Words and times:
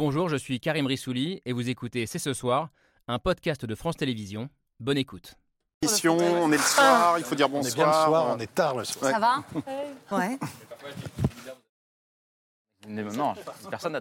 Bonjour, 0.00 0.30
je 0.30 0.36
suis 0.36 0.60
Karim 0.60 0.86
Rissouli 0.86 1.42
et 1.44 1.52
vous 1.52 1.68
écoutez 1.68 2.06
C'est 2.06 2.18
ce 2.18 2.32
soir, 2.32 2.70
un 3.06 3.18
podcast 3.18 3.66
de 3.66 3.74
France 3.74 3.98
Télévisions. 3.98 4.48
Bonne 4.78 4.96
écoute. 4.96 5.34
Mission, 5.82 6.16
on 6.16 6.50
est 6.50 6.56
le 6.56 6.62
soir, 6.62 7.18
il 7.18 7.24
faut 7.24 7.34
dire 7.34 7.52
On 7.52 7.60
est 7.60 7.74
bien 7.74 7.84
le 7.84 7.90
bonsoir. 7.90 8.06
soir, 8.06 8.34
on 8.34 8.38
est 8.38 8.54
tard 8.54 8.78
le 8.78 8.84
soir. 8.86 9.04
Ouais. 9.04 9.12
Ça 9.12 9.18
va 9.18 10.16
Ouais. 10.16 10.38
Non, 12.88 13.34
personne 13.68 13.92
n'a 13.92 14.00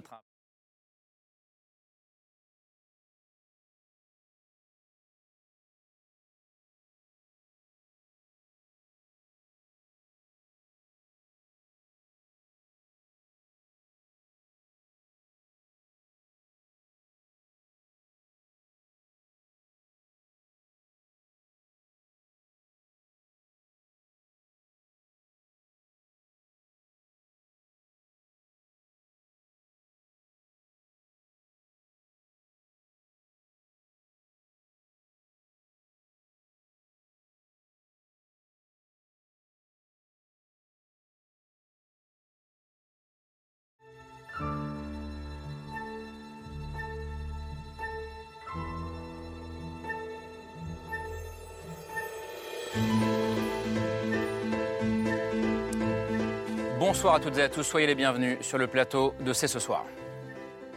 Bonsoir 56.90 57.14
à 57.14 57.20
toutes 57.20 57.38
et 57.38 57.44
à 57.44 57.50
tous, 57.50 57.62
soyez 57.62 57.86
les 57.86 57.94
bienvenus 57.94 58.40
sur 58.42 58.58
le 58.58 58.66
plateau 58.66 59.14
de 59.20 59.32
C'est 59.32 59.48
ce 59.48 59.60
soir. 59.60 59.86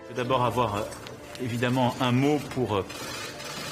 Je 0.05 0.09
veux 0.11 0.15
d'abord 0.15 0.45
avoir 0.45 0.77
euh, 0.77 0.81
évidemment 1.43 1.97
un 2.03 2.13
mot 2.13 2.39
pour 2.51 2.77
euh, 2.77 2.85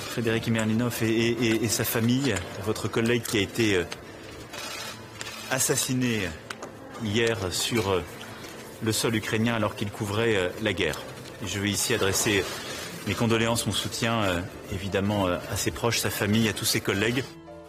Frédéric 0.08 0.46
Imerlinov 0.46 1.02
et, 1.02 1.68
sa 1.68 1.84
famille, 1.84 2.34
votre 2.64 2.88
collègue 2.88 3.24
qui 3.24 3.36
a 3.36 3.40
été 3.42 3.76
euh, 3.76 3.84
assassiné 5.50 6.30
hier 7.04 7.36
sur 7.50 8.02
le 8.82 8.92
sol 8.92 9.16
ukrainien 9.16 9.54
alors 9.54 9.76
qu'il 9.76 9.90
couvrait 9.90 10.50
la 10.62 10.72
guerre. 10.72 10.98
Je 11.44 11.58
veux 11.58 11.68
ici 11.68 11.92
adresser 11.92 12.42
mes 13.06 13.12
condoléances, 13.12 13.66
mon 13.66 13.72
soutien 13.72 14.42
évidemment 14.72 15.26
à 15.26 15.56
ses 15.56 15.72
proches, 15.72 15.98
sa 15.98 16.08
famille, 16.08 16.48
à 16.48 16.54
tous 16.54 16.64
ses 16.64 16.80
collègues. 16.80 17.22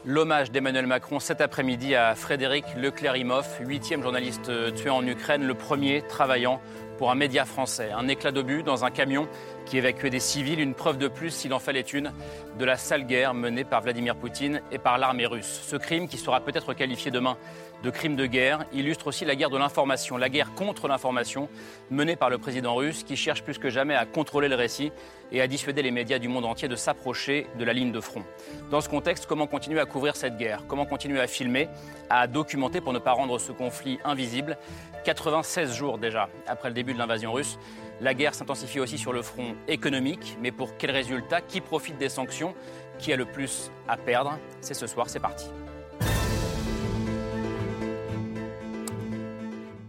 L'hommage 0.03 0.49
d'Emmanuel 0.49 0.87
Macron 0.87 1.19
cet 1.19 1.41
après-midi 1.41 1.93
à 1.93 2.15
Frédéric 2.15 2.65
Leclerimoff, 2.75 3.59
huitième 3.63 4.01
journaliste 4.01 4.51
tué 4.73 4.89
en 4.89 5.05
Ukraine, 5.05 5.45
le 5.45 5.53
premier 5.53 6.01
travaillant 6.01 6.59
pour 6.97 7.11
un 7.11 7.15
média 7.15 7.45
français. 7.45 7.91
Un 7.91 8.07
éclat 8.07 8.31
d'obus 8.31 8.63
dans 8.63 8.83
un 8.83 8.89
camion 8.89 9.27
qui 9.71 9.77
évacuait 9.77 10.09
des 10.09 10.19
civils, 10.19 10.59
une 10.59 10.73
preuve 10.73 10.97
de 10.97 11.07
plus, 11.07 11.29
s'il 11.29 11.53
en 11.53 11.59
fallait 11.59 11.79
une, 11.79 12.11
de 12.59 12.65
la 12.65 12.75
sale 12.75 13.05
guerre 13.05 13.33
menée 13.33 13.63
par 13.63 13.79
Vladimir 13.79 14.17
Poutine 14.17 14.61
et 14.69 14.77
par 14.77 14.97
l'armée 14.97 15.25
russe. 15.25 15.61
Ce 15.65 15.77
crime, 15.77 16.09
qui 16.09 16.17
sera 16.17 16.41
peut-être 16.41 16.73
qualifié 16.73 17.09
demain 17.09 17.37
de 17.81 17.89
crime 17.89 18.17
de 18.17 18.25
guerre, 18.25 18.65
illustre 18.73 19.07
aussi 19.07 19.23
la 19.23 19.33
guerre 19.33 19.49
de 19.49 19.57
l'information, 19.57 20.17
la 20.17 20.27
guerre 20.27 20.53
contre 20.55 20.89
l'information 20.89 21.47
menée 21.89 22.17
par 22.17 22.29
le 22.29 22.37
président 22.37 22.75
russe 22.75 23.05
qui 23.05 23.15
cherche 23.15 23.43
plus 23.43 23.59
que 23.59 23.69
jamais 23.69 23.95
à 23.95 24.05
contrôler 24.05 24.49
le 24.49 24.55
récit 24.55 24.91
et 25.31 25.39
à 25.39 25.47
dissuader 25.47 25.81
les 25.81 25.91
médias 25.91 26.19
du 26.19 26.27
monde 26.27 26.43
entier 26.43 26.67
de 26.67 26.75
s'approcher 26.75 27.47
de 27.57 27.63
la 27.63 27.71
ligne 27.71 27.93
de 27.93 28.01
front. 28.01 28.25
Dans 28.71 28.81
ce 28.81 28.89
contexte, 28.89 29.25
comment 29.25 29.47
continuer 29.47 29.79
à 29.79 29.85
couvrir 29.85 30.17
cette 30.17 30.35
guerre? 30.35 30.65
Comment 30.67 30.85
continuer 30.85 31.21
à 31.21 31.27
filmer, 31.27 31.69
à 32.09 32.27
documenter 32.27 32.81
pour 32.81 32.91
ne 32.91 32.99
pas 32.99 33.13
rendre 33.13 33.39
ce 33.39 33.53
conflit 33.53 33.99
invisible? 34.03 34.57
96 35.05 35.73
jours 35.73 35.97
déjà 35.97 36.27
après 36.45 36.67
le 36.67 36.75
début 36.75 36.93
de 36.93 36.99
l'invasion 36.99 37.31
russe, 37.31 37.57
la 38.01 38.15
guerre 38.15 38.33
s'intensifie 38.33 38.79
aussi 38.79 38.97
sur 38.97 39.13
le 39.13 39.21
front 39.21 39.55
économique, 39.67 40.35
mais 40.41 40.51
pour 40.51 40.75
quels 40.75 40.91
résultats 40.91 41.39
Qui 41.39 41.61
profite 41.61 41.97
des 41.99 42.09
sanctions? 42.09 42.55
Qui 42.97 43.13
a 43.13 43.15
le 43.15 43.25
plus 43.25 43.71
à 43.87 43.95
perdre? 43.95 44.39
C'est 44.59 44.73
ce 44.73 44.87
soir, 44.87 45.07
c'est 45.07 45.19
parti. 45.19 45.45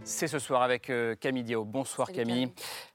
C'est 0.03 0.27
ce 0.27 0.37
soir 0.37 0.61
avec 0.61 0.89
euh, 0.89 1.15
Camille 1.15 1.43
Diao. 1.43 1.65
Bonsoir 1.65 2.07
Salut, 2.07 2.19
Camille. 2.19 2.51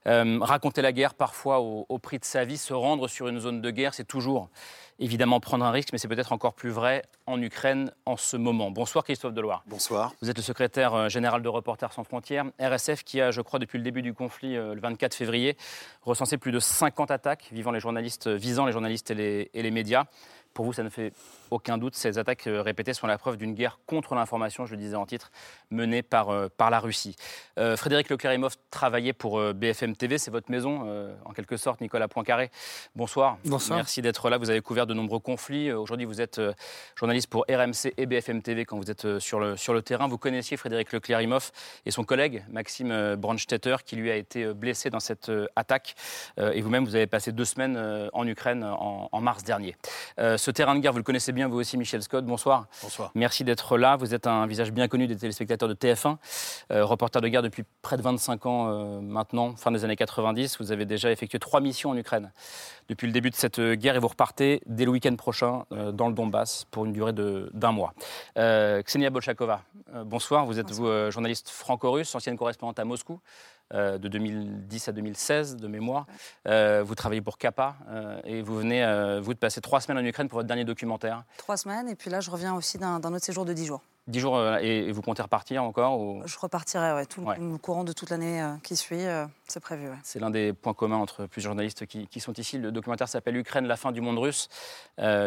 Euh, 0.07 0.37
raconter 0.41 0.81
la 0.81 0.93
guerre 0.93 1.15
parfois 1.15 1.59
au, 1.59 1.85
au 1.89 1.99
prix 1.99 2.19
de 2.19 2.25
sa 2.25 2.45
vie, 2.45 2.57
se 2.57 2.73
rendre 2.73 3.09
sur 3.09 3.27
une 3.27 3.39
zone 3.39 3.61
de 3.61 3.71
guerre, 3.71 3.93
c'est 3.93 4.07
toujours 4.07 4.49
évidemment 4.99 5.39
prendre 5.39 5.65
un 5.65 5.71
risque, 5.71 5.89
mais 5.91 5.97
c'est 5.97 6.07
peut-être 6.07 6.31
encore 6.31 6.53
plus 6.53 6.69
vrai 6.69 7.03
en 7.25 7.41
Ukraine 7.41 7.91
en 8.05 8.17
ce 8.17 8.37
moment. 8.37 8.69
Bonsoir 8.69 9.03
Christophe 9.03 9.33
Deloire. 9.33 9.63
Bonsoir. 9.65 10.13
Vous 10.21 10.29
êtes 10.29 10.37
le 10.37 10.43
secrétaire 10.43 10.93
euh, 10.93 11.09
général 11.09 11.41
de 11.41 11.47
Reporters 11.47 11.93
sans 11.93 12.03
frontières, 12.03 12.45
RSF, 12.59 13.03
qui 13.03 13.21
a, 13.21 13.31
je 13.31 13.41
crois, 13.41 13.59
depuis 13.59 13.77
le 13.77 13.83
début 13.83 14.01
du 14.01 14.13
conflit, 14.13 14.55
euh, 14.55 14.75
le 14.75 14.81
24 14.81 15.15
février, 15.15 15.57
recensé 16.01 16.37
plus 16.37 16.51
de 16.51 16.59
50 16.59 17.11
attaques 17.11 17.49
visant 17.51 17.71
les 17.71 17.79
journalistes, 17.79 18.27
euh, 18.27 18.35
visant 18.35 18.65
les 18.65 18.71
journalistes 18.71 19.09
et 19.11 19.15
les, 19.15 19.49
et 19.53 19.63
les 19.63 19.71
médias. 19.71 20.05
Pour 20.59 20.65
vous, 20.65 20.73
ça 20.73 20.83
ne 20.83 20.89
fait 20.89 21.13
aucun 21.51 21.77
doute, 21.77 21.95
ces 21.95 22.17
attaques 22.17 22.45
euh, 22.45 22.61
répétées 22.61 22.93
sont 22.93 23.07
la 23.07 23.17
preuve 23.17 23.37
d'une 23.37 23.53
guerre 23.53 23.79
contre 23.85 24.13
l'information, 24.13 24.65
je 24.65 24.71
le 24.71 24.77
disais 24.77 24.97
en 24.97 25.05
titre, 25.05 25.31
menée 25.71 26.01
par, 26.01 26.31
euh, 26.31 26.49
par 26.49 26.69
la 26.69 26.81
Russie. 26.81 27.15
Euh, 27.57 27.77
Frédéric 27.77 28.09
Leclerimoff 28.09 28.57
travaillait 28.69 29.13
pour 29.13 29.39
euh, 29.39 29.53
BFM 29.53 29.95
TV, 29.95 30.17
c'est 30.17 30.31
votre 30.31 30.51
maison, 30.51 31.09
en 31.23 31.31
quelque 31.31 31.55
sorte, 31.55 31.79
Nicolas 31.79 32.09
Poincaré. 32.09 32.51
Bonsoir. 32.93 33.37
Bonsoir. 33.45 33.77
Merci 33.77 34.01
d'être 34.01 34.29
là. 34.29 34.37
Vous 34.37 34.49
avez 34.49 34.59
couvert 34.59 34.85
de 34.85 34.93
nombreux 34.93 35.19
conflits. 35.19 35.71
Aujourd'hui, 35.71 36.05
vous 36.05 36.19
êtes 36.19 36.41
journaliste 36.97 37.29
pour 37.29 37.45
RMC 37.49 37.93
et 37.95 38.05
BFM 38.05 38.41
TV 38.41 38.65
quand 38.65 38.77
vous 38.77 38.91
êtes 38.91 39.19
sur 39.19 39.39
le, 39.39 39.55
sur 39.55 39.73
le 39.73 39.81
terrain. 39.81 40.09
Vous 40.09 40.17
connaissiez 40.17 40.57
Frédéric 40.57 40.91
Leclerimoff 40.91 41.53
et 41.85 41.91
son 41.91 42.03
collègue 42.03 42.43
Maxime 42.49 43.15
Brandstetter 43.15 43.77
qui 43.85 43.95
lui 43.95 44.11
a 44.11 44.15
été 44.17 44.53
blessé 44.53 44.89
dans 44.89 44.99
cette 44.99 45.31
attaque. 45.55 45.95
Et 46.37 46.59
vous-même, 46.59 46.83
vous 46.83 46.95
avez 46.95 47.07
passé 47.07 47.31
deux 47.31 47.45
semaines 47.45 48.09
en 48.11 48.27
Ukraine 48.27 48.65
en, 48.65 49.07
en 49.11 49.21
mars 49.21 49.43
dernier. 49.43 49.75
Euh, 50.19 50.37
ce 50.49 50.51
terrain 50.51 50.73
de 50.73 50.79
guerre, 50.79 50.93
vous 50.93 50.97
le 50.97 51.03
connaissez 51.03 51.31
bien, 51.31 51.47
vous 51.47 51.59
aussi, 51.59 51.77
Michel 51.77 52.01
Scott. 52.01 52.25
Bonsoir. 52.25 52.65
Bonsoir. 52.81 53.11
Merci 53.13 53.43
d'être 53.43 53.77
là. 53.77 53.97
Vous 53.97 54.15
êtes 54.15 54.25
un 54.25 54.47
visage 54.47 54.71
bien 54.71 54.87
connu 54.87 55.05
des 55.05 55.15
téléspectateurs 55.15 55.69
de 55.69 55.75
TF1, 55.75 56.17
euh, 56.71 56.83
reporter 56.83 57.21
de 57.21 57.27
guerre 57.27 57.43
depuis 57.43 57.63
près 57.83 57.97
de 57.97 58.01
25 58.01 58.47
ans 58.47 58.67
euh, 58.67 58.99
maintenant, 58.99 59.55
fin 59.55 59.69
des 59.69 59.85
années 59.85 59.95
90. 59.95 60.57
Vous 60.59 60.71
avez 60.71 60.85
déjà 60.85 61.11
effectué 61.11 61.37
trois 61.37 61.61
missions 61.61 61.91
en 61.91 61.97
Ukraine 61.97 62.31
depuis 62.87 63.05
le 63.05 63.13
début 63.13 63.29
de 63.29 63.35
cette 63.35 63.59
euh, 63.59 63.75
guerre 63.75 63.95
et 63.95 63.99
vous 63.99 64.07
repartez 64.07 64.63
dès 64.65 64.85
le 64.85 64.91
week-end 64.91 65.15
prochain 65.15 65.65
euh, 65.71 65.91
dans 65.91 66.07
le 66.07 66.15
Donbass 66.15 66.65
pour 66.71 66.85
une 66.85 66.93
durée 66.93 67.13
d'un 67.13 67.71
mois. 67.71 67.93
Ksenia 68.35 69.11
Bolchakova, 69.11 69.61
bonsoir. 70.05 70.47
Vous 70.47 70.57
êtes 70.57 70.71
vous 70.71 71.11
journaliste 71.11 71.49
franco-russe, 71.49 72.15
ancienne 72.15 72.37
correspondante 72.37 72.79
à 72.79 72.85
Moscou. 72.85 73.19
Euh, 73.73 73.97
de 73.97 74.07
2010 74.07 74.87
à 74.87 74.91
2016 74.91 75.57
de 75.57 75.67
mémoire. 75.67 76.07
Euh, 76.47 76.83
vous 76.83 76.95
travaillez 76.95 77.21
pour 77.21 77.37
CAPA 77.37 77.75
euh, 77.89 78.19
et 78.23 78.41
vous 78.41 78.55
venez 78.55 78.79
vous 79.21 79.33
de 79.33 79.39
passer 79.39 79.61
trois 79.61 79.79
semaines 79.79 80.03
en 80.03 80.07
Ukraine 80.07 80.27
pour 80.27 80.39
votre 80.39 80.47
dernier 80.47 80.65
documentaire. 80.65 81.23
Trois 81.37 81.57
semaines, 81.57 81.87
et 81.87 81.95
puis 81.95 82.09
là, 82.09 82.19
je 82.19 82.31
reviens 82.31 82.55
aussi 82.55 82.77
d'un 82.77 82.97
autre 82.97 83.23
séjour 83.23 83.45
de 83.45 83.53
dix 83.53 83.65
jours. 83.65 83.81
Dix 84.09 84.19
jours 84.19 84.37
euh, 84.37 84.57
et, 84.59 84.87
et 84.87 84.91
vous 84.91 85.01
comptez 85.03 85.21
repartir 85.21 85.63
encore 85.63 85.99
ou... 85.99 86.21
Je 86.25 86.37
repartirai 86.39 86.93
ouais, 86.93 87.05
tout 87.05 87.21
le- 87.21 87.27
Ouais. 87.27 87.37
le 87.39 87.57
courant 87.57 87.83
de 87.83 87.93
toute 87.93 88.09
l'année 88.09 88.41
euh, 88.41 88.55
qui 88.63 88.75
suit, 88.75 89.05
euh, 89.05 89.25
c'est 89.47 89.59
prévu. 89.59 89.87
ouais. 89.87 89.95
C'est 90.03 90.19
l'un 90.19 90.31
des 90.31 90.51
points 90.51 90.73
communs 90.73 90.97
entre 90.97 91.27
plusieurs 91.27 91.51
journalistes 91.51 91.85
qui, 91.85 92.07
qui 92.07 92.19
sont 92.19 92.33
ici. 92.33 92.57
Le 92.57 92.71
documentaire 92.71 93.07
s'appelle 93.07 93.37
Ukraine, 93.37 93.67
la 93.67 93.75
fin 93.77 93.91
du 93.91 94.01
monde 94.01 94.17
russe, 94.17 94.49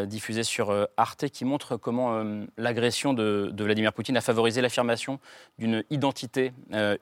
diffusé 0.07 0.43
sur 0.43 0.75
Arte, 0.97 1.29
qui 1.29 1.45
montre 1.45 1.77
comment 1.77 2.23
l'agression 2.57 3.15
de, 3.15 3.51
de 3.53 3.65
Vladimir 3.65 3.93
Poutine 3.93 4.17
a 4.17 4.21
favorisé 4.21 4.61
l'affirmation 4.61 5.19
d'une 5.59 5.83
identité 5.91 6.53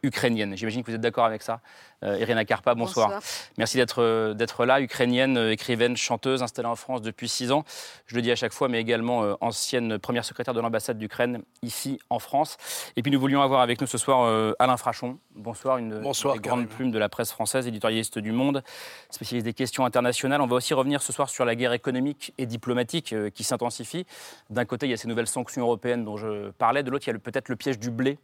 ukrainienne. 0.03 0.57
J'imagine 0.57 0.83
que 0.83 0.91
vous 0.91 0.95
êtes 0.95 1.01
d'accord 1.01 1.25
avec 1.25 1.43
ça. 1.43 1.61
Euh, 2.03 2.17
Irina 2.19 2.47
Karpa, 2.47 2.75
bonsoir. 2.75 3.21
Merci 3.59 3.77
d'être 3.77 4.01
euh, 4.03 4.33
d'être 4.33 4.65
là, 4.65 4.81
ukrainienne, 4.81 5.37
euh, 5.37 5.53
écrivaine, 5.53 5.99
chanteuse, 5.99 6.43
installée 6.43 6.69
en 6.69 6.75
France 6.77 7.03
depuis 7.03 7.29
six 7.29 7.53
ans. 7.53 7.65
Je 8.07 8.17
le 8.17 8.23
dis 8.23 8.31
à 8.31 8.37
chaque 8.37 8.55
fois, 8.55 8.69
mais 8.69 8.81
également 8.81 9.23
euh, 9.23 9.35
ancienne 9.43 9.99
première 9.99 10.25
secrétaire 10.25 10.55
de 10.55 10.61
l'ambassade 10.61 10.97
d'Ukraine 10.99 11.43
ici 11.63 11.99
en 12.09 12.19
France. 12.19 12.57
Et 12.97 13.03
puis 13.03 13.13
nous 13.13 13.21
voulions 13.21 13.43
avoir 13.43 13.61
avec 13.61 13.83
nous 13.83 13.87
ce 13.87 13.99
soir 13.99 14.23
euh, 14.23 14.53
Alain 14.59 14.79
Frachon. 14.79 15.19
Bonsoir, 15.35 15.77
une 15.77 16.01
Bonsoir, 16.01 16.41
Karim. 16.41 16.67
plumes 16.67 16.91
de 16.91 16.99
la 16.99 17.11
presse 17.11 17.33
française, 17.33 17.67
éditorialiste 17.67 18.19
du 18.19 18.33
Monde, 18.33 18.63
spécialiste 19.11 19.45
des 19.45 19.53
questions 19.55 19.85
internationales. 19.85 20.41
On 20.41 20.47
va 20.47 20.57
aussi 20.57 20.73
revenir 20.73 21.03
ce 21.03 21.13
soir 21.13 21.29
sur 21.29 21.45
la 21.45 21.55
guerre 21.55 21.75
économique 21.75 22.33
et 22.39 22.47
diplomatique 22.47 23.13
euh, 23.13 23.29
qui 23.29 23.45
s'intensifie. 23.45 24.07
D'un 24.49 24.65
côté, 24.65 24.87
il 24.87 24.91
y 24.91 24.95
a 24.95 24.97
ces 24.97 25.09
nouvelles 25.09 25.27
sanctions 25.27 25.63
européennes 25.63 26.05
dont 26.07 26.17
je 26.17 26.49
parlais, 26.53 26.83
de 26.83 26.91
l'autre, 26.91 27.05
il 27.07 27.09
y 27.09 27.11
a 27.11 27.15
le- 27.15 27.19
peut-être 27.19 27.51
le 27.51 27.57
piège 27.57 27.79
du 27.79 27.91
blé 27.91 28.19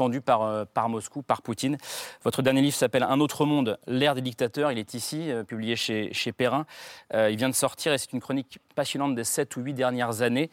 euh, 0.00 0.64
par 0.64 0.88
Moscou, 0.88 1.22
par 1.22 1.42
Poutine. 1.42 1.76
Votre 2.24 2.42
dernier 2.42 2.62
livre 2.62 2.76
s'appelle 2.76 3.02
Un 3.02 3.20
autre 3.20 3.44
monde, 3.44 3.78
l'ère 3.86 4.14
des 4.14 4.20
dictateurs. 4.20 4.72
Il 4.72 4.78
est 4.78 4.94
ici, 4.94 5.30
euh, 5.30 5.44
publié 5.44 5.76
chez, 5.76 6.12
chez 6.12 6.32
Perrin. 6.32 6.66
Euh, 7.14 7.30
il 7.30 7.36
vient 7.36 7.48
de 7.48 7.54
sortir 7.54 7.92
et 7.92 7.98
c'est 7.98 8.12
une 8.12 8.20
chronique 8.20 8.58
passionnante 8.74 9.14
des 9.14 9.24
sept 9.24 9.56
ou 9.56 9.60
huit 9.60 9.74
dernières 9.74 10.22
années 10.22 10.50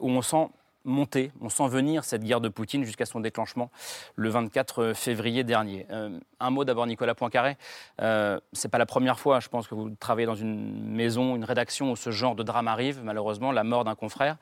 où 0.00 0.10
on 0.10 0.22
sent 0.22 0.48
monter, 0.84 1.32
on 1.40 1.48
sent 1.48 1.68
venir 1.68 2.04
cette 2.04 2.24
guerre 2.24 2.40
de 2.40 2.48
Poutine 2.48 2.84
jusqu'à 2.84 3.04
son 3.04 3.20
déclenchement 3.20 3.70
le 4.16 4.28
24 4.30 4.92
février 4.94 5.44
dernier. 5.44 5.86
Un 6.40 6.50
mot 6.50 6.64
d'abord, 6.64 6.86
Nicolas 6.86 7.14
Poincaré. 7.14 7.56
Euh, 8.00 8.40
c'est 8.52 8.68
pas 8.68 8.78
la 8.78 8.86
première 8.86 9.18
fois, 9.18 9.40
je 9.40 9.48
pense, 9.48 9.66
que 9.66 9.74
vous 9.74 9.90
travaillez 9.90 10.26
dans 10.26 10.34
une 10.34 10.88
maison, 10.88 11.36
une 11.36 11.44
rédaction 11.44 11.92
où 11.92 11.96
ce 11.96 12.10
genre 12.10 12.34
de 12.34 12.42
drame 12.42 12.68
arrive, 12.68 13.02
malheureusement, 13.02 13.52
la 13.52 13.64
mort 13.64 13.84
d'un 13.84 13.94
confrère. 13.94 14.36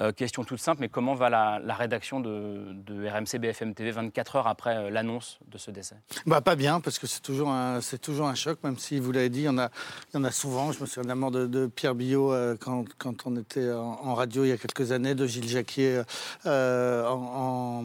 Euh, 0.00 0.10
question 0.10 0.42
toute 0.42 0.58
simple, 0.58 0.80
mais 0.80 0.88
comment 0.88 1.14
va 1.14 1.28
la, 1.28 1.74
rédaction 1.74 2.20
de, 2.20 3.08
RMC 3.08 3.38
BFM 3.38 3.74
TV 3.74 3.90
24 3.90 4.36
heures 4.36 4.46
après 4.46 4.76
euh, 4.76 4.90
l'annonce 4.90 5.38
de 5.50 5.58
ce 5.58 5.70
décès? 5.70 5.96
Bah, 6.24 6.40
Pas 6.40 6.56
bien, 6.56 6.80
parce 6.80 6.98
que 6.98 7.06
c'est 7.06 7.20
toujours, 7.20 7.50
un, 7.50 7.80
toujours 8.00 8.26
un 8.26 8.34
choc, 8.34 8.58
même 8.64 8.78
si 8.78 8.98
vous 8.98 9.12
l'avez 9.12 9.28
dit, 9.28 9.40
il 9.40 9.44
y, 9.44 9.48
en 9.48 9.58
a, 9.58 9.70
il 10.12 10.16
y 10.16 10.20
en 10.20 10.24
a 10.24 10.30
souvent. 10.30 10.72
Je 10.72 10.80
me 10.80 10.86
souviens 10.86 11.02
de 11.02 11.08
la 11.08 11.14
mort 11.14 11.30
de, 11.30 11.66
Pierre 11.66 11.94
Billot 11.94 12.32
euh, 12.32 12.56
quand, 12.58 12.84
quand, 12.96 13.26
on 13.26 13.36
était 13.36 13.70
en, 13.70 14.14
radio 14.14 14.44
il 14.44 14.48
y 14.48 14.52
a 14.52 14.56
quelques 14.56 14.92
années, 14.92 15.14
de 15.14 15.26
Gilles 15.26 15.48
Jacquier 15.48 16.02
en, 16.46 17.84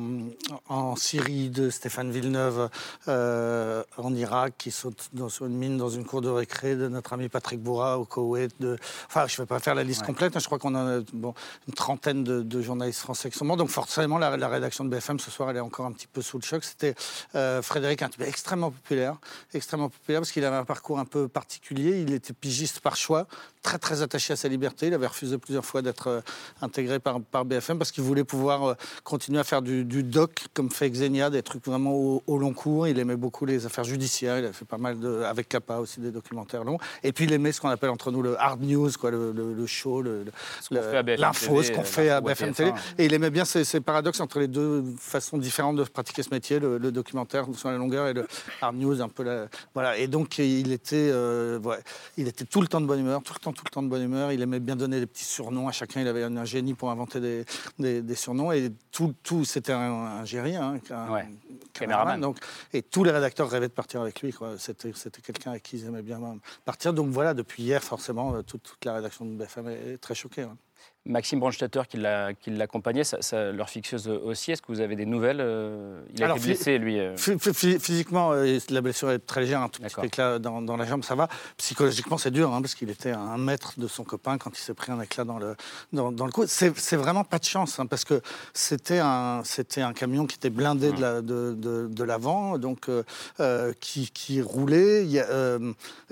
en, 0.70 0.96
Syrie, 0.96 1.50
de 1.50 1.70
Stéphane 1.70 2.12
Villeneuve 2.12 2.70
en 3.08 4.16
Irak, 4.16 4.54
qui 4.58 4.72
saute 4.72 5.10
dans, 5.14 5.30
sur 5.30 5.46
une 5.46 5.58
mine 5.58 5.78
dans 5.78 5.90
une 5.90 6.06
cour 6.06 6.22
de 6.22 6.30
récré, 6.30 6.76
de 6.76 6.88
notre 6.88 7.14
ami 7.14 7.28
Patrick 7.28 7.62
Bourra 7.62 8.00
au 8.00 8.06
Koweït. 8.06 8.54
De... 8.60 8.78
Enfin, 9.08 9.28
je 9.28 9.34
ne 9.34 9.44
vais 9.44 9.48
pas 9.48 9.60
faire 9.60 9.76
la 9.76 9.84
liste 9.84 10.04
complète, 10.04 10.36
hein, 10.36 10.40
je 10.40 10.46
crois 10.46 10.60
qu'on 10.60 10.76
en 10.76 11.00
a 11.00 11.00
bon, 11.14 11.34
une 11.68 11.74
trentaine 11.74 11.97
de, 12.06 12.62
journalistes 12.62 13.02
français 13.02 13.30
qui 13.30 13.38
sont 13.38 13.46
morts. 13.46 13.58
Donc 13.58 13.70
forcément, 13.70 14.18
la, 14.18 14.48
rédaction 14.48 14.86
de 14.86 14.90
BFM 14.90 15.20
ce 15.20 15.32
soir, 15.32 15.50
elle 15.50 15.58
est 15.58 15.62
encore 15.62 15.86
un 15.86 15.92
petit 15.92 16.08
peu 16.08 16.22
sous 16.22 16.38
le 16.38 16.44
choc. 16.44 16.64
C'était 16.64 16.96
euh, 17.36 17.62
Frédéric, 17.62 18.02
un 18.02 18.10
type 18.10 18.22
extrêmement 18.22 18.72
populaire, 18.72 19.18
extrêmement 19.54 19.90
populaire 19.90 20.22
parce 20.22 20.32
qu'il 20.32 20.46
avait 20.46 20.56
un 20.56 20.66
parcours 20.66 21.00
un 21.00 21.06
peu 21.06 21.28
particulier. 21.28 22.02
Il 22.02 22.14
était 22.14 22.34
pigiste 22.34 22.80
par 22.80 22.96
choix, 22.96 23.28
très 23.62 23.78
très 23.78 24.02
attaché 24.02 24.34
à 24.34 24.36
sa 24.36 24.48
liberté. 24.48 24.88
Il 24.88 24.94
avait 24.94 25.08
refusé 25.08 25.38
plusieurs 25.38 25.66
fois 25.66 25.82
d'être 25.82 26.08
euh, 26.08 26.22
intégré 26.62 27.00
par, 27.00 27.20
par, 27.22 27.46
BFM 27.46 27.78
parce 27.78 27.92
qu'il 27.92 28.04
voulait 28.04 28.24
pouvoir 28.24 28.64
euh, 28.64 28.74
continuer 29.04 29.40
à 29.40 29.44
faire 29.44 29.62
du, 29.62 29.84
doc 30.04 30.46
comme 30.54 30.72
fait 30.72 30.90
Xenia, 30.90 31.30
des 31.30 31.44
trucs 31.44 31.66
vraiment 31.66 31.94
au, 31.94 32.38
long 32.38 32.54
cours. 32.54 32.88
Il 32.88 33.00
aimait 33.00 33.16
beaucoup 33.16 33.46
les 33.46 33.66
affaires 33.66 33.84
judiciaires. 33.84 34.40
Il 34.40 34.46
a 34.46 34.54
fait 34.54 34.66
pas 34.66 34.78
mal 34.78 35.00
de, 35.00 35.24
avec 35.24 35.50
Kappa 35.50 35.78
aussi 35.78 36.00
des 36.00 36.12
documentaires 36.12 36.64
longs. 36.64 36.78
Et 37.04 37.12
puis 37.12 37.26
il 37.26 37.34
aimait 37.34 37.52
ce 37.52 37.62
qu'on 37.62 37.70
appelle 37.70 37.90
entre 37.90 38.12
nous 38.12 38.22
le 38.22 38.40
hard 38.40 38.62
news, 38.62 38.92
quoi, 39.00 39.12
le, 39.12 39.32
le, 39.32 39.68
show, 39.68 40.02
l'info, 40.02 41.64
ce 41.64 41.72
qu'on 41.72 41.84
fait 41.88 42.10
à 42.10 42.22
BFM 42.22 42.54
Télé. 42.54 42.72
Et 42.98 43.06
il 43.06 43.14
aimait 43.14 43.30
bien 43.30 43.46
ces, 43.46 43.80
paradoxes 43.82 44.20
entre 44.20 44.40
les 44.40 44.48
deux 44.48 44.84
façons 45.00 45.38
différentes 45.38 45.78
de 45.78 45.84
pratiquer 45.84 46.24
ce 46.24 46.30
métier, 46.30 46.60
le, 46.60 46.92
documentaire 46.92 47.46
sur 47.54 47.70
la 47.70 47.78
longueur 47.78 48.08
et 48.08 48.14
le 48.14 48.28
hard 48.62 48.76
news, 48.76 49.02
un 49.02 49.10
peu 49.10 49.24
la... 49.24 49.48
Voilà. 49.74 49.98
Et 49.98 50.08
donc, 50.08 50.38
il 50.38 50.72
était, 50.72 51.10
euh, 51.12 51.60
il 52.18 52.28
était 52.28 52.46
tout 52.46 52.62
le 52.62 52.68
temps 52.68 52.82
de 52.82 52.86
bonne 52.86 53.00
humeur, 53.00 53.22
tout 53.24 53.34
le 53.34 53.40
temps, 53.40 53.54
tout 53.54 53.64
le 53.66 53.72
temps 53.72 53.84
de 53.84 53.90
bonne 53.90 54.04
humeur. 54.04 54.32
Il 54.32 54.42
aimait 54.42 54.60
bien 54.60 54.76
donner 54.76 55.00
des 55.00 55.08
petits 55.08 55.26
surnoms 55.26 55.68
à 55.68 55.72
chacun. 55.72 56.02
Il 56.02 56.08
avait 56.08 56.24
un 56.24 56.46
génie 56.46 56.74
pour 56.74 56.90
inventer 56.92 57.20
des, 57.20 58.02
des, 58.02 58.16
surnoms. 58.16 58.52
Et 58.52 58.72
tout, 58.92 59.14
tout 59.24 59.46
c'était 59.46 59.74
un, 59.74 59.92
un 59.92 60.26
géry, 60.26 60.56
hein, 60.56 60.80
un, 60.92 61.22
caméraman. 61.74 62.20
Donc, 62.20 62.38
et 62.74 62.82
tous 62.82 63.04
les 63.04 63.12
rédacteurs 63.12 63.50
rêvaient 63.50 63.68
de 63.68 63.74
partir 63.74 64.02
avec 64.02 64.22
lui. 64.22 64.34
C'était, 64.58 64.92
c'était 64.96 65.22
quelqu'un 65.22 65.52
avec 65.52 65.64
qui 65.64 65.78
ils 65.78 65.86
aimaient 65.86 66.02
bien 66.02 66.20
partir. 66.66 66.94
Donc 66.94 67.10
voilà, 67.10 67.34
depuis 67.34 67.64
hier, 67.64 67.84
forcément, 67.84 68.34
euh, 68.34 68.42
toute, 68.42 68.64
toute 68.64 68.86
la 68.86 68.96
rédaction 68.96 69.26
de 69.26 69.32
BFM 69.32 69.68
est 69.70 69.98
très 69.98 70.16
choquée. 70.16 70.46
Maxime 71.08 71.40
Brandstetter 71.40 71.82
qui 71.90 72.50
l'accompagnait, 72.52 73.04
ça, 73.04 73.52
leur 73.52 73.70
fixeuse 73.70 74.08
aussi. 74.08 74.52
Est-ce 74.52 74.62
que 74.62 74.68
vous 74.68 74.82
avez 74.82 74.96
des 74.96 75.06
nouvelles 75.06 75.40
euh, 75.40 76.02
Il 76.14 76.24
a 76.24 76.32
été 76.32 76.40
blessé, 76.40 76.78
lui. 76.78 77.00
Euh. 77.00 77.16
Physiquement, 77.18 78.34
euh, 78.34 78.60
la 78.70 78.82
blessure 78.82 79.12
est 79.12 79.20
très 79.20 79.42
légère, 79.42 79.62
un 79.62 79.70
tout 79.70 79.82
petit 79.82 80.06
éclat 80.06 80.40
dans, 80.40 80.78
la 80.78 80.86
jambe, 80.86 81.04
ça 81.04 81.16
va. 81.16 81.30
Psychologiquement, 81.58 82.18
c'est 82.18 82.32
dur, 82.32 82.54
hein, 82.54 82.62
parce 82.62 82.76
qu'il 82.76 82.90
était 82.90 83.12
à 83.12 83.20
un 83.20 83.38
mètre 83.38 83.80
de 83.80 83.88
son 83.88 84.04
copain 84.04 84.38
quand 84.38 84.52
il 84.58 84.62
s'est 84.62 84.74
pris 84.74 84.92
un 84.92 85.00
éclat 85.00 85.24
dans 85.24 85.40
le, 85.40 85.56
dans, 85.94 86.10
le 86.10 86.32
cou. 86.32 86.44
C'est 86.46 86.96
vraiment 86.96 87.24
pas 87.24 87.40
de 87.40 87.46
chance, 87.46 87.80
hein, 87.80 87.86
parce 87.86 88.04
que 88.04 88.22
c'était 88.54 89.00
un, 89.00 89.44
un 89.78 89.94
camion 89.94 90.26
qui 90.26 90.36
était 90.36 90.50
blindé 90.50 90.92
de 90.92 92.04
l'avant, 92.04 92.58
de, 92.58 92.58
donc 92.58 92.90
qui, 93.80 94.42
roulait. 94.42 95.04
Il 95.04 95.12
y, 95.12 95.20
a, 95.20 95.58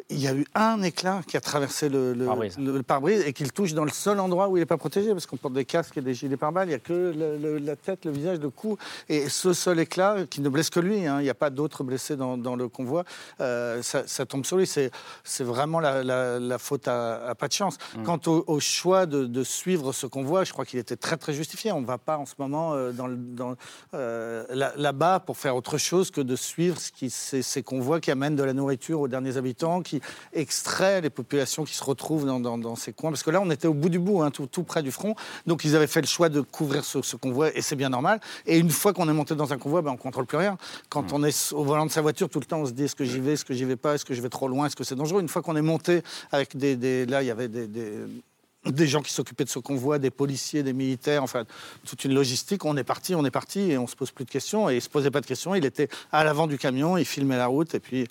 il 0.10 0.20
y, 0.20 0.28
a, 0.28 0.34
eu 0.34 0.46
un 0.56 0.82
éclat 0.84 1.22
qui 1.28 1.36
a 1.36 1.42
traversé 1.42 1.90
le, 1.90 2.14
le 2.14 2.84
pare-brise 2.84 3.24
et 3.26 3.34
qui 3.34 3.44
le 3.44 3.50
touche 3.50 3.74
dans 3.74 3.84
le 3.84 3.92
seul 3.92 4.20
endroit 4.20 4.48
où 4.48 4.55
il 4.56 4.60
n'est 4.60 4.66
pas 4.66 4.78
protégé 4.78 5.12
parce 5.12 5.26
qu'on 5.26 5.38
porte 5.38 5.54
des 5.54 5.66
casques 5.66 5.98
et 5.98 6.02
des 6.02 6.14
gilets 6.14 6.38
pare-balles. 6.38 6.68
Il 6.68 6.70
n'y 6.70 6.76
a 6.76 6.80
que 6.80 7.60
la 7.62 7.76
tête, 7.76 8.06
le 8.06 8.12
visage, 8.12 8.40
le 8.40 8.50
cou. 8.50 8.78
Et 9.10 9.30
ce 9.30 9.54
seul 9.54 9.80
éclat 9.80 10.26
qui 10.30 10.42
ne 10.42 10.50
blesse 10.50 10.70
que 10.70 10.80
lui, 10.80 11.06
hein, 11.06 11.20
il 11.20 11.24
n'y 11.24 11.30
a 11.30 11.36
pas 11.36 11.50
d'autres 11.50 11.84
blessés 11.84 12.16
dans, 12.16 12.56
le 12.56 12.68
convoi, 12.68 13.04
euh, 13.42 13.82
ça, 13.82 14.26
tombe 14.26 14.46
sur 14.46 14.58
lui. 14.58 14.68
C'est 14.68 15.44
vraiment 15.44 15.80
la, 15.80 16.58
faute 16.58 16.88
à, 16.88 17.34
pas 17.38 17.48
de 17.48 17.54
chance. 17.54 17.78
Mm. 17.98 18.04
Quant 18.04 18.20
au, 18.28 18.60
choix 18.60 19.06
de, 19.06 19.44
suivre 19.44 19.94
ce 19.94 20.08
convoi, 20.08 20.44
je 20.44 20.54
crois 20.54 20.66
qu'il 20.66 20.80
était 20.80 20.96
très 20.96 21.18
très 21.18 21.34
justifié. 21.34 21.72
On 21.72 21.82
ne 21.82 21.86
va 21.86 21.98
pas 21.98 22.18
en 22.18 22.26
ce 22.26 22.34
moment 22.38 22.74
euh, 22.74 22.92
dans, 22.92 23.56
euh, 23.94 24.46
là-bas 24.76 25.20
pour 25.20 25.38
faire 25.38 25.56
autre 25.56 25.78
chose 25.78 26.12
que 26.12 26.22
de 26.22 26.36
suivre 26.36 26.80
ce 26.80 26.92
qui, 26.92 27.10
ces, 27.10 27.42
ces, 27.42 27.64
convois 27.64 28.00
qui 28.00 28.12
amènent 28.12 28.36
de 28.36 28.44
la 28.44 28.54
nourriture 28.54 29.02
aux 29.02 29.08
derniers 29.08 29.38
habitants, 29.38 29.82
qui 29.82 30.02
extraient 30.34 31.02
les 31.02 31.10
populations 31.10 31.64
qui 31.64 31.74
se 31.74 31.84
retrouvent 31.84 32.26
dans, 32.26 32.76
ces 32.76 32.94
coins. 32.94 33.12
Parce 33.12 33.24
que 33.24 33.32
là, 33.32 33.42
on 33.42 33.50
était 33.52 33.68
au 33.68 33.74
bout 33.74 33.90
du 33.90 34.00
bout, 34.00 34.22
hein, 34.22 34.32
tout, 34.32 34.45
tout 34.46 34.64
près 34.64 34.84
du 34.84 34.92
front. 34.92 35.16
Donc 35.48 35.64
ils 35.64 35.76
avaient 35.76 35.88
fait 35.88 36.02
le 36.02 36.08
choix 36.08 36.30
de 36.30 36.42
couvrir 36.42 36.84
ce, 36.84 37.16
convoi 37.16 37.56
et 37.56 37.62
c'est 37.62 37.76
bien 37.76 37.90
normal. 37.90 38.20
Et 38.46 38.58
une 38.58 38.70
fois 38.70 38.94
qu'on 38.94 39.10
est 39.10 39.14
monté 39.14 39.36
dans 39.36 39.54
un 39.54 39.58
convoi, 39.58 39.82
ben, 39.82 39.92
on 39.92 39.98
contrôle 39.98 40.26
plus 40.26 40.38
rien. 40.38 40.58
Quand 40.90 41.12
mm. 41.12 41.16
on 41.16 41.24
est 41.24 41.54
au 41.54 41.64
volant 41.64 41.86
de 41.86 41.92
sa 41.92 42.02
voiture, 42.02 42.30
tout 42.30 42.40
le 42.40 42.46
temps 42.46 42.60
on 42.60 42.66
se 42.66 42.72
dit 42.72 42.86
est-ce 42.86 42.96
que 42.96 43.06
j'y 43.06 43.20
vais, 43.20 43.34
est-ce 43.34 43.46
que 43.46 43.54
j'y 43.54 43.66
vais 43.66 43.76
pas, 43.76 43.96
est-ce 43.96 44.06
que 44.06 44.14
je 44.14 44.22
vais 44.22 44.30
trop 44.30 44.48
loin, 44.48 44.68
est-ce 44.68 44.76
que 44.76 44.84
c'est 44.84 44.96
dangereux? 44.96 45.22
Une 45.22 45.30
fois 45.30 45.42
qu'on 45.42 45.56
est 45.56 45.62
monté 45.62 46.02
avec 46.32 46.56
des, 46.58 47.06
là 47.06 47.24
il 47.24 47.28
y 47.28 47.32
avait 47.32 47.48
des, 47.48 47.68
des 48.66 48.88
gens 48.88 49.02
qui 49.02 49.14
s'occupaient 49.14 49.44
de 49.44 49.50
ce 49.50 49.60
convoi, 49.60 50.00
des 50.00 50.10
policiers, 50.10 50.64
des 50.64 50.74
militaires, 50.74 51.24
enfin 51.24 51.46
toute 51.86 52.04
une 52.06 52.14
logistique. 52.14 52.66
On 52.66 52.78
est 52.78 52.84
parti, 52.84 53.16
on 53.16 53.26
est 53.26 53.32
parti 53.32 53.72
et 53.72 53.78
on 53.78 53.88
se 53.88 53.96
pose 53.96 54.12
plus 54.12 54.26
de 54.26 54.32
questions. 54.32 54.70
Et 54.70 54.76
il 54.76 54.82
se 54.82 54.90
posait 54.90 55.12
pas 55.12 55.22
de 55.22 55.26
questions. 55.26 55.56
Il 55.56 55.66
était 55.66 55.90
à 56.12 56.24
l'avant 56.24 56.48
du 56.48 56.58
camion, 56.58 56.98
il 56.98 57.06
filmait 57.06 57.38
la 57.38 57.48
route 57.48 57.76
et 57.76 57.80
puis 57.80 58.08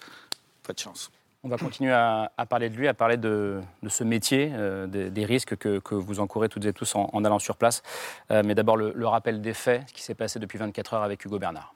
pas 0.62 0.72
de 0.72 0.78
chance. 0.78 1.10
On 1.46 1.48
va 1.48 1.58
continuer 1.58 1.92
à, 1.92 2.30
parler 2.48 2.70
de 2.70 2.74
lui, 2.74 2.88
à 2.88 2.94
parler 2.94 3.18
de, 3.18 3.60
ce 3.86 4.02
métier, 4.02 4.50
euh, 4.54 4.86
des, 4.86 5.24
risques 5.26 5.56
que, 5.56 5.94
vous 5.94 6.18
encourez 6.20 6.48
toutes 6.48 6.64
et 6.64 6.72
tous 6.72 6.94
en, 6.94 7.22
allant 7.22 7.38
sur 7.38 7.58
place. 7.58 7.82
Euh, 8.30 8.42
mais 8.42 8.54
d'abord, 8.54 8.78
le, 8.78 9.06
rappel 9.06 9.42
des 9.42 9.52
faits, 9.52 9.84
qui 9.92 10.02
s'est 10.02 10.14
passé 10.14 10.38
depuis 10.38 10.56
24 10.56 10.94
heures 10.94 11.02
avec 11.02 11.22
Hugo 11.22 11.38
Bernard. 11.38 11.74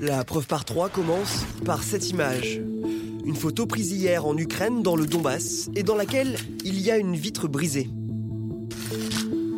La 0.00 0.24
preuve 0.24 0.48
par 0.48 0.64
trois 0.64 0.88
commence 0.88 1.44
par 1.64 1.84
cette 1.84 2.10
image. 2.10 2.56
Une 3.24 3.36
photo 3.36 3.66
prise 3.66 3.92
hier 3.92 4.26
en 4.26 4.36
Ukraine, 4.36 4.82
dans 4.82 4.96
le 4.96 5.06
Donbass, 5.06 5.70
et 5.76 5.84
dans 5.84 5.94
laquelle 5.94 6.34
il 6.64 6.80
y 6.80 6.90
a 6.90 6.96
une 6.96 7.14
vitre 7.14 7.46
brisée. 7.46 7.88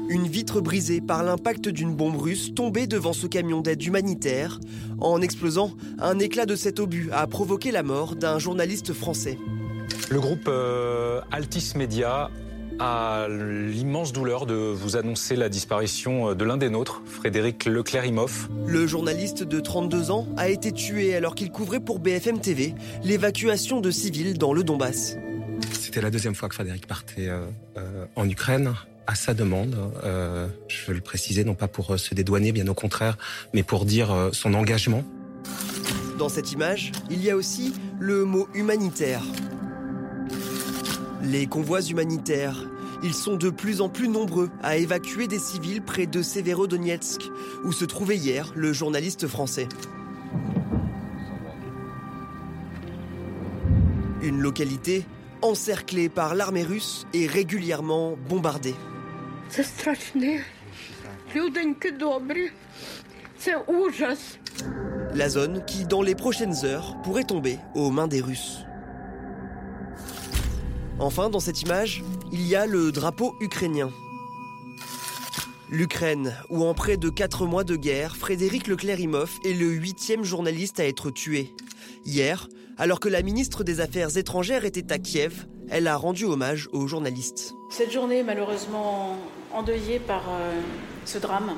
Une 0.08 0.28
vitre 0.28 0.60
brisée 0.60 1.00
par 1.00 1.24
l'impact 1.24 1.68
d'une 1.68 1.94
bombe 1.94 2.20
russe 2.20 2.54
tombée 2.54 2.86
devant 2.86 3.14
ce 3.14 3.26
camion 3.26 3.62
d'aide 3.62 3.82
humanitaire. 3.82 4.60
En 4.98 5.22
explosant, 5.22 5.72
un 5.98 6.18
éclat 6.18 6.44
de 6.44 6.56
cet 6.56 6.78
obus 6.78 7.08
a 7.12 7.26
provoqué 7.26 7.70
la 7.70 7.82
mort 7.82 8.14
d'un 8.14 8.38
journaliste 8.38 8.92
français. 8.92 9.38
Le 10.10 10.20
groupe 10.20 10.46
euh, 10.48 11.20
Altis 11.32 11.72
Media 11.76 12.30
a 12.78 13.28
l'immense 13.28 14.12
douleur 14.12 14.46
de 14.46 14.54
vous 14.54 14.96
annoncer 14.96 15.36
la 15.36 15.48
disparition 15.48 16.34
de 16.34 16.44
l'un 16.44 16.56
des 16.56 16.68
nôtres, 16.68 17.02
Frédéric 17.06 17.64
Leclerimoff. 17.64 18.48
Le 18.66 18.86
journaliste 18.86 19.42
de 19.42 19.60
32 19.60 20.10
ans 20.10 20.26
a 20.36 20.48
été 20.48 20.72
tué 20.72 21.14
alors 21.14 21.34
qu'il 21.34 21.50
couvrait 21.50 21.80
pour 21.80 21.98
BFM 21.98 22.40
TV 22.40 22.74
l'évacuation 23.04 23.80
de 23.80 23.90
civils 23.90 24.36
dans 24.36 24.52
le 24.52 24.64
Donbass. 24.64 25.16
C'était 25.72 26.00
la 26.00 26.10
deuxième 26.10 26.34
fois 26.34 26.48
que 26.48 26.54
Frédéric 26.54 26.86
partait 26.86 27.28
euh, 27.28 27.46
euh, 27.78 28.06
en 28.16 28.28
Ukraine 28.28 28.74
à 29.06 29.14
sa 29.14 29.34
demande. 29.34 29.76
Euh, 30.04 30.48
je 30.68 30.86
veux 30.86 30.94
le 30.94 31.00
préciser, 31.00 31.44
non 31.44 31.54
pas 31.54 31.68
pour 31.68 31.92
euh, 31.92 31.96
se 31.96 32.14
dédouaner, 32.14 32.52
bien 32.52 32.66
au 32.68 32.74
contraire, 32.74 33.16
mais 33.52 33.62
pour 33.62 33.84
dire 33.84 34.12
euh, 34.12 34.30
son 34.32 34.54
engagement. 34.54 35.04
Dans 36.18 36.28
cette 36.28 36.52
image, 36.52 36.92
il 37.10 37.22
y 37.22 37.30
a 37.30 37.36
aussi 37.36 37.74
le 37.98 38.24
mot 38.24 38.48
humanitaire. 38.54 39.22
Les 41.22 41.46
convois 41.46 41.80
humanitaires, 41.82 42.68
ils 43.02 43.14
sont 43.14 43.36
de 43.36 43.50
plus 43.50 43.80
en 43.80 43.88
plus 43.88 44.08
nombreux 44.08 44.50
à 44.62 44.76
évacuer 44.76 45.26
des 45.26 45.38
civils 45.38 45.82
près 45.82 46.06
de 46.06 46.22
Severodonetsk, 46.22 47.22
où 47.64 47.72
se 47.72 47.84
trouvait 47.84 48.16
hier 48.16 48.52
le 48.54 48.72
journaliste 48.72 49.26
français. 49.26 49.68
Une 54.22 54.40
localité 54.40 55.04
encerclée 55.42 56.08
par 56.08 56.34
l'armée 56.34 56.62
russe 56.62 57.06
et 57.12 57.26
régulièrement 57.26 58.16
bombardée. 58.28 58.74
La 65.14 65.28
zone 65.28 65.64
qui, 65.64 65.84
dans 65.84 66.02
les 66.02 66.16
prochaines 66.16 66.64
heures, 66.64 67.00
pourrait 67.02 67.22
tomber 67.22 67.58
aux 67.76 67.90
mains 67.90 68.08
des 68.08 68.20
Russes. 68.20 68.64
Enfin, 70.98 71.30
dans 71.30 71.38
cette 71.38 71.62
image, 71.62 72.02
il 72.32 72.44
y 72.44 72.56
a 72.56 72.66
le 72.66 72.90
drapeau 72.90 73.36
ukrainien. 73.40 73.92
L'Ukraine, 75.70 76.34
où 76.50 76.64
en 76.64 76.74
près 76.74 76.96
de 76.96 77.08
4 77.08 77.46
mois 77.46 77.62
de 77.62 77.76
guerre, 77.76 78.16
Frédéric 78.16 78.66
Leclerimoff 78.66 79.38
est 79.44 79.52
le 79.52 79.70
huitième 79.70 80.24
journaliste 80.24 80.80
à 80.80 80.84
être 80.84 81.12
tué. 81.12 81.54
Hier, 82.04 82.48
Alors 82.76 82.98
que 82.98 83.08
la 83.08 83.22
ministre 83.22 83.62
des 83.62 83.78
Affaires 83.78 84.16
étrangères 84.16 84.64
était 84.64 84.92
à 84.92 84.98
Kiev, 84.98 85.46
elle 85.70 85.86
a 85.86 85.96
rendu 85.96 86.24
hommage 86.24 86.68
aux 86.72 86.88
journalistes. 86.88 87.54
Cette 87.70 87.92
journée 87.92 88.24
malheureusement 88.24 89.16
endeuillée 89.53 89.99
par 89.99 90.23
euh, 90.29 90.61
ce 91.05 91.17
drame. 91.17 91.51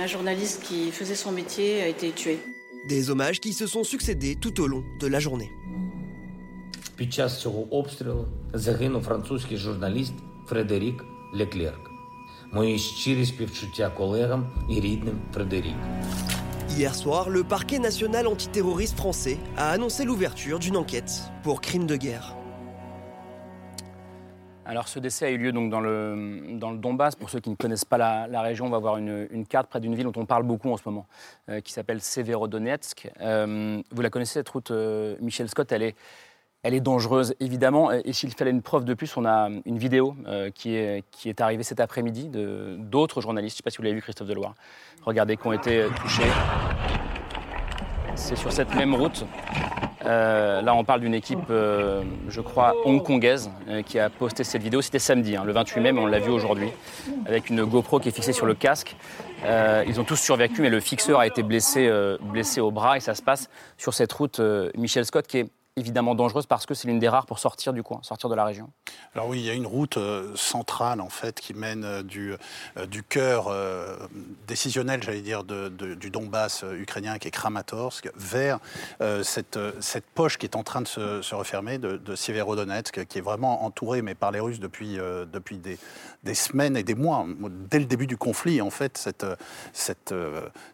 Un 0.00 0.06
journaliste 0.06 0.62
qui 0.62 0.90
faisait 0.92 1.16
son 1.24 1.32
métier 1.32 1.82
a 1.82 1.88
été 1.88 2.10
tué. 2.12 2.38
Des 2.88 3.10
hommages 3.10 3.40
qui 3.40 3.52
se 3.52 3.66
sont 3.66 3.84
succédés 3.84 4.36
tout 4.36 4.60
au 4.62 4.66
long 4.66 4.84
de 5.00 5.06
la 5.06 5.20
journée. 5.20 5.50
Під 6.96 7.12
час 7.12 7.40
цього 7.40 7.62
обстрілу 7.70 8.26
загинув 8.54 9.02
французький 9.02 9.56
журналіст 9.56 10.12
Фредерік 10.46 11.04
Леклерк. 11.34 11.90
Мої 12.52 12.78
щирі 12.78 13.26
співчуття 13.26 13.90
колегам 13.96 14.46
і 14.70 14.80
рідним 14.80 15.18
Фредерік. 15.34 15.76
Hier 16.78 16.94
soir, 16.94 17.28
le 17.28 17.42
parquet 17.42 17.80
national 17.80 18.26
antiterroriste 18.26 18.96
français 18.96 19.38
a 19.56 19.70
annoncé 19.70 20.04
l'ouverture 20.04 20.58
d'une 20.58 20.76
enquête 20.76 21.12
pour 21.42 21.60
crimes 21.60 21.86
de 21.86 21.96
guerre. 21.96 22.36
Alors 24.65 24.87
ce 24.87 24.99
décès 24.99 25.25
a 25.25 25.29
eu 25.29 25.37
lieu 25.37 25.51
donc 25.51 25.69
dans 25.69 25.81
le, 25.81 26.57
dans 26.57 26.71
le 26.71 26.77
Donbass. 26.77 27.15
Pour 27.15 27.29
ceux 27.29 27.39
qui 27.39 27.49
ne 27.49 27.55
connaissent 27.55 27.85
pas 27.85 27.97
la, 27.97 28.41
région, 28.41 28.65
on 28.65 28.69
va 28.69 28.79
voir 28.79 28.97
une, 28.97 29.45
carte 29.47 29.67
près 29.67 29.79
d'une 29.79 29.93
ville 29.95 30.05
dont 30.05 30.21
on 30.21 30.25
parle 30.25 30.43
beaucoup 30.43 30.71
en 30.71 30.77
ce 30.77 30.83
moment, 30.85 31.05
euh, 31.49 31.59
qui 31.59 31.73
s'appelle 31.73 32.01
Severodonetsk. 32.01 33.11
Euh, 33.21 33.81
vous 33.91 34.01
la 34.01 34.09
connaissez 34.09 34.33
cette 34.33 34.49
route, 34.49 34.71
euh, 34.71 35.15
Michel 35.19 35.49
Scott, 35.49 35.71
elle 35.73 35.83
est, 35.83 35.95
elle 36.63 36.73
est 36.73 36.79
dangereuse 36.79 37.35
évidemment. 37.41 37.91
Et 37.91 38.13
s'il 38.13 38.33
fallait 38.33 38.51
une 38.51 38.61
preuve 38.61 38.85
de 38.85 38.93
plus, 38.93 39.17
on 39.17 39.25
a 39.25 39.49
une 39.65 39.77
vidéo 39.77 40.15
qui, 40.55 40.75
est, 40.75 41.03
qui 41.11 41.27
est 41.27 41.41
arrivée 41.41 41.63
cet 41.63 41.81
après-midi 41.81 42.29
de- 42.29 42.77
d'autres 42.79 43.19
journalistes. 43.19 43.55
Je 43.55 43.55
ne 43.55 43.57
sais 43.57 43.63
pas 43.63 43.69
si 43.69 43.77
vous 43.77 43.83
l'avez 43.83 43.95
vu, 43.95 44.01
Christophe 44.01 44.29
Deloire. 44.29 44.55
Regardez, 45.03 45.35
qui 45.35 45.45
ont 45.45 45.51
été 45.51 45.87
touchés. 45.99 46.23
C'est 48.15 48.37
sur 48.37 48.53
cette 48.53 48.73
même 48.75 48.95
route. 48.95 49.25
Euh, 50.05 50.61
là, 50.61 50.75
on 50.75 50.83
parle 50.83 51.01
d'une 51.01 51.13
équipe, 51.13 51.49
euh, 51.49 52.03
je 52.27 52.41
crois, 52.41 52.75
hongkongaise 52.85 53.49
euh, 53.69 53.81
qui 53.81 53.99
a 53.99 54.09
posté 54.09 54.43
cette 54.43 54.61
vidéo. 54.61 54.81
C'était 54.81 54.99
samedi, 54.99 55.35
hein, 55.35 55.43
le 55.45 55.53
28 55.53 55.81
mai, 55.81 55.91
mais 55.91 56.01
on 56.01 56.05
l'a 56.05 56.19
vu 56.19 56.29
aujourd'hui, 56.29 56.69
avec 57.25 57.49
une 57.49 57.63
GoPro 57.63 57.99
qui 57.99 58.09
est 58.09 58.11
fixée 58.11 58.33
sur 58.33 58.45
le 58.45 58.53
casque. 58.53 58.95
Ils 59.45 59.99
ont 59.99 60.05
tous 60.05 60.15
survécu, 60.15 60.61
mais 60.61 60.69
le 60.69 60.79
fixeur 60.79 61.19
a 61.19 61.27
été 61.27 61.43
blessé, 61.43 61.91
blessé 62.21 62.61
au 62.61 62.71
bras 62.71 62.95
et 62.95 63.01
ça 63.01 63.13
se 63.13 63.21
passe 63.21 63.49
sur 63.77 63.93
cette 63.93 64.13
route 64.13 64.39
Michel 64.77 65.03
Scott 65.03 65.27
qui 65.27 65.39
est 65.39 65.49
évidemment 65.75 66.13
dangereuse 66.13 66.45
parce 66.45 66.65
que 66.65 66.73
c'est 66.73 66.87
l'une 66.87 66.99
des 66.99 67.09
rares 67.09 67.25
pour 67.25 67.39
sortir 67.39 67.73
du 67.73 67.81
coin, 67.81 67.99
sortir 68.03 68.29
de 68.29 68.35
la 68.35 68.45
région. 68.45 68.69
Alors 69.15 69.27
oui, 69.27 69.39
il 69.39 69.45
y 69.45 69.49
a 69.49 69.53
une 69.53 69.65
route 69.65 69.97
euh, 69.97 70.31
centrale 70.35 71.01
en 71.01 71.09
fait 71.09 71.39
qui 71.39 71.53
mène 71.53 71.83
euh, 71.83 72.03
du, 72.03 72.35
euh, 72.77 72.85
du 72.85 73.01
cœur 73.03 73.51
décisionnel, 74.47 75.01
j'allais 75.03 75.21
dire, 75.21 75.43
du 75.43 76.09
Donbass 76.09 76.63
ukrainien 76.73 77.17
qui 77.17 77.27
est 77.27 77.31
Kramatorsk 77.31 78.09
vers 78.15 78.59
cette, 79.23 79.59
cette 79.79 80.05
poche 80.05 80.37
qui 80.37 80.45
est 80.45 80.55
en 80.55 80.63
train 80.63 80.81
de 80.81 80.87
se, 80.87 81.35
refermer 81.35 81.77
de, 81.77 81.97
de 81.97 82.15
qui 83.05 83.17
est 83.17 83.21
vraiment 83.21 83.65
entourée 83.65 84.01
mais 84.01 84.15
par 84.15 84.31
les 84.31 84.39
Russes 84.39 84.59
depuis, 84.59 84.95
depuis 84.95 85.57
des, 85.57 85.77
semaines 86.33 86.77
et 86.77 86.83
des 86.83 86.95
mois. 86.95 87.25
Dès 87.69 87.79
le 87.79 87.85
début 87.85 88.07
du 88.07 88.17
conflit, 88.17 88.61
en 88.61 88.69
fait, 88.69 88.97
cette, 88.97 89.25
cette, 89.73 90.13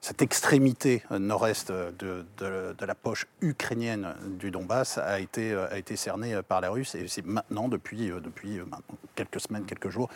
cette 0.01 0.21
extrémité 0.21 1.03
nord-est 1.11 1.71
de, 1.71 2.25
de- 2.37 2.75
de 2.77 2.85
la 2.85 2.95
poche 2.95 3.27
ukrainienne 3.41 4.13
du 4.39 4.51
Donbass 4.51 4.88
a 4.97 5.19
été, 5.19 5.51
euh, 5.51 5.67
a 5.71 5.77
été 5.77 5.95
cernée 5.95 6.33
euh, 6.33 6.41
par 6.41 6.61
les 6.61 6.67
Russes. 6.67 6.95
Et 6.95 7.07
c'est 7.07 7.25
maintenant, 7.25 7.67
depuis, 7.67 8.11
euh, 8.11 8.19
depuis 8.19 8.57
maintenant 8.59 8.97
quelques 9.15 9.39
semaines, 9.41 9.65
quelques 9.65 9.89
jours, 9.89 10.09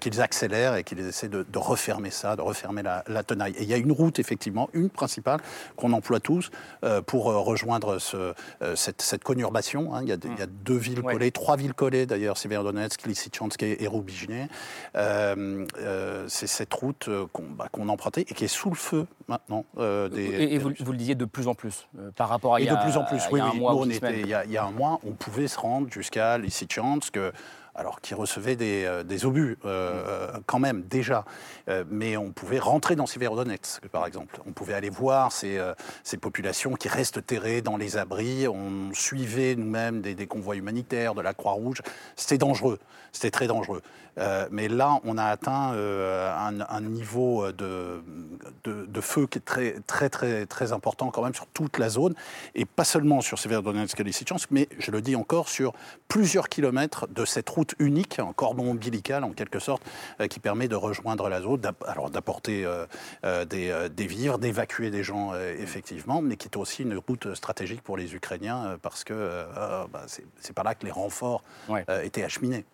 qu'ils 0.00 0.20
accélèrent 0.22 0.76
et 0.76 0.84
qu'ils 0.84 1.00
essaient 1.00 1.28
de, 1.28 1.42
de 1.48 1.58
refermer 1.58 2.10
ça, 2.10 2.36
de 2.36 2.40
refermer 2.40 2.82
la, 2.82 3.04
la 3.06 3.22
tenaille. 3.22 3.52
Et 3.58 3.62
il 3.64 3.68
y 3.68 3.74
a 3.74 3.76
une 3.76 3.92
route, 3.92 4.18
effectivement, 4.18 4.70
une 4.72 4.88
principale, 4.88 5.40
qu'on 5.76 5.92
emploie 5.92 6.20
tous 6.20 6.50
pour 7.06 7.24
rejoindre 7.24 7.98
ce, 7.98 8.32
cette, 8.74 9.02
cette 9.02 9.22
conurbation. 9.24 9.94
hein. 9.94 10.00
Il, 10.02 10.08
y 10.08 10.12
a, 10.12 10.16
il 10.24 10.38
y 10.38 10.42
a 10.42 10.46
deux 10.46 10.76
villes 10.76 11.00
Ouais. 11.00 11.12
collées, 11.12 11.30
trois 11.30 11.56
villes 11.56 11.74
collées 11.74 12.06
d'ailleurs, 12.06 12.38
Severodonetsk, 12.38 13.06
Lysychansk 13.06 13.62
et, 13.62 13.86
euh, 14.96 16.24
c'est 16.28 16.46
cette 16.46 16.72
route 16.72 17.08
qu'on 17.32 17.44
bah, 17.56 17.68
qu'on 17.70 17.88
empruntait 17.88 18.22
et 18.22 18.34
qui 18.34 18.44
est 18.44 18.48
sous 18.48 18.70
le 18.70 18.76
feu 18.76 19.06
maintenant. 19.28 19.64
des, 19.76 20.22
Et, 20.54 20.58
vous, 20.58 20.70
le 20.70 20.96
disiez 20.96 21.14
de 21.14 21.24
plus 21.24 21.48
en 21.48 21.54
plus, 21.54 21.86
par 22.16 22.28
rapport 22.28 22.54
à 22.54 22.60
il 22.60 22.64
Et 22.64 22.66
y 22.66 22.70
a, 22.70 22.76
de 22.76 22.82
plus 22.82 22.96
en 22.96 23.04
plus, 23.04 23.18
il 23.18 23.32
oui, 23.34 23.40
oui. 23.52 23.58
mois 23.58 23.72
Nous, 23.72 23.78
on 23.80 23.90
était. 23.90 24.15
Il, 24.20 24.28
y 24.28 24.56
a, 24.56 24.64
un 24.64 24.70
mois, 24.70 25.00
on 25.06 25.12
pouvait 25.12 25.48
se 25.48 25.58
rendre 25.58 25.90
jusqu'à 25.90 26.38
Lysychansk, 26.38 27.18
alors 27.76 28.00
qui 28.00 28.14
recevait 28.14 28.56
des, 28.56 28.84
euh, 28.84 29.24
obus 29.24 29.58
euh, 29.64 30.02
euh, 30.06 30.32
quand 30.46 30.58
même 30.58 30.82
déjà. 30.82 31.24
Mais 31.90 32.16
on 32.16 32.30
pouvait 32.30 32.60
rentrer 32.60 32.94
dans 32.94 33.06
Severodonetsk, 33.06 33.88
par 33.88 34.06
exemple. 34.06 34.40
On 34.46 34.52
pouvait 34.52 34.74
aller 34.74 34.88
voir 34.88 35.32
ces, 35.32 35.58
populations 36.20 36.74
qui 36.74 36.88
restent 36.88 37.24
terrées 37.26 37.60
dans 37.60 37.76
les 37.76 37.96
abris. 37.96 38.46
On 38.46 38.92
suivait 38.94 39.56
nous-mêmes 39.56 40.00
des, 40.00 40.26
convois 40.26 40.56
humanitaires, 40.56 41.14
de 41.14 41.22
la 41.22 41.34
Croix-Rouge. 41.34 41.82
C'était 42.14 42.38
dangereux, 42.38 42.78
c'était 43.12 43.32
très 43.32 43.48
dangereux. 43.48 43.82
Mais 44.50 44.68
là, 44.68 45.00
on 45.04 45.18
a 45.18 45.24
atteint 45.24 45.72
un, 45.72 46.80
niveau 46.82 47.50
de, 47.50 48.00
feu 49.00 49.26
qui 49.26 49.38
est 49.38 49.44
très, 49.44 49.80
très, 49.86 50.08
très, 50.08 50.46
très 50.46 50.72
important 50.72 51.10
quand 51.10 51.22
même 51.22 51.34
sur 51.34 51.48
toute 51.48 51.78
la 51.78 51.88
zone, 51.88 52.14
et 52.54 52.64
pas 52.64 52.84
seulement 52.84 53.20
sur 53.20 53.40
Severodonetsk 53.40 53.98
et 53.98 54.04
Lysychansk, 54.04 54.50
mais 54.52 54.68
je 54.78 54.92
le 54.92 55.02
dis 55.02 55.16
encore 55.16 55.48
sur 55.48 55.72
plusieurs 56.06 56.48
kilomètres 56.48 57.08
de 57.08 57.24
cette 57.24 57.48
route 57.50 57.65
unique, 57.78 58.18
un 58.18 58.32
cordon 58.32 58.70
ombilical 58.70 59.24
en 59.24 59.32
quelque 59.32 59.58
sorte, 59.58 59.82
euh, 60.20 60.26
qui 60.26 60.40
permet 60.40 60.68
de 60.68 60.76
rejoindre 60.76 61.28
la 61.28 61.40
zone, 61.40 61.60
alors 61.86 62.10
d'apporter 62.10 62.64
euh, 62.64 62.86
euh, 63.24 63.44
des, 63.44 63.88
des 63.94 64.06
vivres, 64.06 64.38
d'évacuer 64.38 64.90
des 64.90 65.02
gens 65.02 65.34
effectivement, 65.58 66.22
mais 66.22 66.36
qui 66.36 66.48
est 66.48 66.56
aussi 66.56 66.82
une 66.82 66.96
route 66.96 67.34
stratégique 67.34 67.82
pour 67.82 67.96
les 67.96 68.14
Ukrainiens 68.14 68.78
parce 68.82 69.04
que 69.04 69.44
bah, 69.92 70.04
c'est 70.40 70.52
par 70.52 70.64
là 70.64 70.74
que 70.74 70.84
les 70.84 70.92
renforts 70.92 71.42
Ouais. 71.68 71.84
étaient 72.04 72.22
acheminés. 72.22 72.64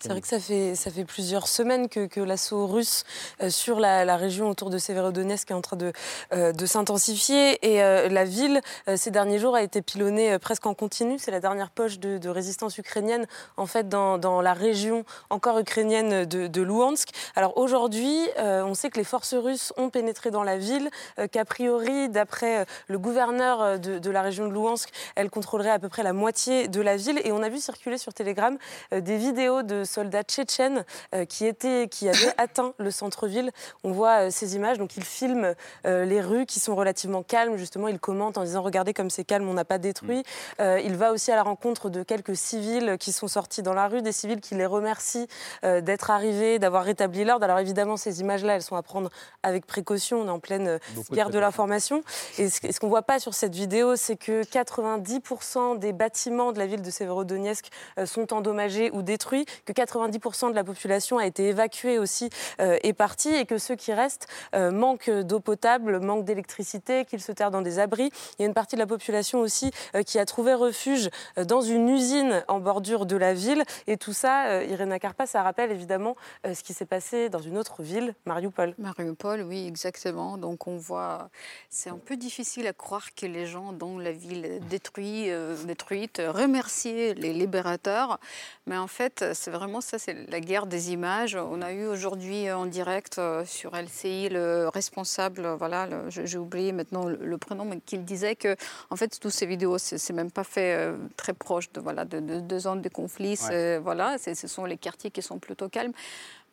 C'est 0.00 0.08
vrai 0.10 0.20
que 0.20 0.28
ça 0.28 0.38
fait, 0.38 0.74
ça 0.74 0.90
fait 0.90 1.04
plusieurs 1.04 1.48
semaines 1.48 1.88
que, 1.88 2.06
que 2.06 2.20
l'assaut 2.20 2.66
russe 2.66 3.04
euh, 3.40 3.50
sur 3.50 3.80
la, 3.80 4.04
la 4.04 4.16
région 4.16 4.50
autour 4.50 4.68
de 4.68 4.78
Severodonetsk 4.78 5.50
est 5.50 5.54
en 5.54 5.62
train 5.62 5.76
de, 5.76 5.92
euh, 6.32 6.52
de 6.52 6.66
s'intensifier. 6.66 7.58
Et 7.66 7.82
euh, 7.82 8.08
la 8.08 8.24
ville, 8.24 8.60
ces 8.96 9.10
derniers 9.10 9.38
jours, 9.38 9.56
a 9.56 9.62
été 9.62 9.80
pilonnée 9.82 10.38
presque 10.38 10.66
en 10.66 10.74
continu. 10.74 11.18
C'est 11.18 11.30
la 11.30 11.40
dernière 11.40 11.70
poche 11.70 11.98
de, 11.98 12.18
de 12.18 12.28
résistance 12.28 12.76
ukrainienne, 12.78 13.26
en 13.56 13.66
fait, 13.66 13.88
dans, 13.88 14.18
dans 14.18 14.42
la 14.42 14.52
région 14.52 15.04
encore 15.30 15.58
ukrainienne 15.58 16.24
de, 16.26 16.46
de 16.46 16.62
Luhansk. 16.62 17.08
Alors 17.34 17.56
aujourd'hui, 17.56 18.18
on 18.38 18.74
sait 18.74 18.90
que 18.90 18.98
les 18.98 19.04
forces 19.04 19.34
russes 19.34 19.72
ont 19.76 19.90
pénétré 19.90 20.30
dans 20.30 20.42
la 20.42 20.58
ville, 20.58 20.90
qu'a 21.32 21.44
priori, 21.44 22.08
d'après 22.08 22.66
le 22.88 22.98
gouverneur 22.98 23.78
de, 23.78 23.98
de 23.98 24.10
la 24.10 24.22
région 24.22 24.48
de 24.48 24.52
Luhansk, 24.52 24.90
elle 25.14 25.30
contrôlerait 25.30 25.70
à 25.70 25.78
peu 25.78 25.88
près 25.88 26.02
la 26.02 26.12
moitié 26.12 26.68
de 26.68 26.80
la 26.80 26.96
ville. 26.96 27.20
Et 27.24 27.32
on 27.32 27.42
a 27.42 27.48
vu 27.48 27.58
circuler 27.58 27.98
sur 27.98 28.12
Telegram 28.12 28.56
des 28.92 29.16
vidéos 29.16 29.62
de 29.62 29.73
soldats 29.82 30.22
tchétchènes 30.22 30.84
euh, 31.14 31.24
qui, 31.24 31.46
étaient, 31.46 31.88
qui 31.88 32.08
avaient 32.08 32.32
atteint 32.38 32.74
le 32.78 32.90
centre-ville. 32.90 33.50
On 33.82 33.90
voit 33.90 34.26
euh, 34.26 34.30
ces 34.30 34.54
images, 34.54 34.78
donc 34.78 34.96
ils 34.96 35.04
filment 35.04 35.54
euh, 35.86 36.04
les 36.04 36.20
rues 36.20 36.46
qui 36.46 36.60
sont 36.60 36.76
relativement 36.76 37.22
calmes. 37.22 37.56
Justement, 37.56 37.88
ils 37.88 37.98
commentent 37.98 38.38
en 38.38 38.44
disant 38.44 38.62
Regardez 38.62 38.94
comme 38.94 39.10
c'est 39.10 39.24
calme, 39.24 39.48
on 39.48 39.54
n'a 39.54 39.64
pas 39.64 39.78
détruit. 39.78 40.22
Euh, 40.60 40.80
il 40.84 40.96
va 40.96 41.12
aussi 41.12 41.32
à 41.32 41.36
la 41.36 41.42
rencontre 41.42 41.90
de 41.90 42.02
quelques 42.02 42.36
civils 42.36 42.96
qui 42.98 43.12
sont 43.12 43.28
sortis 43.28 43.62
dans 43.62 43.74
la 43.74 43.88
rue, 43.88 44.02
des 44.02 44.12
civils 44.12 44.40
qui 44.40 44.54
les 44.54 44.66
remercient 44.66 45.26
d'être 45.62 46.10
arrivés, 46.10 46.58
d'avoir 46.58 46.84
rétabli 46.84 47.24
l'ordre. 47.24 47.44
Alors 47.44 47.58
évidemment, 47.58 47.96
ces 47.96 48.20
images-là, 48.20 48.56
elles 48.56 48.62
sont 48.62 48.76
à 48.76 48.82
prendre 48.82 49.10
avec 49.42 49.66
précaution. 49.66 50.20
On 50.20 50.26
est 50.26 50.30
en 50.30 50.38
pleine 50.38 50.78
Beaucoup 50.94 51.10
de 51.10 51.16
guerre 51.16 51.30
de 51.30 51.38
l'information. 51.38 52.02
Et 52.38 52.48
ce 52.48 52.80
qu'on 52.80 52.86
ne 52.86 52.90
voit 52.90 53.02
pas 53.02 53.18
sur 53.18 53.34
cette 53.34 53.54
vidéo, 53.54 53.96
c'est 53.96 54.16
que 54.16 54.42
90% 54.42 55.78
des 55.78 55.92
bâtiments 55.92 56.52
de 56.52 56.58
la 56.58 56.66
ville 56.66 56.82
de 56.82 56.90
Severodonetsk 56.90 57.68
euh, 57.98 58.06
sont 58.06 58.32
endommagés 58.32 58.90
ou 58.92 59.02
détruits, 59.02 59.46
que 59.64 59.72
90% 59.72 60.50
de 60.50 60.54
la 60.54 60.64
population 60.64 61.18
a 61.18 61.26
été 61.26 61.48
évacuée 61.48 61.98
aussi 61.98 62.30
euh, 62.60 62.78
et 62.82 62.92
partie, 62.92 63.34
et 63.34 63.46
que 63.46 63.58
ceux 63.58 63.76
qui 63.76 63.92
restent 63.92 64.26
euh, 64.54 64.70
manquent 64.70 65.10
d'eau 65.10 65.40
potable, 65.40 66.00
manquent 66.00 66.24
d'électricité, 66.24 67.04
qu'ils 67.04 67.22
se 67.22 67.32
terrent 67.32 67.50
dans 67.50 67.62
des 67.62 67.78
abris. 67.78 68.10
Il 68.38 68.42
y 68.42 68.44
a 68.44 68.46
une 68.46 68.54
partie 68.54 68.76
de 68.76 68.80
la 68.80 68.86
population 68.86 69.40
aussi 69.40 69.70
euh, 69.94 70.02
qui 70.02 70.18
a 70.18 70.24
trouvé 70.24 70.54
refuge 70.54 71.10
euh, 71.38 71.44
dans 71.44 71.60
une 71.60 71.88
usine 71.88 72.44
en 72.48 72.60
bordure 72.60 73.06
de 73.06 73.16
la 73.16 73.34
ville. 73.34 73.64
Et 73.86 73.96
tout 73.96 74.12
ça, 74.12 74.46
euh, 74.46 74.64
Irena 74.64 74.98
Karpa, 74.98 75.26
ça 75.26 75.42
rappelle 75.42 75.70
évidemment 75.70 76.16
euh, 76.46 76.54
ce 76.54 76.62
qui 76.62 76.74
s'est 76.74 76.86
passé 76.86 77.28
dans 77.28 77.40
une 77.40 77.58
autre 77.58 77.82
ville, 77.82 78.14
Mariupol. 78.26 78.74
Mariupol, 78.78 79.42
oui, 79.42 79.66
exactement. 79.66 80.36
Donc 80.36 80.66
on 80.66 80.76
voit, 80.76 81.30
c'est 81.70 81.90
un 81.90 81.98
peu 81.98 82.16
difficile 82.16 82.66
à 82.66 82.72
croire 82.72 83.14
que 83.14 83.26
les 83.26 83.46
gens 83.46 83.72
dont 83.72 83.98
la 83.98 84.12
ville 84.12 84.60
détruit, 84.68 85.30
euh, 85.30 85.56
détruite 85.64 86.20
remercier 86.24 87.14
les 87.14 87.32
libérateurs. 87.32 88.18
Mais 88.66 88.76
en 88.76 88.86
fait, 88.86 89.24
c'est 89.44 89.50
vraiment 89.50 89.82
ça, 89.82 89.98
c'est 89.98 90.14
la 90.30 90.40
guerre 90.40 90.66
des 90.66 90.92
images. 90.92 91.36
On 91.36 91.60
a 91.60 91.70
eu 91.72 91.84
aujourd'hui 91.86 92.50
en 92.50 92.64
direct 92.64 93.18
euh, 93.18 93.44
sur 93.44 93.76
LCI 93.76 94.30
le 94.30 94.68
responsable, 94.72 95.46
voilà, 95.58 95.86
le- 95.86 96.08
je- 96.08 96.24
j'ai 96.24 96.38
oublié 96.38 96.72
maintenant 96.72 97.04
le, 97.04 97.16
le 97.20 97.36
prénom, 97.38 97.66
mais 97.66 97.80
qu'il 97.80 98.04
disait 98.06 98.36
que 98.36 98.56
en 98.88 98.96
fait, 98.96 99.20
toutes 99.20 99.32
ces 99.32 99.44
vidéos, 99.44 99.76
c'est 99.76 100.12
même 100.14 100.30
pas 100.30 100.44
fait 100.44 100.74
euh, 100.74 100.96
très 101.16 101.34
proche 101.34 101.70
de, 101.72 101.80
voilà, 101.80 102.06
de, 102.06 102.20
de, 102.20 102.40
de 102.40 102.58
zones 102.58 102.80
de 102.80 102.88
conflit. 102.88 103.36
Voilà, 103.82 104.16
ce 104.18 104.46
sont 104.48 104.64
les 104.64 104.78
quartiers 104.78 105.10
qui 105.10 105.20
sont 105.20 105.38
plutôt 105.38 105.68
calmes. 105.68 105.92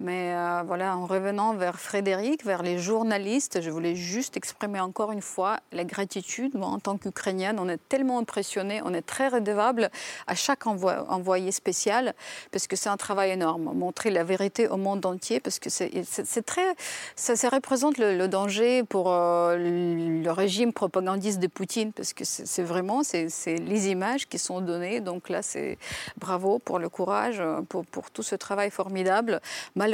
Mais 0.01 0.33
euh, 0.33 0.63
voilà, 0.65 0.97
en 0.97 1.05
revenant 1.05 1.53
vers 1.53 1.79
Frédéric, 1.79 2.43
vers 2.43 2.63
les 2.63 2.79
journalistes, 2.79 3.61
je 3.61 3.69
voulais 3.69 3.95
juste 3.95 4.35
exprimer 4.35 4.79
encore 4.79 5.11
une 5.11 5.21
fois 5.21 5.59
la 5.71 5.83
gratitude. 5.83 6.55
Moi, 6.55 6.67
en 6.67 6.79
tant 6.79 6.97
qu'Ukrainienne, 6.97 7.59
on 7.59 7.69
est 7.69 7.77
tellement 7.87 8.17
impressionnés, 8.17 8.81
on 8.83 8.95
est 8.95 9.03
très 9.03 9.27
redevable 9.27 9.91
à 10.25 10.33
chaque 10.33 10.65
envoyé 10.65 11.51
spécial, 11.51 12.15
parce 12.51 12.65
que 12.65 12.75
c'est 12.75 12.89
un 12.89 12.97
travail 12.97 13.29
énorme. 13.29 13.71
Montrer 13.75 14.09
la 14.09 14.23
vérité 14.23 14.67
au 14.67 14.77
monde 14.77 15.05
entier, 15.05 15.39
parce 15.39 15.59
que 15.59 15.69
c'est 15.69 16.45
très. 16.47 16.75
Ça, 17.15 17.49
représente 17.49 17.99
le, 17.99 18.27
danger 18.27 18.83
pour 18.83 19.11
euh, 19.11 19.55
le 19.57 20.31
régime 20.31 20.73
propagandiste 20.73 21.39
de 21.39 21.47
Poutine, 21.47 21.93
parce 21.93 22.13
que 22.13 22.23
c'est 22.25 22.63
vraiment 22.63 23.03
c'est 23.03 23.29
les 23.45 23.89
images 23.89 24.27
qui 24.27 24.39
sont 24.39 24.61
données. 24.61 24.99
Donc 24.99 25.29
là, 25.29 25.43
c'est 25.43 25.77
bravo 26.17 26.57
pour 26.57 26.79
le 26.79 26.89
courage, 26.89 27.37
euh, 27.39 27.61
pour, 27.61 27.85
pour 27.85 28.09
tout 28.09 28.23
ce 28.23 28.33
travail 28.33 28.71
formidable. 28.71 29.41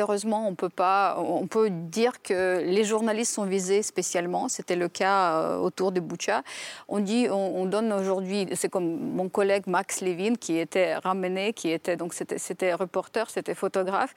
Malheureusement, 0.01 0.48
on 0.48 0.54
peut 0.54 0.70
pas, 0.70 1.18
on 1.18 1.48
peut 1.48 1.72
dire 1.72 2.22
que 2.22 2.62
les 2.63 2.84
journalistes 2.84 3.34
sont 3.34 3.46
visés 3.46 3.82
spécialement. 3.82 4.48
C'était 4.48 4.75
le 4.75 4.89
cas 4.89 5.32
euh, 5.42 5.58
autour 5.58 5.92
de 5.92 6.00
Boucha. 6.00 6.44
On 6.88 7.00
dit, 7.00 7.25
on, 7.32 7.62
on 7.62 7.66
donne 7.66 7.92
aujourd'hui, 7.92 8.46
c'est 8.54 8.70
comme 8.70 8.86
mon 9.16 9.27
collègue 9.27 9.63
Max 9.66 10.01
Levin 10.01 10.36
qui 10.36 10.60
était 10.60 10.94
ramené, 10.98 11.51
qui 11.54 11.72
était 11.72 11.96
donc 11.98 12.13
c'était 12.13 12.38
c'était 12.38 12.75
reporter, 12.75 13.27
c'était 13.32 13.56
photographe. 13.56 14.13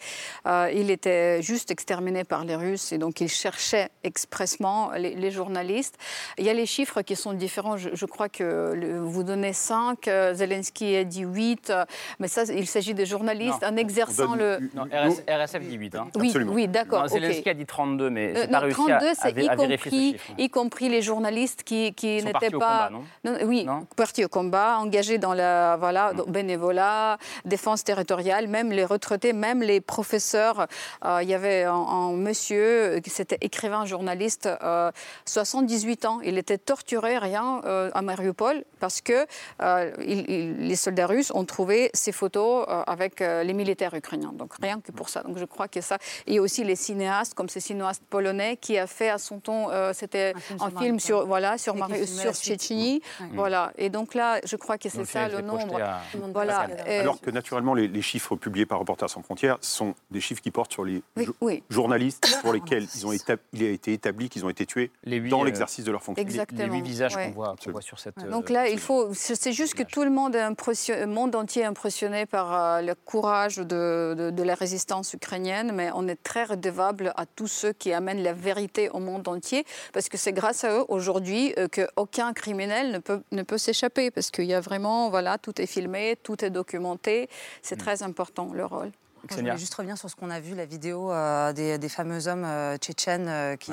Euh, 0.47 0.71
il 0.75 0.91
était 0.91 1.41
juste 1.41 1.71
exterminé 1.71 2.25
par 2.25 2.45
les 2.45 2.57
Russes 2.57 2.93
et 2.93 2.99
donc 2.99 3.23
il 3.23 3.29
cherchait 3.31 3.89
expressement 4.05 4.91
les, 4.99 5.15
les 5.15 5.31
journalistes. 5.31 5.97
Il 6.37 6.45
y 6.45 6.51
a 6.51 6.53
les 6.53 6.67
chiffres 6.67 7.01
qui 7.01 7.17
sont 7.17 7.33
différents. 7.33 7.79
Je, 7.79 7.89
je 7.95 8.05
crois 8.05 8.29
que 8.29 8.75
le- 8.77 8.99
vous 9.01 9.23
donnez 9.23 9.55
5, 9.55 10.09
euh, 10.09 10.35
Zelensky 10.35 10.95
a 10.97 11.05
dit 11.05 11.23
8, 11.23 11.71
euh, 11.71 11.87
mais 12.19 12.29
ça, 12.29 12.43
il 12.53 12.67
s'agit 12.67 12.93
des 12.93 13.07
journalistes 13.07 13.63
Non. 13.63 13.69
en 13.69 13.77
exerçant 13.79 14.35
le. 14.35 14.59
Non, 14.75 14.85
RS 14.85 15.23
RSF 15.27 15.63
dit 15.71 15.77
8. 15.77 15.95
Hein. 15.95 16.09
Oui, 16.17 16.33
oui, 16.49 16.69
d'accord. 16.69 17.09
Zelensky 17.09 17.41
ok. 17.41 17.47
a 17.47 17.55
dit 17.55 17.67
32, 17.67 18.11
mais 18.11 18.29
Euh, 18.31 18.33
c'est 18.43 18.47
pas 18.49 18.53
non, 18.53 18.61
réussi 18.61 18.75
32, 18.77 18.93
à, 18.93 18.97
à, 19.11 19.15
c'est 19.15 19.31
y 19.31 19.45
ce 19.45 19.57
compris, 19.57 20.17
y 20.39 20.51
compris 20.51 20.89
les 20.89 21.03
journalistes 21.03 21.63
qui, 21.63 21.95
qui 21.95 22.23
n'étaient 22.23 22.55
au 22.55 22.59
pas. 22.59 22.89
combat, 22.89 22.91
non 23.25 23.37
oui, 23.45 23.67
partis 23.97 24.25
au 24.25 24.29
combat, 24.29 24.79
engagés 24.79 25.19
dans 25.19 25.35
la 25.35 25.77
voilà, 25.79 26.13
dans 26.13 26.25
bénévolat, 26.25 27.19
défense 27.45 27.85
territoriale, 27.85 28.49
même 28.49 28.71
les 28.71 28.85
retraités, 28.85 29.33
même 29.33 29.63
les 29.63 29.81
professeurs. 29.81 30.67
Euh, 31.05 31.21
Il 31.23 31.29
y 31.29 31.35
avait 31.35 31.65
un, 31.65 31.73
un 31.75 32.13
monsieur, 32.13 32.97
euh, 32.97 33.01
qui 33.01 33.11
c'était 33.11 33.39
écrivain, 33.41 33.85
journaliste, 33.87 34.49
euh, 34.63 34.91
78 35.27 36.05
ans. 36.07 36.21
Il 36.25 36.37
était 36.39 36.59
torturé, 36.59 37.19
rien, 37.19 37.61
euh, 37.65 37.91
à 37.95 38.03
Mariupol, 38.03 38.65
parce 38.81 39.01
que 39.01 39.27
euh, 39.63 39.91
il- 40.01 40.29
il- 40.31 40.69
les 40.69 40.77
soldats 40.77 41.07
russes 41.07 41.31
ont 41.35 41.45
trouvé 41.45 41.91
ces 41.95 42.13
photos 42.13 42.67
euh, 42.69 42.83
avec 42.87 43.21
euh, 43.23 43.43
les 43.43 43.55
militaires 43.55 43.95
ukrainiens. 43.95 44.33
Donc 44.35 44.55
rien 44.61 44.81
que 44.81 44.93
pour 44.93 45.09
ça. 45.09 45.23
Donc 45.23 45.39
je 45.39 45.45
crois 45.45 45.60
que 45.69 45.81
ça. 45.81 45.99
Et 46.27 46.41
aussi 46.41 46.65
les 46.65 46.77
cinéastes, 46.77 47.35
comme 47.35 47.49
ce 47.49 47.61
cinéaste 47.61 48.03
polonais 48.11 48.57
qui 48.57 48.79
a 48.79 48.87
fait 48.87 49.11
à 49.11 49.19
son 49.19 49.41
ton, 49.41 49.71
euh, 49.71 49.93
c'était 49.95 50.35
film 50.35 50.59
un 50.61 50.69
sur 50.71 50.79
film 50.81 51.01
sur 51.01 51.27
voilà 51.27 51.59
sur, 51.59 51.75
Mari- 51.75 52.07
filmait 52.07 52.23
sur. 52.23 52.35
Tchétchénie. 52.35 53.03
Ouais. 53.21 53.27
Voilà. 53.35 53.73
Et 53.79 53.91
donc 53.91 54.15
là, 54.15 54.41
je 54.45 54.57
crois 54.57 54.79
que 54.79 54.89
c'est 54.89 55.05
ça 55.05 55.29
il 55.29 55.35
le 55.37 55.43
nombre. 55.43 55.81
à- 55.83 56.01
Voilà. 56.33 56.67
Et- 56.87 56.99
Alors 56.99 57.21
que 57.21 57.31
naturellement, 57.31 57.75
les, 57.75 57.89
les 57.89 58.03
chiffres 58.03 58.37
publiés 58.37 58.67
par 58.67 58.79
Reporters 58.79 59.11
sans 59.11 59.23
frontières 59.23 59.59
sont 59.61 59.95
des 60.11 60.21
chiffres 60.21 60.41
qui 60.43 60.51
portent 60.51 60.73
sur 60.73 60.85
les 60.85 61.03
Oui, 61.17 61.25
jo- 61.25 61.35
oui. 61.41 61.63
journalistes 61.71 62.21
pour 62.43 62.53
lesquels 62.53 62.87
ils 62.95 63.07
ont 63.07 63.13
il 63.53 63.65
a 63.65 63.69
été 63.69 63.93
établi 63.93 64.29
qu'ils 64.29 64.45
ont 64.45 64.51
été 64.51 64.67
tués 64.67 64.91
Les 65.05 65.17
huit, 65.17 65.31
dans 65.31 65.43
euh, 65.43 65.45
l'exercice 65.45 65.85
de 65.85 65.91
leur 65.93 66.03
fonction. 66.03 66.23
Les- 66.23 66.31
Les, 66.31 66.35
Exactement, 66.41 66.75
huit 66.75 66.83
visages 66.83 67.17
ouais. 67.17 67.27
qu'on 67.29 67.33
voit, 67.33 67.55
sur 67.83 67.99
cette. 67.99 68.19
euh, 68.19 68.31
Donc 68.31 68.51
là, 68.51 68.69
il 68.69 68.79
faut. 68.79 69.13
C'est 69.15 69.53
juste 69.53 69.75
que 69.75 69.83
tout 69.83 70.05
le 70.05 70.11
monde 70.11 70.35
est 70.35 70.41
impressionné, 70.41 71.01
le 71.01 71.07
monde 71.07 71.35
entier 71.35 71.63
est 71.63 71.67
impressionné 71.67 72.27
par 72.27 72.53
euh, 72.55 72.83
le 72.83 72.95
courage 72.95 73.57
de, 73.57 74.15
de- 74.17 74.31
de 74.31 74.43
la 74.43 74.55
résistance 74.55 75.13
ukrainienne, 75.15 75.40
mais 75.73 75.91
on 75.95 76.09
est 76.09 76.23
très 76.23 76.45
redevable 76.45 77.13
à 77.17 77.27
tous 77.27 77.47
ceux 77.47 77.73
qui 77.73 77.93
amènent 77.93 78.23
la 78.23 78.33
vérité 78.33 78.91
au 78.91 78.99
monde 78.99 79.27
entier, 79.29 79.65
parce 79.93 80.09
que 80.09 80.17
c'est 80.17 80.33
grâce 80.33 80.65
à 80.65 80.79
eux 80.79 80.85
aujourd'hui 80.89 81.55
euh, 81.59 81.69
qu'aucun 81.69 82.33
criminel 82.33 82.93
ne 82.93 82.99
peut, 82.99 83.23
ne 83.33 83.43
peut 83.43 83.59
s'échapper, 83.59 84.11
parce 84.11 84.31
qu'il 84.31 84.45
y 84.45 84.55
a 84.55 84.61
vraiment, 84.61 85.11
voilà, 85.11 85.39
tout 85.39 85.61
est 85.61 85.67
filmé, 85.67 86.17
tout 86.23 86.45
est 86.45 86.51
documenté. 86.51 87.29
C'est 87.63 87.77
très 87.77 88.03
important 88.03 88.51
le 88.53 88.65
rôle. 88.65 88.91
Moi, 89.23 89.37
Je 89.37 89.41
voulais 89.43 89.59
juste 89.59 89.75
revenir 89.75 89.99
sur 89.99 90.09
ce 90.09 90.17
qu'on 90.17 90.31
a 90.31 90.41
vu, 90.41 90.55
la 90.55 90.65
vidéo 90.65 91.13
euh, 91.13 91.53
des, 91.53 91.79
des 91.79 91.89
fameux 91.89 92.27
hommes 92.27 92.45
euh, 92.45 92.77
tchétchènes 92.79 93.29
euh, 93.29 93.57
qui, 93.57 93.73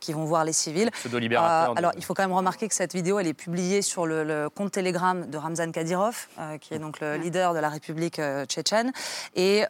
qui 0.00 0.12
vont 0.12 0.24
voir 0.24 0.44
les 0.44 0.52
civils. 0.52 0.90
Pseudo-libérateurs 0.90 1.74
de- 1.74 1.78
alors, 1.78 1.92
il 1.96 2.04
faut 2.04 2.14
quand 2.14 2.22
même 2.24 2.32
remarquer 2.36 2.68
que 2.68 2.74
cette 2.74 2.92
vidéo, 2.92 3.18
elle 3.18 3.26
est 3.28 3.34
publiée 3.34 3.82
sur 3.82 4.04
le, 4.06 4.24
le 4.24 4.48
compte 4.50 4.72
Telegram 4.72 5.24
de 5.28 5.38
Ramzan 5.38 5.70
Kadyrov, 5.72 6.26
qui 6.60 6.74
est 6.74 6.78
donc 6.78 7.00
le 7.00 7.16
leader 7.16 7.54
de 7.54 7.58
la 7.60 7.68
République 7.68 8.20
tchétchène. 8.46 8.92
Et, 9.36 9.64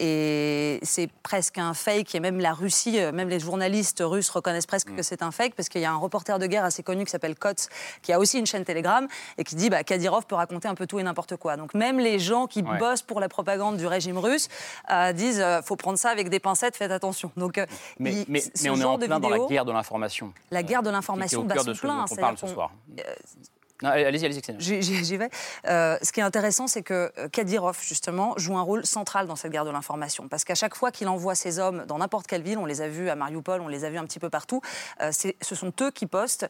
et 0.00 0.78
c'est 0.82 1.10
presque 1.22 1.58
un 1.58 1.74
fake, 1.74 2.14
et 2.14 2.20
même 2.20 2.38
la 2.40 2.52
Russie, 2.52 2.98
même 3.12 3.28
les 3.28 3.40
journalistes 3.40 4.02
russes 4.04 4.30
reconnaissent 4.30 4.66
presque 4.66 4.94
que 4.94 5.02
c'est 5.02 5.22
un 5.22 5.30
fake, 5.30 5.54
parce 5.54 5.68
qu'il 5.68 5.80
y 5.80 5.84
a 5.84 5.90
un 5.92 5.96
reporter 5.96 6.38
de 6.38 6.46
guerre 6.46 6.64
assez 6.64 6.82
connu 6.82 7.04
qui 7.04 7.10
s'appelle 7.10 7.34
Kotz, 7.36 7.68
qui 8.02 8.12
a 8.12 8.18
aussi 8.18 8.38
une 8.38 8.46
chaîne 8.46 8.64
Telegram, 8.64 9.06
et 9.36 9.44
qui 9.44 9.56
dit 9.56 9.70
bah, 9.70 9.82
Kadyrov 9.84 10.26
peut 10.26 10.34
raconter 10.36 10.68
un 10.68 10.74
peu 10.74 10.86
tout 10.86 10.98
et 10.98 11.02
n'importe 11.02 11.36
quoi. 11.36 11.56
Donc 11.56 11.74
même 11.74 11.98
les 11.98 12.18
gens 12.18 12.46
qui 12.46 12.62
Ouais. 12.68 12.76
bossent 12.78 13.02
pour 13.02 13.18
la 13.20 13.28
propagande 13.30 13.76
du 13.78 13.86
régime 13.86 14.18
russe 14.18 14.27
euh, 14.90 15.12
disent 15.12 15.40
euh, 15.40 15.62
faut 15.62 15.76
prendre 15.76 15.98
ça 15.98 16.10
avec 16.10 16.28
des 16.28 16.38
pincettes, 16.40 16.76
faites 16.76 16.90
attention. 16.92 17.30
Donc, 17.36 17.58
euh, 17.58 17.66
Mais, 17.98 18.12
il- 18.12 18.24
mais, 18.28 18.42
mais 18.62 18.70
on 18.70 18.76
est 18.76 18.84
en 18.84 18.98
plein 18.98 19.20
dans 19.20 19.28
la 19.28 19.38
guerre 19.48 19.64
de 19.64 19.72
l'information. 19.72 20.32
la 20.50 20.62
guerre 20.62 20.82
de 20.82 20.90
l'information 20.90 21.40
au 21.40 21.44
bat 21.44 21.54
cœur 21.54 21.64
son 21.64 21.70
de 21.70 21.74
ce 21.74 21.80
plein. 21.80 22.04
dont 22.04 22.04
on 22.12 22.16
parle 22.16 22.38
ce 22.38 22.46
soir. 22.46 22.70
Allez-y, 23.82 24.24
allez-y. 24.24 24.42
J'y 24.58 25.16
vais. 25.16 25.30
Euh, 25.68 25.96
ce 26.02 26.10
qui 26.10 26.18
est 26.18 26.24
intéressant, 26.24 26.66
c'est 26.66 26.82
que 26.82 27.12
euh, 27.16 27.28
Kadyrov, 27.28 27.78
justement, 27.80 28.34
joue 28.36 28.56
un 28.58 28.62
rôle 28.62 28.84
central 28.84 29.28
dans 29.28 29.36
cette 29.36 29.52
guerre 29.52 29.64
de 29.64 29.70
l'information. 29.70 30.26
Parce 30.26 30.44
qu'à 30.44 30.56
chaque 30.56 30.74
fois 30.74 30.90
qu'il 30.90 31.06
envoie 31.08 31.36
ses 31.36 31.60
hommes 31.60 31.84
dans 31.86 31.98
n'importe 31.98 32.26
quelle 32.26 32.42
ville, 32.42 32.58
on 32.58 32.66
les 32.66 32.80
a 32.80 32.88
vus 32.88 33.08
à 33.08 33.14
Mariupol, 33.14 33.60
on 33.60 33.68
les 33.68 33.84
a 33.84 33.90
vus 33.90 33.98
un 33.98 34.04
petit 34.04 34.18
peu 34.18 34.30
partout, 34.30 34.60
euh, 35.00 35.12
ce 35.12 35.54
sont 35.54 35.72
eux 35.80 35.90
qui 35.92 36.06
postent 36.06 36.48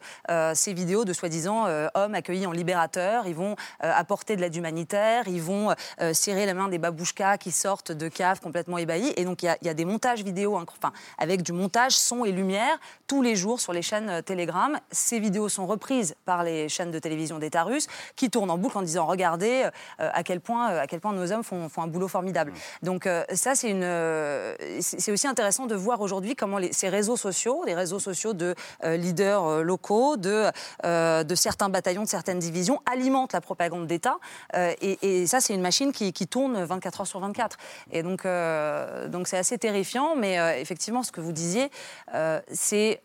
ces 0.53 0.73
vidéos 0.73 1.05
de 1.05 1.13
soi-disant 1.13 1.65
hommes 1.93 2.15
accueillis 2.15 2.47
en 2.47 2.51
libérateurs. 2.51 3.27
Ils 3.27 3.35
vont 3.35 3.55
apporter 3.79 4.35
de 4.35 4.41
l'aide 4.41 4.55
humanitaire, 4.55 5.27
ils 5.27 5.41
vont 5.41 5.73
serrer 6.13 6.45
la 6.45 6.53
main 6.53 6.67
des 6.67 6.77
babouchkas 6.77 7.37
qui 7.37 7.51
sortent 7.51 7.91
de 7.91 8.07
caves 8.07 8.39
complètement 8.39 8.77
ébahis. 8.77 9.13
Et 9.17 9.25
donc, 9.25 9.43
il 9.43 9.55
y 9.61 9.65
y, 9.65 9.69
a 9.69 9.73
des 9.73 9.85
montages 9.85 10.23
vidéo, 10.23 10.57
incro- 10.57 10.75
enfin, 10.81 10.93
avec 11.17 11.41
du 11.41 11.51
montage 11.51 11.93
son 11.93 12.25
et 12.25 12.31
lumière, 12.31 12.79
tous 13.07 13.21
les 13.21 13.35
jours 13.35 13.59
sur 13.59 13.73
les 13.73 13.81
chaînes 13.81 14.23
Telegram. 14.23 14.79
Ces 14.91 15.19
vidéos 15.19 15.49
sont 15.49 15.67
reprises 15.67 16.15
par 16.25 16.43
les 16.43 16.69
chaînes 16.69 16.91
de 16.91 16.99
télévision 16.99 17.18
d'État 17.39 17.63
russe 17.63 17.87
qui 18.15 18.29
tournent 18.29 18.49
en 18.51 18.57
boucle 18.57 18.77
en 18.77 18.81
disant 18.81 19.05
regardez 19.05 19.63
euh, 19.99 20.09
à, 20.13 20.23
quel 20.23 20.39
point, 20.39 20.71
euh, 20.71 20.81
à 20.81 20.87
quel 20.87 20.99
point 20.99 21.11
nos 21.13 21.31
hommes 21.31 21.43
font, 21.43 21.67
font 21.69 21.81
un 21.81 21.87
boulot 21.87 22.07
formidable. 22.07 22.53
Donc 22.81 23.05
euh, 23.05 23.23
ça, 23.33 23.55
c'est 23.55 23.69
une, 23.69 23.83
euh, 23.83 24.55
c'est 24.79 25.11
aussi 25.11 25.27
intéressant 25.27 25.65
de 25.65 25.75
voir 25.75 26.01
aujourd'hui 26.01 26.35
comment 26.35 26.57
les- 26.57 26.71
ces 26.73 26.89
réseaux 26.89 27.17
sociaux, 27.17 27.63
les 27.65 27.75
réseaux 27.75 27.99
sociaux 27.99 28.33
de 28.33 28.55
euh, 28.83 28.95
leaders 28.97 29.63
locaux, 29.63 30.15
de, 30.17 30.45
de 30.83 31.35
certains 31.35 31.69
bataillons, 31.69 32.03
de 32.03 32.07
certaines 32.07 32.39
divisions, 32.39 32.81
alimentent 32.89 33.33
la 33.33 33.41
propagande 33.41 33.87
d'État. 33.87 34.17
Et, 34.55 34.97
et 35.01 35.27
ça, 35.27 35.39
c'est 35.41 35.53
une 35.53 35.61
machine 35.61 35.91
qui, 35.91 36.13
qui 36.13 36.27
tourne 36.27 36.63
24 36.63 37.01
heures 37.01 37.07
sur 37.07 37.19
24. 37.19 37.57
Et 37.91 38.03
donc, 38.03 38.25
donc 39.11 39.27
c'est 39.27 39.37
assez 39.37 39.57
terrifiant, 39.57 40.15
mais 40.15 40.61
effectivement, 40.61 41.03
ce 41.03 41.11
que 41.11 41.21
vous 41.21 41.31
disiez, 41.31 41.69
c'est 42.51 43.01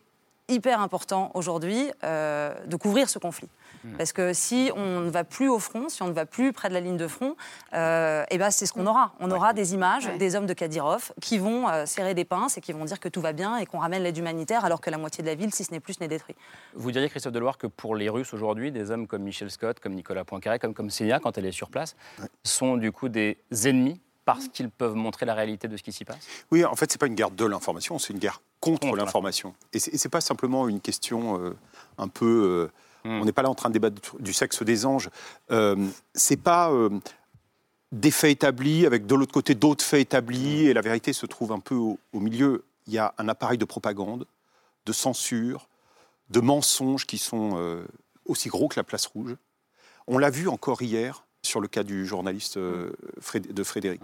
hyper 0.47 0.79
important 0.79 1.31
aujourd'hui 1.33 1.91
euh, 2.03 2.53
de 2.67 2.75
couvrir 2.75 3.09
ce 3.09 3.17
conflit. 3.19 3.49
Parce 3.97 4.13
que 4.13 4.33
si 4.33 4.71
on 4.75 5.01
ne 5.01 5.09
va 5.09 5.23
plus 5.23 5.49
au 5.49 5.59
front, 5.59 5.89
si 5.89 6.01
on 6.01 6.07
ne 6.07 6.13
va 6.13 6.25
plus 6.25 6.53
près 6.53 6.69
de 6.69 6.73
la 6.73 6.79
ligne 6.79 6.97
de 6.97 7.07
front, 7.07 7.35
euh, 7.73 8.23
eh 8.29 8.37
ben 8.37 8.51
c'est 8.51 8.65
ce 8.65 8.73
qu'on 8.73 8.85
aura. 8.87 9.13
On 9.19 9.31
aura 9.31 9.53
des 9.53 9.73
images 9.73 10.09
des 10.17 10.35
hommes 10.35 10.45
de 10.45 10.53
Kadyrov 10.53 11.11
qui 11.21 11.37
vont 11.37 11.67
euh, 11.69 11.85
serrer 11.85 12.13
des 12.13 12.25
pinces 12.25 12.57
et 12.57 12.61
qui 12.61 12.73
vont 12.73 12.85
dire 12.85 12.99
que 12.99 13.09
tout 13.09 13.21
va 13.21 13.33
bien 13.33 13.57
et 13.57 13.65
qu'on 13.65 13.79
ramène 13.79 14.03
l'aide 14.03 14.17
humanitaire 14.17 14.65
alors 14.65 14.81
que 14.81 14.89
la 14.89 14.97
moitié 14.97 15.23
de 15.23 15.27
la 15.27 15.35
ville, 15.35 15.53
si 15.53 15.63
ce 15.63 15.71
n'est 15.71 15.79
plus, 15.79 15.99
n'est 15.99 16.07
détruite. 16.07 16.37
Vous 16.73 16.91
diriez, 16.91 17.09
Christophe 17.09 17.33
Deloire, 17.33 17.57
que 17.57 17.67
pour 17.67 17.95
les 17.95 18.09
Russes 18.09 18.33
aujourd'hui, 18.33 18.71
des 18.71 18.91
hommes 18.91 19.07
comme 19.07 19.23
Michel 19.23 19.51
Scott, 19.51 19.79
comme 19.79 19.93
Nicolas 19.93 20.25
Poincaré, 20.25 20.59
comme, 20.59 20.73
comme 20.73 20.89
Sénia, 20.89 21.19
quand 21.19 21.37
elle 21.37 21.45
est 21.45 21.51
sur 21.51 21.69
place, 21.69 21.95
sont 22.43 22.77
du 22.77 22.91
coup 22.91 23.09
des 23.09 23.37
ennemis 23.65 24.01
parce 24.25 24.47
qu'ils 24.47 24.71
peuvent 24.71 24.95
montrer 24.95 25.25
la 25.25 25.35
réalité 25.35 25.67
de 25.67 25.77
ce 25.77 25.83
qui 25.83 25.91
s'y 25.91 26.03
passe? 26.03 26.27
Oui, 26.51 26.65
en 26.65 26.75
fait, 26.75 26.91
c'est 26.91 26.97
pas 26.97 27.05
une 27.05 27.15
guerre 27.15 27.31
de 27.31 27.45
l'information, 27.45 27.99
c'est 27.99 28.11
une 28.11 28.19
guerre 28.19 28.41
contre, 28.59 28.95
l'information. 28.95 29.53
Et 29.71 29.79
c'est 29.79 29.93
et 29.93 29.97
c'est 29.97 30.09
pas 30.09 30.21
simplement 30.21 30.67
une 30.67 30.81
question 30.81 31.39
euh, 31.39 31.55
un 31.97 32.07
peu. 32.07 32.69
Euh, 33.05 33.19
On 33.21 33.25
n'est 33.25 33.31
pas 33.31 33.41
là 33.41 33.49
en 33.49 33.55
train 33.55 33.69
de 33.69 33.73
débattre 33.73 34.17
du 34.19 34.33
sexe 34.33 34.63
des 34.63 34.85
anges. 34.85 35.09
Euh, 35.51 35.75
c'est 36.13 36.41
pas 36.41 36.71
euh, 36.71 36.89
des 37.91 38.11
faits 38.11 38.31
établis 38.31 38.85
avec 38.85 39.05
de 39.05 39.15
l'autre 39.15 39.33
côté 39.33 39.55
d'autres 39.55 39.83
faits 39.83 40.01
établis 40.01 40.67
et 40.67 40.73
la 40.73 40.81
vérité 40.81 41.13
se 41.13 41.25
trouve 41.25 41.51
un 41.51 41.59
peu 41.59 41.75
au, 41.75 41.99
au 42.13 42.19
milieu. 42.19 42.63
Il 42.87 42.93
y 42.93 42.97
a 42.97 43.13
un 43.17 43.29
appareil 43.29 43.57
de 43.57 43.65
propagande, 43.65 44.25
de 44.85 44.93
censure, 44.93 45.67
de 46.29 46.39
mensonges 46.39 47.05
qui 47.05 47.17
sont 47.17 47.53
euh, 47.55 47.85
aussi 48.25 48.49
gros 48.49 48.67
que 48.67 48.79
la 48.79 48.83
place 48.83 49.05
rouge. 49.05 49.35
On 50.07 50.17
l'a 50.17 50.29
vu 50.29 50.47
encore 50.47 50.81
hier 50.81 51.25
sur 51.41 51.61
le 51.61 51.67
cas 51.67 51.83
du 51.83 52.05
journaliste 52.05 52.57
euh, 52.57 52.91
de 53.35 53.63
Frédéric, 53.63 54.01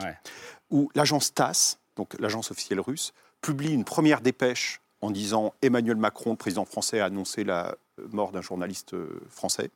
où 0.69 0.91
l'agence 0.93 1.33
TASS, 1.33 1.79
donc 1.95 2.15
l'agence 2.19 2.51
officielle 2.51 2.79
russe, 2.79 3.13
publie 3.41 3.73
une 3.73 3.83
première 3.83 4.21
dépêche 4.21 4.81
en 5.01 5.09
disant 5.09 5.53
Emmanuel 5.63 5.97
Macron, 5.97 6.31
le 6.31 6.37
président 6.37 6.65
français, 6.65 6.99
a 6.99 7.05
annoncé 7.05 7.43
la 7.43 7.75
mort 8.11 8.31
d'un 8.31 8.41
journaliste 8.41 8.93
euh, 8.93 9.21
français. 9.29 9.69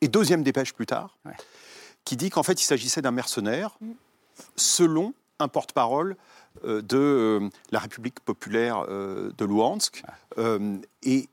Et 0.00 0.08
deuxième 0.08 0.42
dépêche 0.42 0.72
plus 0.74 0.86
tard, 0.86 1.18
qui 2.04 2.16
dit 2.16 2.30
qu'en 2.30 2.42
fait 2.42 2.60
il 2.62 2.64
s'agissait 2.64 3.02
d'un 3.02 3.10
mercenaire, 3.10 3.78
selon 4.56 5.14
un 5.40 5.48
porte-parole 5.48 6.16
euh, 6.64 6.82
de 6.82 6.98
euh, 6.98 7.48
la 7.70 7.78
République 7.78 8.20
populaire 8.20 8.84
euh, 8.88 9.32
de 9.36 9.44
Luhansk. 9.44 10.02
Euh, 10.38 10.78
et 11.02 11.28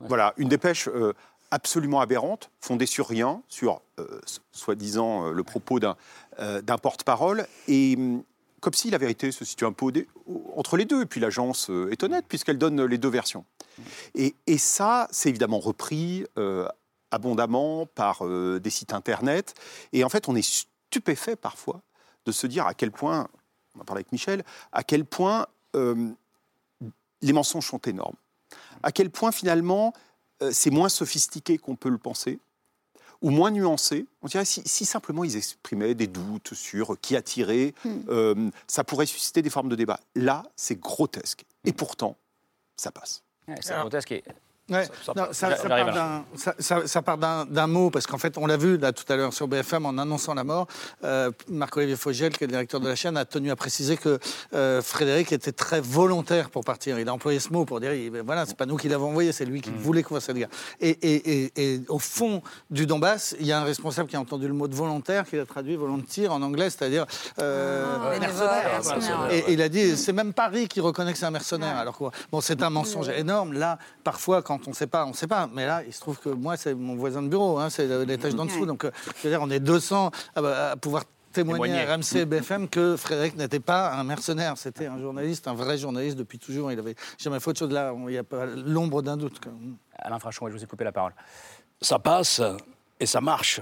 voilà, 0.00 0.34
une 0.36 0.48
dépêche 0.48 0.88
euh, 0.88 1.12
absolument 1.50 2.00
aberrante, 2.00 2.50
fondée 2.60 2.86
sur 2.86 3.08
rien, 3.08 3.42
sur 3.48 3.80
euh, 3.98 4.20
soi-disant 4.52 5.28
euh, 5.28 5.32
le 5.32 5.42
propos 5.42 5.80
d'un 5.80 5.96
euh, 6.38 6.60
d'un 6.60 6.78
porte-parole. 6.78 7.46
Et 7.68 7.96
hum, 7.96 8.22
comme 8.60 8.74
si 8.74 8.90
la 8.90 8.98
vérité 8.98 9.32
se 9.32 9.44
situe 9.44 9.64
un 9.64 9.72
peu 9.72 9.92
entre 10.56 10.76
les 10.76 10.84
deux. 10.84 11.02
Et 11.02 11.06
puis 11.06 11.20
l'agence 11.20 11.70
euh, 11.70 11.90
est 11.90 12.02
honnête 12.02 12.24
puisqu'elle 12.28 12.58
donne 12.58 12.82
les 12.84 12.98
deux 12.98 13.08
versions. 13.08 13.44
Et, 14.14 14.34
ça, 14.58 15.06
c'est 15.10 15.28
évidemment 15.28 15.58
repris 15.58 16.24
euh, 16.38 16.66
abondamment 17.10 17.86
par 17.86 18.26
euh, 18.26 18.58
des 18.58 18.70
sites 18.70 18.94
internet. 18.94 19.54
Et 19.92 20.02
en 20.02 20.08
fait, 20.08 20.28
on 20.28 20.34
est 20.34 20.66
stupéfait 20.88 21.36
parfois 21.36 21.82
de 22.24 22.32
se 22.32 22.46
dire 22.46 22.66
à 22.66 22.74
quel 22.74 22.90
point, 22.90 23.28
on 23.74 23.80
en 23.80 23.84
parlait 23.84 24.00
avec 24.00 24.12
Michel, 24.12 24.44
à 24.72 24.82
quel 24.82 25.04
point 25.04 25.46
les 27.20 27.32
mensonges 27.34 27.66
sont 27.66 27.80
énormes. 27.80 28.16
À 28.82 28.92
quel 28.92 29.10
point 29.10 29.30
finalement 29.30 29.92
c'est 30.50 30.70
moins 30.70 30.88
sophistiqué 30.88 31.58
qu'on 31.58 31.76
peut 31.76 31.90
le 31.90 31.98
penser 31.98 32.40
ou 33.22 33.30
moins 33.30 33.50
nuancé. 33.50 34.06
On 34.22 34.26
dirait 34.26 34.44
si, 34.44 34.62
si 34.66 34.84
simplement 34.84 35.24
ils 35.24 35.36
exprimaient 35.36 35.94
des 35.94 36.06
doutes 36.06 36.54
sur 36.54 36.98
qui 37.00 37.16
a 37.16 37.22
tiré, 37.22 37.74
euh, 38.08 38.50
ça 38.66 38.84
pourrait 38.84 39.06
susciter 39.06 39.42
des 39.42 39.50
formes 39.50 39.68
de 39.68 39.76
débat. 39.76 40.00
Là, 40.14 40.42
c'est 40.56 40.78
grotesque. 40.80 41.44
Et 41.64 41.72
pourtant, 41.72 42.16
ça 42.76 42.90
passe. 42.90 43.22
c'est 43.60 43.74
grotesque. 43.80 44.12
et- 44.12 44.24
Ouais, 44.68 44.84
Ça- 45.32 45.46
part 45.68 45.92
d'un- 45.94 46.24
ça- 46.34 46.54
ça- 46.58 46.86
ça 46.88 47.00
part 47.02 47.18
d'un 47.18 47.44
d'un 47.46 47.68
mot, 47.68 47.88
parce 47.90 48.04
qu'en 48.08 48.18
fait, 48.18 48.36
on 48.36 48.46
l'a 48.46 48.56
vu 48.56 48.78
là 48.78 48.92
tout 48.92 49.04
à 49.12 49.14
l'heure 49.14 49.32
sur 49.32 49.46
BFM 49.46 49.86
en 49.86 49.96
annonçant 49.96 50.34
la 50.34 50.42
mort. 50.42 50.66
euh, 51.04 51.30
Marc-Olivier 51.48 51.94
Fogel, 51.94 52.32
qui 52.36 52.42
est 52.42 52.46
le 52.48 52.50
directeur 52.52 52.80
de 52.80 52.88
la 52.88 52.96
chaîne, 52.96 53.16
a 53.16 53.24
tenu 53.24 53.50
à 53.52 53.56
préciser 53.56 53.96
que 53.96 54.18
euh, 54.54 54.82
Frédéric 54.82 55.30
était 55.32 55.52
très 55.52 55.80
volontaire 55.80 56.50
pour 56.50 56.64
partir. 56.64 56.98
Il 56.98 57.08
a 57.08 57.12
employé 57.12 57.38
ce 57.38 57.52
mot 57.52 57.64
pour 57.64 57.78
dire 57.78 57.92
il- 57.92 58.10
voilà, 58.22 58.44
c'est 58.44 58.56
pas 58.56 58.66
nous 58.66 58.76
qui 58.76 58.88
l'avons 58.88 59.10
envoyé, 59.10 59.30
c'est 59.30 59.44
lui 59.44 59.60
qui 59.60 59.70
voulait 59.70 60.02
qu'on 60.02 60.14
fasse 60.16 60.24
cette 60.24 60.36
guerre. 60.36 60.48
Et, 60.80 60.90
et- 60.90 61.44
et- 61.44 61.74
et 61.74 61.80
au 61.88 62.00
fond 62.00 62.42
du 62.70 62.86
Donbass, 62.86 63.36
il 63.38 63.46
y 63.46 63.52
a 63.52 63.60
un 63.60 63.64
responsable 63.64 64.08
qui 64.08 64.16
a 64.16 64.20
entendu 64.20 64.48
le 64.48 64.54
mot 64.54 64.66
de 64.66 64.74
volontaire, 64.74 65.24
qui 65.26 65.38
a 65.38 65.46
traduit 65.46 65.76
volontaire 65.76 66.32
en 66.32 66.42
anglais, 66.42 66.70
c'est-à-dire 66.70 67.06
euh, 67.40 67.84
Ah, 67.86 68.18
mercenaire. 68.18 68.20
bénévole, 68.20 68.94
mercenaire. 68.96 69.28
Et, 69.30 69.38
et 69.38 69.52
il 69.52 69.62
a 69.62 69.68
dit, 69.68 69.96
c'est 69.96 70.12
même 70.12 70.32
Paris 70.32 70.66
qui 70.66 70.80
reconnaît 70.80 71.12
que 71.12 71.18
c'est 71.18 71.24
un 71.26 71.30
mercenaire. 71.30 71.76
Alors 71.76 71.96
quoi 71.96 72.10
Bon, 72.32 72.40
c'est 72.40 72.62
un 72.64 72.70
mensonge 72.70 73.08
énorme. 73.10 73.52
Là, 73.52 73.78
parfois, 74.02 74.42
quand 74.42 74.55
on 74.66 74.70
ne 74.70 74.74
sait 74.74 74.86
pas, 74.86 75.04
on 75.04 75.10
ne 75.10 75.14
sait 75.14 75.26
pas. 75.26 75.48
Mais 75.52 75.66
là, 75.66 75.82
il 75.86 75.92
se 75.92 76.00
trouve 76.00 76.18
que 76.18 76.28
moi, 76.28 76.56
c'est 76.56 76.74
mon 76.74 76.96
voisin 76.96 77.22
de 77.22 77.28
bureau, 77.28 77.58
hein, 77.58 77.70
c'est 77.70 77.86
l'étage 78.04 78.34
d'en 78.34 78.46
dessous. 78.46 78.66
Donc, 78.66 78.84
euh, 78.84 78.90
je 79.16 79.22
veux 79.22 79.30
dire, 79.30 79.40
on 79.42 79.50
est 79.50 79.60
200 79.60 80.10
à, 80.34 80.42
bah, 80.42 80.70
à 80.72 80.76
pouvoir 80.76 81.04
témoigner 81.32 81.80
à 81.80 81.94
RMC 81.96 82.16
et 82.16 82.24
BFM 82.24 82.68
que 82.68 82.96
Frédéric 82.96 83.36
n'était 83.36 83.60
pas 83.60 83.92
un 83.92 84.04
mercenaire. 84.04 84.56
C'était 84.56 84.86
un 84.86 84.98
journaliste, 84.98 85.48
un 85.48 85.54
vrai 85.54 85.76
journaliste 85.76 86.16
depuis 86.16 86.38
toujours. 86.38 86.72
Il 86.72 86.78
avait 86.78 86.94
jamais 87.18 87.40
fait 87.40 87.50
autre 87.50 87.58
chose. 87.58 87.70
Là, 87.70 87.92
il 87.94 88.06
n'y 88.06 88.16
a 88.16 88.24
pas 88.24 88.46
l'ombre 88.46 89.02
d'un 89.02 89.16
doute. 89.16 89.40
quoi. 89.40 89.52
Alain 89.98 90.18
Frachon, 90.18 90.48
je 90.48 90.52
vous 90.52 90.62
ai 90.64 90.66
coupé 90.66 90.84
la 90.84 90.92
parole. 90.92 91.12
ça 91.80 91.98
passe 91.98 92.40
et 92.98 93.06
ça 93.06 93.20
marche. 93.20 93.60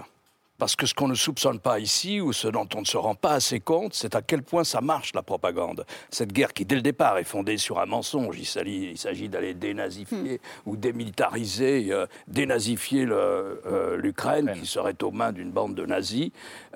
Parce 0.57 0.77
que 0.77 0.87
ce 0.87 0.95
qu'on 0.95 1.09
ne 1.09 1.15
soupçonne 1.15 1.59
pas 1.59 1.81
ici, 1.81 2.21
ou 2.21 2.33
ce 2.33 2.47
dont 2.47 2.69
on 2.77 2.81
ne 2.81 2.87
se 2.87 2.97
rend 2.97 3.17
pas 3.17 3.33
assez 3.33 3.59
compte, 3.59 3.93
c'est 3.95 4.15
à 4.15 4.23
quel 4.23 4.43
point 4.43 4.63
ça 4.63 4.81
marche, 4.81 5.13
la 5.13 5.23
propagande. 5.23 5.85
Cette 6.11 6.33
guerre 6.33 6.53
qui, 6.53 6.65
dès 6.65 6.77
le 6.77 6.83
départ, 6.83 7.19
est 7.19 7.25
fondée 7.25 7.57
sur 7.57 7.81
un 7.81 7.87
mensonge. 7.87 8.39
Il 8.39 8.47
s'agit, 8.47 9.29
d'aller 9.29 9.55
dénazifier 9.55 10.41
ou 10.65 10.77
démilitariser, 10.77 11.89
euh, 11.91 12.07
dénazifier 12.29 13.05
euh, 13.09 13.97
l'Ukraine, 13.97 14.53
qui 14.55 14.67
serait 14.67 15.03
aux 15.03 15.11
mains 15.11 15.33
d'une 15.33 15.51
bande 15.51 15.75
de 15.75 15.87
nazis. 15.87 16.31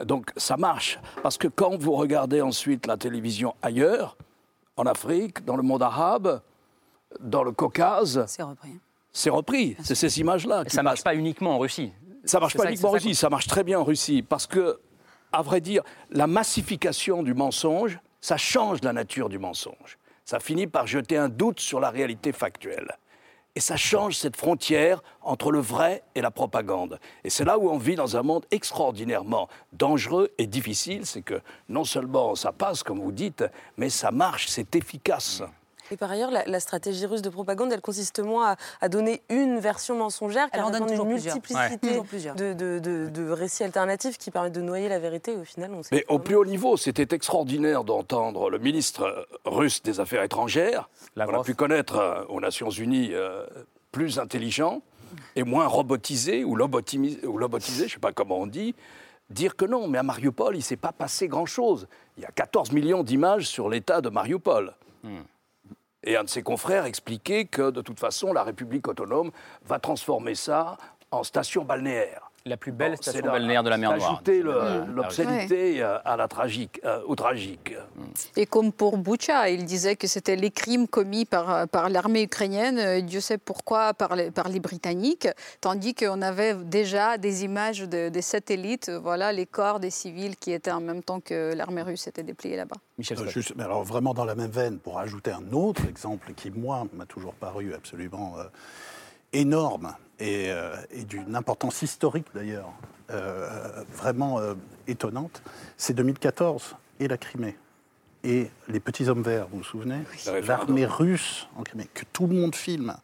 Donc 0.05 0.33
ça 0.37 0.57
marche. 0.57 0.99
Parce 1.23 1.39
que 1.39 1.47
quand 1.47 1.77
vous 1.81 1.93
regardez 1.93 2.41
ensuite 2.43 2.87
la 2.87 2.97
télévision 2.97 3.55
ailleurs, 3.63 4.17
en 4.77 4.87
Afrique, 4.87 5.45
dans 5.45 5.57
le 5.57 5.63
monde 5.63 5.83
arabe, 5.83 6.41
dans 7.21 7.43
le 7.45 7.53
Caucase, 7.53 8.25
C'est 8.27 8.43
repris. 8.43 8.81
c'est 9.13 9.31
repris. 9.31 9.77
C'est 9.83 9.95
ces 9.95 10.21
images-là. 10.21 10.65
Ça 10.67 10.83
marche 10.83 10.97
passent. 10.99 11.05
pas 11.05 11.15
uniquement 11.15 11.55
en 11.55 11.59
Russie. 11.59 11.93
Ça 12.29 12.41
marche 12.41 12.57
pas 12.57 12.65
ça- 12.65 12.69
uniquement 12.71 12.91
en 12.91 12.93
Russie, 12.93 13.15
ça 13.15 13.31
marche 13.31 13.47
très 13.47 13.65
bien 13.65 13.81
en 13.81 13.85
Russie. 13.85 14.23
Parce 14.23 14.47
que, 14.47 14.81
à 15.33 15.43
vrai 15.43 15.61
dire, 15.61 15.83
la 16.11 16.27
massification 16.27 17.23
du 17.23 17.35
mensonge, 17.35 17.99
ça 18.21 18.37
change 18.37 18.83
la 18.83 18.93
nature 18.93 19.29
du 19.29 19.39
mensonge. 19.39 19.99
Ça 20.25 20.41
finit 20.41 20.67
par 20.67 20.87
jeter 20.87 21.17
un 21.17 21.29
doute 21.29 21.61
sur 21.61 21.81
la 21.81 21.91
réalité 21.91 22.33
factuelle. 22.33 22.97
Et 23.55 23.61
ça 23.61 23.77
change 23.77 24.17
cette 24.17 24.37
frontière 24.37 25.03
entre 25.23 25.51
le 25.51 25.59
vrai 25.59 26.03
et 26.15 26.21
la 26.21 26.31
propagande. 26.31 27.01
Et 27.25 27.31
c'est 27.31 27.45
là 27.45 27.59
où 27.59 27.69
on 27.71 27.79
vit 27.79 27.97
dans 27.97 28.17
un 28.17 28.23
monde 28.23 28.45
extraordinairement 28.51 29.49
dangereux 29.73 30.31
et 30.39 30.47
difficile. 30.47 31.07
C'est 31.07 31.23
que 31.23 31.41
non 31.69 31.85
seulement 31.85 32.35
ça 32.35 32.53
passe, 32.53 32.83
comme 32.83 33.01
vous 33.01 33.11
dites, 33.11 33.45
mais 33.77 33.89
ça 33.91 34.11
marche, 34.13 34.47
c'est 34.49 34.77
efficace. 34.77 35.43
Et 35.91 35.97
par 35.97 36.11
ailleurs, 36.11 36.31
la, 36.31 36.45
la 36.45 36.61
stratégie 36.61 37.07
russe 37.07 37.23
de 37.23 37.31
propagande, 37.31 37.73
elle 37.73 37.81
consiste 37.81 38.21
moins 38.21 38.53
à, 38.53 38.57
à 38.81 38.89
donner 38.89 39.23
une 39.29 39.59
version 39.59 39.97
mensongère 39.97 40.49
Elle 40.53 40.61
qu'à 40.61 40.67
en 40.67 40.71
donne 40.71 40.83
une 40.93 41.07
plusieurs. 41.07 41.07
multiplicité 41.35 41.55
Ouais. 41.59 41.79
Toujours 41.91 42.05
plusieurs. 42.07 42.35
de, 42.35 42.53
de- 42.53 42.79
de- 42.79 43.09
de 43.09 43.31
récits 43.31 43.65
alternatifs 43.65 44.19
qui 44.19 44.31
permettent 44.31 44.53
de 44.55 44.61
noyer 44.63 44.89
la 44.89 44.99
vérité. 44.99 45.33
Et 45.33 45.37
au 45.37 45.45
final, 45.45 45.73
on 45.75 45.83
sait 45.83 45.95
Mais 45.95 46.05
au 46.09 46.19
plus 46.19 46.35
haut 46.37 46.45
niveau, 46.45 46.77
c'était 46.77 47.15
extraordinaire 47.15 47.85
d'entendre 47.85 48.51
le 48.51 48.59
ministre 48.59 49.03
euh, 49.03 49.23
russe 49.45 49.83
des 49.83 50.01
Affaires 50.01 50.23
étrangères, 50.23 50.89
qu'on 51.15 51.21
a 51.23 51.27
Lavrov. 51.27 51.45
pu 51.47 51.55
connaître 51.55 51.97
euh, 51.97 52.25
aux 52.29 52.41
Nations 52.41 52.71
Unies, 52.71 53.11
euh, 53.13 53.47
plus 53.93 54.19
intelligent 54.19 54.83
et 55.37 55.43
moins 55.43 55.67
robotisé 55.67 56.45
ou, 56.45 56.53
ou 56.53 56.57
lobotisé, 56.57 57.79
je 57.79 57.85
ne 57.85 57.89
sais 57.89 57.99
pas 57.99 58.13
comment 58.13 58.39
on 58.41 58.47
dit, 58.47 58.75
dire 59.31 59.57
que 59.57 59.65
non, 59.65 59.89
mais 59.89 59.99
à 59.99 60.03
Mariupol, 60.03 60.55
il 60.55 60.59
ne 60.59 60.63
s'est 60.63 60.77
pas 60.77 60.93
passé 60.93 61.29
grand-chose. 61.29 61.87
Il 62.19 62.23
y 62.23 62.27
a 62.27 62.31
14 62.31 62.73
millions 62.73 63.03
d'images 63.03 63.47
sur 63.47 63.69
l'état 63.69 64.01
de 64.03 64.09
Mariupol. 64.11 64.75
Et 66.09 66.17
un 66.17 66.25
de 66.25 66.31
ses 66.31 66.43
confrères 66.43 66.87
expliquait 66.87 67.45
que 67.45 67.71
de 67.71 67.83
toute 67.83 68.01
façon, 68.01 68.33
la 68.33 68.43
République 68.43 68.89
autonome 68.89 69.31
va 69.67 69.79
transformer 69.79 70.35
ça 70.35 70.79
en 71.11 71.23
station 71.23 71.67
balnéaire. 71.67 72.28
La 72.47 72.57
plus 72.57 72.73
belle 72.73 72.93
Bon, 72.93 72.97
station 72.97 73.21
c'est 73.21 73.27
là- 73.27 73.33
balnéaire 73.33 73.63
de 73.63 73.69
la 73.69 73.77
mer 73.77 73.95
Noire. 73.97 74.13
Ajouter 74.13 74.43
Euh, 74.45 74.85
l'obscénité 74.87 75.83
euh, 75.83 75.99
à 76.05 76.17
la 76.17 76.29
tragique, 76.29 76.81
euh, 76.85 77.01
au 77.07 77.15
tragique. 77.15 77.75
Et 78.37 78.47
comme 78.47 78.73
pour 78.73 78.97
Boucha, 78.97 79.51
il 79.51 79.65
disait 79.67 79.97
que 79.97 80.07
c'était 80.07 80.37
les 80.37 80.51
crimes 80.51 80.89
commis 80.89 81.25
par, 81.27 81.69
par 81.69 81.91
l'armée 81.91 82.23
ukrainienne, 82.23 82.79
euh, 82.79 83.01
Dieu 83.03 83.21
sait 83.21 83.37
pourquoi, 83.39 83.93
par 83.93 84.17
les, 84.17 84.31
par 84.31 84.49
les 84.49 84.61
Britanniques, 84.61 85.29
tandis 85.61 85.95
qu'on 85.95 86.23
avait 86.23 86.55
déjà 86.55 87.19
des 87.19 87.45
images 87.45 87.81
de- 87.81 88.09
des 88.09 88.23
satellites, 88.23 88.89
euh, 88.89 88.99
voilà, 88.99 89.33
les 89.33 89.45
corps 89.47 89.79
des 89.81 89.91
civils 89.91 90.37
qui 90.37 90.53
étaient 90.53 90.71
en 90.71 90.81
même 90.81 91.03
temps 91.03 91.21
que 91.21 91.53
l'armée 91.55 91.83
russe 91.83 92.07
était 92.07 92.23
déployée 92.23 92.57
là-bas. 92.57 92.77
Michel 92.97 93.19
Euh, 93.21 93.29
juste- 93.29 93.53
mais 93.57 93.65
alors 93.65 93.83
vraiment 93.85 94.15
dans 94.15 94.25
la 94.25 94.35
même 94.35 94.51
veine, 94.51 94.79
pour 94.79 94.99
ajouter 94.99 95.33
un 95.33 95.53
autre 95.53 95.83
exemple 95.87 96.33
qui, 96.35 96.51
moi, 96.51 96.87
m'a 96.95 97.05
toujours 97.05 97.35
paru 97.35 97.75
absolument 97.75 98.37
euh, 98.39 98.45
énorme 99.33 99.95
et, 100.21 100.51
euh, 100.51 100.77
et 100.91 101.05
d'une 101.05 101.37
importance 101.37 101.83
historique 101.83 102.27
d'ailleurs, 102.35 102.73
euh, 103.11 103.49
vraiment 103.95 104.39
euh, 104.39 104.53
étonnante, 104.87 105.43
c'est 105.79 105.95
2014 105.95 106.77
et 107.01 107.09
la 107.09 107.17
Crimée. 107.17 107.57
Et 108.23 108.51
les 108.69 108.81
petits 108.81 109.09
hommes 109.09 109.23
verts, 109.23 109.47
vous 109.49 109.59
vous 109.59 109.65
souvenez. 109.65 110.01
L'armée 110.47 110.85
russe 110.85 111.49
en 111.57 111.63
Crimée, 111.63 111.89
que 111.95 112.03
tout 112.13 112.27
le 112.27 112.35
monde 112.35 112.55
filme, 112.55 112.95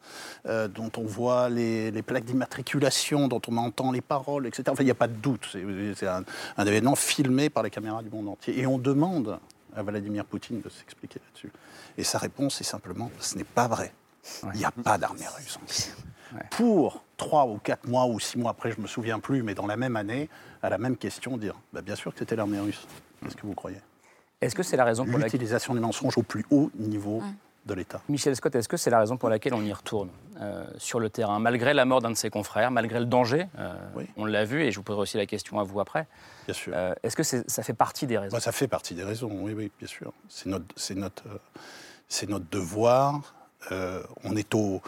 euh, 0.44 0.68
dont 0.68 0.90
on 0.98 1.05
voit 1.05 1.48
les, 1.48 1.90
les 1.90 2.03
plaques 2.03 2.24
d'immatriculation, 2.24 3.29
dont 3.29 3.40
on 3.48 3.57
entend 3.57 3.92
les 3.92 4.03
paroles, 4.03 4.46
etc. 4.46 4.64
Enfin, 4.68 4.83
il 4.83 4.87
n'y 4.87 4.90
a 4.90 4.96
pas 4.96 5.09
de 5.09 5.14
doute. 5.14 5.57
C'est 5.96 6.07
un 6.07 6.66
événement 6.66 6.96
filmé 6.96 7.48
par 7.48 7.62
les 7.62 7.70
caméras 7.70 8.03
du 8.03 8.11
monde 8.11 8.29
entier. 8.29 8.59
Et 8.59 8.66
on 8.66 8.77
demande 8.77 9.38
à 9.74 9.83
Vladimir 9.83 10.27
Poutine 10.27 10.61
de 10.61 10.68
s'expliquer 10.68 11.20
là-dessus. 11.20 11.53
Et 11.96 12.05
sa 12.05 12.18
réponse 12.18 12.61
est 12.61 12.64
simplement 12.64 13.11
ce 13.20 13.38
n'est 13.38 13.44
pas 13.44 13.68
vrai. 13.68 13.94
Il 14.53 14.59
n'y 14.59 14.64
a 14.66 14.70
pas 14.70 14.98
d'armée 14.98 15.27
russe 15.38 15.59
en 15.62 15.66
Crimée. 15.66 16.13
Pour 16.51 17.03
trois 17.17 17.47
ou 17.47 17.59
quatre 17.59 17.87
mois 17.87 18.07
ou 18.07 18.19
six 18.21 18.39
mois 18.39 18.51
après, 18.53 18.71
je 18.73 18.77
ne 18.79 18.83
me 18.83 18.87
souviens 18.87 19.21
plus, 19.21 19.43
mais 19.43 19.55
dans 19.55 19.67
la 19.67 19.77
même 19.77 19.97
année, 19.97 20.29
à 20.63 20.69
la 20.69 20.79
même 20.79 20.97
question, 20.97 21.37
dire 21.37 21.55
bah, 21.73 21.83
bien 21.83 21.95
sûr 21.97 22.13
que 22.13 22.19
c'était 22.19 22.37
l'armée 22.37 22.59
russe. 22.59 22.87
Qu'est-ce 23.23 23.37
que 23.37 23.47
vous 23.47 23.55
croyez? 23.55 23.79
Est-ce 24.41 24.55
que 24.55 24.63
c'est 24.63 24.77
la 24.77 24.85
raison 24.85 25.05
pour 25.05 25.15
laquelle 25.15 25.33
L'utilisation 25.33 25.75
du 25.75 25.81
mensonge 25.81 26.19
au 26.19 26.23
plus 26.23 26.45
haut 26.51 26.71
niveau 26.79 27.23
de 27.65 27.73
l'État. 27.73 28.03
Michel 28.11 28.37
Scott, 28.37 28.55
est-ce 28.57 28.69
que 28.69 28.77
c'est 28.77 28.91
la 28.91 28.99
raison 28.99 29.17
pour 29.17 29.31
laquelle 29.31 29.55
on 29.55 29.63
y 29.63 29.73
retourne 29.73 30.11
euh, 30.39 30.67
sur 30.77 31.01
le 31.01 31.09
terrain, 31.09 31.39
malgré 31.39 31.73
la 31.73 31.87
mort 31.87 32.03
d'un 32.03 32.11
de 32.11 32.17
ses 32.17 32.29
confrères, 32.29 32.71
malgré 32.71 32.99
le 32.99 33.07
danger 33.07 33.47
euh, 33.59 33.73
On 34.19 34.27
l'a 34.27 34.45
vu, 34.45 34.63
et 34.63 34.71
je 34.71 34.77
vous 34.77 34.83
poserai 34.83 35.01
aussi 35.01 35.17
la 35.17 35.25
question 35.25 35.59
à 35.59 35.63
vous 35.63 35.81
après. 35.81 36.07
Bien 36.45 36.53
sûr. 36.55 36.75
Euh, 36.77 36.93
est-ce 37.03 37.17
que 37.17 37.23
c'est- 37.23 37.49
ça 37.49 37.63
fait 37.63 37.73
partie 37.73 38.07
des 38.07 38.19
raisons? 38.19 38.37
Bah, 38.37 38.41
ça 38.41 38.53
fait 38.53 38.69
partie 38.69 38.95
des 38.95 39.03
raisons, 39.05 39.31
oui, 39.41 39.55
oui, 39.57 39.71
bien 39.79 39.89
sûr. 39.89 40.13
C'est 40.29 40.47
notre, 40.51 40.67
c'est 40.77 40.95
notre, 40.95 41.27
euh, 41.27 41.39
c'est 42.07 42.29
notre 42.29 42.45
devoir. 42.51 43.35
Euh, 43.73 44.03
on 44.25 44.37
est 44.37 44.55
au, 44.55 44.83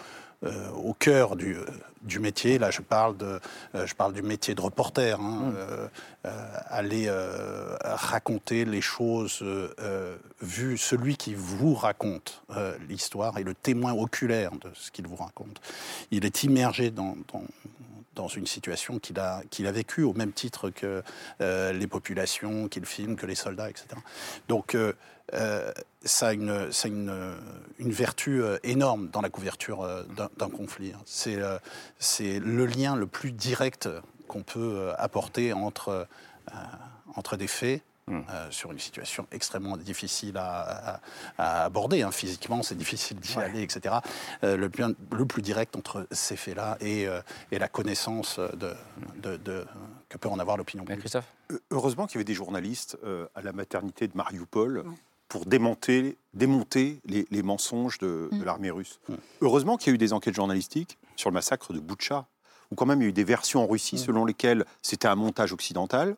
euh, 0.45 0.71
au 0.71 0.93
cœur 0.93 1.37
du, 1.37 1.57
euh, 1.57 1.65
du 2.03 2.21
métier. 2.21 2.59
Là, 2.59 2.71
je 2.71 2.83
parle, 2.83 3.17
de, 3.17 3.41
euh, 3.75 3.87
je 3.87 3.95
parle 3.95 4.13
du 4.13 4.23
métier 4.23 4.55
de 4.55 4.61
reporter. 4.61 5.19
hein. 5.21 5.53
Euh, 5.57 5.89
aller 6.69 7.09
raconter 7.81 8.65
les 8.65 8.81
choses 8.81 9.45
vues, 10.41 10.77
celui 10.77 11.17
qui 11.17 11.35
vous 11.35 11.73
raconte 11.75 12.43
l'histoire 12.89 13.39
est 13.39 13.45
le 13.45 13.55
témoin 13.55 13.93
oculaire 13.93 14.51
de 14.51 14.69
ce 14.75 14.91
qu'il 14.91 15.07
vous 15.07 15.15
raconte. 15.15 15.61
Il 16.11 16.25
est 16.25 16.43
immergé 16.43 16.91
dans, 16.91 17.17
dans, 17.33 17.45
dans 18.17 18.29
une 18.29 18.47
situation 18.47 18.99
qu'il 18.99 19.21
a, 19.21 19.43
qu'il 19.51 19.69
a 19.69 19.73
vécue 19.73 20.03
au 20.03 20.15
même 20.15 20.33
titre 20.33 20.71
que 20.71 21.03
euh, 21.41 21.73
les 21.73 21.87
populations 21.87 22.67
qu'il 22.67 22.87
filme, 22.87 23.15
que 23.15 23.27
les 23.27 23.37
soldats, 23.37 23.71
etc. 23.71 23.87
Donc 24.49 24.75
euh, 24.75 24.93
euh, 25.35 25.73
ça 26.07 26.29
a, 26.29 26.33
une, 26.33 26.71
ça 26.73 26.89
a 26.89 26.91
une, 26.91 27.37
une 27.79 27.93
vertu 27.93 28.43
euh, 28.43 28.59
énorme 28.63 29.09
dans 29.09 29.21
la 29.21 29.31
couverture 29.31 29.83
euh, 29.83 30.03
d'un- 30.39 30.49
conflit. 30.49 30.93
hein. 30.95 31.01
C'est 31.05 31.37
euh, 31.37 31.59
c'est 31.99 32.39
le 32.41 32.67
lien 32.67 32.97
le 32.97 33.07
plus 33.07 33.33
direct 33.33 33.89
qu'on 34.29 34.43
peut 34.43 34.93
apporter 34.99 35.53
entre, 35.53 36.07
entre 37.15 37.37
des 37.37 37.47
faits. 37.49 37.83
euh, 38.09 38.23
sur 38.51 38.71
une 38.71 38.79
situation 38.79 39.27
extrêmement 39.33 39.77
difficile 39.77 40.37
à, 40.37 40.95
à- 40.95 41.01
à 41.39 41.65
aborder. 41.65 42.03
hein. 42.03 42.13
Physiquement, 42.13 42.63
c'est 42.63 42.77
difficile 42.77 43.19
d'y 43.19 43.37
aller, 43.37 43.63
etc. 43.63 43.97
Euh, 44.45 44.57
le, 44.57 44.71
plus, 44.71 44.85
le 45.11 45.27
plus 45.27 45.43
direct 45.43 45.75
entre 45.75 46.07
ces 46.13 46.37
faits-là 46.37 46.77
et, 46.81 47.09
euh, 47.09 47.21
et 47.51 47.59
la 47.59 47.67
connaissance 47.67 48.39
de, 48.39 48.73
de- 49.25 49.37
de- 49.39 49.67
que 50.09 50.19
peut 50.19 50.29
en 50.29 50.39
avoir 50.39 50.57
l'opinion 50.57 50.85
publique. 50.85 51.01
Christophe? 51.01 51.25
Heureusement 51.73 52.07
qu'il 52.07 52.15
y 52.15 52.19
avait 52.19 52.25
des 52.25 52.35
journalistes 52.35 52.97
euh, 53.03 53.27
à 53.35 53.43
la 53.43 53.53
maternité 53.53 54.07
de 54.07 54.17
Mariupol 54.17 54.85
pour 55.29 55.47
démonter, 55.47 56.17
démonter 56.35 57.01
les, 57.05 57.27
les 57.31 57.43
mensonges 57.43 57.99
de, 57.99 58.29
de 58.33 58.45
l'armée 58.45 58.71
russe. 58.71 59.01
Heureusement 59.41 59.77
qu'il 59.77 59.89
y 59.89 59.93
a 59.93 59.95
eu 59.95 59.99
des 59.99 60.13
enquêtes 60.13 60.35
journalistiques 60.35 60.99
sur 61.17 61.31
le 61.31 61.35
massacre 61.35 61.73
de 61.73 61.81
Boutcha, 61.81 62.27
où 62.71 62.75
quand 62.75 62.87
même 62.87 63.01
il 63.01 63.05
y 63.05 63.07
a 63.07 63.11
eu 63.11 63.13
des 63.13 63.25
versions 63.25 63.63
en 63.63 63.67
Russie 63.67 63.99
selon 63.99 64.25
lesquelles 64.25 64.65
c'était 64.83 65.09
un 65.09 65.17
montage 65.17 65.53
occidental, 65.53 66.17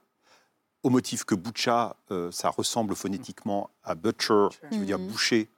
au 0.83 0.91
motif 0.91 1.25
que 1.25 1.35
Boutcha, 1.35 1.97
euh, 2.11 2.31
ça 2.31 2.51
ressemble 2.51 2.95
phonétiquement 2.95 3.71
à 3.83 3.95
butcher, 3.95 4.49
qui 4.71 4.79
veut 4.79 4.87
dire 4.87 4.99
boucher 4.99 5.49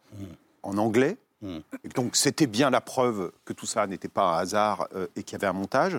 en 0.62 0.78
anglais. 0.78 1.18
Et 1.84 1.88
donc 1.88 2.16
c'était 2.16 2.46
bien 2.46 2.70
la 2.70 2.80
preuve 2.80 3.32
que 3.44 3.52
tout 3.52 3.66
ça 3.66 3.86
n'était 3.86 4.08
pas 4.08 4.34
un 4.34 4.38
hasard 4.38 4.88
euh, 4.94 5.06
et 5.16 5.22
qu'il 5.22 5.32
y 5.32 5.36
avait 5.36 5.46
un 5.46 5.54
montage. 5.54 5.98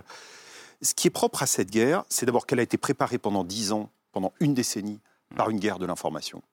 Ce 0.84 0.94
qui 0.94 1.08
est 1.08 1.12
propre 1.12 1.44
à 1.44 1.48
cette 1.48 1.72
guerre, 1.72 2.04
c'est 2.10 2.26
d'abord 2.26 2.46
qu'elle 2.46 2.60
a 2.60 2.64
été 2.64 2.78
préparée 2.78 3.18
pendant 3.18 3.44
dix 3.44 3.72
ans, 3.72 3.90
pendant 4.12 4.34
une 4.40 4.54
décennie, 4.54 5.00
par 5.36 5.50
une 5.50 5.60
guerre 5.60 5.80
de 5.80 5.86
l'information, 5.86 6.44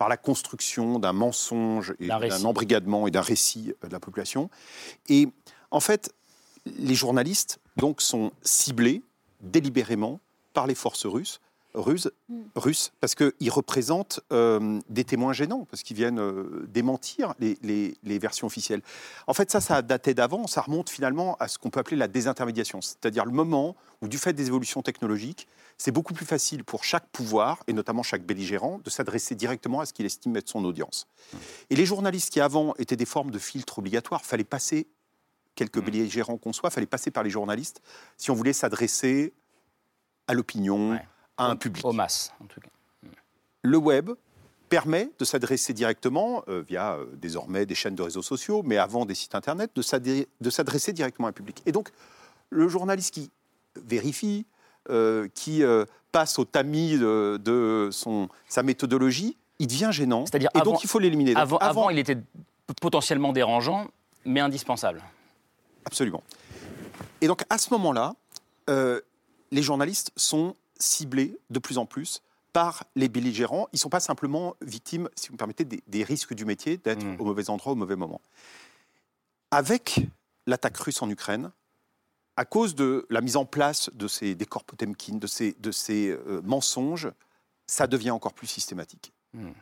par 0.00 0.08
la 0.08 0.16
construction 0.16 0.98
d'un 0.98 1.12
mensonge 1.12 1.94
et 2.00 2.06
D'un 2.40 2.48
embrigadement 2.48 3.06
et 3.06 3.10
d'un 3.10 3.20
récit 3.20 3.74
euh, 3.84 3.88
de 3.88 3.92
la 3.92 4.00
population. 4.00 4.48
Et 5.10 5.28
en 5.70 5.80
fait, 5.80 6.14
les 6.64 6.94
journalistes 6.94 7.58
donc 7.76 8.00
sont 8.00 8.32
ciblés 8.40 9.02
délibérément 9.42 10.18
par 10.54 10.66
les 10.66 10.74
forces 10.74 11.04
russes. 11.04 11.38
Russes, 11.74 12.08
russes 12.56 12.92
parce 13.00 13.14
qu'ils 13.14 13.50
représentent 13.50 14.20
euh, 14.32 14.80
des 14.88 15.04
témoins 15.04 15.34
gênants, 15.34 15.66
parce 15.70 15.82
qu'ils 15.82 15.96
viennent 15.98 16.18
euh, 16.18 16.66
démentir 16.68 17.34
les, 17.38 17.58
les- 17.62 17.94
les 18.02 18.18
versions 18.18 18.46
officielles. 18.46 18.80
En 19.26 19.34
fait, 19.34 19.50
ça, 19.50 19.60
ça 19.60 19.76
a 19.76 19.82
daté 19.82 20.14
d'avant, 20.14 20.46
ça 20.46 20.62
remonte 20.62 20.88
finalement 20.88 21.36
à 21.40 21.46
ce 21.46 21.58
qu'on 21.58 21.68
peut 21.70 21.78
appeler 21.80 21.98
la 21.98 22.08
désintermédiation, 22.08 22.80
c'est-à-dire 22.80 23.26
le 23.26 23.32
moment 23.32 23.76
où, 24.00 24.08
du 24.08 24.16
fait 24.18 24.32
des 24.32 24.46
évolutions 24.48 24.80
technologiques, 24.82 25.46
c'est 25.80 25.92
beaucoup 25.92 26.12
plus 26.12 26.26
facile 26.26 26.62
pour 26.62 26.84
chaque 26.84 27.06
pouvoir, 27.06 27.62
et 27.66 27.72
notamment 27.72 28.02
chaque 28.02 28.26
belligérant, 28.26 28.82
de 28.84 28.90
s'adresser 28.90 29.34
directement 29.34 29.80
à 29.80 29.86
ce 29.86 29.94
qu'il 29.94 30.04
estime 30.04 30.36
être 30.36 30.50
son 30.50 30.62
audience. 30.66 31.06
Et 31.70 31.74
les 31.74 31.86
journalistes 31.86 32.30
qui 32.30 32.38
avant 32.38 32.74
étaient 32.76 32.96
des 32.96 33.06
formes 33.06 33.30
de 33.30 33.38
filtres 33.38 33.78
obligatoires, 33.78 34.22
fallait 34.22 34.44
passer, 34.44 34.86
quelques 35.54 35.82
belligérants 35.82 36.36
qu'on 36.36 36.52
soit, 36.52 36.68
fallait 36.68 36.84
passer 36.84 37.10
par 37.10 37.22
les 37.22 37.30
journalistes 37.30 37.80
si 38.18 38.30
on 38.30 38.34
voulait 38.34 38.52
s'adresser 38.52 39.32
à 40.26 40.34
l'opinion, 40.34 41.00
à 41.38 41.46
un 41.46 41.56
public. 41.56 41.82
Aux 41.86 41.92
masses, 41.92 42.30
en 42.40 42.44
tout 42.44 42.60
cas. 42.60 42.68
Le 43.62 43.78
web 43.78 44.10
permet 44.68 45.10
de 45.18 45.24
s'adresser 45.24 45.72
directement, 45.72 46.44
euh, 46.48 46.60
via 46.60 46.96
euh, 46.96 47.06
désormais 47.16 47.64
des 47.64 47.74
chaînes 47.74 47.94
de 47.94 48.02
réseaux 48.02 48.20
sociaux, 48.20 48.62
mais 48.62 48.76
avant 48.76 49.06
des 49.06 49.14
sites 49.14 49.34
internet, 49.34 49.70
de 49.74 50.50
s'adresser 50.50 50.92
directement 50.92 51.28
à 51.28 51.30
un 51.30 51.32
public. 51.32 51.62
Et 51.64 51.72
donc, 51.72 51.88
le 52.50 52.68
journaliste 52.68 53.14
qui 53.14 53.30
vérifie, 53.76 54.44
euh, 54.88 55.28
qui 55.34 55.62
euh, 55.62 55.84
passe 56.12 56.38
au 56.38 56.44
tamis 56.44 56.98
de, 56.98 57.38
de 57.42 57.90
son, 57.92 58.28
sa 58.48 58.62
méthodologie, 58.62 59.36
il 59.58 59.66
devient 59.66 59.90
gênant. 59.92 60.24
C'est-à-dire 60.26 60.50
et 60.54 60.58
avant- 60.58 60.72
donc 60.72 60.84
il 60.84 60.88
faut 60.88 60.98
l'éliminer. 60.98 61.36
Avant, 61.36 61.58
avant, 61.58 61.90
il 61.90 61.98
était 61.98 62.16
potentiellement 62.80 63.32
dérangeant, 63.32 63.88
mais 64.24 64.40
indispensable. 64.40 65.02
Absolument. 65.84 66.22
Et 67.20 67.26
donc, 67.26 67.44
à 67.50 67.58
ce 67.58 67.70
moment-là, 67.74 68.14
euh, 68.70 69.00
les 69.50 69.62
journalistes 69.62 70.12
sont 70.16 70.54
ciblés 70.78 71.36
de 71.50 71.58
plus 71.58 71.76
en 71.78 71.84
plus 71.84 72.22
par 72.52 72.84
les 72.96 73.08
belligérants. 73.08 73.68
Ils 73.72 73.76
ne 73.76 73.80
sont 73.80 73.90
pas 73.90 74.00
simplement 74.00 74.56
victimes, 74.62 75.08
si 75.14 75.28
vous 75.28 75.34
me 75.34 75.38
permettez, 75.38 75.64
des, 75.64 75.82
des 75.86 76.04
risques 76.04 76.34
du 76.34 76.44
métier 76.44 76.78
d'être 76.78 77.04
au 77.18 77.24
mauvais 77.24 77.50
endroit 77.50 77.72
au 77.72 77.76
mauvais 77.76 77.96
moment. 77.96 78.20
Avec 79.50 80.00
l'attaque 80.46 80.76
russe 80.78 81.02
en 81.02 81.10
Ukraine, 81.10 81.50
à 82.40 82.44
cause 82.46 82.74
de 82.74 83.06
la 83.10 83.20
mise 83.20 83.36
en 83.36 83.44
place 83.44 83.90
de 83.92 84.08
ces 84.08 84.34
décors 84.34 84.64
Potemkin, 84.64 85.16
de 85.16 85.26
ces, 85.26 85.54
de 85.60 85.70
ces 85.70 86.08
euh, 86.10 86.40
mensonges, 86.42 87.10
ça 87.66 87.86
devient 87.86 88.12
encore 88.12 88.32
plus 88.32 88.46
systématique. 88.46 89.12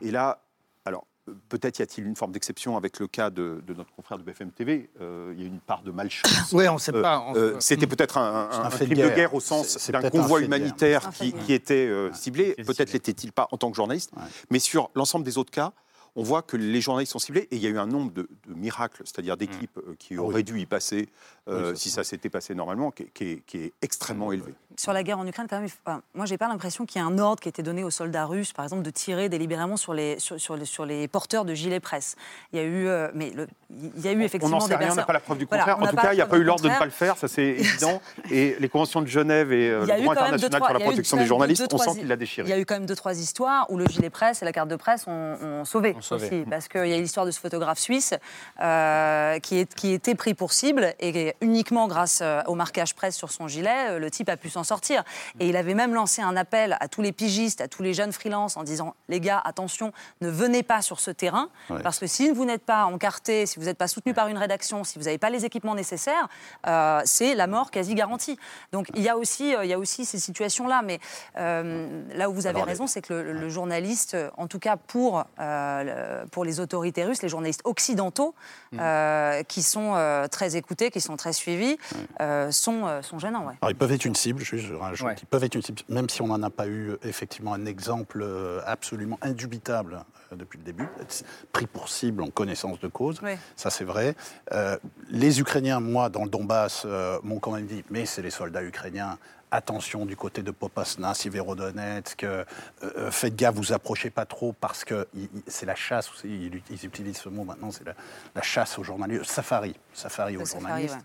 Et 0.01 0.11
là, 0.11 0.41
alors, 0.85 1.05
peut-être 1.49 1.77
y 1.79 1.81
a-t-il 1.81 2.07
une 2.07 2.15
forme 2.15 2.31
d'exception 2.31 2.77
avec 2.77 2.99
le 2.99 3.07
cas 3.07 3.29
de, 3.29 3.61
de 3.67 3.73
notre 3.73 3.91
confrère 3.93 4.17
de 4.17 4.23
BFM 4.23 4.51
TV. 4.51 4.89
euh, 5.01 5.31
il 5.35 5.41
y 5.41 5.43
a 5.43 5.47
une 5.47 5.59
part 5.59 5.83
de 5.83 5.91
malchance. 5.91 6.31
Oui, 6.53 6.67
on 6.69 6.75
ne 6.75 6.79
sait 6.79 6.93
pas. 6.93 7.19
On- 7.19 7.35
euh, 7.35 7.59
C'était 7.59 7.85
peut-être 7.85 8.17
un, 8.17 8.49
un- 8.49 8.49
un 8.61 8.65
un 8.65 8.69
fait 8.69 8.85
de 8.87 8.93
crime 8.93 9.03
de 9.03 9.07
guerre. 9.09 9.15
guerre 9.15 9.33
au 9.35 9.39
sens 9.41 9.91
d'un 9.91 10.09
convoi 10.09 10.39
humanitaire 10.41 11.09
qui, 11.11 11.33
qui 11.33 11.51
était 11.53 11.85
euh, 11.87 12.11
ciblé. 12.13 12.55
Peut-être 12.55 12.93
l'était-il 12.93 13.31
pas 13.33 13.47
en 13.51 13.57
tant 13.57 13.69
que 13.69 13.75
journaliste. 13.75 14.11
Mais 14.49 14.59
sur 14.59 14.89
l'ensemble 14.95 15.25
des 15.25 15.37
autres 15.37 15.51
cas, 15.51 15.73
on 16.15 16.23
voit 16.23 16.41
que 16.41 16.57
les 16.57 16.81
journalistes 16.81 17.11
sont 17.11 17.19
ciblés 17.19 17.47
et 17.51 17.55
il 17.57 17.61
y 17.61 17.67
a 17.67 17.69
eu 17.69 17.77
un 17.77 17.85
nombre 17.85 18.11
de, 18.11 18.27
de 18.47 18.53
miracles, 18.55 19.03
c'est-à-dire 19.05 19.37
d'équipes 19.37 19.77
euh, 19.77 19.93
qui 19.99 20.17
auraient 20.17 20.41
dû 20.41 20.59
y 20.59 20.65
passer 20.65 21.07
euh, 21.49 21.75
si 21.75 21.89
ça 21.89 22.03
s'était 22.03 22.29
passé 22.29 22.53
normalement, 22.55 22.91
qui, 22.91 23.03
est- 23.03 23.09
qui 23.13 23.23
est, 23.31 23.45
qui 23.45 23.57
est 23.57 23.73
extrêmement 23.81 24.31
élevé. 24.31 24.53
Sur 24.77 24.93
la 24.93 25.03
guerre 25.03 25.19
en 25.19 25.27
Ukraine, 25.27 25.47
quand 25.49 25.59
même, 25.59 25.67
enfin, 25.85 26.01
moi, 26.13 26.25
j'ai 26.25 26.37
pas 26.37 26.47
l'impression 26.47 26.85
qu'il 26.85 27.01
y 27.01 27.03
ait 27.03 27.07
un 27.07 27.17
ordre 27.19 27.41
qui 27.41 27.49
a 27.49 27.51
été 27.51 27.61
donné 27.63 27.83
aux 27.83 27.89
soldats 27.89 28.25
russes, 28.25 28.53
par 28.53 28.63
exemple, 28.63 28.81
de 28.83 28.89
tirer 28.91 29.27
délibérément 29.27 29.75
sur 29.75 29.93
les, 29.93 30.17
sur, 30.19 30.39
sur 30.39 30.55
les, 30.55 30.63
sur 30.65 30.85
les 30.85 31.07
porteurs 31.09 31.43
de 31.43 31.53
gilets 31.53 31.81
presse. 31.81 32.15
Il 32.53 32.59
y 32.59 32.61
a 32.61 32.65
eu, 32.65 32.87
euh, 32.87 33.09
mais 33.13 33.31
le- 33.31 33.47
il 33.95 34.01
y 34.01 34.07
a 34.07 34.13
eu 34.13 34.17
On 34.17 34.21
effectivement 34.21 34.57
n'en 34.59 34.65
sait 34.67 34.75
rien, 34.75 34.91
on 34.91 34.95
n'a 34.95 35.03
pas 35.03 35.13
la 35.13 35.19
preuve 35.19 35.37
du 35.37 35.45
contraire. 35.47 35.77
on 35.79 35.83
en 35.83 35.87
tout 35.87 35.95
cas, 35.97 36.13
il 36.13 36.15
n'y 36.15 36.21
a 36.21 36.25
pas 36.25 36.37
eu 36.37 36.43
l'ordre 36.43 36.63
de 36.63 36.69
ne 36.69 36.77
pas 36.77 36.85
le 36.85 36.91
faire, 36.91 37.17
ça 37.17 37.27
c'est 37.27 37.43
évident. 37.43 38.01
Et 38.31 38.55
les 38.59 38.69
conventions 38.69 39.01
de 39.01 39.07
Genève 39.07 39.51
et 39.51 39.69
euh, 39.69 39.81
le 39.85 40.01
droit 40.01 40.13
international 40.15 40.59
trois- 40.61 40.67
pour 40.69 40.79
la 40.79 40.85
protection 40.85 41.17
des 41.17 41.25
journalistes, 41.25 41.61
deux, 41.69 41.75
on 41.75 41.77
sent 41.77 41.99
qu'il 41.99 42.07
l'a 42.07 42.15
déchiré. 42.15 42.47
Il 42.47 42.51
y 42.51 42.53
a 42.53 42.59
eu 42.59 42.65
quand 42.65 42.75
même 42.75 42.85
deux, 42.85 42.95
trois 42.95 43.19
histoires 43.19 43.69
où 43.69 43.77
le 43.77 43.85
gilet 43.87 44.09
presse 44.09 44.41
et 44.41 44.45
la 44.45 44.53
carte 44.53 44.69
de 44.69 44.75
presse 44.77 45.05
ont, 45.07 45.37
ont 45.43 45.65
sauvé, 45.65 45.95
sauvé. 45.99 46.25
aussi. 46.27 46.45
Parce 46.49 46.67
qu'il 46.69 46.87
y 46.87 46.93
a 46.93 46.97
eu 46.97 47.01
l'histoire 47.01 47.25
de 47.25 47.31
ce 47.31 47.39
photographe 47.39 47.79
suisse 47.79 48.13
euh, 48.61 49.39
qui, 49.39 49.59
est, 49.59 49.73
qui 49.75 49.91
était 49.93 50.15
pris 50.15 50.33
pour 50.33 50.53
cible 50.53 50.93
et 50.99 51.33
uniquement 51.41 51.87
grâce 51.87 52.19
euh, 52.21 52.41
au 52.47 52.55
marquage 52.55 52.95
presse 52.95 53.15
sur 53.15 53.31
son 53.31 53.47
gilet, 53.47 53.91
euh, 53.91 53.99
le 53.99 54.09
type 54.11 54.29
a 54.29 54.37
pu 54.37 54.49
s'en 54.49 54.63
sortir. 54.63 55.03
Et 55.39 55.49
il 55.49 55.55
avait 55.57 55.73
même 55.73 55.93
lancé 55.93 56.21
un 56.21 56.35
appel 56.35 56.77
à 56.79 56.87
tous 56.87 57.01
les 57.01 57.11
pigistes, 57.11 57.61
à 57.61 57.67
tous 57.67 57.83
les 57.83 57.93
jeunes 57.93 58.11
freelances 58.11 58.57
en 58.57 58.63
disant 58.63 58.95
les 59.07 59.19
gars, 59.19 59.41
attention, 59.43 59.91
ne 60.21 60.29
venez 60.29 60.63
pas 60.63 60.81
sur 60.81 60.99
ce 60.99 61.11
terrain 61.11 61.49
Ouais. 61.69 61.81
parce 61.83 61.99
que 61.99 62.07
si 62.07 62.29
vous 62.31 62.45
n'êtes 62.45 62.63
pas 62.65 62.85
encarté, 62.85 63.45
si 63.45 63.59
vous 63.59 63.65
n'êtes 63.65 63.77
pas 63.77 63.87
soutenu 63.87 64.13
par 64.13 64.27
une 64.27 64.37
rédaction, 64.37 64.83
si 64.83 64.97
vous 64.99 65.05
n'avez 65.05 65.17
pas 65.17 65.29
les 65.29 65.45
équipements 65.45 65.75
nécessaires, 65.75 66.27
euh, 66.67 67.01
c'est 67.05 67.35
la 67.35 67.47
mort 67.47 67.71
quasi 67.71 67.95
garantie. 67.95 68.37
Donc 68.71 68.87
il 68.95 69.01
y 69.01 69.09
a 69.09 69.17
aussi, 69.17 69.53
il 69.63 69.67
y 69.69 69.73
a 69.73 69.79
aussi 69.79 70.05
ces 70.05 70.19
situations-là. 70.19 70.81
Mais 70.83 70.99
euh, 71.37 72.03
là 72.15 72.29
où 72.29 72.33
vous 72.33 72.47
avez 72.47 72.57
Alors, 72.57 72.67
raison, 72.67 72.87
c'est 72.87 73.01
que 73.01 73.13
le, 73.13 73.33
le 73.33 73.49
journaliste, 73.49 74.17
en 74.37 74.47
tout 74.47 74.59
cas 74.59 74.75
pour, 74.77 75.23
euh, 75.39 76.25
pour 76.31 76.43
les 76.45 76.59
autorités 76.59 77.03
russes, 77.05 77.21
les 77.21 77.29
journalistes 77.29 77.61
occidentaux, 77.63 78.33
Mm. 78.71 78.77
euh, 78.81 79.43
qui 79.43 79.63
sont 79.63 79.95
très 80.31 80.55
écoutés, 80.55 80.91
qui 80.91 81.01
sont 81.01 81.17
très 81.19 81.33
suivis, 81.33 81.77
euh, 82.21 82.49
sont, 82.51 82.87
euh, 82.87 83.01
sont 83.03 83.19
gênants. 83.19 83.45
Ouais. 83.45 83.53
Alors, 83.61 83.71
ils 83.71 83.75
peuvent 83.75 83.91
être 83.91 84.05
une 84.05 84.15
cible, 84.15 84.41
juste, 84.41 84.65
je 84.65 84.73
rajoute, 84.73 85.07
ils 85.21 85.25
peuvent 85.27 85.43
être 85.43 85.55
une 85.55 85.61
cible, 85.61 85.81
même 85.89 86.09
si 86.09 86.21
on 86.21 86.27
n'en 86.27 86.41
a 86.41 86.49
pas 86.49 86.67
eu 86.67 86.93
effectivement 87.03 87.53
un 87.53 87.65
exemple 87.65 88.21
euh, 88.23 88.61
absolument 88.65 89.19
indubitable 89.21 90.03
depuis 90.31 90.57
le 90.59 90.63
début, 90.63 90.87
être 91.01 91.23
pris 91.51 91.65
pour 91.67 91.89
cible 91.89 92.21
en 92.23 92.29
connaissance 92.29 92.79
de 92.79 92.87
cause, 92.87 93.19
Oui. 93.23 93.31
ça 93.55 93.69
c'est 93.69 93.83
vrai. 93.83 94.15
Euh, 94.53 94.77
les 95.09 95.39
Ukrainiens, 95.39 95.79
moi, 95.79 96.09
dans 96.09 96.23
le 96.23 96.29
Donbass, 96.29 96.83
euh, 96.85 97.17
m'ont 97.23 97.39
quand 97.39 97.51
même 97.51 97.65
dit, 97.65 97.83
mais 97.89 98.05
c'est 98.05 98.21
les 98.21 98.29
soldats 98.29 98.63
ukrainiens, 98.63 99.17
attention 99.51 100.05
du 100.05 100.15
côté 100.15 100.41
de 100.43 100.51
Popasna, 100.51 101.13
Siverodonetsk, 101.13 102.23
euh, 102.23 102.43
euh, 102.83 103.11
faites 103.11 103.35
gaffe, 103.35 103.55
vous 103.55 103.73
approchez 103.73 104.09
pas 104.09 104.25
trop 104.25 104.53
parce 104.53 104.83
que 104.85 105.07
c'est 105.47 105.65
la 105.65 105.75
chasse 105.75 106.09
ils, 106.23 106.61
ils 106.69 106.85
utilisent 106.85 107.17
ce 107.17 107.29
mot 107.29 107.43
maintenant, 107.43 107.71
c'est 107.71 107.85
la, 107.85 107.93
la 108.35 108.41
chasse 108.41 108.77
aux 108.77 108.83
journalistes, 108.83 109.25
safari, 109.25 109.75
safari 109.93 110.37
aux 110.37 110.45
safari, 110.45 110.61
journalistes. 110.61 110.95
ouais. 110.95 111.01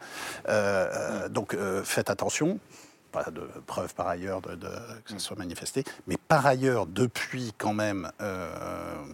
Euh, 0.48 1.28
donc 1.28 1.57
faites 1.85 2.11
attention. 2.11 2.59
Pas 3.12 3.30
de 3.30 3.42
preuve 3.66 3.94
par 3.94 4.09
ailleurs 4.09 4.40
de, 4.40 4.57
de- 4.57 4.68
que 5.04 5.12
ça 5.12 5.18
soit 5.20 5.37
manifesté. 5.38 5.85
Mais 6.09 6.16
par 6.16 6.44
ailleurs, 6.46 6.85
depuis 6.87 7.54
quand 7.57 7.72
même, 7.72 8.11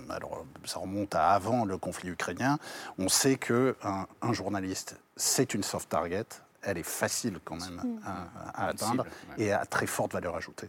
alors 0.08 0.46
ça 0.64 0.78
remonte 0.78 1.14
à 1.14 1.32
avant 1.32 1.66
le 1.66 1.76
conflit 1.76 2.08
ukrainien, 2.08 2.58
on 2.98 3.10
sait 3.10 3.36
que 3.36 3.76
un, 3.84 4.06
un 4.22 4.32
journaliste, 4.32 4.96
c'est 5.16 5.52
une 5.52 5.62
soft 5.62 5.90
target. 5.90 6.24
Elle 6.62 6.78
est 6.78 6.82
facile 6.82 7.38
quand 7.44 7.56
même 7.56 8.00
à, 8.04 8.64
à 8.64 8.66
atteindre 8.68 9.04
cible, 9.04 9.42
et 9.42 9.52
à 9.52 9.64
très 9.64 9.86
forte 9.86 10.12
valeur 10.12 10.36
ajoutée. 10.36 10.68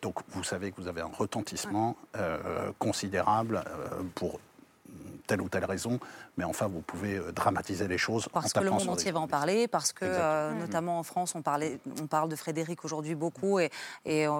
Donc 0.00 0.20
vous 0.28 0.44
savez 0.44 0.70
que 0.70 0.80
vous 0.80 0.88
avez 0.88 1.00
un 1.00 1.10
retentissement 1.12 1.96
euh, 2.16 2.70
considérable 2.78 3.62
euh, 3.66 4.02
pour 4.14 4.40
telle 5.32 5.40
ou 5.40 5.48
telle 5.48 5.64
raison, 5.64 5.98
mais 6.36 6.44
enfin, 6.44 6.66
vous 6.66 6.82
pouvez 6.82 7.16
euh, 7.16 7.32
dramatiser 7.32 7.88
les 7.88 7.96
choses 7.96 8.28
parce 8.30 8.54
en 8.54 8.60
que 8.60 8.64
le 8.64 8.70
monde 8.70 8.86
entier 8.90 9.12
va 9.12 9.20
en 9.20 9.28
parler, 9.28 9.66
parce 9.66 9.94
que 9.94 10.04
euh, 10.04 10.52
notamment 10.52 10.98
en 10.98 11.02
France, 11.02 11.34
on, 11.34 11.40
parlait, 11.40 11.78
on 12.02 12.06
parle 12.06 12.28
de 12.28 12.36
Frédéric 12.36 12.84
aujourd'hui 12.84 13.14
beaucoup, 13.14 13.58
et 13.58 13.70
euh, 14.06 14.30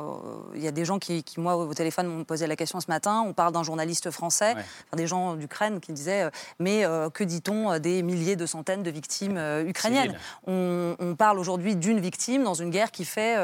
il 0.55 0.63
y 0.63 0.69
a 0.69 0.71
des 0.71 0.85
gens 0.85 0.99
qui, 0.99 1.23
qui, 1.23 1.41
moi, 1.41 1.57
au 1.57 1.73
téléphone, 1.73 2.09
m'ont 2.09 2.25
posé 2.25 2.47
la 2.47 2.57
question 2.57 2.79
ce 2.79 2.89
matin. 2.89 3.25
On 3.27 3.33
parle 3.33 3.55
d'un 3.55 3.63
journaliste 3.63 4.11
français, 4.11 4.53
enfin, 4.53 4.97
des 4.97 5.07
gens 5.07 5.35
d'Ukraine 5.35 5.81
qui 5.81 5.95
disaient, 5.95 6.31
mais 6.59 6.85
euh, 6.85 7.09
que 7.09 7.25
dit-on 7.25 7.79
des 7.79 8.03
milliers, 8.03 8.37
de 8.37 8.45
centaines 8.45 8.83
de 8.83 8.91
victimes 8.91 9.41
ukrainiennes? 9.67 10.15
On, 10.47 10.95
on, 10.99 11.15
parle 11.15 11.39
aujourd'hui 11.39 11.75
d'une 11.75 12.01
victime 12.01 12.45
dans 12.45 12.55
une 12.55 12.69
guerre 12.69 12.91
qui 12.91 13.07
fait, 13.07 13.37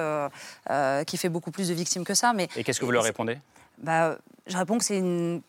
qui 1.07 1.17
fait 1.17 1.31
beaucoup 1.31 1.51
plus 1.51 1.69
de 1.69 1.75
victimes 1.75 2.05
que 2.05 2.15
ça. 2.15 2.35
Mais 2.35 2.49
et 2.57 2.63
qu'est-ce 2.63 2.81
que 2.81 2.85
vous 2.85 2.91
leur 2.91 3.05
répondez? 3.05 3.39
Bah, 3.79 4.19
je 4.47 4.57
réponds 4.57 4.77
que 4.79 4.85
c'est 4.85 4.99
une 4.99 5.41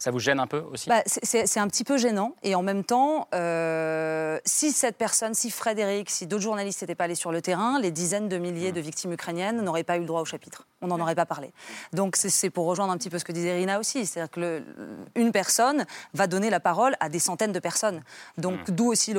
ça 0.00 0.10
vous 0.10 0.18
gêne 0.18 0.40
un 0.40 0.46
peu 0.46 0.60
aussi? 0.72 0.88
Bah, 0.88 1.02
C'est 1.04 1.58
un 1.58 1.68
petit 1.68 1.84
peu 1.84 1.98
gênant. 1.98 2.34
Et 2.42 2.54
en 2.54 2.62
même 2.62 2.84
temps, 2.84 3.28
euh, 3.34 4.38
si 4.46 4.72
cette 4.72 4.96
personne, 4.96 5.34
si 5.34 5.50
Frédéric, 5.50 6.08
si 6.08 6.26
d'autres 6.26 6.42
journalistes 6.42 6.80
n'étaient 6.80 6.94
pas 6.94 7.04
allés 7.04 7.14
sur 7.14 7.30
le 7.32 7.42
terrain, 7.42 7.78
les 7.78 7.90
dizaines 7.90 8.26
de 8.26 8.38
milliers 8.38 8.72
de 8.72 8.80
victimes 8.80 9.12
ukrainiennes 9.12 9.60
n'auraient 9.60 9.84
pas 9.84 9.98
eu 9.98 10.00
le 10.00 10.06
droit 10.06 10.22
au 10.22 10.24
chapitre. 10.24 10.66
On 10.80 10.86
n'en 10.86 10.98
aurait 11.00 11.14
pas 11.14 11.26
parlé. 11.26 11.52
Donc 11.92 12.16
c'est 12.16 12.48
pour 12.48 12.64
rejoindre 12.64 12.94
un 12.94 12.96
petit 12.96 13.10
peu 13.10 13.18
ce 13.18 13.26
que 13.26 13.32
disait 13.32 13.54
Rina 13.54 13.78
aussi. 13.78 14.06
C'est-à-dire 14.06 14.30
qu'une 14.30 15.32
personne 15.32 15.84
va 16.14 16.26
donner 16.26 16.48
la 16.48 16.60
parole 16.60 16.96
à 17.00 17.10
des 17.10 17.18
centaines 17.18 17.52
de 17.52 17.60
personnes. 17.60 18.02
Donc 18.38 18.70
d'où 18.70 18.86
aussi 18.86 19.14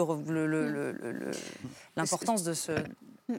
l'importance 1.96 2.42
de 2.42 2.54
ce 2.54 2.72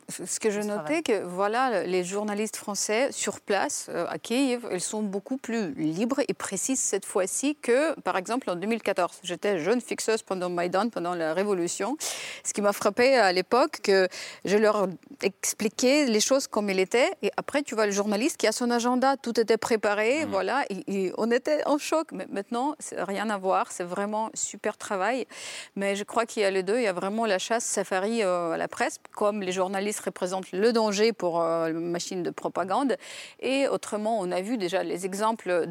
ce 0.08 0.40
que 0.40 0.50
je 0.50 0.60
notais, 0.60 1.02
que 1.02 1.22
voilà, 1.22 1.84
les 1.84 2.04
journalistes 2.04 2.56
français 2.56 3.10
sur 3.12 3.40
place 3.40 3.86
euh, 3.88 4.06
à 4.08 4.18
Kiev, 4.18 4.66
ils 4.72 4.80
sont 4.80 5.02
beaucoup 5.02 5.36
plus 5.36 5.72
libres 5.74 6.20
et 6.28 6.34
précises 6.34 6.80
cette 6.80 7.04
fois-ci 7.04 7.56
que, 7.56 7.98
par 8.00 8.16
exemple, 8.16 8.50
en 8.50 8.56
2014. 8.56 9.20
J'étais 9.22 9.58
jeune 9.58 9.80
fixeuse 9.80 10.22
pendant 10.22 10.50
Maïdan, 10.50 10.88
pendant 10.88 11.14
la 11.14 11.34
Révolution. 11.34 11.96
Ce 12.44 12.52
qui 12.52 12.60
m'a 12.60 12.72
frappé 12.72 13.16
à 13.16 13.32
l'époque, 13.32 13.80
que 13.82 14.08
je 14.44 14.56
leur 14.56 14.88
expliquais 15.22 16.06
les 16.06 16.20
choses 16.20 16.46
comme 16.46 16.70
elles 16.70 16.80
étaient. 16.80 17.10
Et 17.22 17.30
après, 17.36 17.62
tu 17.62 17.74
vois 17.74 17.86
le 17.86 17.92
journaliste 17.92 18.36
qui 18.36 18.46
a 18.46 18.52
son 18.52 18.70
agenda, 18.70 19.16
tout 19.16 19.38
était 19.38 19.56
préparé, 19.56 20.24
mmh. 20.24 20.30
voilà. 20.30 20.64
Et, 20.70 21.06
et 21.06 21.12
on 21.18 21.30
était 21.30 21.66
en 21.66 21.78
choc. 21.78 22.08
Mais 22.12 22.26
maintenant, 22.30 22.74
rien 22.96 23.30
à 23.30 23.38
voir. 23.38 23.70
C'est 23.70 23.84
vraiment 23.84 24.30
super 24.34 24.76
travail. 24.76 25.26
Mais 25.76 25.96
je 25.96 26.04
crois 26.04 26.26
qu'il 26.26 26.42
y 26.42 26.44
a 26.44 26.50
les 26.50 26.62
deux. 26.62 26.78
Il 26.78 26.84
y 26.84 26.88
a 26.88 26.92
vraiment 26.92 27.26
la 27.26 27.38
chasse 27.38 27.64
safari 27.64 28.22
euh, 28.22 28.52
à 28.52 28.56
la 28.56 28.68
presse, 28.68 28.98
comme 29.14 29.40
les 29.42 29.52
journalistes 29.52 29.81
représente 30.04 30.52
le 30.52 30.72
danger 30.72 31.12
pour 31.12 31.40
euh, 31.40 31.68
la 31.68 31.80
machine 31.80 32.22
de 32.22 32.30
propagande. 32.30 32.96
Et 33.40 33.68
autrement, 33.68 34.18
on 34.20 34.30
a 34.30 34.40
vu 34.40 34.56
déjà 34.56 34.82
les 34.82 35.04
exemples 35.06 35.66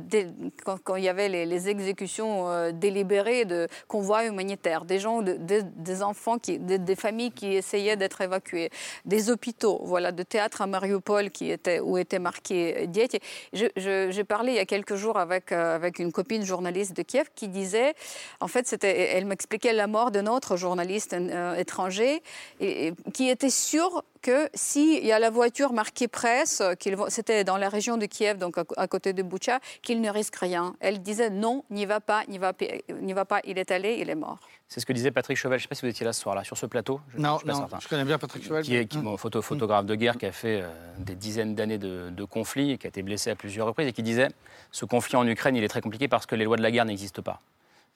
quand, 0.65 0.95
il 0.95 1.03
y 1.03 1.09
avait 1.09 1.29
les, 1.29 1.45
les 1.45 1.69
exécutions 1.69 2.49
euh, 2.49 2.71
délibérées 2.71 3.45
de 3.45 3.67
convois 3.87 4.25
humanitaires, 4.25 4.85
des 4.85 4.99
gens, 4.99 5.21
de, 5.21 5.33
de, 5.33 5.61
des 5.75 6.03
enfants, 6.03 6.37
des 6.47 6.95
familles 6.95 7.31
qui 7.31 7.55
essayaient 7.55 7.97
d'être 7.97 8.21
évacuées, 8.21 8.69
des 9.05 9.29
hôpitaux, 9.29 9.81
voilà, 9.83 10.11
de 10.11 10.23
théâtres 10.23 10.61
à 10.61 10.67
Mariupol 10.67 11.31
qui 11.31 11.51
était, 11.51 11.79
où 11.79 11.97
était 11.97 12.19
marqué 12.19 12.87
Diète. 12.87 13.21
J'ai 13.53 14.23
parlé 14.23 14.53
il 14.53 14.55
y 14.55 14.59
a 14.59 14.65
quelques 14.65 14.95
jours 14.95 15.17
avec, 15.17 15.51
euh, 15.51 15.75
avec 15.75 15.99
une 15.99 16.11
copine 16.11 16.45
journaliste 16.45 16.95
de 16.95 17.01
Kiev 17.01 17.29
qui 17.35 17.47
disait, 17.47 17.93
en 18.39 18.47
fait, 18.47 18.83
elle 18.83 19.25
m'expliquait 19.25 19.73
la 19.73 19.87
mort 19.87 20.11
de 20.11 20.21
notre 20.21 20.55
journaliste 20.57 21.13
euh, 21.13 21.55
étranger 21.55 22.21
et, 22.59 22.93
qui 23.13 23.29
était 23.29 23.49
sûr 23.49 23.90
que 24.21 24.49
s'il 24.53 25.05
y 25.05 25.11
a 25.11 25.19
la 25.19 25.29
voiture 25.29 25.73
marquée 25.73 26.07
presse, 26.07 26.61
c'était 27.09 27.43
dans 27.43 27.57
la 27.57 27.69
région 27.69 27.97
de 27.97 28.05
Kiev, 28.05 28.37
donc 28.37 28.57
à, 28.57 28.63
à 28.77 28.87
côté 28.87 29.13
de 29.13 29.23
Boucha, 29.23 29.59
qu'il 29.81 30.01
ne 30.01 30.09
risque 30.09 30.35
rien. 30.35 30.75
Elle 30.79 31.01
disait 31.01 31.29
non, 31.29 31.63
n'y 31.69 31.85
va 31.85 31.99
pas, 31.99 32.23
n'y 32.27 32.37
va, 32.37 32.53
va 32.89 33.25
pas, 33.25 33.41
il 33.45 33.57
est 33.57 33.71
allé, 33.71 33.97
il 33.99 34.09
est 34.09 34.15
mort. 34.15 34.39
C'est 34.67 34.79
ce 34.79 34.85
que 34.85 34.93
disait 34.93 35.11
Patrick 35.11 35.37
Cheval. 35.37 35.59
Je 35.59 35.63
ne 35.63 35.65
sais 35.65 35.67
pas 35.67 35.75
si 35.75 35.81
vous 35.81 35.89
étiez 35.89 36.05
là 36.05 36.13
ce 36.13 36.21
soir-là, 36.21 36.45
sur 36.45 36.57
ce 36.57 36.65
plateau. 36.65 37.01
Je, 37.13 37.19
non, 37.19 37.39
je, 37.39 37.51
non 37.51 37.67
je, 37.77 37.87
connais 37.89 38.05
bien 38.05 38.17
Patrick 38.17 38.43
Cheval. 38.43 38.63
Qui 38.63 38.77
est 38.77 38.85
qui, 38.85 38.99
bon, 38.99 39.17
photo, 39.17 39.41
photographe 39.41 39.85
de 39.85 39.95
guerre, 39.95 40.17
qui 40.17 40.25
a 40.25 40.31
fait 40.31 40.61
euh, 40.61 40.69
des 40.97 41.15
dizaines 41.15 41.55
d'années 41.55 41.77
de, 41.77 42.09
de 42.09 42.23
conflits, 42.23 42.77
qui 42.77 42.87
a 42.87 42.89
été 42.89 43.01
blessé 43.01 43.31
à 43.31 43.35
plusieurs 43.35 43.67
reprises, 43.67 43.87
et 43.87 43.93
qui 43.93 44.03
disait 44.03 44.29
ce 44.71 44.85
conflit 44.85 45.17
en 45.17 45.27
Ukraine, 45.27 45.57
il 45.57 45.63
est 45.63 45.67
très 45.67 45.81
compliqué 45.81 46.07
parce 46.07 46.25
que 46.25 46.35
les 46.35 46.45
lois 46.45 46.55
de 46.55 46.61
la 46.61 46.71
guerre 46.71 46.85
n'existent 46.85 47.21
pas. 47.21 47.41